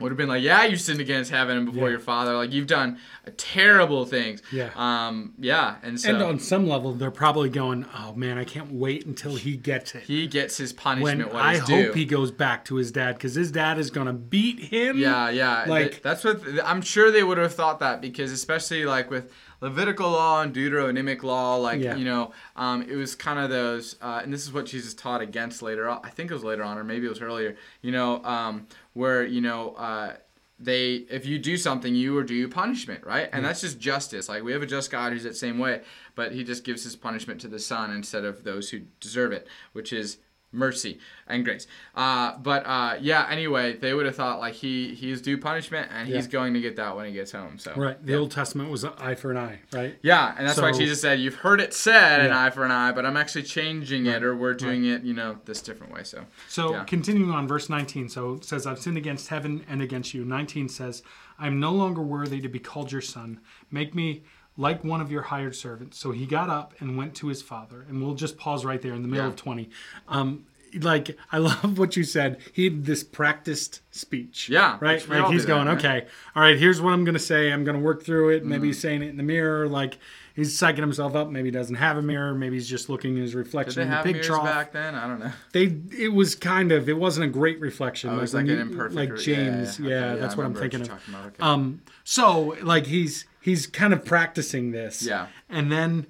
would 0.00 0.10
have 0.10 0.16
been 0.16 0.28
like, 0.28 0.42
"Yeah, 0.42 0.64
you 0.64 0.76
sinned 0.76 1.00
against 1.00 1.30
heaven 1.30 1.56
and 1.56 1.66
before 1.66 1.84
Yeah. 1.88 1.90
your 1.92 1.98
father. 2.00 2.34
Like 2.36 2.52
you've 2.52 2.66
done 2.66 2.98
terrible 3.36 4.04
things." 4.04 4.42
Yeah. 4.52 4.70
Um. 4.76 5.32
Yeah. 5.38 5.76
And 5.82 6.00
so 6.00 6.10
And 6.14 6.22
on 6.22 6.38
some 6.38 6.68
level, 6.68 6.92
they're 6.92 7.10
probably 7.10 7.48
going, 7.48 7.86
"Oh 7.96 8.14
man, 8.14 8.38
I 8.38 8.44
can't 8.44 8.72
wait 8.72 9.06
until 9.06 9.36
he 9.36 9.56
gets 9.56 9.94
it." 9.94 10.02
he 10.04 10.26
gets 10.26 10.56
his 10.56 10.72
when 10.72 10.76
punishment. 10.98 11.32
what 11.32 11.42
I 11.42 11.56
hope 11.58 11.66
due. 11.68 11.92
he 11.92 12.04
goes 12.04 12.30
back 12.30 12.64
to 12.66 12.76
his 12.76 12.90
dad, 12.92 13.14
because 13.16 13.34
his 13.34 13.50
dad 13.50 13.78
is 13.78 13.90
gonna 13.90 14.12
beat 14.12 14.58
him. 14.60 14.98
Yeah, 14.98 15.30
yeah. 15.30 15.64
Like- 15.66 16.02
that's 16.02 16.24
what 16.24 16.40
I'm 16.64 16.80
sure 16.82 17.10
they 17.10 17.22
would 17.22 17.38
have 17.38 17.54
thought 17.54 17.80
that 17.80 18.00
because 18.00 18.32
especially 18.32 18.84
like 18.84 19.10
with 19.10 19.30
Levitical 19.60 20.10
law 20.10 20.42
and 20.42 20.54
Deuteronomic 20.54 21.22
law, 21.22 21.56
like 21.56 21.80
Yeah. 21.80 21.96
you 21.96 22.04
know, 22.04 22.32
um, 22.56 22.82
it 22.82 22.94
was 22.96 23.14
kind 23.14 23.38
of 23.38 23.50
those, 23.50 23.96
uh, 24.00 24.20
and 24.22 24.32
this 24.32 24.44
is 24.44 24.52
what 24.52 24.66
Jesus 24.66 24.94
taught 24.94 25.20
against 25.20 25.62
later 25.62 25.88
on. 25.88 26.00
I 26.04 26.10
think 26.10 26.30
it 26.30 26.34
was 26.34 26.44
later 26.44 26.62
on, 26.62 26.78
or 26.78 26.84
maybe 26.84 27.06
it 27.06 27.10
was 27.10 27.20
earlier. 27.20 27.56
You 27.82 27.92
know, 27.92 28.22
um, 28.24 28.66
where 28.92 29.24
you 29.24 29.40
know. 29.40 29.72
Uh, 29.72 30.14
they 30.60 30.94
if 31.08 31.24
you 31.24 31.38
do 31.38 31.56
something 31.56 31.94
you 31.94 32.18
are 32.18 32.24
due 32.24 32.48
punishment 32.48 33.06
right 33.06 33.28
and 33.32 33.44
that's 33.44 33.60
just 33.60 33.78
justice 33.78 34.28
like 34.28 34.42
we 34.42 34.50
have 34.50 34.60
a 34.60 34.66
just 34.66 34.90
god 34.90 35.12
who's 35.12 35.22
that 35.22 35.36
same 35.36 35.56
way 35.56 35.80
but 36.16 36.32
he 36.32 36.42
just 36.42 36.64
gives 36.64 36.82
his 36.82 36.96
punishment 36.96 37.40
to 37.40 37.46
the 37.46 37.60
son 37.60 37.92
instead 37.92 38.24
of 38.24 38.42
those 38.42 38.70
who 38.70 38.80
deserve 38.98 39.30
it 39.30 39.46
which 39.72 39.92
is 39.92 40.18
mercy 40.50 40.98
and 41.26 41.44
grace 41.44 41.66
uh, 41.94 42.36
but 42.38 42.64
uh, 42.66 42.96
yeah 43.00 43.26
anyway 43.30 43.74
they 43.76 43.92
would 43.92 44.06
have 44.06 44.16
thought 44.16 44.38
like 44.40 44.54
he 44.54 44.94
he's 44.94 45.20
due 45.20 45.36
punishment 45.36 45.88
and 45.92 46.08
he's 46.08 46.26
going 46.26 46.54
to 46.54 46.60
get 46.60 46.76
that 46.76 46.96
when 46.96 47.04
he 47.06 47.12
gets 47.12 47.32
home 47.32 47.58
so 47.58 47.72
Right. 47.76 48.04
The 48.04 48.12
yeah. 48.12 48.18
Old 48.18 48.30
Testament 48.30 48.70
was 48.70 48.82
an 48.84 48.92
eye 48.98 49.14
for 49.14 49.30
an 49.30 49.36
eye, 49.36 49.60
right? 49.72 49.96
yeah, 50.02 50.34
and 50.36 50.46
that's 50.48 50.60
why 50.60 50.72
Jesus 50.72 51.00
said, 51.00 51.20
"You've 51.20 51.34
heard 51.36 51.60
it 51.60 51.74
said, 51.74 52.20
an 52.20 52.32
eye 52.32 52.50
for 52.50 52.64
an 52.64 52.70
eye, 52.70 52.92
but 52.92 53.04
I'm 53.04 53.16
actually 53.16 53.42
changing 53.44 54.06
it, 54.06 54.24
or 54.24 54.34
we're 54.34 54.54
doing 54.54 54.84
it, 54.86 55.02
you 55.02 55.14
know, 55.14 55.38
this 55.44 55.60
different 55.60 55.92
way." 55.92 56.02
So, 56.04 56.24
So 56.48 56.72
Yeah. 56.72 56.84
continuing 56.84 57.30
on 57.30 57.46
verse 57.46 57.68
19, 57.68 58.08
so 58.08 58.34
it 58.34 58.44
says, 58.44 58.66
I've 58.66 58.78
sinned 58.78 58.96
against 58.96 59.28
heaven 59.28 59.64
and 59.68 59.82
against 59.82 60.14
you. 60.14 60.24
19 60.24 60.68
says, 60.68 61.02
I'm 61.38 61.60
no 61.60 61.72
longer 61.72 62.02
worthy 62.02 62.40
to 62.40 62.48
be 62.48 62.58
called 62.58 62.90
your 62.90 63.00
son. 63.02 63.40
Make 63.70 63.94
me 63.94 64.22
like 64.58 64.82
one 64.84 65.00
of 65.00 65.10
your 65.10 65.22
hired 65.22 65.54
servants. 65.56 65.98
So 65.98 66.10
he 66.10 66.26
got 66.26 66.50
up 66.50 66.74
and 66.80 66.98
went 66.98 67.14
to 67.16 67.28
his 67.28 67.40
father. 67.40 67.86
And 67.88 68.02
we'll 68.02 68.14
just 68.16 68.36
pause 68.36 68.64
right 68.64 68.82
there 68.82 68.92
in 68.92 69.00
the 69.02 69.08
middle 69.08 69.24
Yeah. 69.26 69.30
of 69.30 69.36
20. 69.36 69.70
Um, 70.08 70.44
like, 70.82 71.16
I 71.32 71.38
love 71.50 71.78
what 71.78 71.96
you 71.96 72.04
said. 72.04 72.38
He 72.52 72.64
had 72.64 72.84
this 72.84 73.02
practiced 73.04 73.80
speech. 73.90 74.48
Yeah, 74.50 74.76
Right? 74.80 75.06
Like 75.08 75.30
he's 75.32 75.42
do 75.42 75.46
that, 75.46 75.54
going, 75.54 75.68
right? 75.68 75.78
okay, 75.78 76.06
all 76.36 76.42
right, 76.42 76.58
here's 76.58 76.80
what 76.82 76.92
I'm 76.92 77.04
going 77.04 77.14
to 77.14 77.18
say. 77.20 77.50
I'm 77.52 77.64
going 77.64 77.76
to 77.76 77.82
work 77.82 78.02
through 78.02 78.30
it. 78.30 78.40
Mm-hmm. 78.40 78.48
Maybe 78.50 78.66
he's 78.66 78.80
saying 78.80 79.02
it 79.02 79.08
in 79.08 79.16
the 79.16 79.22
mirror. 79.22 79.66
Like, 79.68 79.96
he's 80.34 80.58
psyching 80.60 80.78
himself 80.78 81.14
up. 81.16 81.30
Maybe 81.30 81.46
he 81.46 81.50
doesn't 81.52 81.76
have 81.76 81.96
a 81.96 82.02
mirror. 82.12 82.34
Maybe 82.34 82.56
he's 82.56 82.68
just 82.68 82.88
looking 82.90 83.16
at 83.16 83.22
his 83.22 83.30
did 83.32 83.38
reflection 83.38 83.76
they 83.76 83.82
in 83.84 83.88
the 83.90 83.94
have 83.96 84.04
pig 84.04 84.22
trough 84.22 84.44
back 84.44 84.72
then? 84.72 84.94
I 84.94 85.06
don't 85.06 85.20
know. 85.20 85.32
they 85.52 85.74
it 85.96 86.12
was 86.12 86.34
kind 86.34 86.70
of 86.72 86.88
it 86.88 86.98
wasn't 86.98 87.24
a 87.26 87.28
great 87.30 87.60
reflection 87.60 88.10
Oh, 88.10 88.18
it 88.18 88.20
was 88.20 88.34
like 88.34 88.46
an 88.48 88.58
imperfect. 88.58 88.94
like 88.94 89.08
yeah, 89.10 89.16
James 89.16 89.78
yeah, 89.80 89.88
yeah, 89.88 90.04
okay, 90.12 90.20
that's 90.20 90.34
I 90.34 90.36
what 90.36 90.46
i'm 90.46 90.54
thinking 90.54 90.82
of 90.82 90.90
okay. 90.90 91.36
um 91.40 91.80
so 92.04 92.56
like 92.62 92.86
he's 92.86 93.24
he's 93.48 93.66
kind 93.66 93.92
of 93.92 94.04
practicing 94.04 94.70
this. 94.70 95.02
Yeah. 95.02 95.26
And 95.48 95.72
then 95.72 96.06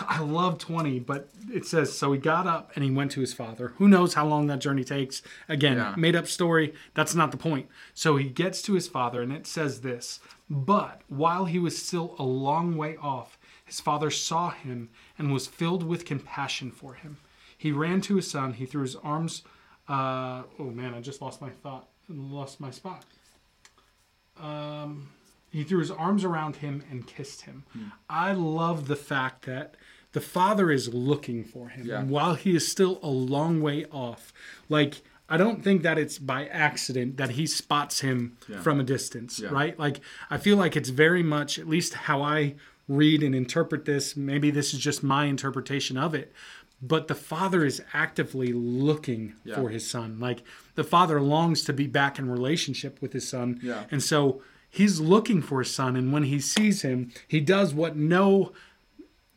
I 0.00 0.20
love 0.20 0.58
20, 0.58 1.00
but 1.00 1.28
it 1.52 1.66
says, 1.66 1.96
so 1.96 2.12
he 2.12 2.18
got 2.18 2.46
up 2.46 2.72
and 2.74 2.84
he 2.84 2.90
went 2.90 3.10
to 3.12 3.20
his 3.20 3.34
father. 3.34 3.74
Who 3.76 3.86
knows 3.88 4.14
how 4.14 4.26
long 4.26 4.46
that 4.46 4.60
journey 4.60 4.84
takes? 4.84 5.22
Again, 5.48 5.76
Yeah. 5.76 5.94
made 5.96 6.16
up 6.16 6.26
story. 6.26 6.74
That's 6.94 7.14
not 7.14 7.30
the 7.32 7.36
point. 7.36 7.68
So 7.94 8.16
he 8.16 8.28
gets 8.28 8.62
to 8.62 8.72
his 8.74 8.88
father 8.88 9.20
and 9.22 9.32
it 9.32 9.46
says 9.46 9.80
this 9.82 10.20
But 10.50 11.02
while 11.08 11.44
he 11.46 11.58
was 11.58 11.80
still 11.80 12.14
a 12.18 12.22
long 12.24 12.76
way 12.76 12.96
off, 12.96 13.38
his 13.64 13.80
father 13.80 14.10
saw 14.10 14.50
him 14.50 14.88
and 15.18 15.32
was 15.32 15.46
filled 15.46 15.82
with 15.82 16.06
compassion 16.06 16.70
for 16.70 16.94
him. 16.94 17.18
He 17.56 17.70
ran 17.72 18.00
to 18.02 18.16
his 18.16 18.30
son. 18.30 18.54
He 18.54 18.64
threw 18.66 18.82
his 18.82 18.96
arms. 18.96 19.42
Uh, 19.88 20.44
oh 20.58 20.70
man, 20.70 20.94
I 20.94 21.00
just 21.00 21.20
lost 21.20 21.40
my 21.42 21.50
thought. 21.50 21.88
and 22.08 22.30
Lost 22.32 22.60
my 22.60 22.70
spot. 22.70 23.04
Um, 24.40 25.10
he 25.50 25.64
threw 25.64 25.78
his 25.78 25.90
arms 25.90 26.24
around 26.24 26.56
him 26.56 26.82
and 26.90 27.06
kissed 27.06 27.42
him. 27.42 27.64
Hmm. 27.72 27.84
I 28.08 28.32
love 28.32 28.86
the 28.88 28.96
fact 28.96 29.46
that 29.46 29.74
the 30.12 30.20
father 30.20 30.70
is 30.70 30.92
looking 30.94 31.44
for 31.44 31.68
him 31.68 31.86
Yeah. 31.86 32.00
and 32.00 32.10
while 32.10 32.34
he 32.34 32.54
is 32.56 32.66
still 32.70 32.98
a 33.02 33.08
long 33.08 33.60
way 33.60 33.84
off. 33.92 34.32
Like 34.68 35.02
I 35.30 35.36
don't 35.36 35.62
think 35.62 35.82
that 35.82 35.98
it's 35.98 36.18
by 36.18 36.46
accident 36.46 37.18
that 37.18 37.30
he 37.30 37.46
spots 37.46 38.00
him 38.00 38.38
Yeah. 38.48 38.60
from 38.62 38.80
a 38.80 38.84
distance, 38.84 39.38
Yeah. 39.38 39.50
right? 39.50 39.78
Like 39.78 40.00
I 40.30 40.38
feel 40.38 40.56
like 40.56 40.76
it's 40.76 40.88
very 40.88 41.22
much 41.22 41.58
at 41.58 41.68
least 41.68 41.92
how 41.94 42.22
I 42.22 42.54
read 42.88 43.22
and 43.22 43.34
interpret 43.34 43.84
this. 43.84 44.16
Maybe 44.16 44.50
this 44.50 44.72
is 44.72 44.80
just 44.80 45.02
my 45.02 45.26
interpretation 45.26 45.98
of 45.98 46.14
it. 46.14 46.32
But 46.80 47.08
the 47.08 47.14
father 47.14 47.64
is 47.64 47.82
actively 47.92 48.52
looking 48.52 49.34
for 49.54 49.68
his 49.68 49.88
son. 49.88 50.18
Like 50.18 50.42
the 50.76 50.84
father 50.84 51.20
longs 51.20 51.62
to 51.64 51.72
be 51.74 51.86
back 51.86 52.18
in 52.18 52.30
relationship 52.30 53.02
with 53.02 53.12
his 53.12 53.28
son. 53.28 53.60
And 53.90 54.02
so 54.02 54.40
he's 54.70 55.00
looking 55.00 55.42
for 55.42 55.60
his 55.60 55.74
son 55.74 55.96
and 55.96 56.12
when 56.12 56.24
he 56.24 56.40
sees 56.40 56.82
him, 56.82 57.12
he 57.26 57.40
does 57.40 57.74
what 57.74 57.96
no 57.96 58.52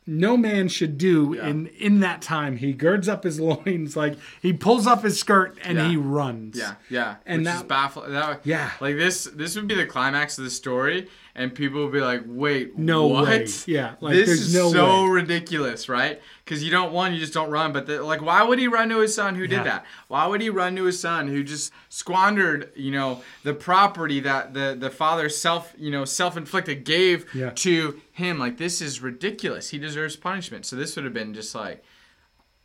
no 0.08 0.36
man 0.36 0.68
should 0.68 0.98
do 0.98 1.36
Yeah. 1.38 1.48
in 1.48 1.68
in 1.68 2.00
that 2.02 2.22
time. 2.22 2.58
He 2.58 2.74
girds 2.74 3.08
up 3.08 3.24
his 3.24 3.40
loins, 3.40 3.96
like 3.96 4.18
he 4.42 4.52
pulls 4.54 4.88
up 4.88 5.04
his 5.04 5.20
skirt 5.20 5.58
and 5.64 5.78
Yeah. 5.78 5.88
he 5.90 5.98
runs. 5.98 6.58
Yeah, 6.58 6.74
yeah, 6.90 7.16
And 7.26 7.40
which 7.42 7.46
that- 7.46 7.56
is 7.58 7.64
baffling. 7.64 8.12
That, 8.14 8.42
Yeah. 8.44 8.72
like 8.82 8.98
this, 8.98 9.26
this 9.26 9.56
would 9.56 9.68
be 9.68 9.76
the 9.76 9.86
climax 9.86 10.38
of 10.38 10.44
the 10.44 10.50
story, 10.50 11.08
and 11.36 11.54
people 11.54 11.84
would 11.84 11.94
be 11.94 12.02
like, 12.02 12.24
"Wait, 12.26 12.78
No 12.78 13.08
what? 13.08 13.28
way. 13.28 13.48
Yeah, 13.68 13.94
like, 14.02 14.16
this 14.16 14.30
is 14.30 14.54
no 14.54 14.72
so 14.72 15.04
way. 15.06 15.10
ridiculous, 15.12 15.88
right? 15.88 16.20
Because 16.44 16.64
you 16.64 16.72
don't 16.72 16.92
one, 16.92 17.14
you 17.14 17.20
just 17.20 17.34
don't 17.34 17.50
run. 17.50 17.72
But 17.72 17.86
the, 17.86 18.02
like, 18.04 18.22
why 18.22 18.44
would 18.44 18.60
he 18.60 18.68
run 18.68 18.90
to 18.90 18.98
his 19.00 19.16
son 19.16 19.36
who 19.36 19.44
Yeah. 19.44 19.48
did 19.50 19.64
that? 19.66 19.86
Why 20.10 20.26
would 20.26 20.42
he 20.42 20.50
run 20.50 20.76
to 20.76 20.84
his 20.86 21.00
son 21.00 21.28
who 21.30 21.44
just 21.44 21.72
squandered, 21.90 22.72
you 22.76 22.92
know, 22.92 23.22
the 23.44 23.54
property 23.54 24.20
that 24.22 24.54
the 24.54 24.76
the 24.78 24.90
father 24.90 25.30
self, 25.30 25.74
you 25.78 25.92
know, 25.92 26.04
self 26.04 26.36
inflicted 26.36 26.84
gave 26.84 27.26
to 27.56 28.02
him? 28.22 28.40
Like, 28.40 28.58
this 28.58 28.82
is 28.82 29.02
ridiculous. 29.02 29.70
He 29.70 29.78
deserves 29.78 30.16
punishment. 30.16 30.66
So 30.66 30.76
this 30.76 30.96
would 30.96 31.06
have 31.06 31.14
been 31.14 31.34
just 31.34 31.54
like. 31.54 31.84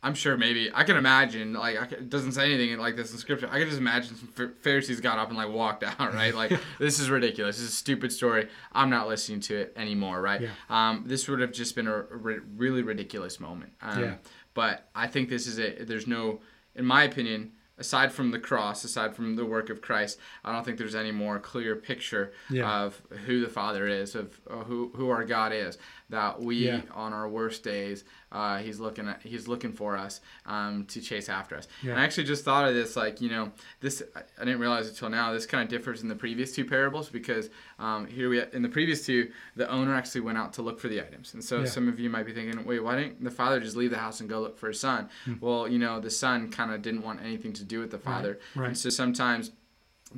I'm 0.03 0.13
sure 0.13 0.37
maybe 0.37 0.69
I 0.73 0.83
can 0.83 0.95
imagine 0.95 1.53
like 1.53 1.75
I 1.81 1.85
can, 1.87 1.97
it 1.97 2.09
doesn't 2.09 2.33
say 2.33 2.53
anything 2.53 2.77
like 2.77 2.95
this 2.95 3.11
in 3.11 3.17
scripture. 3.17 3.49
I 3.51 3.57
can 3.57 3.67
just 3.67 3.79
imagine 3.79 4.15
some 4.15 4.53
Pharisees 4.61 5.01
got 5.01 5.17
up 5.17 5.29
and 5.29 5.37
like 5.37 5.49
walked 5.49 5.83
out, 5.99 6.13
right? 6.13 6.35
Like 6.35 6.53
this 6.77 6.99
is 6.99 7.09
ridiculous. 7.09 7.57
This 7.57 7.63
is 7.63 7.73
a 7.73 7.75
stupid 7.75 8.13
story. 8.13 8.47
I'm 8.71 8.91
not 8.91 9.07
listening 9.07 9.39
to 9.41 9.57
it 9.57 9.73
anymore, 9.75 10.21
right? 10.21 10.41
Yeah. 10.41 10.49
Um, 10.69 11.03
this 11.07 11.27
would 11.27 11.39
have 11.39 11.51
just 11.51 11.75
been 11.75 11.87
a, 11.87 12.03
really 12.03 12.83
ridiculous 12.83 13.39
moment. 13.39 13.73
Um, 13.81 14.03
Yeah. 14.03 14.15
But 14.53 14.87
I 14.95 15.07
think 15.07 15.29
this 15.29 15.47
is 15.47 15.57
it. 15.57 15.87
There's 15.87 16.07
no, 16.07 16.41
in 16.75 16.85
my 16.85 17.03
opinion, 17.03 17.53
aside 17.77 18.11
from 18.11 18.31
the 18.31 18.39
cross, 18.39 18.83
aside 18.83 19.15
from 19.15 19.35
the 19.35 19.45
work 19.45 19.69
of 19.69 19.81
Christ, 19.81 20.17
I 20.43 20.51
don't 20.51 20.63
think 20.63 20.77
there's 20.77 20.95
any 20.95 21.11
more 21.11 21.39
clear 21.39 21.75
picture 21.75 22.31
Yeah. 22.49 22.81
of 22.83 23.01
who 23.25 23.41
the 23.41 23.49
Father 23.49 23.87
is, 23.87 24.15
of 24.15 24.39
who 24.49 24.91
who 24.95 25.09
our 25.09 25.23
God 25.25 25.51
is. 25.53 25.77
That 26.09 26.39
we 26.41 26.67
Yeah. 26.67 26.81
on 26.93 27.11
our 27.11 27.27
worst 27.27 27.63
days, 27.65 28.05
uh, 28.31 28.59
he's 28.59 28.79
looking 28.79 29.09
at 29.09 29.21
he's 29.23 29.49
looking 29.49 29.73
for 29.73 29.97
us 29.97 30.21
um, 30.45 30.85
to 30.85 31.01
chase 31.01 31.27
after 31.27 31.57
us. 31.57 31.67
Yeah. 31.83 31.91
And 31.91 31.99
I 31.99 32.05
actually 32.05 32.23
just 32.23 32.45
thought 32.45 32.65
of 32.65 32.73
this, 32.73 32.95
like 32.95 33.19
you 33.19 33.29
know, 33.29 33.51
this 33.81 34.01
I 34.15 34.45
didn't 34.45 34.61
realize 34.61 34.87
it 34.87 34.95
till 34.95 35.09
now. 35.09 35.33
This 35.33 35.45
kind 35.45 35.61
of 35.63 35.67
differs 35.69 36.03
in 36.03 36.07
the 36.07 36.15
previous 36.15 36.55
two 36.55 36.63
parables 36.63 37.09
because 37.09 37.49
um, 37.77 38.07
here 38.07 38.29
we 38.29 38.41
in 38.53 38.61
the 38.61 38.69
previous 38.69 39.05
two, 39.05 39.31
the 39.57 39.69
owner 39.69 39.93
actually 39.93 40.21
went 40.21 40.37
out 40.37 40.53
to 40.53 40.61
look 40.61 40.79
for 40.79 40.87
the 40.87 41.01
items, 41.01 41.33
and 41.33 41.43
so 41.43 41.59
Yeah. 41.59 41.65
some 41.65 41.89
of 41.89 41.99
you 41.99 42.09
might 42.09 42.25
be 42.25 42.31
thinking, 42.31 42.63
wait, 42.63 42.79
why 42.79 42.95
didn't 42.95 43.21
the 43.21 43.29
father 43.31 43.59
just 43.59 43.75
leave 43.75 43.91
the 43.91 43.97
house 43.97 44.21
and 44.21 44.29
go 44.29 44.39
look 44.39 44.57
for 44.57 44.69
his 44.69 44.79
son? 44.79 45.09
Well, 45.41 45.67
you 45.67 45.77
know, 45.77 45.99
the 45.99 46.09
son 46.09 46.49
kind 46.49 46.71
of 46.71 46.81
didn't 46.81 47.01
want 47.01 47.21
anything 47.21 47.51
to 47.53 47.65
do 47.65 47.79
with 47.81 47.91
the 47.91 47.99
father, 47.99 48.39
Hmm. 48.53 48.59
right. 48.61 48.67
and 48.69 48.77
so 48.77 48.89
sometimes. 48.89 49.51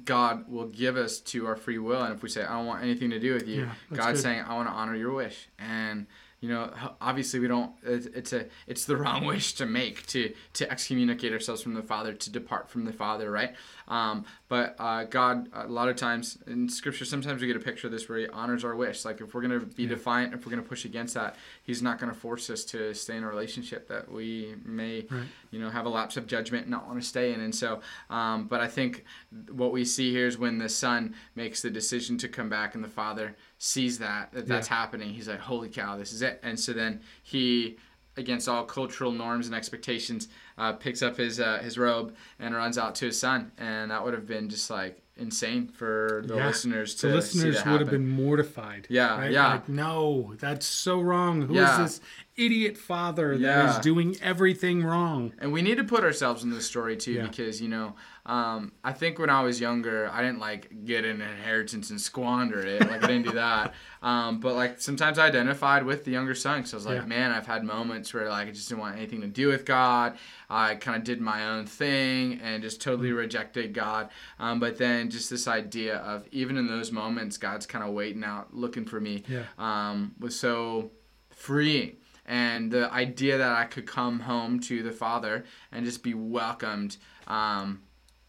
God 0.06 0.48
will 0.48 0.68
give 0.68 0.98
us 0.98 1.20
to 1.20 1.48
our 1.48 1.56
free 1.56 1.78
will, 1.78 2.02
and 2.02 2.14
if 2.14 2.22
we 2.24 2.30
say, 2.30 2.44
"I 2.44 2.54
don't 2.58 2.66
want 2.66 2.84
anything 2.84 3.10
to 3.12 3.20
do 3.20 3.34
with 3.34 3.48
you," 3.48 3.62
Yeah, 3.64 3.74
God's 3.98 4.20
good. 4.20 4.24
saying, 4.24 4.44
"I 4.48 4.54
want 4.56 4.68
to 4.68 4.74
honor 4.74 4.96
your 4.96 5.14
wish." 5.14 5.50
And 5.58 6.08
you 6.42 6.48
know, 6.50 6.72
obviously, 7.02 7.40
we 7.40 7.48
don't. 7.48 7.72
It's, 7.84 8.06
it's 8.08 8.34
a 8.34 8.46
it's 8.66 8.86
the 8.86 8.96
wrong 9.02 9.26
wish 9.26 9.54
to 9.56 9.66
make 9.66 10.06
to 10.08 10.34
to 10.54 10.72
excommunicate 10.72 11.34
ourselves 11.34 11.62
from 11.62 11.74
the 11.74 11.84
Father, 11.84 12.14
to 12.14 12.32
depart 12.32 12.70
from 12.70 12.86
the 12.86 12.94
Father, 12.94 13.30
right? 13.30 13.54
Um, 13.90 14.26
but 14.48 14.76
uh, 14.80 15.04
God, 15.06 15.50
a 15.54 15.68
lot 15.68 15.90
of 15.90 15.96
times 15.96 16.38
in 16.48 16.70
Scripture, 16.70 17.04
sometimes 17.06 17.42
we 17.42 17.48
get 17.48 17.56
a 17.58 17.60
picture 17.60 17.88
of 17.88 17.92
this 17.92 18.08
where 18.08 18.20
He 18.20 18.28
honors 18.30 18.64
our 18.64 18.76
wish. 18.76 19.04
Like 19.04 19.20
if 19.20 19.34
we're 19.34 19.42
gonna 19.42 19.60
be 19.60 19.86
defiant, 19.86 20.34
if 20.34 20.46
we're 20.46 20.52
gonna 20.52 20.62
push 20.62 20.86
against 20.86 21.14
that, 21.16 21.36
He's 21.64 21.82
not 21.82 22.00
gonna 22.00 22.14
force 22.14 22.50
us 22.50 22.64
to 22.66 22.94
stay 22.94 23.18
in 23.18 23.24
a 23.24 23.28
relationship 23.28 23.88
that 23.90 24.12
we 24.12 24.56
may, 24.64 25.06
Right. 25.10 25.24
you 25.52 25.60
know, 25.60 25.70
have 25.70 25.86
a 25.86 25.90
lapse 25.90 26.16
of 26.18 26.26
judgment 26.28 26.64
and 26.64 26.72
not 26.72 26.88
want 26.88 27.02
to 27.02 27.06
stay 27.08 27.34
in. 27.34 27.42
And 27.42 27.54
so, 27.54 27.82
um, 28.10 28.48
but 28.48 28.62
I 28.62 28.68
think 28.68 29.04
what 29.52 29.72
we 29.72 29.84
see 29.86 30.12
here 30.12 30.28
is 30.28 30.38
when 30.38 30.58
the 30.60 30.70
son 30.70 31.16
makes 31.36 31.62
the 31.62 31.70
decision 31.70 32.18
to 32.20 32.28
come 32.30 32.48
back 32.50 32.76
and 32.76 32.84
the 32.84 32.88
father 32.90 33.36
sees 33.60 34.00
that, 34.00 34.32
that 34.32 34.48
that's 34.48 34.70
Yeah. 34.70 34.76
happening. 34.76 35.10
He's 35.14 35.28
like, 35.28 35.40
holy 35.40 35.70
cow, 35.70 35.98
this 35.98 36.12
is 36.14 36.22
it. 36.24 36.40
And 36.42 36.60
so 36.60 36.74
then 36.74 37.02
he, 37.22 37.78
against 38.18 38.50
all 38.50 38.64
cultural 38.66 39.12
norms 39.12 39.46
and 39.48 39.56
expectations, 39.56 40.28
uh, 40.58 40.74
picks 40.74 41.02
up 41.04 41.18
his, 41.18 41.40
uh, 41.40 41.60
his 41.60 41.78
robe 41.78 42.16
and 42.40 42.56
runs 42.56 42.78
out 42.78 42.96
to 42.96 43.06
his 43.06 43.20
son. 43.20 43.52
And 43.58 43.92
that 43.92 44.04
would 44.04 44.14
have 44.14 44.26
been 44.26 44.50
just 44.50 44.70
like 44.70 45.02
insane 45.18 45.68
for 45.68 46.24
the 46.26 46.36
Yeah. 46.38 46.48
listeners 46.48 46.96
to 46.96 47.08
The 47.10 47.16
listeners 47.16 47.66
would 47.66 47.82
have 47.82 47.90
been 47.90 48.08
mortified. 48.08 48.88
Yeah, 48.90 49.18
right? 49.20 49.32
yeah. 49.32 49.48
Like, 49.54 49.68
no, 49.70 50.34
that's 50.40 50.66
so 50.66 51.02
wrong. 51.02 51.42
Who 51.42 51.54
is 51.56 51.60
Yeah. 51.60 51.84
this 51.84 52.02
idiot 52.40 52.78
father 52.78 53.38
that 53.38 53.42
Yeah. 53.42 53.70
is 53.72 53.80
doing 53.80 54.16
everything 54.22 54.84
wrong? 54.84 55.34
And 55.40 55.52
we 55.52 55.62
need 55.62 55.78
to 55.78 55.84
put 55.84 56.04
ourselves 56.04 56.44
in 56.44 56.50
this 56.50 56.66
story 56.66 56.96
too, 56.98 57.14
Yeah. 57.14 57.28
because 57.28 57.62
you 57.62 57.68
know, 57.70 57.96
um, 58.26 58.72
I 58.84 58.94
think 58.94 59.18
when 59.20 59.30
I 59.30 59.42
was 59.42 59.60
younger, 59.60 60.10
I 60.14 60.22
didn't 60.22 60.40
like 60.40 60.86
get 60.86 61.04
an 61.06 61.22
inheritance 61.22 61.90
and 61.90 62.00
squander 62.00 62.60
it. 62.60 62.82
Like 62.82 63.04
I 63.04 63.08
didn't 63.08 63.24
do 63.26 63.32
that. 63.34 63.74
Um, 64.02 64.40
but 64.40 64.56
like 64.56 64.80
sometimes 64.80 65.20
I 65.20 65.28
identified 65.28 65.84
with 65.86 66.06
the 66.06 66.12
younger 66.12 66.34
son, 66.34 66.60
because 66.60 66.74
I 66.74 66.78
was 66.78 66.86
like, 66.86 67.02
Yeah. 67.02 67.06
man, 67.06 67.32
I've 67.32 67.46
had 67.46 67.66
moments 67.66 68.14
where 68.14 68.30
like 68.30 68.48
I 68.48 68.52
just 68.52 68.70
didn't 68.70 68.80
want 68.80 68.96
anything 68.96 69.20
to 69.20 69.28
do 69.28 69.50
with 69.50 69.66
God. 69.66 70.18
I 70.50 70.76
kind 70.76 70.96
of 70.96 71.04
did 71.04 71.20
my 71.20 71.48
own 71.50 71.66
thing 71.66 72.40
and 72.42 72.64
just 72.64 72.82
totally 72.82 73.12
rejected 73.12 73.74
God. 73.74 74.08
Um, 74.40 74.62
but 74.62 74.78
then 74.78 75.10
just 75.10 75.30
this 75.30 75.50
idea 75.50 75.98
of 75.98 76.26
even 76.32 76.56
in 76.56 76.68
those 76.68 76.94
moments, 76.94 77.36
God's 77.38 77.66
kind 77.66 77.84
of 77.84 77.90
waiting 77.94 78.24
out, 78.24 78.56
looking 78.56 78.86
for 78.86 79.02
me, 79.02 79.26
um, 79.58 80.14
was 80.18 80.40
so 80.40 80.92
freeing. 81.30 81.98
And 82.30 82.72
the 82.72 82.94
idea 82.94 83.40
that 83.40 83.52
I 83.52 83.66
could 83.66 83.88
come 83.88 84.20
home 84.20 84.60
to 84.62 84.84
the 84.84 84.92
Father 84.92 85.46
and 85.72 85.84
just 85.84 86.04
be 86.04 86.14
welcomed 86.14 86.98
um, 87.26 87.82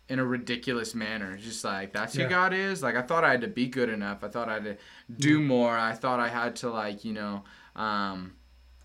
in 0.08 0.18
a 0.18 0.24
ridiculous 0.24 0.94
manner. 0.94 1.36
Just 1.36 1.62
like, 1.64 1.92
that's 1.92 2.14
who 2.14 2.22
Yeah. 2.22 2.28
God 2.30 2.54
is? 2.54 2.82
Like, 2.82 2.96
I 2.96 3.02
thought 3.02 3.24
I 3.24 3.30
had 3.30 3.42
to 3.42 3.46
be 3.48 3.66
good 3.66 3.90
enough. 3.90 4.24
I 4.24 4.28
thought 4.28 4.48
I 4.48 4.54
had 4.54 4.64
to 4.64 4.76
do 5.18 5.38
more. 5.40 5.76
I 5.76 5.92
thought 5.92 6.18
I 6.18 6.28
had 6.28 6.56
to, 6.56 6.70
like, 6.70 7.04
you 7.04 7.12
know, 7.12 7.44
um, 7.76 8.32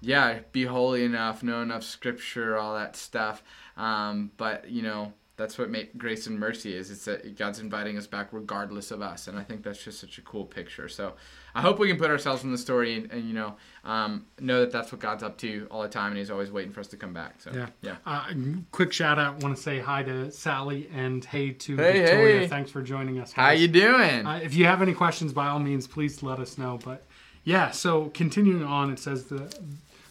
yeah, 0.02 0.40
be 0.52 0.66
holy 0.66 1.06
enough, 1.06 1.42
know 1.44 1.62
enough 1.62 1.84
scripture, 1.84 2.58
all 2.58 2.76
that 2.76 2.98
stuff. 2.98 3.42
Um, 3.78 4.32
but, 4.36 4.70
you 4.70 4.82
know, 4.82 5.14
that's 5.38 5.58
what 5.58 5.70
make 5.70 5.98
grace 5.98 6.28
and 6.28 6.40
mercy 6.40 6.76
is. 6.76 6.90
It's 6.92 7.06
that 7.06 7.38
God's 7.38 7.60
inviting 7.60 7.98
us 7.98 8.08
back 8.08 8.30
regardless 8.32 8.92
of 8.92 9.02
us, 9.02 9.28
and 9.28 9.38
I 9.38 9.44
think 9.44 9.64
that's 9.64 9.84
just 9.84 10.00
such 10.00 10.18
a 10.18 10.22
cool 10.22 10.46
picture. 10.46 10.88
So 10.88 11.14
I 11.54 11.62
hope 11.62 11.78
we 11.80 11.88
can 11.90 11.98
put 11.98 12.10
ourselves 12.10 12.44
in 12.44 12.52
the 12.52 12.58
story 12.58 12.96
and, 12.96 13.12
and 13.12 13.26
you 13.28 13.34
know 13.34 13.56
um, 13.84 14.26
know 14.40 14.62
that 14.62 14.72
that's 14.72 14.92
what 14.92 15.02
God's 15.02 15.24
up 15.24 15.38
to 15.40 15.68
all 15.70 15.82
the 15.82 15.90
time, 15.90 16.12
and 16.12 16.18
He's 16.18 16.32
always 16.32 16.52
waiting 16.52 16.72
for 16.72 16.80
us 16.80 16.88
to 16.88 16.98
come 16.98 17.14
back. 17.14 17.42
So 17.42 17.52
Yeah. 17.54 17.68
yeah, 17.82 17.96
Uh, 18.06 18.32
quick 18.72 18.94
shout 18.94 19.20
out. 19.20 19.44
Want 19.44 19.56
to 19.58 19.62
say 19.62 19.80
hi 19.80 20.04
to 20.04 20.32
Sally 20.32 20.90
and 20.94 21.24
hey 21.26 21.52
to 21.52 21.76
Hey, 21.76 22.02
Victoria. 22.02 22.40
hey. 22.40 22.48
Thanks 22.48 22.72
for 22.72 22.82
joining 22.82 23.20
us. 23.20 23.34
how 23.34 23.48
guys. 23.50 23.62
you 23.62 23.68
doing? 23.68 24.26
Uh, 24.26 24.40
if 24.42 24.54
you 24.54 24.66
have 24.66 24.82
any 24.82 24.94
questions, 24.94 25.34
by 25.34 25.48
all 25.48 25.60
means, 25.60 25.86
please 25.88 26.24
let 26.24 26.40
us 26.40 26.58
know. 26.58 26.80
But 26.84 27.06
yeah, 27.46 27.72
so 27.72 28.10
continuing 28.10 28.64
on, 28.64 28.92
it 28.92 29.00
says 29.00 29.26
the. 29.26 29.54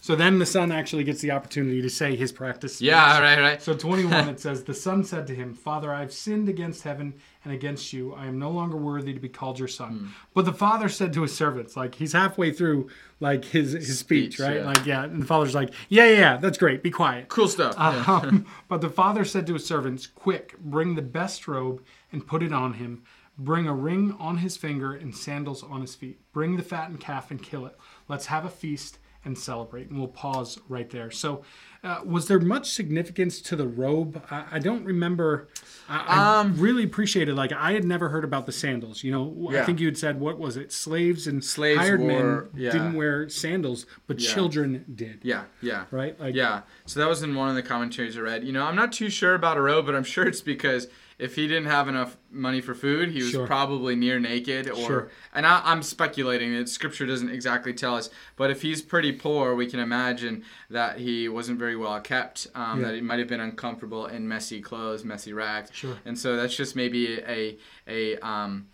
So 0.00 0.14
then 0.14 0.38
the 0.38 0.44
son 0.44 0.70
actually 0.70 1.02
gets 1.04 1.22
the 1.22 1.30
opportunity 1.30 1.80
to 1.80 1.88
say 1.88 2.14
his 2.14 2.30
practice. 2.30 2.74
speech. 2.76 2.88
yeah, 2.88 3.18
right, 3.20 3.40
right. 3.40 3.62
So 3.62 3.72
21, 3.74 4.28
it 4.28 4.38
says, 4.46 4.62
The 4.62 4.74
son 4.74 5.02
said 5.02 5.26
to 5.28 5.34
him, 5.34 5.54
Father, 5.54 5.94
I 5.94 6.00
have 6.00 6.12
sinned 6.12 6.46
against 6.46 6.82
heaven 6.82 7.14
and 7.42 7.54
against 7.54 7.90
you. 7.94 8.12
I 8.12 8.26
am 8.26 8.38
no 8.38 8.50
longer 8.50 8.76
worthy 8.76 9.14
to 9.14 9.18
be 9.18 9.30
called 9.30 9.58
your 9.58 9.66
son. 9.66 9.92
Hmm. 9.92 10.06
But 10.34 10.44
the 10.44 10.52
father 10.52 10.90
said 10.90 11.14
to 11.14 11.22
his 11.22 11.34
servants, 11.34 11.74
like 11.74 11.94
he's 11.94 12.12
halfway 12.12 12.52
through 12.52 12.90
like 13.20 13.46
his, 13.46 13.72
his 13.72 13.98
speech, 13.98 14.34
Speech, 14.34 14.40
right? 14.46 14.56
yeah. 14.56 14.66
Like, 14.66 14.84
yeah. 14.84 15.04
And 15.04 15.22
the 15.22 15.26
father's 15.26 15.54
like, 15.54 15.72
Yeah, 15.88 16.04
yeah, 16.04 16.18
yeah, 16.18 16.36
that's 16.36 16.58
great. 16.58 16.82
Be 16.82 16.90
quiet. 16.90 17.28
Cool 17.28 17.48
stuff. 17.48 17.74
yeah. 17.78 18.04
Um, 18.06 18.44
but 18.68 18.82
the 18.82 18.90
father 18.90 19.24
said 19.24 19.46
to 19.46 19.54
his 19.54 19.64
servants, 19.64 20.06
Quick, 20.06 20.58
bring 20.58 20.96
the 20.96 21.02
best 21.02 21.48
robe 21.48 21.82
and 22.12 22.26
put 22.26 22.42
it 22.42 22.52
on 22.52 22.74
him. 22.74 23.04
Bring 23.36 23.66
a 23.66 23.74
ring 23.74 24.14
on 24.20 24.38
his 24.38 24.56
finger 24.56 24.94
and 24.94 25.14
sandals 25.14 25.62
on 25.64 25.80
his 25.80 25.94
feet. 25.94 26.20
Bring 26.32 26.56
the 26.56 26.62
fattened 26.62 27.00
calf 27.00 27.30
and 27.30 27.42
kill 27.42 27.66
it. 27.66 27.76
Let's 28.08 28.26
have 28.26 28.44
a 28.44 28.48
feast 28.50 28.98
and 29.24 29.36
celebrate. 29.36 29.88
And 29.88 29.98
we'll 29.98 30.06
pause 30.08 30.60
right 30.68 30.88
there. 30.90 31.10
So, 31.10 31.42
uh, 31.82 32.00
was 32.04 32.28
there 32.28 32.38
much 32.38 32.70
significance 32.70 33.40
to 33.40 33.56
the 33.56 33.66
robe? 33.66 34.22
I, 34.30 34.44
I 34.52 34.58
don't 34.58 34.84
remember. 34.84 35.48
I, 35.88 36.04
I 36.06 36.40
Um, 36.40 36.56
really 36.58 36.84
appreciated. 36.84 37.34
Like 37.34 37.50
I 37.52 37.72
had 37.72 37.84
never 37.84 38.08
heard 38.10 38.22
about 38.22 38.46
the 38.46 38.52
sandals. 38.52 39.02
You 39.02 39.12
know, 39.12 39.50
I 39.58 39.64
think 39.64 39.80
you 39.80 39.86
had 39.86 39.98
said 39.98 40.20
what 40.20 40.38
was 40.38 40.56
it? 40.56 40.70
Slaves 40.72 41.26
and 41.26 41.42
Slaves 41.44 41.80
hired 41.80 42.00
wore- 42.00 42.08
men 42.42 42.48
yeah. 42.54 42.70
didn't 42.70 42.94
wear 42.94 43.28
sandals, 43.28 43.86
but 44.06 44.20
Yeah. 44.20 44.30
children 44.32 44.84
did. 44.94 45.20
Yeah, 45.22 45.44
yeah. 45.60 45.86
Right. 45.90 46.18
Like 46.20 46.34
Yeah. 46.34 46.60
So 46.86 47.00
that 47.00 47.08
was 47.08 47.22
in 47.22 47.34
one 47.34 47.48
of 47.48 47.54
the 47.56 47.62
commentaries 47.62 48.16
I 48.16 48.20
read. 48.20 48.44
You 48.44 48.52
know, 48.52 48.64
I'm 48.64 48.76
not 48.76 48.92
too 48.92 49.08
sure 49.10 49.34
about 49.34 49.56
a 49.56 49.60
robe, 49.62 49.86
but 49.86 49.94
I'm 49.96 50.04
sure 50.04 50.26
it's 50.26 50.42
because 50.42 50.86
if 51.24 51.34
he 51.36 51.48
didn't 51.48 51.66
have 51.70 51.88
enough 51.88 52.16
money 52.30 52.60
for 52.60 52.74
food, 52.74 53.10
he 53.10 53.22
was 53.22 53.30
Sure. 53.30 53.46
probably 53.46 53.96
near 53.96 54.20
naked 54.20 54.68
or 54.68 54.86
Sure. 54.86 55.10
and 55.32 55.46
I, 55.46 55.62
I'm 55.64 55.82
speculating 55.82 56.52
that 56.56 56.68
scripture 56.68 57.06
doesn't 57.06 57.30
exactly 57.30 57.72
tell 57.72 57.96
us, 57.96 58.10
but 58.36 58.50
if 58.50 58.60
he's 58.60 58.82
pretty 58.82 59.12
poor, 59.12 59.54
we 59.54 59.66
can 59.66 59.80
imagine 59.80 60.44
that 60.68 60.98
he 60.98 61.28
wasn't 61.28 61.58
very 61.58 61.76
well 61.76 61.98
kept, 62.00 62.46
um, 62.54 62.80
Yeah. 62.80 62.88
that 62.88 62.94
he 62.96 63.00
might 63.00 63.18
have 63.20 63.28
been 63.28 63.40
uncomfortable 63.40 64.06
in 64.06 64.28
messy 64.28 64.60
clothes, 64.60 65.02
messy 65.04 65.32
rags. 65.32 65.70
Sure. 65.72 65.96
And 66.04 66.18
so 66.18 66.36
that's 66.36 66.54
just 66.54 66.76
maybe 66.76 67.20
a 67.22 67.56
a 67.88 68.18
um, 68.18 68.66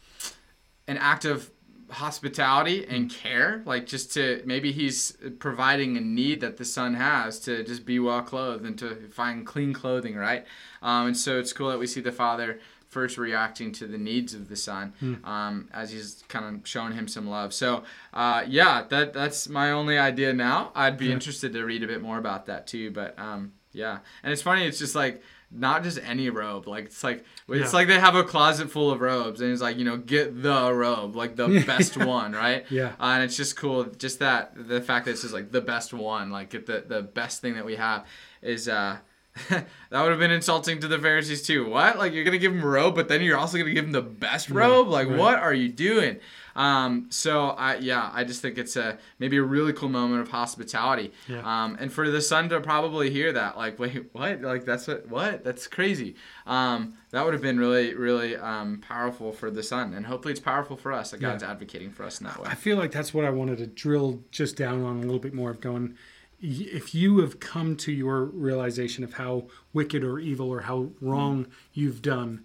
an 0.88 0.98
act 0.98 1.24
of 1.24 1.50
hospitality 1.92 2.84
and 2.86 3.10
care 3.10 3.62
like 3.66 3.86
just 3.86 4.12
to 4.14 4.42
maybe 4.44 4.72
he's 4.72 5.16
providing 5.38 5.96
a 5.96 6.00
need 6.00 6.40
that 6.40 6.56
the 6.56 6.64
son 6.64 6.94
has 6.94 7.38
to 7.40 7.62
just 7.64 7.84
be 7.84 7.98
well 7.98 8.22
clothed 8.22 8.64
and 8.64 8.78
to 8.78 9.08
find 9.10 9.46
clean 9.46 9.72
clothing 9.72 10.16
right? 10.16 10.44
Um, 10.82 11.08
and 11.08 11.16
so 11.16 11.38
it's 11.38 11.52
cool 11.52 11.68
that 11.70 11.78
we 11.78 11.86
see 11.86 12.00
the 12.00 12.12
father 12.12 12.60
first 12.88 13.18
reacting 13.18 13.70
to 13.70 13.86
the 13.86 13.98
needs 13.98 14.34
of 14.34 14.48
the 14.48 14.56
son 14.56 14.92
um, 15.24 15.68
as 15.72 15.92
he's 15.92 16.24
kind 16.28 16.44
of 16.56 16.66
showing 16.66 16.92
him 16.92 17.06
some 17.06 17.28
love. 17.28 17.52
So 17.54 17.84
uh, 18.12 18.44
yeah 18.48 18.84
that 18.88 19.12
that's 19.12 19.48
my 19.48 19.70
only 19.70 19.96
idea 19.98 20.32
now. 20.32 20.72
I'd 20.74 20.98
be 20.98 21.06
Yeah. 21.06 21.12
interested 21.12 21.52
to 21.52 21.64
read 21.64 21.82
a 21.82 21.86
bit 21.86 22.02
more 22.02 22.18
about 22.18 22.46
that 22.46 22.66
too 22.66 22.90
but 22.90 23.16
um, 23.18 23.52
yeah. 23.72 23.98
And 24.22 24.32
it's 24.32 24.42
funny 24.42 24.66
it's 24.66 24.78
just 24.78 24.94
like 24.96 25.22
not 25.52 25.82
just 25.82 25.98
any 26.04 26.30
robe 26.30 26.68
like 26.68 26.84
it's 26.86 27.02
like 27.02 27.24
it's 27.48 27.72
Yeah. 27.72 27.76
like 27.78 27.88
they 27.88 27.98
have 27.98 28.14
a 28.14 28.22
closet 28.22 28.70
full 28.70 28.90
of 28.90 29.00
robes 29.00 29.40
and 29.40 29.50
it's 29.52 29.60
like 29.60 29.76
you 29.78 29.84
know 29.84 29.96
get 29.96 30.42
the 30.42 30.72
robe 30.72 31.16
like 31.16 31.34
the 31.34 31.48
best 31.66 31.96
one 31.96 32.32
right 32.32 32.64
Yeah. 32.70 32.92
uh, 33.00 33.14
and 33.14 33.24
it's 33.24 33.36
just 33.36 33.56
cool 33.56 33.84
just 33.84 34.20
that 34.20 34.52
the 34.68 34.80
fact 34.80 35.06
that 35.06 35.12
it's 35.12 35.22
just 35.22 35.34
like 35.34 35.50
the 35.50 35.60
best 35.60 35.92
one 35.92 36.30
like 36.30 36.50
get 36.50 36.66
the 36.66 36.84
the 36.86 37.02
best 37.02 37.40
thing 37.40 37.54
that 37.54 37.64
we 37.64 37.76
have 37.76 38.06
is 38.42 38.68
uh 38.68 38.98
that 39.48 39.66
would 39.90 40.10
have 40.10 40.18
been 40.18 40.32
insulting 40.32 40.80
to 40.80 40.88
the 40.88 40.98
Pharisees 40.98 41.42
too. 41.46 41.68
What? 41.70 41.96
Like 41.98 42.12
you're 42.12 42.24
gonna 42.24 42.36
give 42.36 42.52
him 42.52 42.62
a 42.64 42.66
robe, 42.66 42.96
but 42.96 43.06
then 43.08 43.22
you're 43.22 43.38
also 43.38 43.58
gonna 43.58 43.70
give 43.72 43.84
him 43.84 43.92
the 43.92 44.02
best 44.02 44.50
robe? 44.50 44.88
Like 44.88 45.08
right. 45.08 45.16
what 45.16 45.38
are 45.38 45.54
you 45.54 45.68
doing? 45.68 46.18
Um, 46.56 47.06
so 47.10 47.50
I 47.50 47.76
yeah, 47.76 48.10
I 48.12 48.24
just 48.24 48.42
think 48.42 48.58
it's 48.58 48.76
a 48.76 48.98
maybe 49.18 49.36
a 49.36 49.42
really 49.42 49.72
cool 49.72 49.88
moment 49.88 50.22
of 50.22 50.28
hospitality. 50.28 51.12
Yeah. 51.28 51.40
Um, 51.44 51.76
and 51.80 51.92
for 51.92 52.10
the 52.10 52.20
son 52.20 52.48
to 52.50 52.60
probably 52.60 53.10
hear 53.10 53.32
that, 53.32 53.56
like 53.56 53.78
wait, 53.78 54.06
what? 54.12 54.40
Like 54.42 54.64
that's 54.64 54.86
what? 54.86 55.08
What? 55.08 55.44
That's 55.44 55.66
crazy. 55.66 56.16
Um, 56.46 56.94
that 57.10 57.24
would 57.24 57.32
have 57.34 57.42
been 57.42 57.58
really 57.58 57.94
really 57.94 58.36
um, 58.36 58.78
powerful 58.86 59.32
for 59.32 59.50
the 59.50 59.62
son, 59.62 59.94
and 59.94 60.06
hopefully 60.06 60.32
it's 60.32 60.40
powerful 60.40 60.76
for 60.76 60.92
us. 60.92 61.10
That 61.10 61.20
Yeah. 61.20 61.30
God's 61.30 61.42
advocating 61.42 61.90
for 61.90 62.04
us 62.04 62.20
in 62.20 62.26
that 62.26 62.38
way. 62.40 62.48
I 62.50 62.54
feel 62.54 62.76
like 62.76 62.92
that's 62.92 63.14
what 63.14 63.24
I 63.24 63.30
wanted 63.30 63.58
to 63.58 63.66
drill 63.66 64.22
just 64.30 64.56
down 64.56 64.82
on 64.82 64.98
a 64.98 65.00
little 65.00 65.18
bit 65.18 65.34
more 65.34 65.50
of 65.50 65.60
going. 65.60 65.96
If 66.42 66.94
you 66.94 67.18
have 67.18 67.38
come 67.38 67.76
to 67.76 67.92
your 67.92 68.24
realization 68.24 69.04
of 69.04 69.14
how 69.14 69.48
wicked 69.74 70.02
or 70.02 70.18
evil 70.18 70.48
or 70.48 70.60
how 70.62 70.88
wrong 71.00 71.48
you've 71.74 72.00
done, 72.00 72.44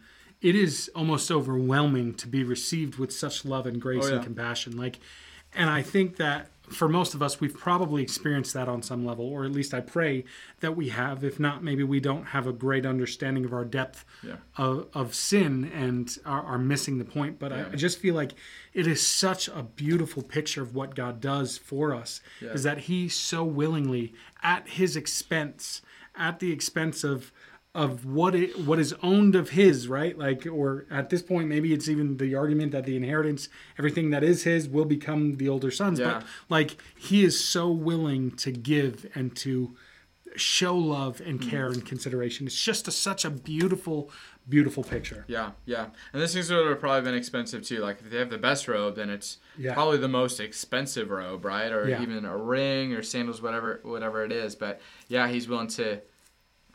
it 0.50 0.56
is 0.56 0.92
almost 0.94 1.32
overwhelming 1.32 2.14
to 2.16 2.28
be 2.28 2.44
received 2.44 2.98
with 3.00 3.12
such 3.12 3.46
love 3.46 3.66
and 3.66 3.82
grace 3.82 4.06
Oh, 4.06 4.10
yeah. 4.10 4.16
and 4.16 4.24
compassion. 4.24 4.78
Like, 4.78 5.00
and 5.54 5.70
I 5.70 5.82
think 5.82 6.18
that 6.18 6.50
for 6.70 6.90
most 6.90 7.14
of 7.14 7.22
us, 7.22 7.40
we've 7.40 7.58
probably 7.58 8.02
experienced 8.04 8.54
that 8.56 8.68
on 8.68 8.82
some 8.82 9.06
level, 9.06 9.26
or 9.26 9.46
at 9.46 9.52
least 9.52 9.74
I 9.74 9.80
pray 9.82 10.24
that 10.62 10.76
we 10.76 10.90
have. 10.90 11.24
If 11.24 11.40
not, 11.40 11.64
maybe 11.64 11.84
we 11.84 12.00
don't 12.00 12.26
have 12.26 12.48
a 12.48 12.52
great 12.54 12.86
understanding 12.86 13.46
of 13.46 13.54
our 13.54 13.64
depth 13.66 14.04
Yeah. 14.24 14.38
of, 14.58 14.88
of 14.94 15.14
sin 15.16 15.72
and 15.74 16.16
are, 16.26 16.44
are 16.44 16.58
missing 16.58 16.98
the 16.98 17.06
point. 17.06 17.38
But 17.40 17.52
I, 17.54 17.66
I 17.72 17.76
just 17.76 18.00
feel 18.00 18.16
like 18.16 18.34
it 18.74 18.88
is 18.88 19.06
such 19.06 19.48
a 19.48 19.64
beautiful 19.64 20.22
picture 20.24 20.62
of 20.64 20.76
what 20.76 20.96
God 20.96 21.22
does 21.22 21.58
for 21.58 21.94
us 21.96 22.22
Yeah. 22.42 22.54
is 22.54 22.64
that 22.64 22.80
He 22.80 23.10
so 23.10 23.44
willingly, 23.44 24.14
at 24.44 24.68
His 24.68 24.96
expense, 24.96 25.82
at 26.16 26.40
the 26.40 26.52
expense 26.52 27.04
of 27.04 27.32
of 27.76 28.06
what 28.06 28.34
it 28.34 28.58
what 28.62 28.80
is 28.80 28.94
owned 29.04 29.36
of 29.36 29.50
his 29.50 29.88
right 29.88 30.18
like 30.18 30.48
or 30.48 30.86
at 30.90 31.10
this 31.10 31.22
point 31.22 31.48
maybe 31.50 31.74
it's 31.74 31.90
even 31.90 32.16
the 32.18 32.34
argument 32.34 32.72
that 32.72 32.86
the 32.86 32.96
inheritance 32.96 33.50
everything 33.78 34.10
that 34.12 34.24
is 34.24 34.44
his 34.44 34.68
will 34.70 34.86
become 34.86 35.36
the 35.36 35.50
older 35.50 35.70
son's 35.70 36.00
Yeah. 36.00 36.06
but 36.20 36.24
like 36.50 36.78
he 36.98 37.24
is 37.26 37.36
so 37.44 37.70
willing 37.70 38.32
to 38.38 38.52
give 38.52 39.06
and 39.14 39.36
to 39.38 39.76
show 40.38 40.76
love 40.76 41.22
and 41.22 41.40
Mm-hmm. 41.40 41.50
care 41.50 41.68
and 41.68 41.86
consideration 41.86 42.48
it's 42.48 42.62
just 42.62 42.88
a, 42.88 42.92
such 42.92 43.26
a 43.26 43.30
beautiful 43.30 44.10
beautiful 44.48 44.84
picture 44.84 45.26
Yeah, 45.28 45.52
yeah. 45.66 45.88
And 46.14 46.22
this 46.22 46.34
things 46.34 46.50
what 46.52 46.60
would 46.64 46.70
have 46.70 46.80
probably 46.80 47.02
been 47.02 47.16
expensive 47.16 47.64
too. 47.64 47.80
Like 47.80 47.98
if 48.00 48.12
they 48.12 48.20
have 48.20 48.30
the 48.30 48.38
best 48.38 48.68
robe, 48.68 48.96
then 48.96 49.10
it's 49.10 49.38
Yeah. 49.58 49.74
probably 49.74 49.98
the 49.98 50.08
most 50.08 50.40
expensive 50.40 51.10
robe, 51.10 51.44
right? 51.44 51.72
Or 51.72 51.90
Yeah. 51.90 52.00
even 52.04 52.24
a 52.26 52.38
ring 52.38 52.94
or 52.94 53.02
sandals, 53.02 53.42
whatever 53.42 53.80
whatever 53.84 54.24
it 54.24 54.32
is. 54.32 54.56
But 54.56 54.80
yeah, 55.08 55.28
he's 55.28 55.48
willing 55.48 55.70
to 55.70 56.00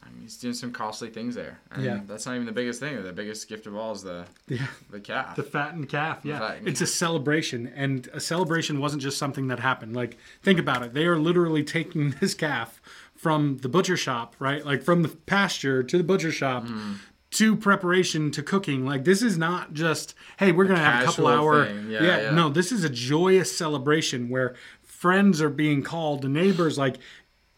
I 0.02 0.08
mean, 0.10 0.22
he's 0.22 0.36
doing 0.36 0.54
some 0.54 0.72
costly 0.72 1.08
things 1.10 1.34
there. 1.34 1.60
And 1.70 1.84
Yeah. 1.84 2.00
that's 2.06 2.26
not 2.26 2.34
even 2.34 2.46
the 2.46 2.52
biggest 2.52 2.80
thing. 2.80 3.02
The 3.02 3.12
biggest 3.12 3.48
gift 3.48 3.66
of 3.66 3.76
all 3.76 3.92
is 3.92 4.02
the 4.02 4.24
yeah 4.48 4.66
the 4.90 5.00
calf. 5.00 5.36
The 5.36 5.42
fattened 5.42 5.88
calf, 5.88 6.20
yeah. 6.24 6.38
fattened 6.38 6.68
it's 6.68 6.80
a 6.80 6.86
celebration, 6.86 7.66
and 7.74 8.08
a 8.12 8.20
celebration 8.20 8.80
wasn't 8.80 9.02
just 9.02 9.18
something 9.18 9.48
that 9.48 9.60
happened. 9.60 9.94
Like, 9.94 10.16
think 10.42 10.58
about 10.58 10.82
it. 10.82 10.94
They 10.94 11.06
are 11.06 11.18
literally 11.18 11.62
taking 11.62 12.10
this 12.20 12.34
calf 12.34 12.80
from 13.14 13.58
the 13.58 13.68
butcher 13.68 13.96
shop, 13.96 14.34
right? 14.38 14.64
Like, 14.64 14.82
from 14.82 15.02
the 15.02 15.08
pasture 15.08 15.82
to 15.82 15.98
the 15.98 16.04
butcher 16.04 16.32
shop. 16.32 16.64
Mm-hmm. 16.64 16.92
To 17.34 17.54
preparation 17.54 18.32
to 18.32 18.42
cooking, 18.42 18.84
like 18.84 19.04
this 19.04 19.22
is 19.22 19.38
not 19.38 19.72
just 19.72 20.14
hey, 20.38 20.50
we're 20.50 20.64
gonna 20.64 20.80
have 20.80 21.04
a 21.04 21.06
couple 21.06 21.28
hour, 21.28 21.64
thing. 21.64 21.88
Yeah, 21.88 22.02
yeah. 22.02 22.30
no, 22.32 22.48
this 22.48 22.72
is 22.72 22.82
a 22.82 22.88
joyous 22.88 23.56
celebration 23.56 24.28
where 24.28 24.56
friends 24.82 25.40
are 25.40 25.48
being 25.48 25.84
called, 25.84 26.22
the 26.22 26.28
neighbors, 26.28 26.76
like 26.76 26.96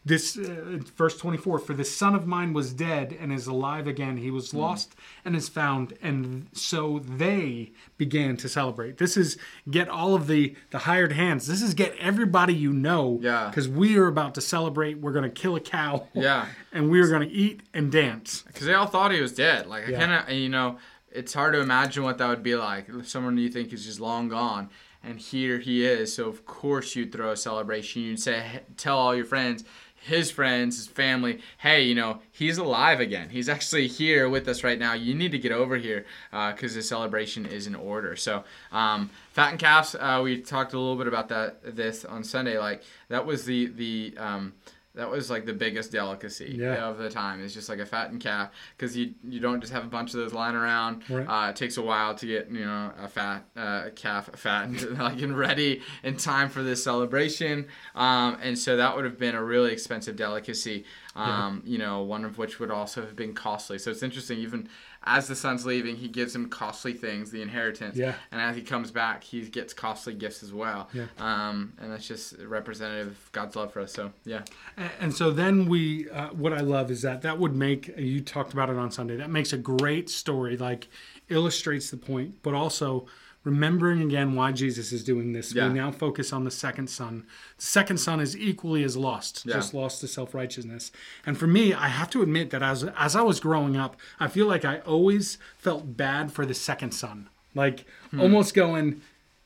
this 0.05 0.37
uh, 0.37 0.79
verse 0.97 1.17
24 1.17 1.59
for 1.59 1.73
the 1.73 1.85
son 1.85 2.13
of 2.13 2.27
mine 2.27 2.51
was 2.51 2.73
dead 2.73 3.15
and 3.19 3.31
is 3.31 3.47
alive 3.47 3.87
again 3.87 4.17
he 4.17 4.27
Hmm. 4.27 4.35
was 4.35 4.53
lost 4.53 4.95
and 5.23 5.35
is 5.35 5.47
found 5.47 5.93
and 6.01 6.47
so 6.51 6.99
they 7.07 7.71
began 7.97 8.35
to 8.37 8.49
celebrate 8.49 8.97
this 8.97 9.15
is 9.15 9.37
get 9.71 9.87
all 9.87 10.13
of 10.13 10.27
the 10.27 10.55
the 10.71 10.79
hired 10.79 11.13
hands 11.13 11.47
this 11.47 11.61
is 11.61 11.73
get 11.73 11.95
everybody 11.99 12.53
you 12.53 12.73
know 12.73 13.19
Yeah. 13.21 13.47
because 13.49 13.69
we 13.69 13.97
are 13.97 14.07
about 14.07 14.35
to 14.35 14.41
celebrate 14.41 14.99
we're 14.99 15.13
going 15.13 15.23
to 15.23 15.29
kill 15.41 15.55
a 15.55 15.61
cow 15.61 16.07
Yeah. 16.13 16.47
and 16.73 16.89
we 16.89 16.99
are 16.99 17.07
going 17.07 17.27
to 17.27 17.33
eat 17.33 17.61
and 17.73 17.91
dance 17.91 18.43
Because 18.47 18.65
they 18.67 18.73
all 18.73 18.87
thought 18.87 19.11
he 19.13 19.21
was 19.21 19.33
dead. 19.33 19.67
Like 19.67 19.87
Yeah. 19.87 19.97
I 19.97 19.99
kind 20.05 20.11
of, 20.29 20.35
you 20.35 20.49
know, 20.49 20.77
it's 21.11 21.33
hard 21.33 21.53
to 21.53 21.59
imagine 21.61 22.03
what 22.03 22.17
that 22.17 22.27
would 22.27 22.43
be 22.43 22.55
like. 22.55 22.87
Someone 23.03 23.37
you 23.37 23.49
think 23.49 23.71
is 23.71 23.85
just 23.85 23.99
long 23.99 24.29
gone, 24.29 24.69
and 25.03 25.19
here 25.19 25.59
he 25.59 25.85
is. 25.85 26.11
So 26.15 26.27
of 26.27 26.43
course 26.45 26.95
you'd 26.95 27.11
throw 27.11 27.29
a 27.31 27.37
celebration. 27.37 28.01
You'd 28.01 28.19
say, 28.19 28.61
tell 28.77 28.97
all 28.97 29.15
your 29.15 29.25
friends, 29.25 29.63
his 30.03 30.29
friends, 30.29 30.75
his 30.77 30.87
family, 30.87 31.39
hey, 31.59 31.83
you 31.83 31.95
know, 31.95 32.19
he's 32.31 32.57
alive 32.57 32.99
again. 32.99 33.29
He's 33.29 33.47
actually 33.47 33.87
here 33.87 34.27
with 34.27 34.47
us 34.49 34.63
right 34.63 34.77
now. 34.77 34.93
You 34.93 35.15
need 35.15 35.31
to 35.31 35.39
get 35.39 35.53
over 35.53 35.77
here 35.77 36.05
because 36.31 36.75
the 36.75 36.81
celebration 36.81 37.45
is 37.45 37.67
in 37.67 37.75
order. 37.75 38.15
So 38.17 38.43
um, 38.71 39.09
and 39.37 39.57
calves, 39.57 39.95
uh, 39.95 40.19
we 40.23 40.41
talked 40.41 40.73
a 40.73 40.79
little 40.79 40.97
bit 40.97 41.07
about 41.07 41.29
that 41.29 41.75
this 41.75 42.03
on 42.03 42.23
Sunday. 42.23 42.57
Like 42.57 42.83
that 43.07 43.25
was 43.25 43.45
the 43.45 43.67
the 43.67 44.13
um, 44.17 44.53
that 44.95 45.09
was 45.09 45.29
like 45.29 45.45
the 45.45 45.53
biggest 45.53 45.91
delicacy 45.91 46.55
Yeah. 46.57 46.87
of 46.87 46.97
the 46.99 47.09
time. 47.09 47.43
It's 47.43 47.53
just 47.53 47.67
like 47.69 47.79
a 47.79 47.85
fattened 47.85 48.21
calf 48.21 48.49
because 48.77 48.95
you 48.95 49.13
you 49.23 49.39
don't 49.39 49.59
just 49.59 49.73
have 49.73 49.83
a 49.83 49.87
bunch 49.87 50.13
of 50.13 50.19
those 50.19 50.33
lying 50.33 50.55
around. 50.55 51.03
Right. 51.09 51.25
Uh, 51.27 51.49
it 51.49 51.55
takes 51.55 51.77
a 51.77 51.81
while 51.81 52.13
to 52.15 52.25
get 52.27 52.49
you 52.51 52.65
know 52.65 52.91
a 52.99 53.07
fat 53.07 53.45
uh, 53.55 53.89
calf 53.95 54.29
fattened 54.35 54.81
like 54.99 55.21
and 55.21 55.37
ready 55.37 55.81
in 56.03 56.17
time 56.17 56.49
for 56.49 56.61
this 56.61 56.83
celebration. 56.83 57.67
Um, 57.95 58.37
and 58.41 58.57
so 58.57 58.77
that 58.77 58.95
would 58.95 59.05
have 59.05 59.17
been 59.17 59.35
a 59.35 59.43
really 59.43 59.71
expensive 59.71 60.15
delicacy. 60.15 60.85
Um, 61.15 61.61
You 61.65 61.77
know, 61.77 62.01
one 62.01 62.25
of 62.25 62.37
which 62.39 62.59
would 62.59 62.71
also 62.71 63.01
have 63.01 63.15
been 63.15 63.33
costly. 63.33 63.77
So 63.79 63.91
it's 63.91 64.01
interesting. 64.03 64.39
Even 64.39 64.67
as 65.05 65.27
the 65.27 65.35
son's 65.35 65.65
leaving, 65.65 65.95
he 65.97 66.07
gives 66.07 66.33
him 66.35 66.47
costly 66.49 66.93
things, 66.93 67.29
the 67.31 67.41
inheritance. 67.41 67.97
Yeah. 67.97 68.13
And 68.31 68.39
as 68.41 68.55
he 68.55 68.61
comes 68.61 68.89
back, 68.91 69.23
he 69.23 69.41
gets 69.41 69.73
costly 69.73 70.13
gifts 70.13 70.43
as 70.43 70.53
well. 70.53 70.89
Yeah. 70.93 71.05
Um, 71.19 71.73
and 71.79 71.91
that's 71.91 72.07
just 72.07 72.35
representative 72.39 73.07
of 73.09 73.31
God's 73.33 73.55
love 73.55 73.73
for 73.73 73.81
us. 73.81 73.91
So 73.93 74.11
yeah. 74.25 74.43
A- 74.77 74.89
And 75.01 75.13
so 75.13 75.31
then 75.31 75.65
we, 75.67 76.09
uh, 76.09 76.27
what 76.29 76.53
I 76.53 76.61
love 76.61 76.89
is 76.91 77.01
that 77.01 77.21
that 77.23 77.37
would 77.37 77.55
make, 77.55 77.87
you 77.97 78.21
talked 78.21 78.53
about 78.53 78.69
it 78.69 78.77
on 78.77 78.91
Sunday, 78.91 79.17
that 79.17 79.29
makes 79.29 79.51
a 79.53 79.57
great 79.57 80.09
story, 80.09 80.55
like 80.57 80.87
illustrates 81.29 81.89
the 81.89 81.97
point, 81.97 82.35
but 82.43 82.53
also 82.53 83.05
remembering 83.43 84.01
again 84.01 84.35
why 84.35 84.51
Jesus 84.51 84.91
is 84.91 85.03
doing 85.03 85.33
this. 85.33 85.53
Yeah. 85.53 85.67
We 85.67 85.73
now 85.73 85.91
focus 85.91 86.31
on 86.31 86.43
the 86.43 86.51
second 86.51 86.87
son. 86.89 87.25
The 87.57 87.63
second 87.63 87.97
son 87.97 88.19
is 88.19 88.37
equally 88.37 88.83
as 88.83 88.95
lost, 88.95 89.43
Yeah. 89.45 89.55
just 89.55 89.73
lost 89.73 90.01
to 90.01 90.07
self 90.07 90.33
righteousness. 90.33 90.91
And 91.25 91.37
for 91.37 91.47
me, 91.47 91.73
I 91.73 91.87
have 91.87 92.09
to 92.11 92.21
admit 92.21 92.51
that 92.51 92.63
as, 92.63 92.83
as 92.97 93.15
I 93.15 93.21
was 93.21 93.39
growing 93.39 93.75
up, 93.75 93.97
I 94.19 94.27
feel 94.27 94.47
like 94.47 94.63
I 94.65 94.79
always 94.79 95.37
felt 95.57 95.97
bad 95.97 96.31
for 96.31 96.45
the 96.45 96.53
second 96.53 96.91
son. 96.93 97.29
like 97.55 97.85
hmm. 98.09 98.19
almost 98.19 98.55
going, 98.55 98.99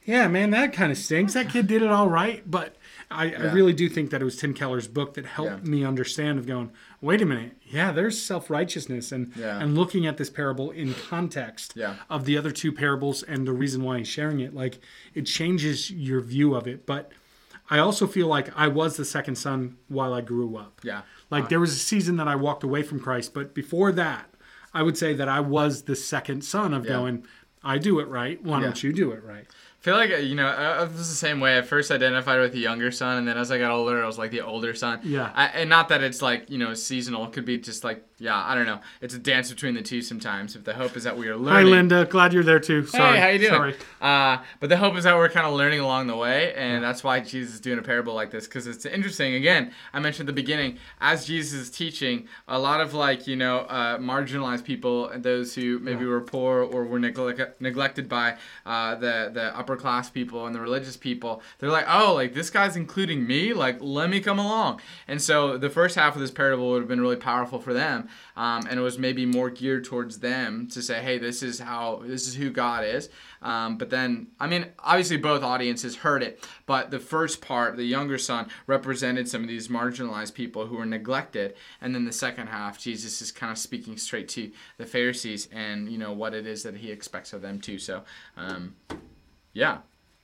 yeah, 0.06 0.30
man, 0.30 0.52
that 0.52 0.72
kind 0.72 0.94
of 0.94 0.98
stinks. 0.98 1.34
That 1.34 1.50
kid 1.50 1.68
did 1.68 1.82
it 1.82 1.90
all 1.90 2.08
right, 2.08 2.42
but 2.50 2.78
I, 3.10 3.32
I 3.34 3.54
really 3.54 3.72
do 3.74 3.88
think 3.88 4.10
that 4.10 4.22
it 4.22 4.26
was 4.26 4.36
Tim 4.36 4.54
Keller's 4.54 4.88
book 4.88 5.14
that 5.14 5.26
helped 5.26 5.64
Yeah. 5.64 5.70
me 5.72 5.86
understand 5.86 6.40
of 6.40 6.46
going, 6.46 6.72
wait 7.00 7.22
a 7.22 7.26
minute, 7.26 7.54
yeah, 7.64 7.92
there's 7.94 8.22
self 8.22 8.50
righteousness 8.50 9.12
and 9.14 9.32
Yeah. 9.36 9.60
and 9.60 9.78
looking 9.78 10.06
at 10.06 10.18
this 10.18 10.30
parable 10.30 10.72
in 10.72 10.94
context 10.94 11.74
Yeah. 11.76 11.96
of 12.10 12.26
the 12.26 12.38
other 12.38 12.52
two 12.52 12.72
parables 12.74 13.24
and 13.24 13.48
the 13.48 13.54
reason 13.54 13.82
why 13.84 14.00
he's 14.00 14.08
sharing 14.10 14.42
it, 14.42 14.54
like 14.54 14.80
it 15.14 15.24
changes 15.26 15.90
your 15.90 16.20
view 16.20 16.54
of 16.54 16.68
it. 16.68 16.86
But 16.86 17.12
I 17.70 17.80
also 17.80 18.08
feel 18.08 18.28
like 18.28 18.50
I 18.58 18.68
was 18.68 18.98
the 18.98 19.06
second 19.06 19.36
son 19.38 19.78
while 19.88 20.14
I 20.14 20.22
grew 20.22 20.58
up. 20.58 20.82
Yeah. 20.84 21.02
Like 21.30 21.46
uh, 21.46 21.48
there 21.48 21.60
was 21.62 21.72
a 21.74 21.76
season 21.80 22.18
that 22.18 22.28
I 22.28 22.36
walked 22.36 22.64
away 22.64 22.84
from 22.84 23.00
Christ, 23.00 23.34
but 23.34 23.54
before 23.54 23.92
that, 23.94 24.30
I 24.74 24.84
would 24.84 24.98
say 24.98 25.14
that 25.14 25.30
I 25.30 25.40
was 25.40 25.84
the 25.84 25.96
second 25.96 26.44
son 26.44 26.74
of 26.74 26.86
Yeah. 26.86 26.92
going, 26.92 27.24
I 27.64 27.78
do 27.78 28.00
it 28.00 28.08
right. 28.08 28.42
Why 28.44 28.62
don't 28.62 28.82
you 28.84 28.94
do 28.94 29.12
it 29.12 29.24
right? 29.24 29.48
Feel 29.88 29.96
like 29.96 30.10
you 30.10 30.36
know 30.36 30.48
I 30.48 30.80
I 30.80 30.84
was 30.84 30.98
the 30.98 31.16
same 31.16 31.40
way. 31.40 31.58
I 31.58 31.62
first 31.62 31.92
identified 31.92 32.42
with 32.42 32.52
the 32.52 32.60
younger 32.60 32.92
son, 32.92 33.20
and 33.20 33.26
then 33.26 33.38
as 33.38 33.54
I 33.54 33.58
got 33.58 33.72
older, 33.72 34.04
I 34.04 34.06
was 34.06 34.18
like 34.18 34.32
the 34.32 34.42
older 34.42 34.74
son. 34.74 35.00
Yeah. 35.02 35.32
I, 35.34 35.46
and 35.46 35.70
not 35.70 35.88
that 35.88 36.04
it's 36.04 36.22
like 36.22 36.50
you 36.50 36.58
know 36.58 36.74
seasonal. 36.74 37.24
It 37.24 37.32
could 37.32 37.46
be 37.46 37.58
just 37.58 37.86
like 37.86 38.04
yeah, 38.20 38.36
I 38.36 38.56
don't 38.56 38.66
know. 38.66 38.82
It's 39.00 39.14
a 39.14 39.20
dance 39.20 39.50
between 39.50 39.76
the 39.76 39.82
two 39.82 40.02
sometimes. 40.02 40.56
If 40.56 40.64
the 40.64 40.74
hope 40.74 40.98
is 40.98 41.04
that 41.04 41.16
we 41.16 41.28
are 41.28 41.38
Hi, 41.38 41.40
learning. 41.40 41.72
Linda. 41.72 42.06
Glad 42.06 42.34
you're 42.34 42.44
there 42.44 42.60
too. 42.60 42.86
Sorry. 42.86 43.16
Hey, 43.16 43.22
how 43.22 43.28
you 43.28 43.40
doing? 43.40 43.52
Sorry. 43.52 43.76
Uh, 44.02 44.40
but 44.60 44.70
the 44.70 44.76
hope 44.76 44.98
is 44.98 45.04
that 45.06 45.16
we're 45.16 45.30
kind 45.30 45.46
of 45.46 45.54
learning 45.54 45.80
along 45.80 46.08
the 46.08 46.18
way, 46.18 46.54
and 46.56 46.84
that's 46.84 47.04
why 47.04 47.22
Jesus 47.22 47.54
is 47.54 47.62
doing 47.62 47.80
a 47.80 47.82
parable 47.82 48.14
like 48.14 48.32
this 48.32 48.46
because 48.46 48.68
it's 48.68 48.86
interesting. 48.86 49.36
Again, 49.36 49.72
I 49.94 50.02
mentioned 50.02 50.28
at 50.28 50.36
the 50.36 50.42
beginning, 50.42 50.80
as 51.00 51.26
Jesus 51.26 51.54
is 51.54 51.70
teaching, 51.70 52.28
a 52.50 52.60
lot 52.60 52.82
of 52.82 52.94
like 52.94 53.26
you 53.26 53.38
know 53.38 53.60
uh, 53.60 53.98
marginalized 54.00 54.66
people 54.66 55.08
and 55.08 55.24
those 55.24 55.56
who 55.56 55.80
maybe 55.80 56.04
were 56.04 56.20
poor 56.20 56.64
or 56.64 56.84
were 56.84 57.00
neglect- 57.00 57.62
neglected 57.62 58.10
by 58.10 58.36
uh, 58.66 58.96
the 58.96 59.32
the 59.34 59.58
upper 59.58 59.77
class 59.78 60.10
people 60.10 60.46
and 60.46 60.54
the 60.54 60.60
religious 60.60 60.98
people. 60.98 61.42
They're 61.60 61.72
like, 61.72 61.86
oh, 61.88 62.14
like 62.14 62.34
this 62.34 62.50
guy's 62.50 62.76
including 62.76 63.26
me. 63.26 63.54
Like, 63.54 63.78
let 63.80 64.10
me 64.10 64.20
come 64.20 64.40
along. 64.40 64.82
And 65.08 65.22
so 65.22 65.58
the 65.58 65.70
first 65.70 65.96
half 65.96 66.16
of 66.16 66.22
this 66.22 66.32
parable 66.32 66.70
would 66.72 66.82
have 66.82 66.88
been 66.88 67.02
really 67.02 67.16
powerful 67.16 67.60
for 67.60 67.74
them, 67.74 68.10
um, 68.36 68.68
and 68.70 68.80
it 68.80 68.84
was 68.84 68.98
maybe 68.98 69.26
more 69.26 69.50
geared 69.50 69.86
towards 69.86 70.20
them 70.20 70.68
to 70.72 70.82
say, 70.82 71.02
hey, 71.02 71.18
this 71.18 71.42
is 71.42 71.60
how 71.60 72.02
this 72.06 72.28
is 72.28 72.36
who 72.36 72.50
God 72.50 72.84
is. 72.84 73.10
Um, 73.42 73.78
but 73.78 73.90
then, 73.90 74.28
I 74.40 74.48
mean, 74.48 74.66
obviously 74.80 75.18
both 75.18 75.44
audiences 75.44 75.98
heard 75.98 76.24
it, 76.24 76.48
but 76.66 76.90
the 76.90 77.00
first 77.00 77.40
part, 77.40 77.78
the 77.78 77.84
younger 77.84 78.18
son, 78.18 78.50
represented 78.66 79.30
some 79.30 79.44
of 79.44 79.48
these 79.48 79.68
marginalized 79.68 80.34
people 80.34 80.66
who 80.66 80.78
were 80.78 80.86
neglected, 80.86 81.56
and 81.80 81.94
then 81.94 82.06
the 82.06 82.12
second 82.12 82.48
half, 82.48 82.80
Jesus 82.80 83.22
is 83.22 83.32
kind 83.32 83.52
of 83.52 83.58
speaking 83.58 83.98
straight 83.98 84.28
to 84.30 84.52
the 84.78 84.86
Pharisees 84.86 85.48
and 85.52 85.90
you 85.92 85.98
know 85.98 86.14
what 86.14 86.34
it 86.34 86.48
is 86.48 86.64
that 86.64 86.78
he 86.78 86.92
expects 86.92 87.34
of 87.34 87.42
them 87.42 87.60
too. 87.60 87.80
So, 87.80 88.04
um, 88.36 88.76
yeah. 89.58 89.80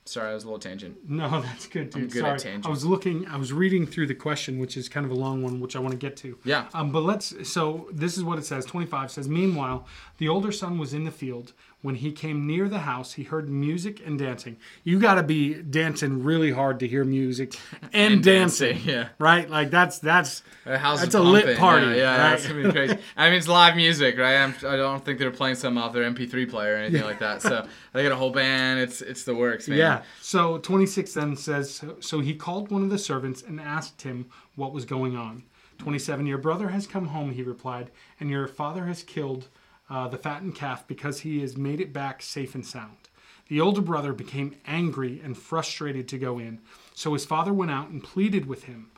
Sorry, 0.06 0.28
that 0.28 0.34
was 0.34 0.44
a 0.44 0.46
little 0.48 0.58
tangent. 0.58 1.08
No, 1.08 1.40
that's 1.42 1.66
good, 1.66 1.90
dude. 1.90 2.02
I'm 2.02 2.08
good 2.08 2.20
Sorry. 2.20 2.32
at 2.32 2.38
tangents. 2.38 2.66
I 2.66 2.70
was 2.70 2.84
looking, 2.84 3.26
I 3.26 3.36
was 3.38 3.52
reading 3.52 3.86
through 3.86 4.06
the 4.06 4.14
question, 4.14 4.58
which 4.58 4.76
is 4.76 4.88
kind 4.88 5.06
of 5.06 5.12
a 5.12 5.14
long 5.14 5.42
one, 5.42 5.60
which 5.60 5.76
I 5.76 5.78
want 5.78 5.92
to 5.92 5.98
get 5.98 6.16
to. 6.18 6.38
Yeah. 6.44 6.68
Um, 6.74 6.92
but 6.92 7.04
let's, 7.04 7.48
so 7.50 7.88
this 7.90 8.18
is 8.18 8.22
what 8.22 8.38
it 8.38 8.44
says 8.44 8.66
25 8.66 9.10
says, 9.10 9.28
Meanwhile, 9.28 9.86
the 10.18 10.28
older 10.28 10.52
son 10.52 10.78
was 10.78 10.92
in 10.92 11.04
the 11.04 11.10
field. 11.10 11.54
When 11.84 11.96
he 11.96 12.12
came 12.12 12.46
near 12.46 12.66
the 12.70 12.78
house, 12.78 13.12
he 13.12 13.24
heard 13.24 13.50
music 13.50 14.00
and 14.06 14.18
dancing. 14.18 14.56
You 14.84 14.98
got 14.98 15.16
to 15.16 15.22
be 15.22 15.52
dancing 15.52 16.24
really 16.24 16.50
hard 16.50 16.80
to 16.80 16.88
hear 16.88 17.04
music 17.04 17.56
and, 17.92 18.24
dancing. 18.24 18.78
yeah. 18.84 19.08
Right? 19.18 19.50
Like 19.50 19.70
that's, 19.70 19.98
that's, 19.98 20.42
That's 20.64 21.14
a 21.14 21.20
lit 21.20 21.58
party, 21.58 21.88
Yeah, 21.88 21.92
yeah 21.96 22.10
right? 22.12 22.30
that's 22.30 22.46
gonna 22.46 22.62
be 22.62 22.70
crazy. 22.72 22.96
I 23.18 23.28
mean, 23.28 23.36
it's 23.36 23.48
live 23.48 23.76
music, 23.76 24.16
right? 24.16 24.36
I'm, 24.36 24.54
I 24.66 24.76
don't 24.76 25.04
think 25.04 25.18
they're 25.18 25.30
playing 25.30 25.56
something 25.56 25.82
off 25.82 25.92
their 25.92 26.10
MP3 26.10 26.48
player 26.48 26.72
or 26.72 26.78
anything 26.78 27.02
like 27.04 27.18
that. 27.18 27.42
So 27.42 27.66
they 27.92 28.02
got 28.02 28.12
a 28.12 28.16
whole 28.16 28.30
band. 28.30 28.80
It's 28.80 29.02
it's 29.02 29.24
the 29.24 29.34
works, 29.34 29.68
man. 29.68 29.76
Yeah. 29.76 30.02
So 30.22 30.56
26 30.56 31.12
then 31.12 31.36
says, 31.36 31.70
so- 31.74 31.96
So 32.00 32.20
he 32.20 32.34
called 32.34 32.70
one 32.70 32.82
of 32.82 32.88
the 32.88 32.98
servants 32.98 33.42
and 33.42 33.60
asked 33.60 34.00
him 34.00 34.24
what 34.56 34.72
was 34.72 34.86
going 34.86 35.18
on. 35.18 35.42
27, 35.76 36.24
Your 36.24 36.38
brother 36.38 36.68
has 36.68 36.86
come 36.86 37.08
home, 37.08 37.32
he 37.32 37.42
replied, 37.42 37.90
and 38.20 38.30
your 38.30 38.46
father 38.48 38.86
has 38.86 39.02
killed 39.02 39.48
uh, 39.94 40.08
the 40.08 40.18
fattened 40.18 40.54
calf 40.62 40.80
because 40.88 41.16
he 41.20 41.40
has 41.40 41.56
made 41.56 41.80
it 41.80 41.92
back 41.92 42.16
safe 42.22 42.54
and 42.56 42.66
sound. 42.66 42.96
The 43.48 43.60
older 43.60 43.82
brother 43.82 44.12
became 44.12 44.56
angry 44.66 45.20
and 45.24 45.36
frustrated 45.36 46.08
to 46.08 46.18
go 46.18 46.38
in. 46.38 46.60
So 46.94 47.12
his 47.12 47.24
father 47.24 47.52
went 47.52 47.70
out 47.70 47.88
and 47.90 48.02
pleaded 48.02 48.46
with 48.46 48.64
him. 48.64 48.90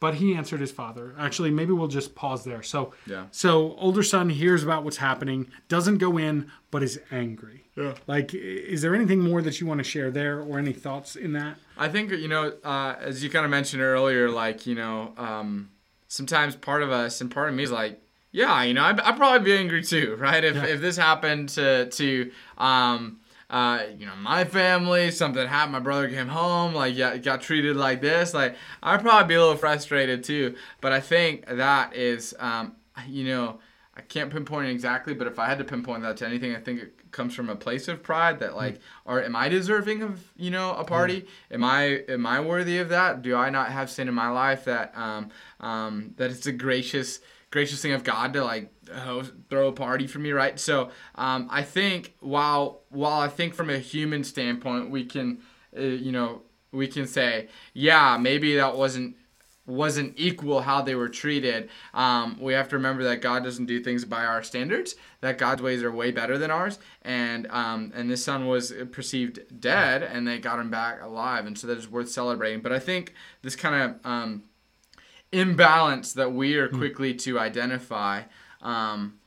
But 0.00 0.14
he 0.14 0.34
answered 0.34 0.60
his 0.60 0.72
father. 0.72 1.14
Actually, 1.18 1.50
maybe 1.50 1.72
we'll 1.72 1.86
just 2.00 2.14
pause 2.14 2.42
there. 2.44 2.62
So, 2.62 2.94
Yeah. 3.06 3.26
so 3.30 3.74
older 3.76 4.02
son 4.02 4.30
hears 4.30 4.62
about 4.64 4.82
what's 4.82 4.96
happening, 4.96 5.40
doesn't 5.68 5.98
go 5.98 6.16
in, 6.16 6.50
but 6.70 6.82
is 6.82 6.98
angry. 7.10 7.58
Yeah. 7.76 7.92
Like, 8.06 8.32
is 8.34 8.80
there 8.80 8.94
anything 8.94 9.20
more 9.20 9.42
that 9.42 9.60
you 9.60 9.66
want 9.66 9.78
to 9.78 9.84
share 9.84 10.10
there, 10.10 10.40
or 10.40 10.58
any 10.58 10.72
thoughts 10.72 11.16
in 11.16 11.34
that? 11.34 11.58
I 11.76 11.88
think 11.88 12.10
you 12.12 12.28
know, 12.28 12.44
uh, 12.64 12.94
as 12.98 13.22
you 13.22 13.28
kind 13.28 13.44
of 13.44 13.50
mentioned 13.50 13.82
earlier, 13.82 14.30
like 14.30 14.66
you 14.66 14.74
know, 14.74 15.12
um, 15.18 15.68
sometimes 16.08 16.56
part 16.56 16.82
of 16.82 16.90
us 16.90 17.20
and 17.20 17.30
part 17.30 17.50
of 17.50 17.54
me 17.54 17.62
is 17.64 17.70
like, 17.70 18.00
yeah, 18.32 18.62
you 18.62 18.74
know, 18.74 18.84
I'd, 18.84 19.00
I'd 19.00 19.16
probably 19.16 19.44
be 19.44 19.56
angry 19.56 19.82
too, 19.82 20.16
right? 20.18 20.42
If 20.44 20.56
Yeah. 20.56 20.66
if 20.66 20.80
this 20.80 20.96
happened 20.96 21.48
to 21.50 21.86
to 21.90 22.30
um, 22.58 23.20
uh, 23.48 23.82
you 23.98 24.06
know, 24.06 24.14
my 24.16 24.44
family, 24.44 25.10
something 25.10 25.44
happened, 25.46 25.72
my 25.72 25.80
brother 25.80 26.08
came 26.08 26.28
home, 26.28 26.72
like 26.74 26.96
yeah, 26.96 27.16
got 27.16 27.40
treated 27.42 27.76
like 27.76 28.00
this, 28.00 28.32
like 28.32 28.56
I'd 28.82 29.00
probably 29.02 29.28
be 29.28 29.34
a 29.34 29.40
little 29.40 29.56
frustrated 29.56 30.22
too. 30.24 30.54
But 30.80 30.92
I 30.92 31.00
think 31.00 31.46
that 31.46 31.94
is, 31.96 32.34
um, 32.38 32.76
you 33.08 33.24
know. 33.24 33.60
I 33.92 34.02
can't 34.02 34.30
pinpoint 34.30 34.68
it 34.68 34.70
exactly, 34.70 35.12
but 35.12 35.26
if 35.26 35.38
I 35.38 35.46
had 35.46 35.58
to 35.58 35.64
pinpoint 35.64 36.02
that 36.04 36.16
to 36.18 36.26
anything, 36.26 36.56
I 36.56 36.60
think 36.60 36.80
it 36.80 37.10
comes 37.10 37.34
from 37.34 37.50
a 37.50 37.56
place 37.56 37.86
of 37.86 38.02
pride 38.02 38.38
that 38.38 38.56
like, 38.56 38.80
are 39.04 39.20
am 39.22 39.36
I 39.36 39.48
deserving 39.50 40.00
of 40.02 40.30
you 40.36 40.50
know 40.50 40.72
a 40.74 40.84
party? 40.84 41.26
Am 41.50 41.62
I 41.62 42.04
am 42.08 42.24
I 42.24 42.40
worthy 42.40 42.78
of 42.78 42.88
that? 42.90 43.20
Do 43.20 43.36
I 43.36 43.50
not 43.50 43.70
have 43.72 43.90
sin 43.90 44.08
in 44.08 44.14
my 44.14 44.28
life 44.30 44.64
that 44.64 44.96
um 44.96 45.30
um 45.58 46.14
that 46.16 46.30
it's 46.30 46.46
a 46.46 46.52
gracious 46.52 47.18
gracious 47.50 47.82
thing 47.82 47.92
of 47.92 48.04
God 48.04 48.32
to 48.34 48.44
like 48.44 48.70
host, 48.92 49.32
throw 49.48 49.68
a 49.68 49.72
party 49.72 50.06
for 50.06 50.18
me, 50.18 50.32
right? 50.32 50.58
So 50.58 50.90
um 51.14 51.48
I 51.50 51.62
think 51.62 52.14
while 52.20 52.82
while 52.90 53.20
I 53.20 53.28
think 53.28 53.54
from 53.54 53.70
a 53.70 53.78
human 53.78 54.24
standpoint 54.24 54.90
we 54.90 55.04
can 55.04 55.40
uh, 55.76 55.80
you 55.80 56.12
know 56.12 56.42
we 56.72 56.86
can 56.86 57.06
say 57.06 57.48
yeah 57.74 58.16
maybe 58.16 58.56
that 58.56 58.76
wasn't 58.76 59.16
wasn't 59.70 60.14
equal 60.16 60.60
how 60.60 60.82
they 60.82 60.94
were 60.94 61.08
treated. 61.08 61.70
Um, 61.94 62.38
we 62.40 62.52
have 62.52 62.68
to 62.70 62.76
remember 62.76 63.04
that 63.04 63.22
God 63.22 63.44
doesn't 63.44 63.66
do 63.66 63.80
things 63.80 64.04
by 64.04 64.24
our 64.24 64.42
standards. 64.42 64.96
That 65.20 65.38
God's 65.38 65.62
ways 65.62 65.82
are 65.82 65.92
way 65.92 66.10
better 66.10 66.36
than 66.38 66.50
ours. 66.50 66.78
And 67.02 67.46
um, 67.50 67.92
and 67.94 68.10
this 68.10 68.24
son 68.24 68.46
was 68.46 68.72
perceived 68.90 69.60
dead, 69.60 70.02
and 70.02 70.26
they 70.26 70.38
got 70.38 70.58
him 70.58 70.70
back 70.70 71.02
alive, 71.02 71.46
and 71.46 71.56
so 71.56 71.66
that 71.68 71.78
is 71.78 71.88
worth 71.88 72.10
celebrating. 72.10 72.60
But 72.60 72.72
I 72.72 72.78
think 72.78 73.14
this 73.42 73.56
kind 73.56 73.74
of 73.82 74.06
um, 74.10 74.44
imbalance 75.32 76.12
that 76.14 76.32
we 76.32 76.56
are 76.56 76.68
quickly 76.68 77.14
to 77.14 77.38
identify. 77.38 78.22
Um, 78.62 79.18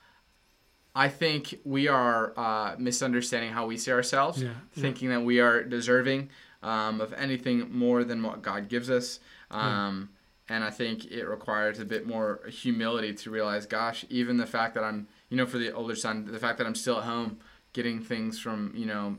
I 0.95 1.09
think 1.09 1.59
we 1.63 1.87
are 1.87 2.33
uh, 2.37 2.75
misunderstanding 2.77 3.51
how 3.51 3.65
we 3.65 3.77
see 3.77 3.91
ourselves, 3.91 4.41
Yeah, 4.41 4.49
yeah. 4.75 4.81
thinking 4.81 5.09
that 5.09 5.21
we 5.21 5.39
are 5.39 5.63
deserving 5.63 6.29
um, 6.61 7.01
of 7.01 7.13
anything 7.13 7.71
more 7.75 8.03
than 8.03 8.21
what 8.21 8.41
God 8.41 8.69
gives 8.69 8.89
us. 8.89 9.19
Um, 9.51 10.09
And 10.49 10.63
I 10.63 10.69
think 10.71 11.05
it 11.05 11.23
requires 11.25 11.79
a 11.79 11.85
bit 11.85 12.05
more 12.05 12.41
humility 12.49 13.13
to 13.13 13.31
realize, 13.31 13.65
gosh, 13.65 14.05
even 14.09 14.35
the 14.37 14.45
fact 14.45 14.75
that 14.75 14.83
I'm, 14.83 15.07
you 15.29 15.37
know, 15.37 15.45
for 15.45 15.57
the 15.57 15.71
older 15.71 15.95
son, 15.95 16.25
the 16.25 16.37
fact 16.37 16.57
that 16.57 16.67
I'm 16.67 16.75
still 16.75 16.97
at 16.97 17.05
home 17.05 17.39
getting 17.71 18.01
things 18.01 18.39
from, 18.39 18.73
you 18.75 18.85
know, 18.85 19.17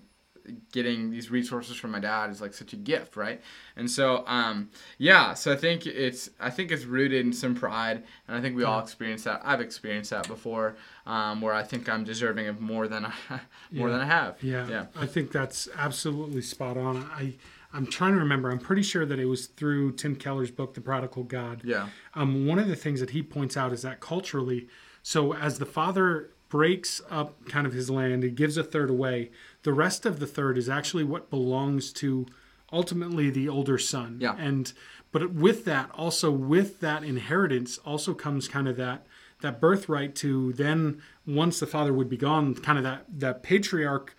getting 0.73 1.11
these 1.11 1.31
resources 1.31 1.77
from 1.77 1.91
my 1.93 1.99
dad 2.01 2.31
is 2.31 2.41
like 2.41 2.53
such 2.55 2.73
a 2.73 2.77
gift, 2.77 3.17
right? 3.17 3.41
And 3.77 3.91
so, 3.91 4.25
um, 4.27 4.71
yeah, 4.99 5.35
so 5.35 5.53
I 5.53 5.57
think 5.57 5.87
it's 5.87 6.31
I 6.41 6.51
think 6.51 6.71
it's 6.71 6.85
rooted 6.85 7.25
in 7.25 7.33
some 7.33 7.55
pride, 7.55 8.03
and 8.29 8.37
I 8.37 8.41
think 8.41 8.57
we 8.57 8.65
all 8.65 8.81
experience 8.81 9.25
that. 9.25 9.41
I've 9.45 9.61
experienced 9.61 10.11
that 10.11 10.29
before, 10.29 10.77
um, 11.07 11.41
where 11.41 11.55
I 11.55 11.63
think 11.63 11.89
I'm 11.89 12.05
deserving 12.05 12.47
of 12.49 12.61
more 12.61 12.89
than 12.89 13.07
I, 13.07 13.13
more 13.73 13.89
Yeah. 13.89 13.93
than 13.93 14.01
I 14.03 14.07
have. 14.07 14.43
Yeah, 14.43 14.69
yeah, 14.69 14.87
I 14.97 15.07
think 15.07 15.33
that's 15.33 15.69
absolutely 15.77 16.43
spot 16.43 16.77
on. 16.77 16.99
I 17.13 17.35
I'm 17.73 17.87
trying 17.87 18.13
to 18.13 18.21
remember. 18.21 18.51
I'm 18.53 18.61
pretty 18.61 18.83
sure 18.83 19.05
that 19.05 19.19
it 19.19 19.25
was 19.25 19.47
through 19.47 19.93
Tim 19.93 20.15
Keller's 20.15 20.53
book, 20.53 20.75
The 20.75 20.81
Prodigal 20.81 21.25
God. 21.25 21.63
yeah, 21.65 21.89
Um, 22.15 22.47
one 22.47 22.61
of 22.61 22.69
the 22.69 22.77
things 22.77 23.01
that 23.01 23.11
he 23.11 23.21
points 23.23 23.57
out 23.57 23.73
is 23.73 23.83
that 23.83 23.99
culturally, 23.99 24.69
so 25.03 25.35
as 25.35 25.59
the 25.59 25.67
father 25.67 26.31
breaks 26.51 27.01
up 27.11 27.45
kind 27.49 27.67
of 27.67 27.73
his 27.73 27.91
land, 27.91 28.23
he 28.23 28.31
gives 28.31 28.57
a 28.57 28.63
third 28.63 28.91
away. 28.91 29.33
The 29.65 29.73
rest 29.73 30.07
of 30.07 30.21
the 30.21 30.27
third 30.27 30.57
is 30.57 30.69
actually 30.69 31.05
what 31.05 31.31
belongs 31.31 31.93
to 31.95 32.27
ultimately 32.73 33.31
the 33.31 33.49
older 33.49 33.79
son. 33.79 34.19
Yeah. 34.21 34.37
And 34.39 34.73
but 35.13 35.33
with 35.33 35.65
that, 35.65 35.91
also 35.95 36.31
with 36.31 36.81
that 36.81 37.05
inheritance, 37.05 37.79
also 37.79 38.15
comes 38.15 38.49
kind 38.49 38.69
of 38.69 38.77
that 38.77 39.07
that 39.41 39.61
birthright 39.61 40.15
to 40.17 40.53
then 40.55 41.03
once 41.27 41.61
the 41.61 41.67
father 41.67 41.93
would 41.93 42.09
be 42.09 42.17
gone, 42.17 42.55
kind 42.55 42.79
of 42.79 42.85
that 42.85 43.05
that 43.09 43.43
patriarch 43.43 44.17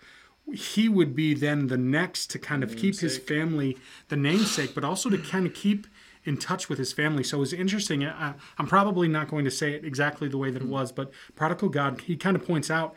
he 0.54 0.88
would 0.88 1.14
be 1.16 1.34
then 1.34 1.66
the 1.66 1.76
next 1.76 2.28
to 2.28 2.38
kind 2.38 2.62
of 2.62 2.76
keep 2.76 3.00
his 3.00 3.18
family 3.18 3.76
the 4.08 4.16
namesake, 4.16 4.74
but 4.74 4.84
also 4.84 5.10
to 5.10 5.18
kind 5.18 5.44
of 5.46 5.54
keep 5.54 5.88
in 6.24 6.36
touch 6.36 6.68
with 6.68 6.78
his 6.78 6.92
family. 6.92 7.22
So 7.22 7.38
it 7.38 7.40
was 7.40 7.52
interesting. 7.52 8.04
I, 8.04 8.34
I'm 8.58 8.66
probably 8.66 9.08
not 9.08 9.28
going 9.28 9.44
to 9.44 9.50
say 9.50 9.72
it 9.72 9.84
exactly 9.84 10.28
the 10.28 10.38
way 10.38 10.50
that 10.50 10.60
it 10.60 10.64
mm-hmm. 10.64 10.72
was, 10.72 10.92
but 10.92 11.10
Prodigal 11.34 11.68
God, 11.68 12.00
he 12.02 12.16
kind 12.16 12.36
of 12.36 12.46
points 12.46 12.70
out 12.70 12.96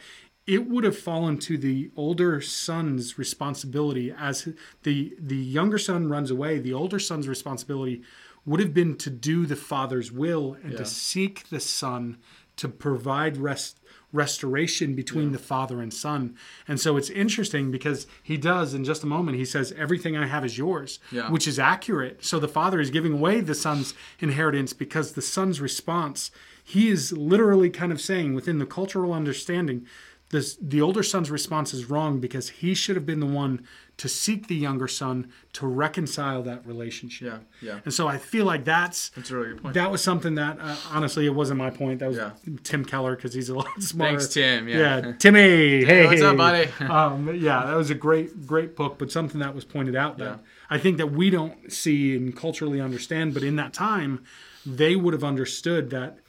it 0.56 0.68
would 0.68 0.84
have 0.84 0.98
fallen 0.98 1.38
to 1.38 1.58
the 1.58 1.92
older 1.96 2.42
son's 2.42 3.18
responsibility 3.20 4.12
as 4.18 4.48
the 4.84 5.14
the 5.20 5.38
younger 5.38 5.78
son 5.78 6.10
runs 6.10 6.32
away 6.32 6.58
the 6.60 6.74
older 6.74 7.00
son's 7.00 7.28
responsibility 7.28 8.02
would 8.46 8.60
have 8.60 8.74
been 8.74 8.96
to 8.98 9.10
do 9.10 9.46
the 9.46 9.56
father's 9.56 10.12
will 10.12 10.58
and 10.64 10.72
Yeah. 10.74 10.80
to 10.80 10.86
seek 10.86 11.36
the 11.50 11.60
son 11.60 12.18
to 12.56 12.68
provide 12.68 13.38
rest 13.38 13.80
restoration 14.12 14.96
between 14.96 15.32
the 15.34 15.38
father 15.38 15.82
and 15.84 15.94
son 15.94 16.36
and 16.68 16.80
so 16.80 16.98
it's 16.98 17.12
interesting 17.12 17.70
because 17.70 18.08
he 18.24 18.38
does 18.38 18.74
in 18.74 18.84
just 18.84 19.04
a 19.04 19.08
moment 19.16 19.38
he 19.38 19.46
says 19.46 19.72
everything 19.78 20.18
i 20.18 20.26
have 20.26 20.44
is 20.44 20.58
yours 20.58 21.00
Yeah. 21.12 21.30
which 21.30 21.48
is 21.48 21.60
accurate 21.60 22.26
so 22.26 22.40
the 22.40 22.48
father 22.48 22.80
is 22.80 22.90
giving 22.90 23.14
away 23.14 23.40
the 23.42 23.54
son's 23.54 23.94
inheritance 24.20 24.74
because 24.74 25.12
the 25.14 25.22
son's 25.22 25.62
response 25.62 26.32
he 26.64 26.90
is 26.90 27.12
literally 27.14 27.70
kind 27.70 27.92
of 27.92 28.02
saying 28.02 28.34
within 28.34 28.58
the 28.58 28.66
cultural 28.66 29.14
understanding 29.14 29.86
this 30.30 30.58
the 30.62 30.82
older 30.82 31.04
son's 31.04 31.32
response 31.32 31.74
is 31.74 31.90
wrong 31.90 32.20
because 32.20 32.50
he 32.50 32.74
should 32.74 32.96
have 32.96 33.06
been 33.06 33.20
the 33.20 33.26
one 33.26 33.66
to 33.98 34.08
seek 34.08 34.48
the 34.48 34.56
younger 34.56 34.88
son 34.88 35.30
to 35.54 35.68
reconcile 35.68 36.42
that 36.44 36.66
relationship 36.66 37.28
Yeah, 37.62 37.68
yeah. 37.74 37.80
and 37.84 37.94
so 37.94 38.08
i 38.08 38.18
feel 38.18 38.46
like 38.46 38.64
that's 38.64 39.10
That's 39.10 39.32
a 39.32 39.36
really 39.36 39.50
good 39.50 39.62
point. 39.64 39.74
that 39.74 39.92
was 39.92 40.02
something 40.04 40.36
that 40.36 40.58
uh, 40.62 40.76
honestly 40.92 41.26
it 41.26 41.34
wasn't 41.36 41.58
my 41.58 41.70
point 41.70 42.00
that 42.00 42.10
was 42.10 42.18
Yeah. 42.18 42.32
tim 42.64 42.86
keller 42.86 43.16
because 43.16 43.34
he's 43.34 43.50
a 43.50 43.56
lot 43.56 43.68
smarter 43.82 44.20
Thanks, 44.20 44.34
Tim. 44.34 44.68
Yeah. 44.70 44.78
yeah, 45.06 45.12
Timmy. 45.20 45.84
Hey, 45.84 46.06
what's 46.06 46.22
up, 46.22 46.38
buddy? 46.38 46.70
um, 46.86 47.36
yeah, 47.36 47.66
that 47.66 47.76
was 47.76 47.90
a 47.90 47.96
great, 47.96 48.46
great 48.48 48.76
book, 48.76 48.98
but 49.00 49.12
something 49.12 49.40
that 49.42 49.54
was 49.56 49.66
pointed 49.66 49.96
out 49.96 50.18
that 50.20 50.24
Yeah. 50.26 50.36
I 50.70 50.78
think 50.78 50.98
that 50.98 51.08
we 51.12 51.30
don't 51.32 51.72
see 51.72 52.16
and 52.16 52.36
culturally 52.36 52.80
understand. 52.80 53.34
But 53.34 53.44
in 53.44 53.56
that 53.56 53.74
time, 53.74 54.24
they 54.66 54.96
would 54.96 55.14
have 55.14 55.24
understood 55.24 55.90
that 55.90 56.20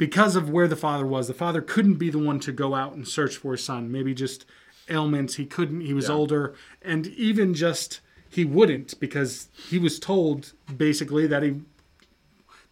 because 0.00 0.34
of 0.34 0.48
where 0.48 0.66
the 0.66 0.76
father 0.76 1.04
was, 1.06 1.28
the 1.28 1.34
father 1.34 1.60
couldn't 1.60 1.96
be 1.96 2.08
the 2.08 2.18
one 2.18 2.40
to 2.40 2.52
go 2.52 2.74
out 2.74 2.94
and 2.94 3.06
search 3.06 3.36
for 3.36 3.52
his 3.52 3.62
son. 3.62 3.92
Maybe 3.92 4.14
just 4.14 4.46
ailments. 4.88 5.34
He 5.34 5.44
couldn't. 5.44 5.82
He 5.82 5.92
was 5.92 6.08
Yeah. 6.08 6.14
older, 6.14 6.54
and 6.80 7.06
even 7.08 7.52
just 7.52 8.00
he 8.28 8.46
wouldn't 8.46 8.98
because 8.98 9.48
he 9.68 9.78
was 9.78 9.98
told 10.00 10.52
basically 10.74 11.26
that 11.26 11.42
he 11.42 11.60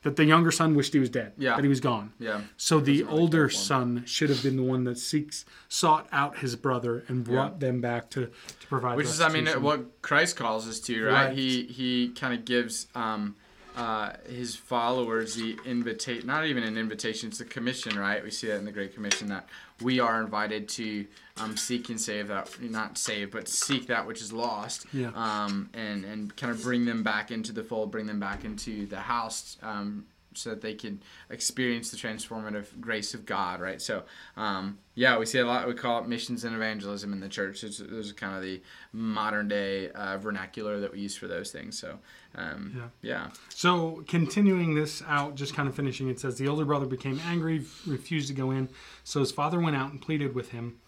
that 0.05 0.16
the 0.16 0.24
younger 0.24 0.51
son 0.53 0.74
wished 0.74 0.93
he 0.95 0.99
was 1.01 1.11
dead. 1.11 1.33
Yeah. 1.37 1.57
that 1.57 1.62
he 1.64 1.68
was 1.68 1.81
gone. 1.81 2.12
Yeah. 2.18 2.43
So 2.57 2.81
the 2.81 3.03
really 3.03 3.12
older 3.12 3.51
son 3.51 4.05
should 4.07 4.31
have 4.31 4.43
been 4.43 4.57
the 4.57 4.62
one 4.62 4.85
that 4.85 4.97
seeks 4.97 5.45
sought 5.68 6.09
out 6.12 6.39
his 6.39 6.57
brother 6.57 7.05
and 7.09 7.24
brought 7.24 7.59
them 7.61 7.81
back 7.83 8.09
to, 8.11 8.26
to 8.61 8.66
provide. 8.68 8.97
Which 8.97 9.07
is, 9.09 9.20
I 9.20 9.29
mean, 9.29 9.47
what 9.61 10.01
Christ 10.01 10.37
calls 10.37 10.66
us 10.68 10.81
to, 10.81 11.05
right? 11.05 11.26
Right. 11.26 11.37
He 11.37 11.64
he 11.64 12.09
kind 12.11 12.33
of 12.33 12.45
gives 12.47 12.87
um, 12.95 13.35
uh, 13.79 14.12
his 14.29 14.57
followers 14.57 15.37
the 15.37 15.57
invitation, 15.64 16.26
not 16.26 16.45
even 16.45 16.64
an 16.64 16.76
invitation, 16.76 17.29
it's 17.29 17.39
a 17.41 17.45
commission, 17.45 17.97
right? 17.97 18.22
We 18.24 18.31
see 18.33 18.49
that 18.49 18.57
in 18.57 18.64
the 18.64 18.72
Great 18.72 18.93
Commission 18.93 19.29
that 19.29 19.49
we 19.81 20.01
are 20.01 20.20
invited 20.20 20.68
to 20.70 21.07
um, 21.37 21.57
seek 21.57 21.89
and 21.89 22.01
save 22.01 22.26
that, 22.26 22.51
not 22.61 22.99
save, 22.99 23.31
but 23.31 23.47
seek 23.47 23.87
that 23.87 24.05
which 24.05 24.20
is 24.20 24.33
lost, 24.33 24.87
Yeah. 24.93 25.12
um, 25.14 25.70
and 25.74 26.05
and 26.05 26.35
kind 26.37 26.51
of 26.51 26.61
bring 26.61 26.85
them 26.87 27.05
back 27.05 27.31
into 27.31 27.53
the 27.53 27.62
fold, 27.62 27.93
bring 27.93 28.07
them 28.07 28.18
back 28.18 28.45
into 28.45 28.87
the 28.87 28.99
house. 28.99 29.57
Um, 29.62 30.07
so 30.39 30.51
that 30.51 30.61
they 30.62 30.74
can 30.74 31.03
experience 31.30 31.91
the 31.91 31.97
transformative 31.97 32.80
grace 32.80 33.14
of 33.14 33.26
God, 33.26 33.61
right? 33.61 33.80
So, 33.82 34.05
um, 34.36 34.78
yeah, 34.95 35.18
we 35.18 35.26
see 35.26 35.39
a 35.39 35.47
lot. 35.47 35.66
We 35.66 35.74
call 35.74 36.03
it 36.03 36.09
missions 36.09 36.45
and 36.45 36.55
evangelism 36.55 37.12
in 37.12 37.20
the 37.20 37.28
church. 37.28 37.62
It's, 37.64 37.78
those 37.78 38.11
are 38.11 38.14
kind 38.14 38.36
of 38.36 38.43
the 38.43 38.62
modern 38.93 39.49
day 39.49 39.91
uh, 39.91 40.18
vernacular 40.18 40.80
that 40.80 40.93
we 40.93 41.01
use 41.01 41.16
for 41.16 41.28
those 41.28 41.51
things. 41.51 41.78
So, 41.78 41.99
um, 42.34 42.72
Yeah. 42.76 42.89
yeah, 43.03 43.30
So 43.49 44.03
continuing 44.09 44.74
this 44.74 45.03
out, 45.07 45.34
just 45.34 45.55
kind 45.55 45.68
of 45.68 45.74
finishing, 45.74 46.09
it 46.09 46.18
says 46.20 46.36
the 46.39 46.49
older 46.49 46.64
brother 46.64 46.86
became 46.86 47.20
angry, 47.26 47.64
refused 47.86 48.28
to 48.28 48.34
go 48.34 48.51
in. 48.51 48.68
So 49.05 49.20
his 49.20 49.32
father 49.32 49.61
went 49.61 49.76
out 49.76 49.91
and 49.93 50.01
pleaded 50.01 50.34
with 50.34 50.51
him. 50.51 50.78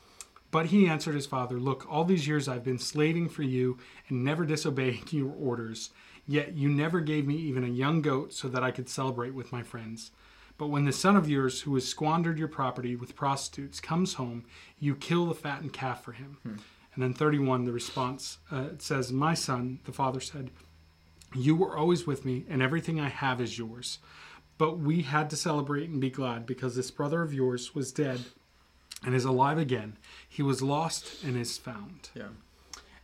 But 0.52 0.66
he 0.66 0.88
answered 0.88 1.14
his 1.14 1.26
father, 1.26 1.60
Look, 1.60 1.86
all 1.88 2.04
these 2.04 2.26
years 2.26 2.48
I've 2.48 2.64
been 2.64 2.80
slaving 2.80 3.28
for 3.28 3.42
you 3.44 3.78
and 4.08 4.24
never 4.24 4.44
disobeying 4.44 5.04
your 5.10 5.30
orders. 5.32 5.90
Yet 6.30 6.56
you 6.56 6.68
never 6.68 7.00
gave 7.00 7.26
me 7.26 7.34
even 7.34 7.64
a 7.64 7.68
young 7.68 8.02
goat 8.02 8.32
so 8.32 8.46
that 8.46 8.62
I 8.62 8.70
could 8.70 8.88
celebrate 8.88 9.34
with 9.34 9.50
my 9.50 9.64
friends. 9.64 10.12
But 10.58 10.68
when 10.68 10.84
the 10.84 10.92
son 10.92 11.16
of 11.16 11.28
yours, 11.28 11.62
who 11.62 11.74
has 11.74 11.88
squandered 11.88 12.38
your 12.38 12.46
property 12.46 12.94
with 12.94 13.16
prostitutes, 13.16 13.80
comes 13.80 14.14
home, 14.14 14.44
you 14.78 14.94
kill 14.94 15.26
the 15.26 15.34
fattened 15.34 15.72
calf 15.72 16.04
for 16.04 16.12
him. 16.12 16.38
And 16.94 17.02
then 17.02 17.14
31, 17.14 17.64
the 17.64 17.72
response 17.72 18.38
uh, 18.52 18.66
it 18.74 18.80
says, 18.80 19.10
My 19.10 19.34
son, 19.34 19.80
the 19.86 19.92
father 19.92 20.20
said, 20.20 20.52
You 21.34 21.56
were 21.56 21.76
always 21.76 22.06
with 22.06 22.24
me, 22.24 22.44
and 22.48 22.62
everything 22.62 23.00
I 23.00 23.08
have 23.08 23.40
is 23.40 23.58
yours. 23.58 23.98
But 24.56 24.78
we 24.78 25.02
had 25.02 25.30
to 25.30 25.36
celebrate 25.36 25.88
and 25.88 26.00
be 26.00 26.10
glad 26.10 26.46
because 26.46 26.76
this 26.76 26.92
brother 26.92 27.22
of 27.22 27.34
yours 27.34 27.74
was 27.74 27.90
dead 27.90 28.20
and 29.04 29.16
is 29.16 29.24
alive 29.24 29.58
again. 29.58 29.96
He 30.28 30.44
was 30.44 30.62
lost 30.62 31.24
and 31.24 31.36
is 31.36 31.58
found. 31.58 32.10
yeah, 32.14 32.28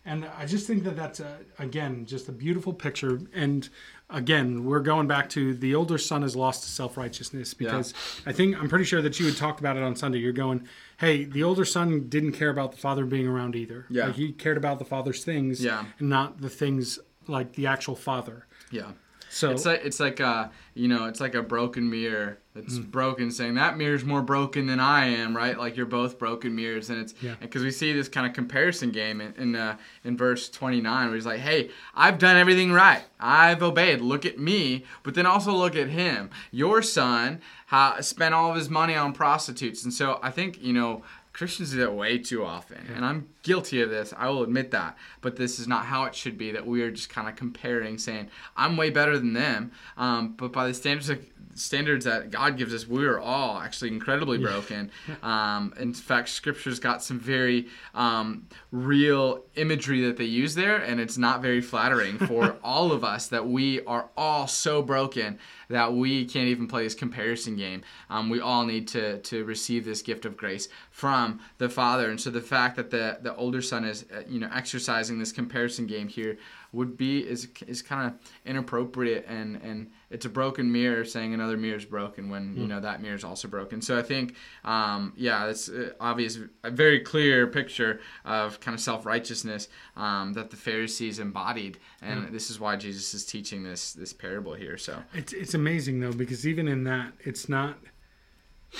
And 0.06 0.24
I 0.38 0.46
just 0.46 0.66
think 0.68 0.84
that 0.84 0.94
that's, 0.96 1.18
a, 1.20 1.38
again, 1.58 2.06
just 2.06 2.28
a 2.28 2.32
beautiful 2.32 2.72
picture. 2.72 3.20
And 3.34 3.68
again, 4.08 4.64
we're 4.64 4.80
going 4.80 5.08
back 5.08 5.28
to 5.30 5.52
the 5.52 5.74
older 5.74 5.98
son 5.98 6.22
is 6.22 6.36
lost 6.36 6.62
to 6.62 6.68
self 6.70 6.96
righteousness 6.96 7.52
because 7.54 7.92
I 8.24 8.32
think, 8.32 8.56
I'm 8.56 8.68
pretty 8.68 8.84
sure 8.84 9.02
that 9.02 9.18
you 9.18 9.26
had 9.26 9.36
talked 9.36 9.58
about 9.58 9.76
it 9.76 9.82
on 9.82 9.96
Sunday. 9.96 10.18
You're 10.18 10.32
going, 10.32 10.66
hey, 10.98 11.24
the 11.24 11.42
older 11.42 11.64
son 11.64 12.08
didn't 12.08 12.32
care 12.32 12.50
about 12.50 12.70
the 12.70 12.78
father 12.78 13.04
being 13.04 13.26
around 13.26 13.56
either. 13.56 13.86
Yeah. 13.90 14.06
Like 14.06 14.14
he 14.14 14.30
cared 14.32 14.56
about 14.56 14.78
the 14.78 14.84
father's 14.84 15.24
things 15.24 15.62
Yeah. 15.62 15.84
and 15.98 16.08
not 16.08 16.40
the 16.40 16.50
things 16.50 16.98
like 17.26 17.54
the 17.54 17.66
actual 17.66 17.96
father. 17.96 18.46
yeah. 18.70 18.92
So 19.28 19.50
It's 19.50 19.64
like 19.66 19.82
it's 19.84 20.00
like 20.00 20.20
a 20.20 20.50
you 20.74 20.88
know 20.88 21.06
it's 21.06 21.20
like 21.20 21.34
a 21.34 21.42
broken 21.42 21.90
mirror 21.90 22.38
that's 22.54 22.78
Mm. 22.78 22.90
broken, 22.90 23.30
saying 23.30 23.54
that 23.54 23.76
mirror's 23.76 24.04
more 24.04 24.22
broken 24.22 24.66
than 24.66 24.80
I 24.80 25.06
am, 25.06 25.36
right? 25.36 25.58
Like 25.58 25.76
you're 25.76 25.84
both 25.84 26.18
broken 26.18 26.54
mirrors, 26.54 26.88
and 26.90 26.98
it's 27.00 27.12
Yeah. 27.20 27.34
because 27.40 27.62
we 27.62 27.70
see 27.70 27.92
this 27.92 28.08
kind 28.08 28.26
of 28.26 28.32
comparison 28.32 28.90
game 28.92 29.20
in 29.20 29.34
in, 29.36 29.56
uh, 29.56 29.76
in 30.04 30.16
verse 30.16 30.48
29 30.48 31.06
where 31.06 31.14
he's 31.16 31.26
like, 31.26 31.40
"Hey, 31.40 31.70
I've 31.94 32.18
done 32.18 32.36
everything 32.36 32.72
right, 32.72 33.02
I've 33.20 33.62
obeyed. 33.62 34.00
Look 34.00 34.24
at 34.24 34.38
me, 34.38 34.84
but 35.02 35.14
then 35.14 35.26
also 35.26 35.52
look 35.52 35.76
at 35.76 35.88
him. 35.88 36.30
Your 36.50 36.80
son 36.80 37.40
ha- 37.66 37.96
spent 38.00 38.32
all 38.34 38.50
of 38.50 38.56
his 38.56 38.70
money 38.70 38.94
on 38.94 39.12
prostitutes, 39.12 39.82
and 39.84 39.92
so 39.92 40.18
I 40.22 40.30
think 40.30 40.62
you 40.62 40.72
know." 40.72 41.02
Christians 41.36 41.72
do 41.72 41.76
that 41.80 41.92
way 41.92 42.16
too 42.16 42.46
often, 42.46 42.90
and 42.94 43.04
I'm 43.04 43.28
guilty 43.42 43.82
of 43.82 43.90
this. 43.90 44.14
I 44.16 44.30
will 44.30 44.42
admit 44.42 44.70
that. 44.70 44.96
But 45.20 45.36
this 45.36 45.58
is 45.58 45.68
not 45.68 45.84
how 45.84 46.04
it 46.04 46.14
should 46.14 46.38
be. 46.38 46.50
That 46.50 46.66
we 46.66 46.80
are 46.80 46.90
just 46.90 47.10
kind 47.10 47.28
of 47.28 47.36
comparing, 47.36 47.98
saying 47.98 48.30
I'm 48.56 48.78
way 48.78 48.88
better 48.88 49.18
than 49.18 49.34
them. 49.34 49.70
Um, 49.98 50.32
but 50.38 50.50
by 50.50 50.66
the 50.66 50.72
standards 50.72 51.10
of, 51.10 51.22
standards 51.56 52.04
that 52.04 52.30
God 52.30 52.56
gives 52.56 52.74
us, 52.74 52.86
we 52.86 53.06
are 53.06 53.18
all 53.18 53.58
actually 53.58 53.88
incredibly 53.88 54.38
broken. 54.38 54.90
Um, 55.22 55.74
in 55.78 55.92
fact, 55.92 56.28
Scripture's 56.28 56.78
got 56.78 57.02
some 57.02 57.18
very 57.18 57.68
um, 57.94 58.46
real 58.70 59.44
imagery 59.56 60.02
that 60.02 60.16
they 60.16 60.24
use 60.24 60.54
there, 60.54 60.76
and 60.76 61.00
it's 61.00 61.18
not 61.18 61.42
very 61.42 61.60
flattering 61.60 62.18
for 62.26 62.56
all 62.62 62.92
of 62.92 63.04
us 63.04 63.28
that 63.28 63.46
we 63.46 63.82
are 63.84 64.08
all 64.16 64.46
so 64.46 64.82
broken 64.82 65.38
that 65.68 65.92
we 65.92 66.24
can't 66.24 66.48
even 66.48 66.68
play 66.68 66.84
this 66.84 66.94
comparison 66.94 67.56
game. 67.56 67.82
Um, 68.08 68.30
we 68.30 68.40
all 68.40 68.64
need 68.64 68.88
to 68.88 69.18
to 69.18 69.44
receive 69.44 69.84
this 69.84 70.02
gift 70.02 70.24
of 70.24 70.36
grace 70.36 70.68
from 70.90 71.40
the 71.58 71.68
Father, 71.68 72.10
and 72.10 72.20
so 72.20 72.30
the 72.30 72.40
fact 72.40 72.76
that 72.76 72.90
the 72.90 73.18
the 73.22 73.34
older 73.36 73.62
son 73.62 73.84
is 73.84 74.04
uh, 74.14 74.22
you 74.28 74.38
know 74.38 74.48
exercising 74.54 75.18
this 75.18 75.32
comparison 75.32 75.86
game 75.86 76.08
here 76.08 76.38
would 76.72 76.96
be 76.96 77.20
is 77.20 77.48
is 77.66 77.82
kind 77.82 78.06
of 78.06 78.30
inappropriate 78.44 79.24
and 79.28 79.56
and 79.62 79.90
it's 80.10 80.24
a 80.24 80.28
broken 80.28 80.70
mirror 80.70 81.04
saying 81.04 81.34
another 81.34 81.56
mirror 81.56 81.76
is 81.76 81.84
broken 81.84 82.30
when 82.30 82.56
you 82.56 82.66
know 82.66 82.80
that 82.80 83.02
mirror 83.02 83.14
is 83.14 83.24
also 83.24 83.48
broken. 83.48 83.80
So 83.80 83.98
I 83.98 84.02
think 84.02 84.34
um, 84.64 85.12
yeah, 85.16 85.46
it's 85.46 85.70
obvious, 86.00 86.38
a 86.62 86.70
very 86.70 87.00
clear 87.00 87.46
picture 87.46 88.00
of 88.24 88.60
kind 88.60 88.74
of 88.74 88.80
self 88.80 89.04
righteousness 89.06 89.68
um, 89.96 90.32
that 90.34 90.50
the 90.50 90.56
Pharisees 90.56 91.18
embodied, 91.18 91.78
and 92.02 92.28
this 92.32 92.50
is 92.50 92.60
why 92.60 92.76
Jesus 92.76 93.14
is 93.14 93.24
teaching 93.24 93.62
this 93.62 93.92
this 93.92 94.12
parable 94.12 94.54
here. 94.54 94.78
So 94.78 95.02
It's 95.14 95.32
it's 95.32 95.54
amazing 95.54 96.00
though 96.00 96.12
because 96.12 96.46
even 96.46 96.68
in 96.68 96.84
that 96.84 97.12
it's 97.20 97.48
not 97.48 97.78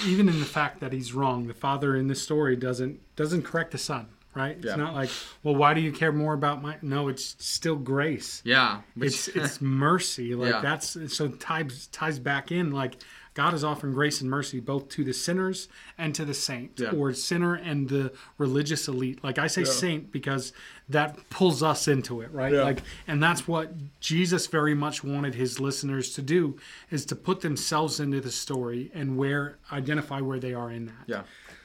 even 0.05 0.29
in 0.29 0.41
the 0.41 0.47
fact 0.47 0.81
that 0.81 0.93
he's 0.93 1.13
wrong, 1.13 1.47
the 1.47 1.55
father 1.55 1.97
in 1.97 2.09
this 2.09 2.23
story 2.23 2.57
doesn't 2.57 3.01
doesn't 3.17 3.43
correct 3.43 3.71
the 3.73 3.79
son, 3.79 4.09
right? 4.37 4.57
It's 4.57 4.67
Yeah. 4.67 4.77
not 4.77 4.95
like, 4.95 5.11
well, 5.43 5.57
why 5.57 5.75
do 5.75 5.81
you 5.81 5.91
care 5.93 6.13
more 6.13 6.35
about 6.35 6.63
my 6.63 6.77
no, 6.83 7.09
it's 7.09 7.35
still 7.39 7.77
grace. 7.77 8.43
yeah, 8.45 8.81
which, 8.95 9.09
It's 9.15 9.29
it's 9.37 9.61
mercy. 9.61 10.35
Like 10.35 10.53
Yeah. 10.53 10.61
that's 10.61 10.97
so 11.17 11.29
ties 11.29 11.89
ties 11.89 12.19
back 12.19 12.53
in 12.53 12.71
like 12.71 12.97
God 13.35 13.53
is 13.53 13.63
offering 13.63 13.93
grace 13.93 14.23
and 14.23 14.31
mercy 14.31 14.61
both 14.61 14.89
to 14.91 15.05
the 15.05 15.13
sinners 15.13 15.69
and 15.99 16.15
to 16.15 16.25
the 16.25 16.33
saint, 16.33 16.81
Yeah. 16.81 16.93
or 16.93 17.13
sinner 17.13 17.53
and 17.55 17.87
the 17.91 18.13
religious 18.39 18.89
elite. 18.89 19.23
Like 19.23 19.39
I 19.39 19.47
say 19.47 19.63
saint 19.65 20.11
because 20.11 20.55
that 20.89 21.29
pulls 21.29 21.63
us 21.63 21.87
into 21.87 22.23
it, 22.23 22.33
right? 22.33 22.55
Yeah. 22.55 22.63
Like, 22.63 22.81
and 23.07 23.23
that's 23.23 23.47
what 23.47 23.75
Jesus 24.01 24.47
very 24.47 24.75
much 24.75 25.05
wanted 25.05 25.35
his 25.35 25.61
listeners 25.61 26.15
to 26.15 26.23
do 26.23 26.57
is 26.91 27.05
to 27.07 27.15
put 27.17 27.43
themselves 27.43 28.01
into 28.01 28.23
the 28.23 28.31
story 28.31 28.91
and 28.95 29.19
where 29.19 29.59
identify 29.71 30.21
where 30.23 30.39
they 30.39 30.55
are 30.55 30.71
in 30.71 30.87
that. 30.87 31.05
yeah, 31.07 31.23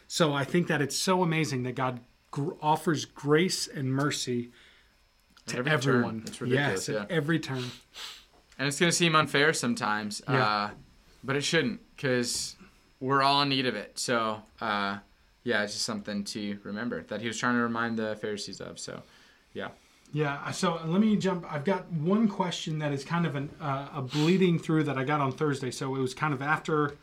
So 0.08 0.34
I 0.34 0.44
think 0.44 0.68
that 0.68 0.82
it's 0.82 0.98
so 0.98 1.24
amazing 1.24 1.64
that 1.64 1.76
God 1.76 2.02
gr- 2.32 2.54
offers 2.62 3.06
grace 3.06 3.68
and 3.68 3.94
mercy 3.94 4.52
to 5.48 5.58
Every 5.58 5.66
turn. 5.72 5.74
everyone. 5.74 6.20
Ridiculous, 6.40 6.88
yes, 6.88 6.90
yeah. 6.90 7.02
at 7.04 7.12
every 7.12 7.40
turn. 7.40 7.64
and 8.58 8.68
it's 8.68 8.80
gonna 8.80 8.92
seem 8.92 9.16
unfair 9.16 9.54
sometimes, 9.54 10.22
Yeah. 10.30 10.46
uh, 10.46 10.70
but 11.24 11.36
it 11.36 11.42
shouldn't 11.44 11.80
because 11.96 12.56
we're 13.00 13.22
all 13.22 13.42
in 13.42 13.50
need 13.50 13.66
of 13.66 13.76
it. 13.76 13.98
So 14.00 14.42
uh, 14.60 14.98
yeah, 15.44 15.64
it's 15.64 15.74
just 15.74 15.86
something 15.86 16.24
to 16.26 16.60
remember 16.64 17.04
that 17.04 17.22
he 17.22 17.28
was 17.28 17.38
trying 17.38 17.56
to 17.56 17.62
remind 17.62 17.98
the 17.98 18.16
Pharisees 18.18 18.62
of. 18.62 18.78
So, 18.80 19.02
yeah. 19.54 19.70
Yeah, 20.14 20.52
so 20.52 20.80
let 20.86 21.00
me 21.02 21.16
jump. 21.16 21.46
I've 21.52 21.64
got 21.64 21.90
one 21.92 22.28
question 22.28 22.78
that 22.80 22.92
is 22.92 23.04
kind 23.06 23.26
of 23.26 23.36
an, 23.36 23.50
uh, 23.62 23.88
a 23.96 24.02
bleeding 24.02 24.60
through 24.60 24.84
that 24.84 24.98
I 24.98 25.04
got 25.06 25.22
on 25.22 25.32
Thursday. 25.32 25.72
So 25.72 25.96
it 25.96 26.00
was 26.00 26.14
kind 26.14 26.34
of 26.34 26.42
after 26.42 26.96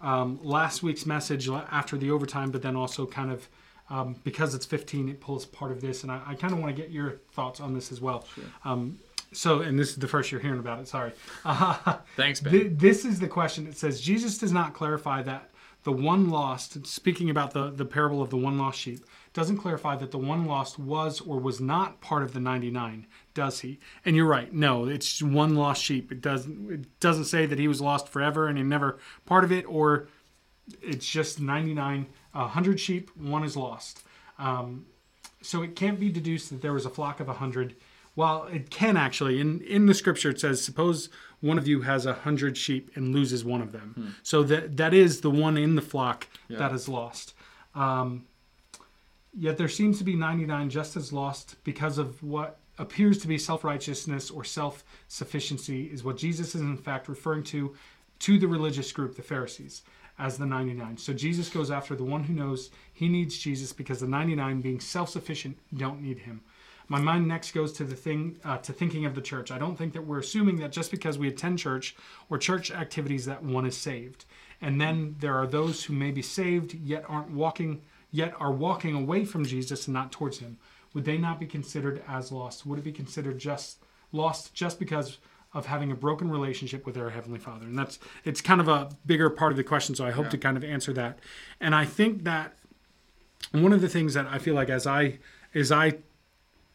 um, 0.00 0.40
last 0.42 0.82
week's 0.82 1.06
message, 1.06 1.48
after 1.48 1.96
the 1.96 2.10
overtime, 2.10 2.50
but 2.50 2.60
then 2.62 2.74
also 2.76 3.06
kind 3.06 3.30
of 3.30 3.48
um, 3.90 4.16
because 4.24 4.54
it's 4.54 4.66
15, 4.66 5.08
it 5.08 5.20
pulls 5.20 5.46
part 5.46 5.72
of 5.72 5.80
this. 5.80 6.02
And 6.02 6.12
I, 6.12 6.20
I 6.26 6.34
kind 6.34 6.52
of 6.52 6.58
want 6.58 6.74
to 6.74 6.80
get 6.80 6.90
your 6.90 7.20
thoughts 7.32 7.60
on 7.60 7.74
this 7.74 7.90
as 7.92 8.00
well. 8.00 8.26
Sure. 8.34 8.44
Um, 8.64 8.98
so, 9.32 9.60
and 9.60 9.78
this 9.78 9.90
is 9.90 9.96
the 9.96 10.08
first 10.08 10.30
you're 10.30 10.40
hearing 10.40 10.58
about 10.58 10.80
it. 10.80 10.88
Sorry. 10.88 11.12
Uh, 11.44 11.98
Thanks, 12.16 12.40
Ben. 12.40 12.52
th- 12.52 12.72
this 12.76 13.04
is 13.04 13.20
the 13.20 13.28
question. 13.28 13.66
It 13.66 13.76
says 13.76 14.00
Jesus 14.00 14.38
does 14.38 14.52
not 14.52 14.74
clarify 14.74 15.22
that 15.22 15.50
the 15.84 15.92
one 15.92 16.30
lost. 16.30 16.86
Speaking 16.86 17.30
about 17.30 17.52
the 17.52 17.70
the 17.70 17.84
parable 17.84 18.22
of 18.22 18.30
the 18.30 18.36
one 18.36 18.58
lost 18.58 18.78
sheep, 18.80 19.04
doesn't 19.34 19.58
clarify 19.58 19.96
that 19.96 20.10
the 20.10 20.18
one 20.18 20.44
lost 20.46 20.78
was 20.78 21.20
or 21.20 21.38
was 21.38 21.60
not 21.60 22.00
part 22.00 22.22
of 22.22 22.32
the 22.32 22.40
99, 22.40 23.06
does 23.34 23.60
he? 23.60 23.78
And 24.04 24.16
you're 24.16 24.26
right. 24.26 24.52
No, 24.52 24.86
it's 24.86 25.22
one 25.22 25.54
lost 25.54 25.82
sheep. 25.82 26.10
It 26.10 26.20
doesn't 26.20 26.70
it 26.72 27.00
doesn't 27.00 27.26
say 27.26 27.46
that 27.46 27.58
he 27.58 27.68
was 27.68 27.80
lost 27.80 28.08
forever 28.08 28.48
and 28.48 28.56
he 28.58 28.64
never 28.64 28.98
part 29.26 29.44
of 29.44 29.52
it, 29.52 29.64
or 29.68 30.08
it's 30.82 31.08
just 31.08 31.40
99, 31.40 32.06
100 32.32 32.78
sheep, 32.78 33.10
one 33.16 33.44
is 33.44 33.56
lost. 33.56 34.02
Um, 34.38 34.86
so 35.42 35.62
it 35.62 35.76
can't 35.76 35.98
be 35.98 36.10
deduced 36.10 36.50
that 36.50 36.62
there 36.62 36.72
was 36.72 36.86
a 36.86 36.90
flock 36.90 37.20
of 37.20 37.28
a 37.28 37.32
100 37.32 37.74
well, 38.18 38.48
it 38.52 38.68
can 38.68 38.96
actually. 38.96 39.40
In 39.40 39.60
in 39.60 39.86
the 39.86 39.94
scripture, 39.94 40.30
it 40.30 40.40
says, 40.40 40.60
"Suppose 40.60 41.08
one 41.40 41.56
of 41.56 41.68
you 41.68 41.82
has 41.82 42.04
a 42.04 42.14
hundred 42.14 42.56
sheep 42.56 42.90
and 42.96 43.14
loses 43.14 43.44
one 43.44 43.62
of 43.62 43.70
them." 43.70 43.92
Hmm. 43.94 44.08
So 44.24 44.42
that 44.42 44.76
that 44.76 44.92
is 44.92 45.20
the 45.20 45.30
one 45.30 45.56
in 45.56 45.76
the 45.76 45.82
flock 45.82 46.26
yeah. 46.48 46.58
that 46.58 46.72
is 46.72 46.88
lost. 46.88 47.34
Um, 47.76 48.26
yet 49.32 49.56
there 49.56 49.68
seems 49.68 49.98
to 49.98 50.04
be 50.04 50.16
ninety 50.16 50.46
nine 50.46 50.68
just 50.68 50.96
as 50.96 51.12
lost 51.12 51.62
because 51.62 51.96
of 51.96 52.20
what 52.20 52.58
appears 52.76 53.18
to 53.18 53.28
be 53.28 53.38
self 53.38 53.62
righteousness 53.62 54.32
or 54.32 54.42
self 54.42 54.82
sufficiency. 55.06 55.84
Is 55.84 56.02
what 56.02 56.16
Jesus 56.16 56.56
is 56.56 56.60
in 56.60 56.76
fact 56.76 57.08
referring 57.08 57.44
to 57.44 57.76
to 58.18 58.36
the 58.36 58.48
religious 58.48 58.90
group, 58.90 59.14
the 59.14 59.22
Pharisees, 59.22 59.82
as 60.18 60.38
the 60.38 60.46
99. 60.46 60.96
So 60.98 61.12
Jesus 61.12 61.48
goes 61.48 61.70
after 61.70 61.94
the 61.94 62.04
one 62.04 62.24
who 62.24 62.34
knows 62.34 62.70
he 62.92 63.08
needs 63.08 63.38
Jesus 63.38 63.72
because 63.72 64.00
the 64.00 64.08
99, 64.08 64.60
being 64.60 64.80
self 64.80 65.10
sufficient, 65.10 65.58
don't 65.76 66.02
need 66.02 66.20
him 66.20 66.40
my 66.88 66.98
mind 66.98 67.28
next 67.28 67.52
goes 67.52 67.72
to 67.74 67.84
the 67.84 67.94
thing 67.94 68.38
uh, 68.44 68.56
to 68.58 68.72
thinking 68.72 69.04
of 69.04 69.14
the 69.14 69.20
church. 69.20 69.50
I 69.50 69.58
don't 69.58 69.76
think 69.76 69.92
that 69.92 70.06
we're 70.06 70.18
assuming 70.18 70.56
that 70.60 70.72
just 70.72 70.90
because 70.90 71.18
we 71.18 71.28
attend 71.28 71.58
church 71.58 71.94
or 72.30 72.38
church 72.38 72.70
activities 72.70 73.26
that 73.26 73.42
one 73.42 73.66
is 73.66 73.76
saved. 73.76 74.24
And 74.60 74.80
then 74.80 75.16
there 75.20 75.36
are 75.36 75.46
those 75.46 75.84
who 75.84 75.92
may 75.92 76.10
be 76.10 76.22
saved 76.22 76.74
yet 76.74 77.04
aren't 77.08 77.30
walking 77.30 77.82
yet 78.10 78.32
are 78.40 78.50
walking 78.50 78.94
away 78.94 79.26
from 79.26 79.44
Jesus 79.44 79.86
and 79.86 79.92
not 79.92 80.10
towards 80.10 80.38
him. 80.38 80.56
Would 80.94 81.04
they 81.04 81.18
not 81.18 81.38
be 81.38 81.46
considered 81.46 82.02
as 82.08 82.32
lost? 82.32 82.64
Would 82.64 82.78
it 82.78 82.84
be 82.84 82.92
considered 82.92 83.38
just 83.38 83.84
lost 84.12 84.54
just 84.54 84.78
because 84.78 85.18
of 85.54 85.66
having 85.66 85.90
a 85.90 85.94
broken 85.94 86.30
relationship 86.30 86.84
with 86.84 86.96
our 86.98 87.10
heavenly 87.10 87.38
father. 87.38 87.64
And 87.66 87.78
that's 87.78 87.98
it's 88.24 88.40
kind 88.40 88.60
of 88.60 88.68
a 88.68 88.90
bigger 89.06 89.30
part 89.30 89.52
of 89.52 89.56
the 89.56 89.64
question 89.64 89.94
so 89.94 90.04
i 90.04 90.10
hope 90.10 90.26
yeah. 90.26 90.30
to 90.30 90.38
kind 90.38 90.56
of 90.56 90.64
answer 90.64 90.92
that. 90.94 91.18
And 91.60 91.74
i 91.74 91.84
think 91.84 92.24
that 92.24 92.54
one 93.52 93.72
of 93.72 93.80
the 93.80 93.88
things 93.88 94.14
that 94.14 94.26
i 94.26 94.38
feel 94.38 94.54
like 94.54 94.68
as 94.68 94.86
i 94.86 95.18
as 95.54 95.72
i 95.72 95.94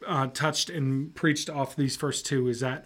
uh, 0.05 0.27
touched 0.27 0.69
and 0.69 1.13
preached 1.15 1.49
off 1.49 1.75
these 1.75 1.95
first 1.95 2.25
two 2.25 2.47
is 2.47 2.59
that 2.59 2.85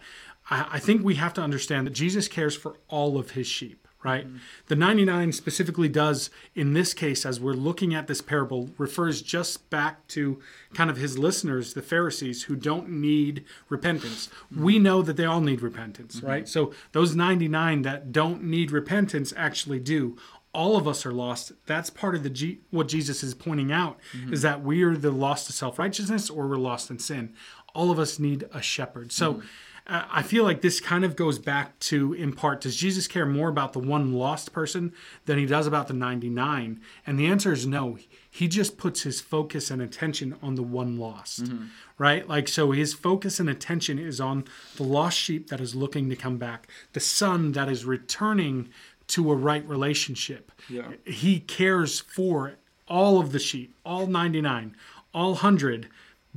I, 0.50 0.68
I, 0.74 0.80
think 0.80 1.04
we 1.04 1.16
have 1.16 1.34
to 1.34 1.42
understand 1.42 1.88
that 1.88 1.94
Jesus 1.94 2.28
cares 2.28 2.56
for 2.56 2.78
all 2.88 3.18
of 3.18 3.32
his 3.32 3.48
sheep, 3.48 3.87
right? 4.04 4.28
Mm-hmm. 4.28 4.38
The 4.68 4.76
99 4.76 5.32
specifically 5.32 5.90
does, 5.90 6.30
in 6.56 6.74
this 6.74 6.94
case, 6.94 7.26
as 7.26 7.40
we're 7.40 7.54
looking 7.54 7.94
at 7.94 8.08
this 8.08 8.22
parable, 8.22 8.70
refers 8.78 9.22
just 9.22 9.70
back 9.70 10.08
to 10.10 10.40
kind 10.74 10.90
of 10.90 10.98
his 10.98 11.18
listeners, 11.18 11.74
the 11.74 11.82
Pharisees, 11.82 12.44
who 12.44 12.56
don't 12.56 12.90
need 12.90 13.44
repentance. 13.70 14.28
Mm-hmm. 14.28 14.64
We 14.64 14.80
know 14.80 15.02
that 15.02 15.18
they 15.18 15.26
all 15.26 15.42
need 15.42 15.62
repentance, 15.62 16.18
mm-hmm. 16.18 16.28
right? 16.28 16.48
So 16.48 16.74
those 16.92 17.16
99 17.16 17.82
that 17.84 18.12
don't 18.12 18.44
need 18.44 18.72
repentance 18.72 19.34
actually 19.36 19.80
do 19.80 20.18
all 20.54 20.76
of 20.76 20.88
us 20.88 21.06
are 21.06 21.12
lost. 21.12 21.52
That's 21.68 21.92
part 21.92 22.16
of 22.16 22.24
the 22.24 22.32
G- 22.32 22.62
what 22.72 22.88
Jesus 22.88 23.22
is 23.22 23.36
pointing 23.36 23.72
out 23.72 24.00
mm-hmm. 24.12 24.34
is 24.34 24.42
that 24.42 24.64
we 24.64 24.82
are 24.82 24.98
the 24.98 25.12
lost 25.12 25.46
to 25.48 25.54
self 25.54 25.78
righteousness 25.78 26.32
or 26.32 26.48
we're 26.48 26.56
lost 26.56 26.90
in 26.90 26.98
sin. 26.98 27.36
All 27.76 27.92
of 27.92 28.00
us 28.00 28.18
need 28.20 28.46
a 28.54 28.62
shepherd. 28.62 29.12
So. 29.12 29.42
I 29.90 30.22
feel 30.22 30.44
like 30.44 30.62
this 30.62 30.82
kind 30.82 31.06
of 31.06 31.16
goes 31.16 31.40
back 31.40 31.80
to, 31.80 32.12
in 32.14 32.34
part, 32.34 32.60
does 32.62 32.76
Jesus 32.76 33.08
care 33.08 33.26
more 33.26 33.48
about 33.48 33.72
the 33.72 33.80
one 33.80 34.12
lost 34.12 34.52
person 34.52 34.92
than 35.26 35.38
he 35.38 35.46
does 35.46 35.66
about 35.66 35.88
the 35.88 35.94
99? 35.94 36.82
And 37.06 37.18
the 37.18 37.28
answer 37.28 37.54
is 37.54 37.66
no. 37.66 37.98
He 38.30 38.50
just 38.50 38.78
puts 38.78 39.04
his 39.04 39.22
focus 39.22 39.72
and 39.72 39.82
attention 39.82 40.36
on 40.42 40.56
the 40.56 40.64
one 40.64 40.98
lost, 40.98 41.46
mm-hmm. 41.46 41.68
right? 41.98 42.28
Like, 42.28 42.50
so 42.50 42.72
his 42.72 42.94
focus 42.94 43.40
and 43.40 43.50
attention 43.50 43.98
is 43.98 44.20
on 44.20 44.44
the 44.76 44.84
lost 44.84 45.18
sheep 45.18 45.48
that 45.50 45.62
is 45.62 45.74
looking 45.74 46.10
to 46.10 46.18
come 46.18 46.38
back, 46.38 46.68
the 46.92 47.00
son 47.00 47.54
that 47.54 47.70
is 47.70 47.86
returning 47.86 48.68
to 49.08 49.32
a 49.32 49.36
right 49.36 49.66
relationship. 49.68 50.52
Yeah. 50.70 50.92
He 51.06 51.40
cares 51.40 52.02
for 52.02 52.56
all 52.90 53.22
of 53.22 53.32
the 53.32 53.40
sheep, 53.40 53.74
all 53.86 54.06
99, 54.06 54.76
all 55.14 55.32
100, 55.32 55.88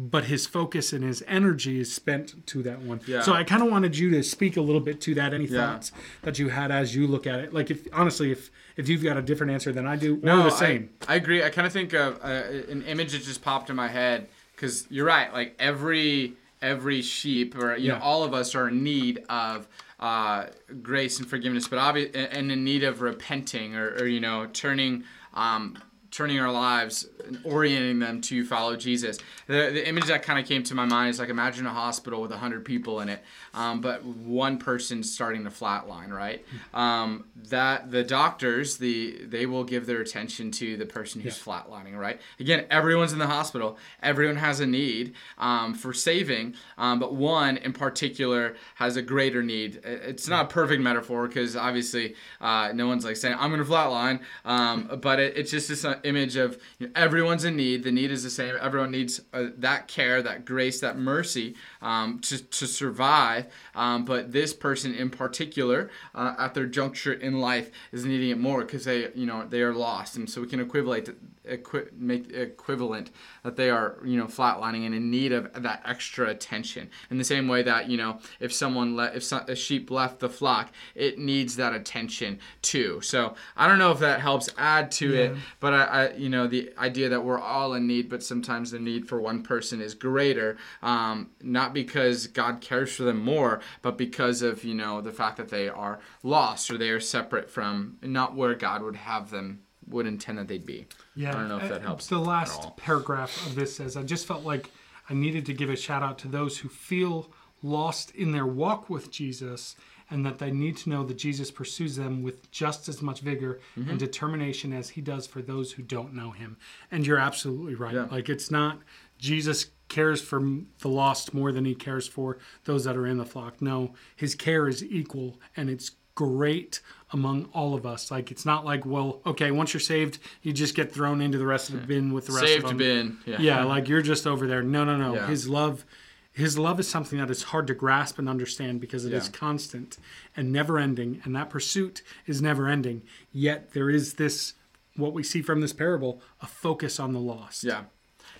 but 0.01 0.24
his 0.24 0.46
focus 0.46 0.94
and 0.94 1.05
his 1.05 1.22
energy 1.26 1.78
is 1.78 1.92
spent 1.92 2.46
to 2.46 2.62
that 2.62 2.80
one. 2.80 3.01
Yeah. 3.07 3.20
So 3.20 3.34
I 3.34 3.44
kind 3.44 3.62
of 3.62 3.70
wanted 3.70 3.98
you 3.98 4.11
to 4.12 4.22
speak 4.22 4.57
a 4.57 4.62
little 4.62 4.80
bit 4.80 5.01
to 5.03 5.14
that. 5.16 5.34
Any 5.34 5.44
yeah. 5.44 5.72
thoughts 5.72 5.92
that 6.22 6.38
you 6.38 6.48
had 6.48 6.70
as 6.70 6.94
you 6.94 7.07
look 7.07 7.26
at 7.26 7.40
it? 7.40 7.53
Like, 7.53 7.70
if 7.70 7.86
honestly, 7.92 8.32
if 8.32 8.51
if 8.76 8.88
you've 8.88 9.03
got 9.03 9.18
a 9.18 9.22
different 9.22 9.53
answer 9.53 9.72
than 9.72 9.86
I 9.86 9.96
do, 9.96 10.18
no, 10.22 10.42
the 10.42 10.51
same. 10.51 10.90
I, 11.07 11.14
I 11.14 11.16
agree. 11.16 11.44
I 11.44 11.51
kind 11.51 11.66
of 11.66 11.72
think 11.72 11.92
of 11.92 12.18
uh, 12.22 12.42
an 12.70 12.82
image 12.82 13.12
that 13.12 13.22
just 13.22 13.42
popped 13.42 13.68
in 13.68 13.76
my 13.76 13.88
head 13.88 14.28
because 14.57 14.86
you're 14.90 15.07
right. 15.07 15.30
Like 15.32 15.55
every 15.59 16.34
every 16.62 17.03
sheep, 17.03 17.55
or 17.57 17.76
you 17.76 17.88
yeah. 17.88 17.98
know, 17.98 18.03
all 18.03 18.24
of 18.24 18.32
us 18.32 18.55
are 18.55 18.68
in 18.68 18.82
need 18.82 19.22
of 19.28 19.68
uh, 19.98 20.46
grace 20.82 21.18
and 21.18 21.28
forgiveness, 21.28 21.68
but 21.68 21.78
obvi- 21.78 22.11
and 22.14 22.51
in 22.51 22.64
need 22.64 22.84
of 22.84 23.03
repenting 23.03 23.76
or, 23.76 23.90
or 23.96 24.07
you 24.07 24.20
know 24.20 24.46
turning 24.46 25.05
um, 25.34 25.76
turning 26.11 26.40
our 26.40 26.51
lives 26.51 27.07
orienting 27.45 27.99
them 27.99 28.21
to 28.23 28.45
follow 28.45 28.77
Jesus. 28.77 29.18
The, 29.47 29.71
the 29.73 29.89
image 29.89 30.07
that 30.07 30.23
kind 30.23 30.39
of 30.39 30.47
came 30.47 30.62
to 30.64 30.75
my 30.75 30.85
mind 30.85 31.11
is 31.11 31.18
like 31.18 31.29
imagine 31.29 31.66
a 31.66 31.71
hospital 31.71 32.21
with 32.21 32.31
100 32.31 32.64
people 32.64 33.01
in 33.01 33.09
it, 33.09 33.23
um, 33.55 33.81
but 33.81 34.05
one 34.05 34.59
person 34.59 35.03
starting 35.03 35.45
to 35.45 35.51
flatline, 35.51 36.11
right? 36.11 36.45
Um, 36.75 37.25
that 37.49 37.91
the 37.91 38.05
doctors, 38.05 38.77
the 38.77 39.25
they 39.25 39.47
will 39.47 39.64
give 39.64 39.87
their 39.87 40.01
attention 40.01 40.51
to 40.53 40.77
the 40.77 40.87
person 40.87 41.21
who's 41.21 41.37
yeah. 41.37 41.55
flatlining, 41.55 41.99
right? 41.99 42.21
Again, 42.39 42.66
everyone's 42.71 43.12
in 43.12 43.18
the 43.18 43.27
hospital. 43.27 43.79
Everyone 44.03 44.37
has 44.37 44.61
a 44.61 44.66
need 44.66 45.14
um, 45.39 45.75
for 45.75 45.93
saving, 45.93 46.55
um, 46.79 46.99
but 46.99 47.14
one 47.14 47.57
in 47.59 47.73
particular 47.73 48.57
has 48.77 48.97
a 48.97 49.03
greater 49.03 49.43
need. 49.43 49.81
It's 49.85 50.29
not 50.29 50.47
a 50.47 50.49
perfect 50.49 50.83
metaphor 50.83 51.29
because 51.29 51.57
obviously 51.57 52.14
uh, 52.41 52.73
no 52.75 52.87
one's 52.87 53.05
like 53.05 53.16
saying, 53.16 53.37
I'm 53.39 53.51
going 53.51 53.64
to 53.64 53.71
flatline, 53.71 54.21
um, 54.45 54.99
but 55.01 55.21
it, 55.21 55.37
it's 55.37 55.51
just 55.51 55.68
this 55.68 55.85
uh, 55.85 55.99
image 56.05 56.37
of 56.37 56.59
you 56.79 56.87
know, 56.87 56.93
everyone's 57.11 57.45
in 57.45 57.57
need. 57.57 57.83
The 57.83 57.91
need 57.91 58.13
is 58.13 58.23
the 58.23 58.31
same. 58.31 58.55
Everyone 58.61 58.93
needs 58.93 59.21
uh, 59.33 59.47
that 59.59 59.89
care, 59.89 60.23
that 60.23 60.45
grace, 60.45 60.79
that 60.79 60.97
mercy 60.97 61.57
um, 61.83 62.21
to, 62.21 62.39
to 62.39 62.69
survive. 62.69 63.47
Um, 63.75 64.05
but 64.05 64.31
this 64.31 64.55
person 64.55 64.95
in 64.95 65.11
particular, 65.11 65.91
uh, 66.15 66.37
at 66.39 66.55
their 66.55 66.67
juncture 66.67 67.13
in 67.13 67.41
life, 67.41 67.73
is 67.91 68.05
needing 68.05 68.31
it 68.31 68.39
more 68.39 68.61
because 68.61 68.85
they, 68.85 69.09
you 69.17 69.27
know, 69.27 69.45
they 69.45 69.61
are 69.61 69.75
lost. 69.75 70.15
And 70.15 70.31
so 70.31 70.41
we 70.41 70.47
can 70.47 70.61
equivalent 70.61 71.09
equi- 71.51 71.88
make 71.96 72.32
equivalent 72.32 73.11
that 73.42 73.57
they 73.57 73.70
are 73.70 73.98
you 74.05 74.16
know 74.16 74.26
flatlining 74.26 74.86
and 74.86 74.94
in 74.94 75.11
need 75.11 75.32
of 75.32 75.51
that 75.62 75.82
extra 75.84 76.28
attention 76.28 76.88
in 77.11 77.18
the 77.18 77.24
same 77.24 77.48
way 77.48 77.62
that 77.62 77.88
you 77.88 77.96
know 77.96 78.18
if 78.38 78.53
someone 78.53 78.96
let 78.96 79.14
if 79.14 79.30
a 79.32 79.57
sheep 79.57 79.90
left 79.90 80.20
the 80.20 80.28
flock 80.28 80.70
it 80.94 81.18
needs 81.18 81.57
that 81.57 81.74
attention 81.74 82.38
too 82.62 83.01
so 83.01 83.34
i 83.57 83.66
don't 83.66 83.78
know 83.78 83.90
if 83.90 83.98
that 83.98 84.20
helps 84.20 84.48
add 84.57 84.90
to 84.90 85.11
yeah. 85.11 85.20
it 85.22 85.36
but 85.59 85.74
I, 85.74 85.84
I, 85.84 86.12
you 86.14 86.28
know 86.28 86.46
the 86.46 86.72
idea 86.78 87.09
that 87.09 87.24
we're 87.24 87.40
all 87.40 87.74
in 87.74 87.86
need 87.86 88.09
but 88.09 88.22
sometimes 88.22 88.70
the 88.70 88.78
need 88.78 89.09
for 89.09 89.20
one 89.20 89.42
person 89.42 89.80
is 89.80 89.94
greater 89.94 90.57
um, 90.82 91.30
not 91.42 91.74
because 91.74 92.26
god 92.26 92.61
cares 92.61 92.94
for 92.94 93.03
them 93.03 93.22
more 93.22 93.61
but 93.82 93.98
because 93.98 94.42
of 94.42 94.64
you 94.64 94.74
know 94.74 95.01
the 95.01 95.12
fact 95.12 95.36
that 95.36 95.48
they 95.48 95.68
are 95.68 96.01
lost 96.22 96.70
or 96.70 96.78
they 96.78 96.90
are 96.90 97.01
separate 97.01 97.51
from 97.51 97.96
not 98.03 98.36
where 98.36 98.55
god 98.55 98.82
would 98.82 98.96
have 98.96 99.30
them 99.30 99.61
would 99.91 100.07
intend 100.07 100.38
that 100.38 100.49
they'd 100.49 100.66
be. 100.66 100.86
Yeah, 101.14 101.30
I 101.30 101.32
don't 101.32 101.49
know 101.49 101.59
if 101.59 101.68
that 101.68 101.82
helps. 101.82 102.07
The 102.07 102.18
last 102.18 102.76
paragraph 102.76 103.47
of 103.47 103.55
this 103.55 103.76
says, 103.76 103.97
"I 103.97 104.03
just 104.03 104.26
felt 104.26 104.45
like 104.45 104.70
I 105.09 105.14
needed 105.14 105.47
to 105.47 105.55
give 105.55 105.70
a 105.70 105.76
shout 105.76 106.03
out 106.03 106.18
to 106.20 106.28
those 106.28 106.59
who 106.59 106.68
feel 106.68 107.30
lost 107.62 108.11
in 108.14 108.32
their 108.32 108.47
walk 108.47 108.88
with 108.88 109.11
Jesus." 109.11 109.76
And 110.12 110.26
that 110.26 110.41
they 110.41 110.51
need 110.51 110.76
to 110.78 110.91
know 110.91 111.05
that 111.05 111.18
Jesus 111.18 111.53
pursues 111.53 111.95
them 111.95 112.24
with 112.24 112.51
just 112.51 112.88
as 112.88 113.01
much 113.01 113.20
vigor 113.20 113.61
mm-hmm. 113.78 113.91
and 113.91 113.97
determination 113.97 114.72
as 114.72 114.88
he 114.91 115.01
does 115.01 115.28
for 115.28 115.41
those 115.41 115.70
who 115.70 115.84
don't 115.84 116.14
know 116.14 116.32
him. 116.32 116.57
And 116.91 117.07
you're 117.07 117.16
absolutely 117.16 117.76
right. 117.76 117.95
Yeah. 117.95 118.09
Like, 118.11 118.28
it's 118.28 118.51
not 118.51 118.80
Jesus 119.20 119.66
cares 119.88 120.20
for 120.20 120.41
the 120.78 120.88
lost 120.88 121.34
more 121.34 121.53
than 121.53 121.64
he 121.64 121.74
cares 121.74 122.09
for 122.09 122.38
those 122.64 122.84
that 122.84 122.97
are 122.97 123.07
in 123.07 123.18
the 123.18 123.24
flock. 123.24 123.61
No, 123.61 123.93
his 124.16 124.34
care 124.34 124.66
is 124.66 124.82
equal 124.82 125.38
and 125.57 125.68
it's 125.68 125.93
great 126.21 126.81
among 127.12 127.47
all 127.55 127.75
of 127.75 127.87
us. 127.87 128.11
Like 128.11 128.31
it's 128.31 128.45
not 128.45 128.64
like, 128.64 128.85
well, 128.85 129.21
okay, 129.25 129.51
once 129.51 129.73
you're 129.73 129.81
saved, 129.81 130.18
you 130.43 130.53
just 130.53 130.75
get 130.75 130.93
thrown 130.93 131.21
into 131.23 131.39
the 131.39 131.47
rest 131.47 131.71
of 131.71 131.81
the 131.81 131.87
bin 131.87 132.12
with 132.12 132.27
the 132.27 132.33
rest 132.33 132.45
Saved 132.47 132.64
of 132.64 132.68
them. 132.71 132.79
bin. 132.79 133.18
Yeah. 133.25 133.41
Yeah, 133.41 133.64
like 133.64 133.89
you're 133.89 134.03
just 134.03 134.27
over 134.27 134.47
there. 134.47 134.62
No, 134.62 134.85
no, 134.85 134.97
no. 134.97 135.14
Yeah. 135.14 135.27
His 135.27 135.49
love 135.49 135.85
his 136.33 136.57
love 136.57 136.79
is 136.79 136.89
something 136.89 137.18
that 137.18 137.29
is 137.31 137.43
hard 137.45 137.66
to 137.66 137.75
grasp 137.75 138.18
and 138.18 138.29
understand 138.29 138.81
because 138.81 139.05
it 139.05 139.12
is 139.12 139.27
Yeah. 139.27 139.33
constant 139.33 139.97
and 140.37 140.53
never 140.53 140.79
ending 140.79 141.21
and 141.25 141.35
that 141.35 141.51
pursuit 141.51 142.03
is 142.27 142.41
never 142.43 142.68
ending. 142.68 143.03
Yet 143.33 143.73
there 143.73 143.91
is 143.91 144.14
this 144.14 144.55
what 144.97 145.12
we 145.12 145.23
see 145.23 145.41
from 145.43 145.61
this 145.62 145.73
parable, 145.73 146.21
a 146.43 146.47
focus 146.47 147.01
on 147.01 147.12
the 147.12 147.21
lost. 147.21 147.64
Yeah, 147.64 147.85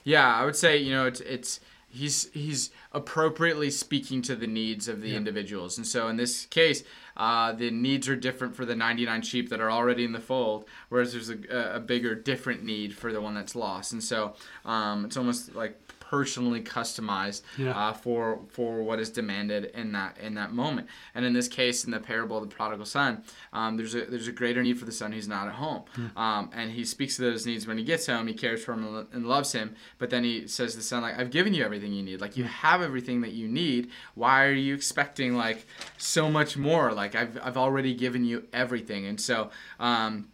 yeah. 0.05 0.35
I 0.37 0.45
would 0.45 0.57
say 0.57 0.77
you 0.77 0.93
know 0.93 1.07
it's 1.07 1.21
it's 1.23 1.59
he's 1.91 2.31
he's 2.33 2.71
appropriately 2.93 3.71
speaking 3.71 4.23
to 4.23 4.37
the 4.37 4.47
needs 4.47 4.89
of 4.89 5.03
the 5.03 5.15
individuals, 5.15 5.77
and 5.77 5.87
so 5.87 6.09
in 6.09 6.17
this 6.17 6.47
case, 6.47 6.83
uh, 7.17 7.53
the 7.53 7.71
needs 7.71 8.09
are 8.09 8.17
different 8.17 8.55
for 8.55 8.65
the 8.65 8.75
99 8.75 9.23
sheep 9.23 9.51
that 9.51 9.61
are 9.61 9.71
already 9.71 10.05
in 10.05 10.13
the 10.13 10.21
fold, 10.21 10.65
whereas 10.89 11.13
there's 11.13 11.31
a, 11.31 11.75
a 11.75 11.81
bigger 11.81 12.15
different 12.15 12.65
need 12.65 12.97
for 12.97 13.13
the 13.13 13.21
one 13.21 13.35
that's 13.35 13.55
lost, 13.55 13.93
and 13.93 14.03
so 14.03 14.35
um, 14.65 15.05
it's 15.05 15.17
almost 15.17 15.55
like 15.55 15.79
personally 16.11 16.61
customized 16.61 17.43
Yeah. 17.57 17.71
uh, 17.79 17.93
for 17.93 18.41
for 18.49 18.83
what 18.83 18.99
is 18.99 19.11
demanded 19.11 19.67
in 19.81 19.93
that 19.93 20.19
in 20.19 20.35
that 20.35 20.53
moment. 20.53 20.89
And 21.15 21.25
in 21.25 21.33
this 21.33 21.47
case, 21.49 21.85
in 21.85 21.91
the 21.93 22.01
parable 22.01 22.37
of 22.39 22.49
the 22.49 22.55
prodigal 22.55 22.87
son, 22.87 23.23
um, 23.53 23.77
there's 23.77 23.95
a 23.95 24.03
there's 24.07 24.27
a 24.27 24.33
greater 24.33 24.63
need 24.63 24.77
for 24.79 24.87
the 24.87 24.93
son 25.01 25.13
who's 25.13 25.29
not 25.29 25.47
at 25.47 25.55
home, 25.55 25.83
um, 26.17 26.51
and 26.53 26.73
he 26.73 26.85
speaks 26.85 27.15
to 27.17 27.23
those 27.23 27.47
needs 27.47 27.67
when 27.67 27.79
he 27.79 27.85
gets 27.85 28.07
home. 28.07 28.27
He 28.27 28.35
cares 28.35 28.65
for 28.65 28.73
him 28.73 28.83
and 28.87 29.07
and 29.15 29.27
loves 29.27 29.53
him, 29.53 29.75
but 29.99 30.11
then 30.11 30.25
he 30.25 30.49
says 30.49 30.73
to 30.73 30.79
the 30.79 30.83
son 30.83 31.03
like, 31.03 31.17
"I've 31.19 31.31
given 31.31 31.55
you 31.55 31.63
everything 31.65 31.93
you 31.93 32.03
need. 32.03 32.21
Like 32.21 32.37
you 32.37 32.45
have 32.45 32.83
everything 32.83 33.21
that 33.21 33.33
you 33.33 33.47
need. 33.47 33.91
Why 34.15 34.47
are 34.47 34.53
you 34.67 34.75
expecting 34.75 35.37
like 35.37 35.61
so 35.97 36.29
much 36.31 36.57
more? 36.57 36.93
Like 36.93 37.15
I've 37.15 37.39
I've 37.47 37.57
already 37.57 37.95
given 37.95 38.25
you 38.25 38.45
everything." 38.53 39.07
And 39.07 39.21
so. 39.21 39.51
Um, 39.79 40.29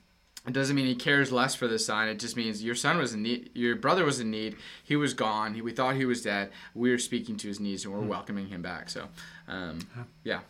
it 0.46 0.52
doesn't 0.52 0.76
mean 0.76 0.86
he 0.86 0.94
cares 0.94 1.32
less 1.32 1.54
for 1.54 1.66
the 1.66 1.78
son. 1.78 2.08
It 2.08 2.18
just 2.18 2.36
means 2.36 2.62
your 2.62 2.74
son 2.74 2.98
was 2.98 3.14
in 3.14 3.22
need. 3.22 3.50
Your 3.54 3.76
brother 3.76 4.04
was 4.04 4.20
in 4.20 4.30
need. 4.30 4.56
He 4.84 4.94
was 4.96 5.12
gone. 5.14 5.54
He, 5.54 5.62
we 5.62 5.72
thought 5.72 5.96
he 5.96 6.04
was 6.04 6.22
dead. 6.22 6.50
We're 6.74 6.98
speaking 6.98 7.36
to 7.38 7.48
his 7.48 7.58
needs 7.60 7.84
and 7.84 7.92
we're 7.94 8.00
welcoming 8.00 8.48
him 8.48 8.62
back. 8.62 8.88
So, 8.88 9.08
um, 9.48 9.80
yeah. 10.24 10.40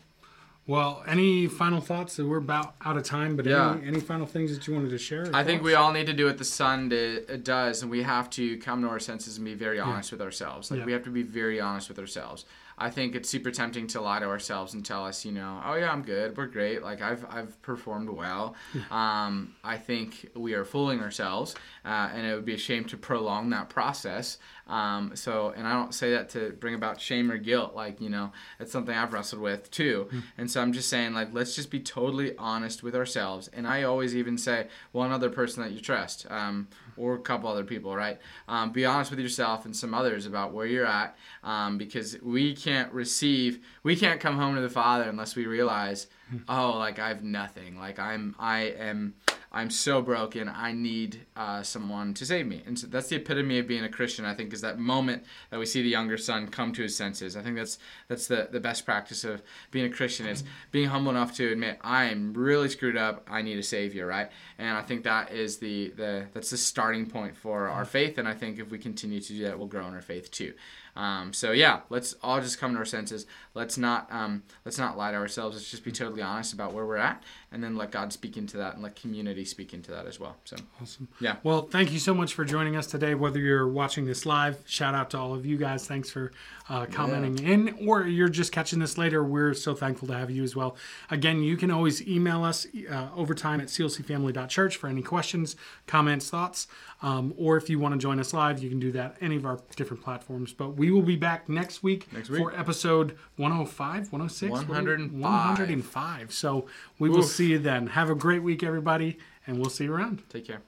Well, 0.69 1.05
any 1.07 1.47
final 1.47 1.81
thoughts? 1.81 2.19
We're 2.19 2.39
about 2.39 2.75
out 2.85 2.97
of 2.97 3.05
time, 3.05 3.37
but 3.37 3.47
Yeah. 3.47 3.75
any, 3.77 3.87
any 3.87 4.01
final 4.01 4.27
things 4.27 4.53
that 4.53 4.67
you 4.67 4.75
wanted 4.75 4.91
to 4.91 4.99
share? 4.99 5.31
I 5.33 5.45
think 5.45 5.63
we 5.63 5.75
all 5.75 5.93
need 5.93 6.07
to 6.07 6.13
do 6.13 6.27
what 6.27 6.39
the 6.39 6.45
son 6.45 6.89
did, 6.89 7.45
does, 7.45 7.83
and 7.83 7.91
we 7.91 8.03
have 8.03 8.29
to 8.31 8.57
come 8.59 8.83
to 8.83 8.89
our 8.89 8.99
senses 8.99 9.37
and 9.37 9.45
be 9.45 9.55
very 9.55 9.79
honest 9.79 10.11
with 10.11 10.21
ourselves. 10.21 10.71
Like 10.73 10.81
Yeah. 10.81 10.87
we 10.87 10.93
have 10.93 11.05
to 11.05 11.11
be 11.11 11.23
very 11.23 11.61
honest 11.61 11.89
with 11.89 12.01
ourselves. 12.01 12.47
I 12.79 12.91
think 12.91 13.15
it's 13.15 13.29
super 13.29 13.51
tempting 13.51 13.87
to 13.89 14.01
lie 14.01 14.19
to 14.19 14.27
ourselves 14.27 14.75
and 14.75 14.85
tell 14.85 15.07
us, 15.07 15.25
you 15.25 15.33
know, 15.33 15.63
oh 15.65 15.75
yeah, 15.75 15.91
I'm 15.91 16.03
good, 16.03 16.37
we're 16.37 16.47
great, 16.47 16.83
like 16.83 17.01
I've 17.01 17.25
I've 17.29 17.61
performed 17.63 18.11
well. 18.11 18.55
Um, 18.91 19.55
I 19.65 19.79
think 19.79 20.31
we 20.35 20.55
are 20.55 20.65
fooling 20.65 21.01
ourselves, 21.01 21.55
uh, 21.85 22.11
and 22.13 22.27
it 22.27 22.35
would 22.35 22.45
be 22.45 22.55
a 22.55 22.59
shame 22.59 22.85
to 22.87 22.97
prolong 22.97 23.51
that 23.51 23.69
process. 23.69 24.39
Um, 24.69 25.13
so, 25.15 25.53
and 25.57 25.67
I 25.67 25.73
don't 25.75 25.95
say 25.95 26.11
that 26.11 26.29
to 26.31 26.51
bring 26.59 26.75
about 26.75 27.01
shame 27.01 27.31
or 27.31 27.39
guilt. 27.39 27.75
Like, 27.77 28.01
you 28.01 28.11
know, 28.11 28.33
it's 28.59 28.73
something 28.73 28.95
I've 28.95 29.13
wrestled 29.13 29.41
with 29.41 29.71
too. 29.71 30.09
And 30.37 30.51
so 30.51 30.61
I'm 30.61 30.73
just 30.73 30.89
saying, 30.89 31.15
like, 31.15 31.29
let's 31.33 31.55
just 31.55 31.71
be 31.71 31.79
totally 31.79 32.37
honest 32.37 32.83
with 32.83 32.97
ourselves. 32.97 33.49
And 33.53 33.67
I 33.67 33.85
always 33.85 34.17
even 34.17 34.37
say 34.37 34.67
one 34.91 35.13
other 35.13 35.31
person 35.31 35.63
that 35.63 35.71
you 35.71 35.81
trust, 35.81 36.27
um, 36.31 36.67
or 36.97 37.15
a 37.15 37.19
couple 37.21 37.49
other 37.49 37.63
people, 37.63 37.95
right? 37.95 38.19
Um, 38.49 38.73
be 38.73 38.85
honest 38.85 39.11
with 39.11 39.21
yourself 39.21 39.67
and 39.67 39.77
some 39.77 39.95
others 39.95 40.27
about 40.27 40.53
where 40.53 40.67
you're 40.67 40.87
at, 40.87 41.17
um, 41.45 41.79
because 41.79 42.21
we 42.21 42.55
can't 42.57 42.93
receive, 42.93 43.61
we 43.85 43.95
can't 43.95 44.19
come 44.21 44.37
home 44.37 44.57
to 44.57 44.63
the 44.63 44.69
Father 44.69 45.09
unless 45.09 45.37
we 45.37 45.47
realize, 45.47 46.09
oh, 46.49 46.73
like 46.77 46.99
I 46.99 47.09
have 47.09 47.23
nothing. 47.23 47.79
Like 47.79 48.01
I'm, 48.01 48.35
I 48.39 48.63
am. 48.63 49.15
I'm 49.57 49.71
so 49.71 50.03
broken. 50.03 50.51
I 50.51 50.73
need 50.73 51.25
uh, 51.35 51.63
someone 51.63 52.13
to 52.13 52.27
save 52.27 52.47
me. 52.47 52.63
And 52.67 52.79
so 52.79 52.87
that's 52.89 53.09
the 53.09 53.17
epitome 53.17 53.59
of 53.59 53.67
being 53.67 53.85
a 53.85 53.89
Christian. 53.89 54.27
I 54.27 54.35
think 54.35 54.53
is 54.53 54.61
that 54.61 54.79
moment 54.79 55.25
that 55.49 55.59
we 55.59 55.65
see 55.65 55.81
the 55.81 55.89
younger 55.89 56.19
son 56.19 56.49
come 56.49 56.75
to 56.75 56.83
his 56.83 56.95
senses. 56.95 57.39
I 57.39 57.43
think 57.43 57.57
that's 57.57 57.79
that's 58.07 58.27
the, 58.27 58.49
the 58.53 58.61
best 58.61 58.85
practice 58.85 59.25
of 59.25 59.41
being 59.71 59.87
a 59.87 59.97
Christian 59.97 60.27
is 60.27 60.45
being 60.73 60.89
humble 60.91 61.11
enough 61.11 61.35
to 61.37 61.51
admit 61.51 61.79
I'm 61.81 62.35
really 62.35 62.69
screwed 62.69 62.99
up. 62.99 63.27
I 63.31 63.41
need 63.41 63.59
a 63.59 63.63
savior, 63.63 64.07
right? 64.07 64.31
And 64.59 64.77
I 64.77 64.83
think 64.83 65.05
that 65.05 65.33
is 65.33 65.57
the 65.57 65.89
the 65.97 66.27
that's 66.35 66.51
the 66.51 66.59
starting 66.59 67.07
point 67.07 67.35
for 67.35 67.69
our 67.69 67.87
faith. 67.87 68.19
And 68.19 68.29
I 68.29 68.35
think 68.35 68.59
if 68.59 68.71
we 68.71 68.77
continue 68.77 69.23
to 69.23 69.33
do 69.33 69.45
that, 69.45 69.59
we'll 69.59 69.69
grow 69.69 69.89
in 69.89 69.95
our 69.95 70.03
faith 70.03 70.31
too. 70.31 70.53
Um, 70.97 71.33
so 71.33 71.53
yeah, 71.53 71.81
let's 71.91 72.15
all 72.23 72.41
just 72.41 72.59
come 72.59 72.73
to 72.73 72.79
our 72.79 72.85
senses. 72.85 73.27
Let's 73.55 73.77
not 73.77 74.09
um, 74.11 74.43
let's 74.65 74.79
not 74.79 74.97
lie 74.97 75.11
to 75.13 75.17
ourselves. 75.17 75.57
Let's 75.57 75.71
just 75.71 75.85
be 75.85 75.93
totally 75.93 76.23
honest 76.23 76.53
about 76.53 76.73
where 76.73 76.87
we're 76.87 76.97
at, 76.97 77.23
and 77.53 77.63
then 77.63 77.77
let 77.77 77.91
God 77.91 78.13
speak 78.13 78.37
into 78.37 78.57
that, 78.57 78.75
and 78.75 78.83
let 78.83 78.97
community 78.97 79.45
speak 79.45 79.75
into 79.75 79.91
that 79.91 80.07
as 80.07 80.19
well. 80.19 80.37
So 80.45 80.57
Awesome. 80.81 81.09
Yeah. 81.21 81.37
Well, 81.43 81.63
thank 81.63 81.93
you 81.93 81.99
so 81.99 82.15
much 82.15 82.33
for 82.35 82.45
joining 82.45 82.77
us 82.77 82.87
today. 82.87 83.15
Whether 83.15 83.41
you're 83.41 83.69
watching 83.69 84.07
this 84.07 84.25
live, 84.25 84.63
shout 84.67 84.95
out 84.95 85.11
to 85.11 85.19
all 85.19 85.35
of 85.35 85.45
you 85.45 85.57
guys. 85.59 85.87
Thanks 85.87 86.11
for 86.11 86.33
uh, 86.69 86.87
commenting 86.87 87.45
in, 87.47 87.87
or 87.87 88.07
you're 88.07 88.29
just 88.29 88.51
catching 88.53 88.79
this 88.81 88.99
later. 88.99 89.23
We're 89.23 89.55
so 89.55 89.75
thankful 89.75 90.09
to 90.09 90.15
have 90.15 90.31
you 90.31 90.43
as 90.43 90.57
well. 90.57 90.77
Again, 91.11 91.43
you 91.43 91.57
can 91.57 91.71
always 91.71 92.07
email 92.07 92.43
us 92.45 92.67
uh, 92.91 93.09
overtime 93.15 93.61
at 93.61 93.69
clcfamily.church 93.69 94.77
for 94.77 94.89
any 94.89 95.03
questions, 95.03 95.57
comments, 95.87 96.29
thoughts. 96.29 96.67
Um, 97.03 97.35
or 97.37 97.57
if 97.57 97.69
you 97.71 97.79
want 97.79 97.95
to 97.95 97.99
join 97.99 98.19
us 98.19 98.33
live, 98.33 98.63
you 98.63 98.69
can 98.71 98.81
do 98.81 98.91
that 98.93 99.17
any 99.21 99.37
of 99.37 99.45
our 99.47 99.61
different 99.77 100.03
platforms. 100.03 100.53
But 100.53 100.71
we 100.77 100.91
will 100.91 101.03
be 101.03 101.17
back 101.17 101.49
next 101.49 101.83
week, 101.83 102.13
Next 102.13 102.31
week. 102.31 102.41
for 102.41 102.59
episode 102.59 103.17
105, 103.37 104.13
106, 104.13 104.51
105. 104.51 105.21
105. 105.21 106.33
So 106.33 106.67
we 106.99 107.09
will 107.09 107.23
see 107.23 107.51
you 107.51 107.59
then. 107.59 107.89
Have 107.89 108.11
a 108.11 108.15
great 108.15 108.43
week, 108.43 108.63
everybody, 108.63 109.19
and 109.47 109.59
we'll 109.59 109.71
see 109.71 109.85
you 109.85 109.93
around. 109.95 110.23
take 110.31 110.47
care. 110.47 110.63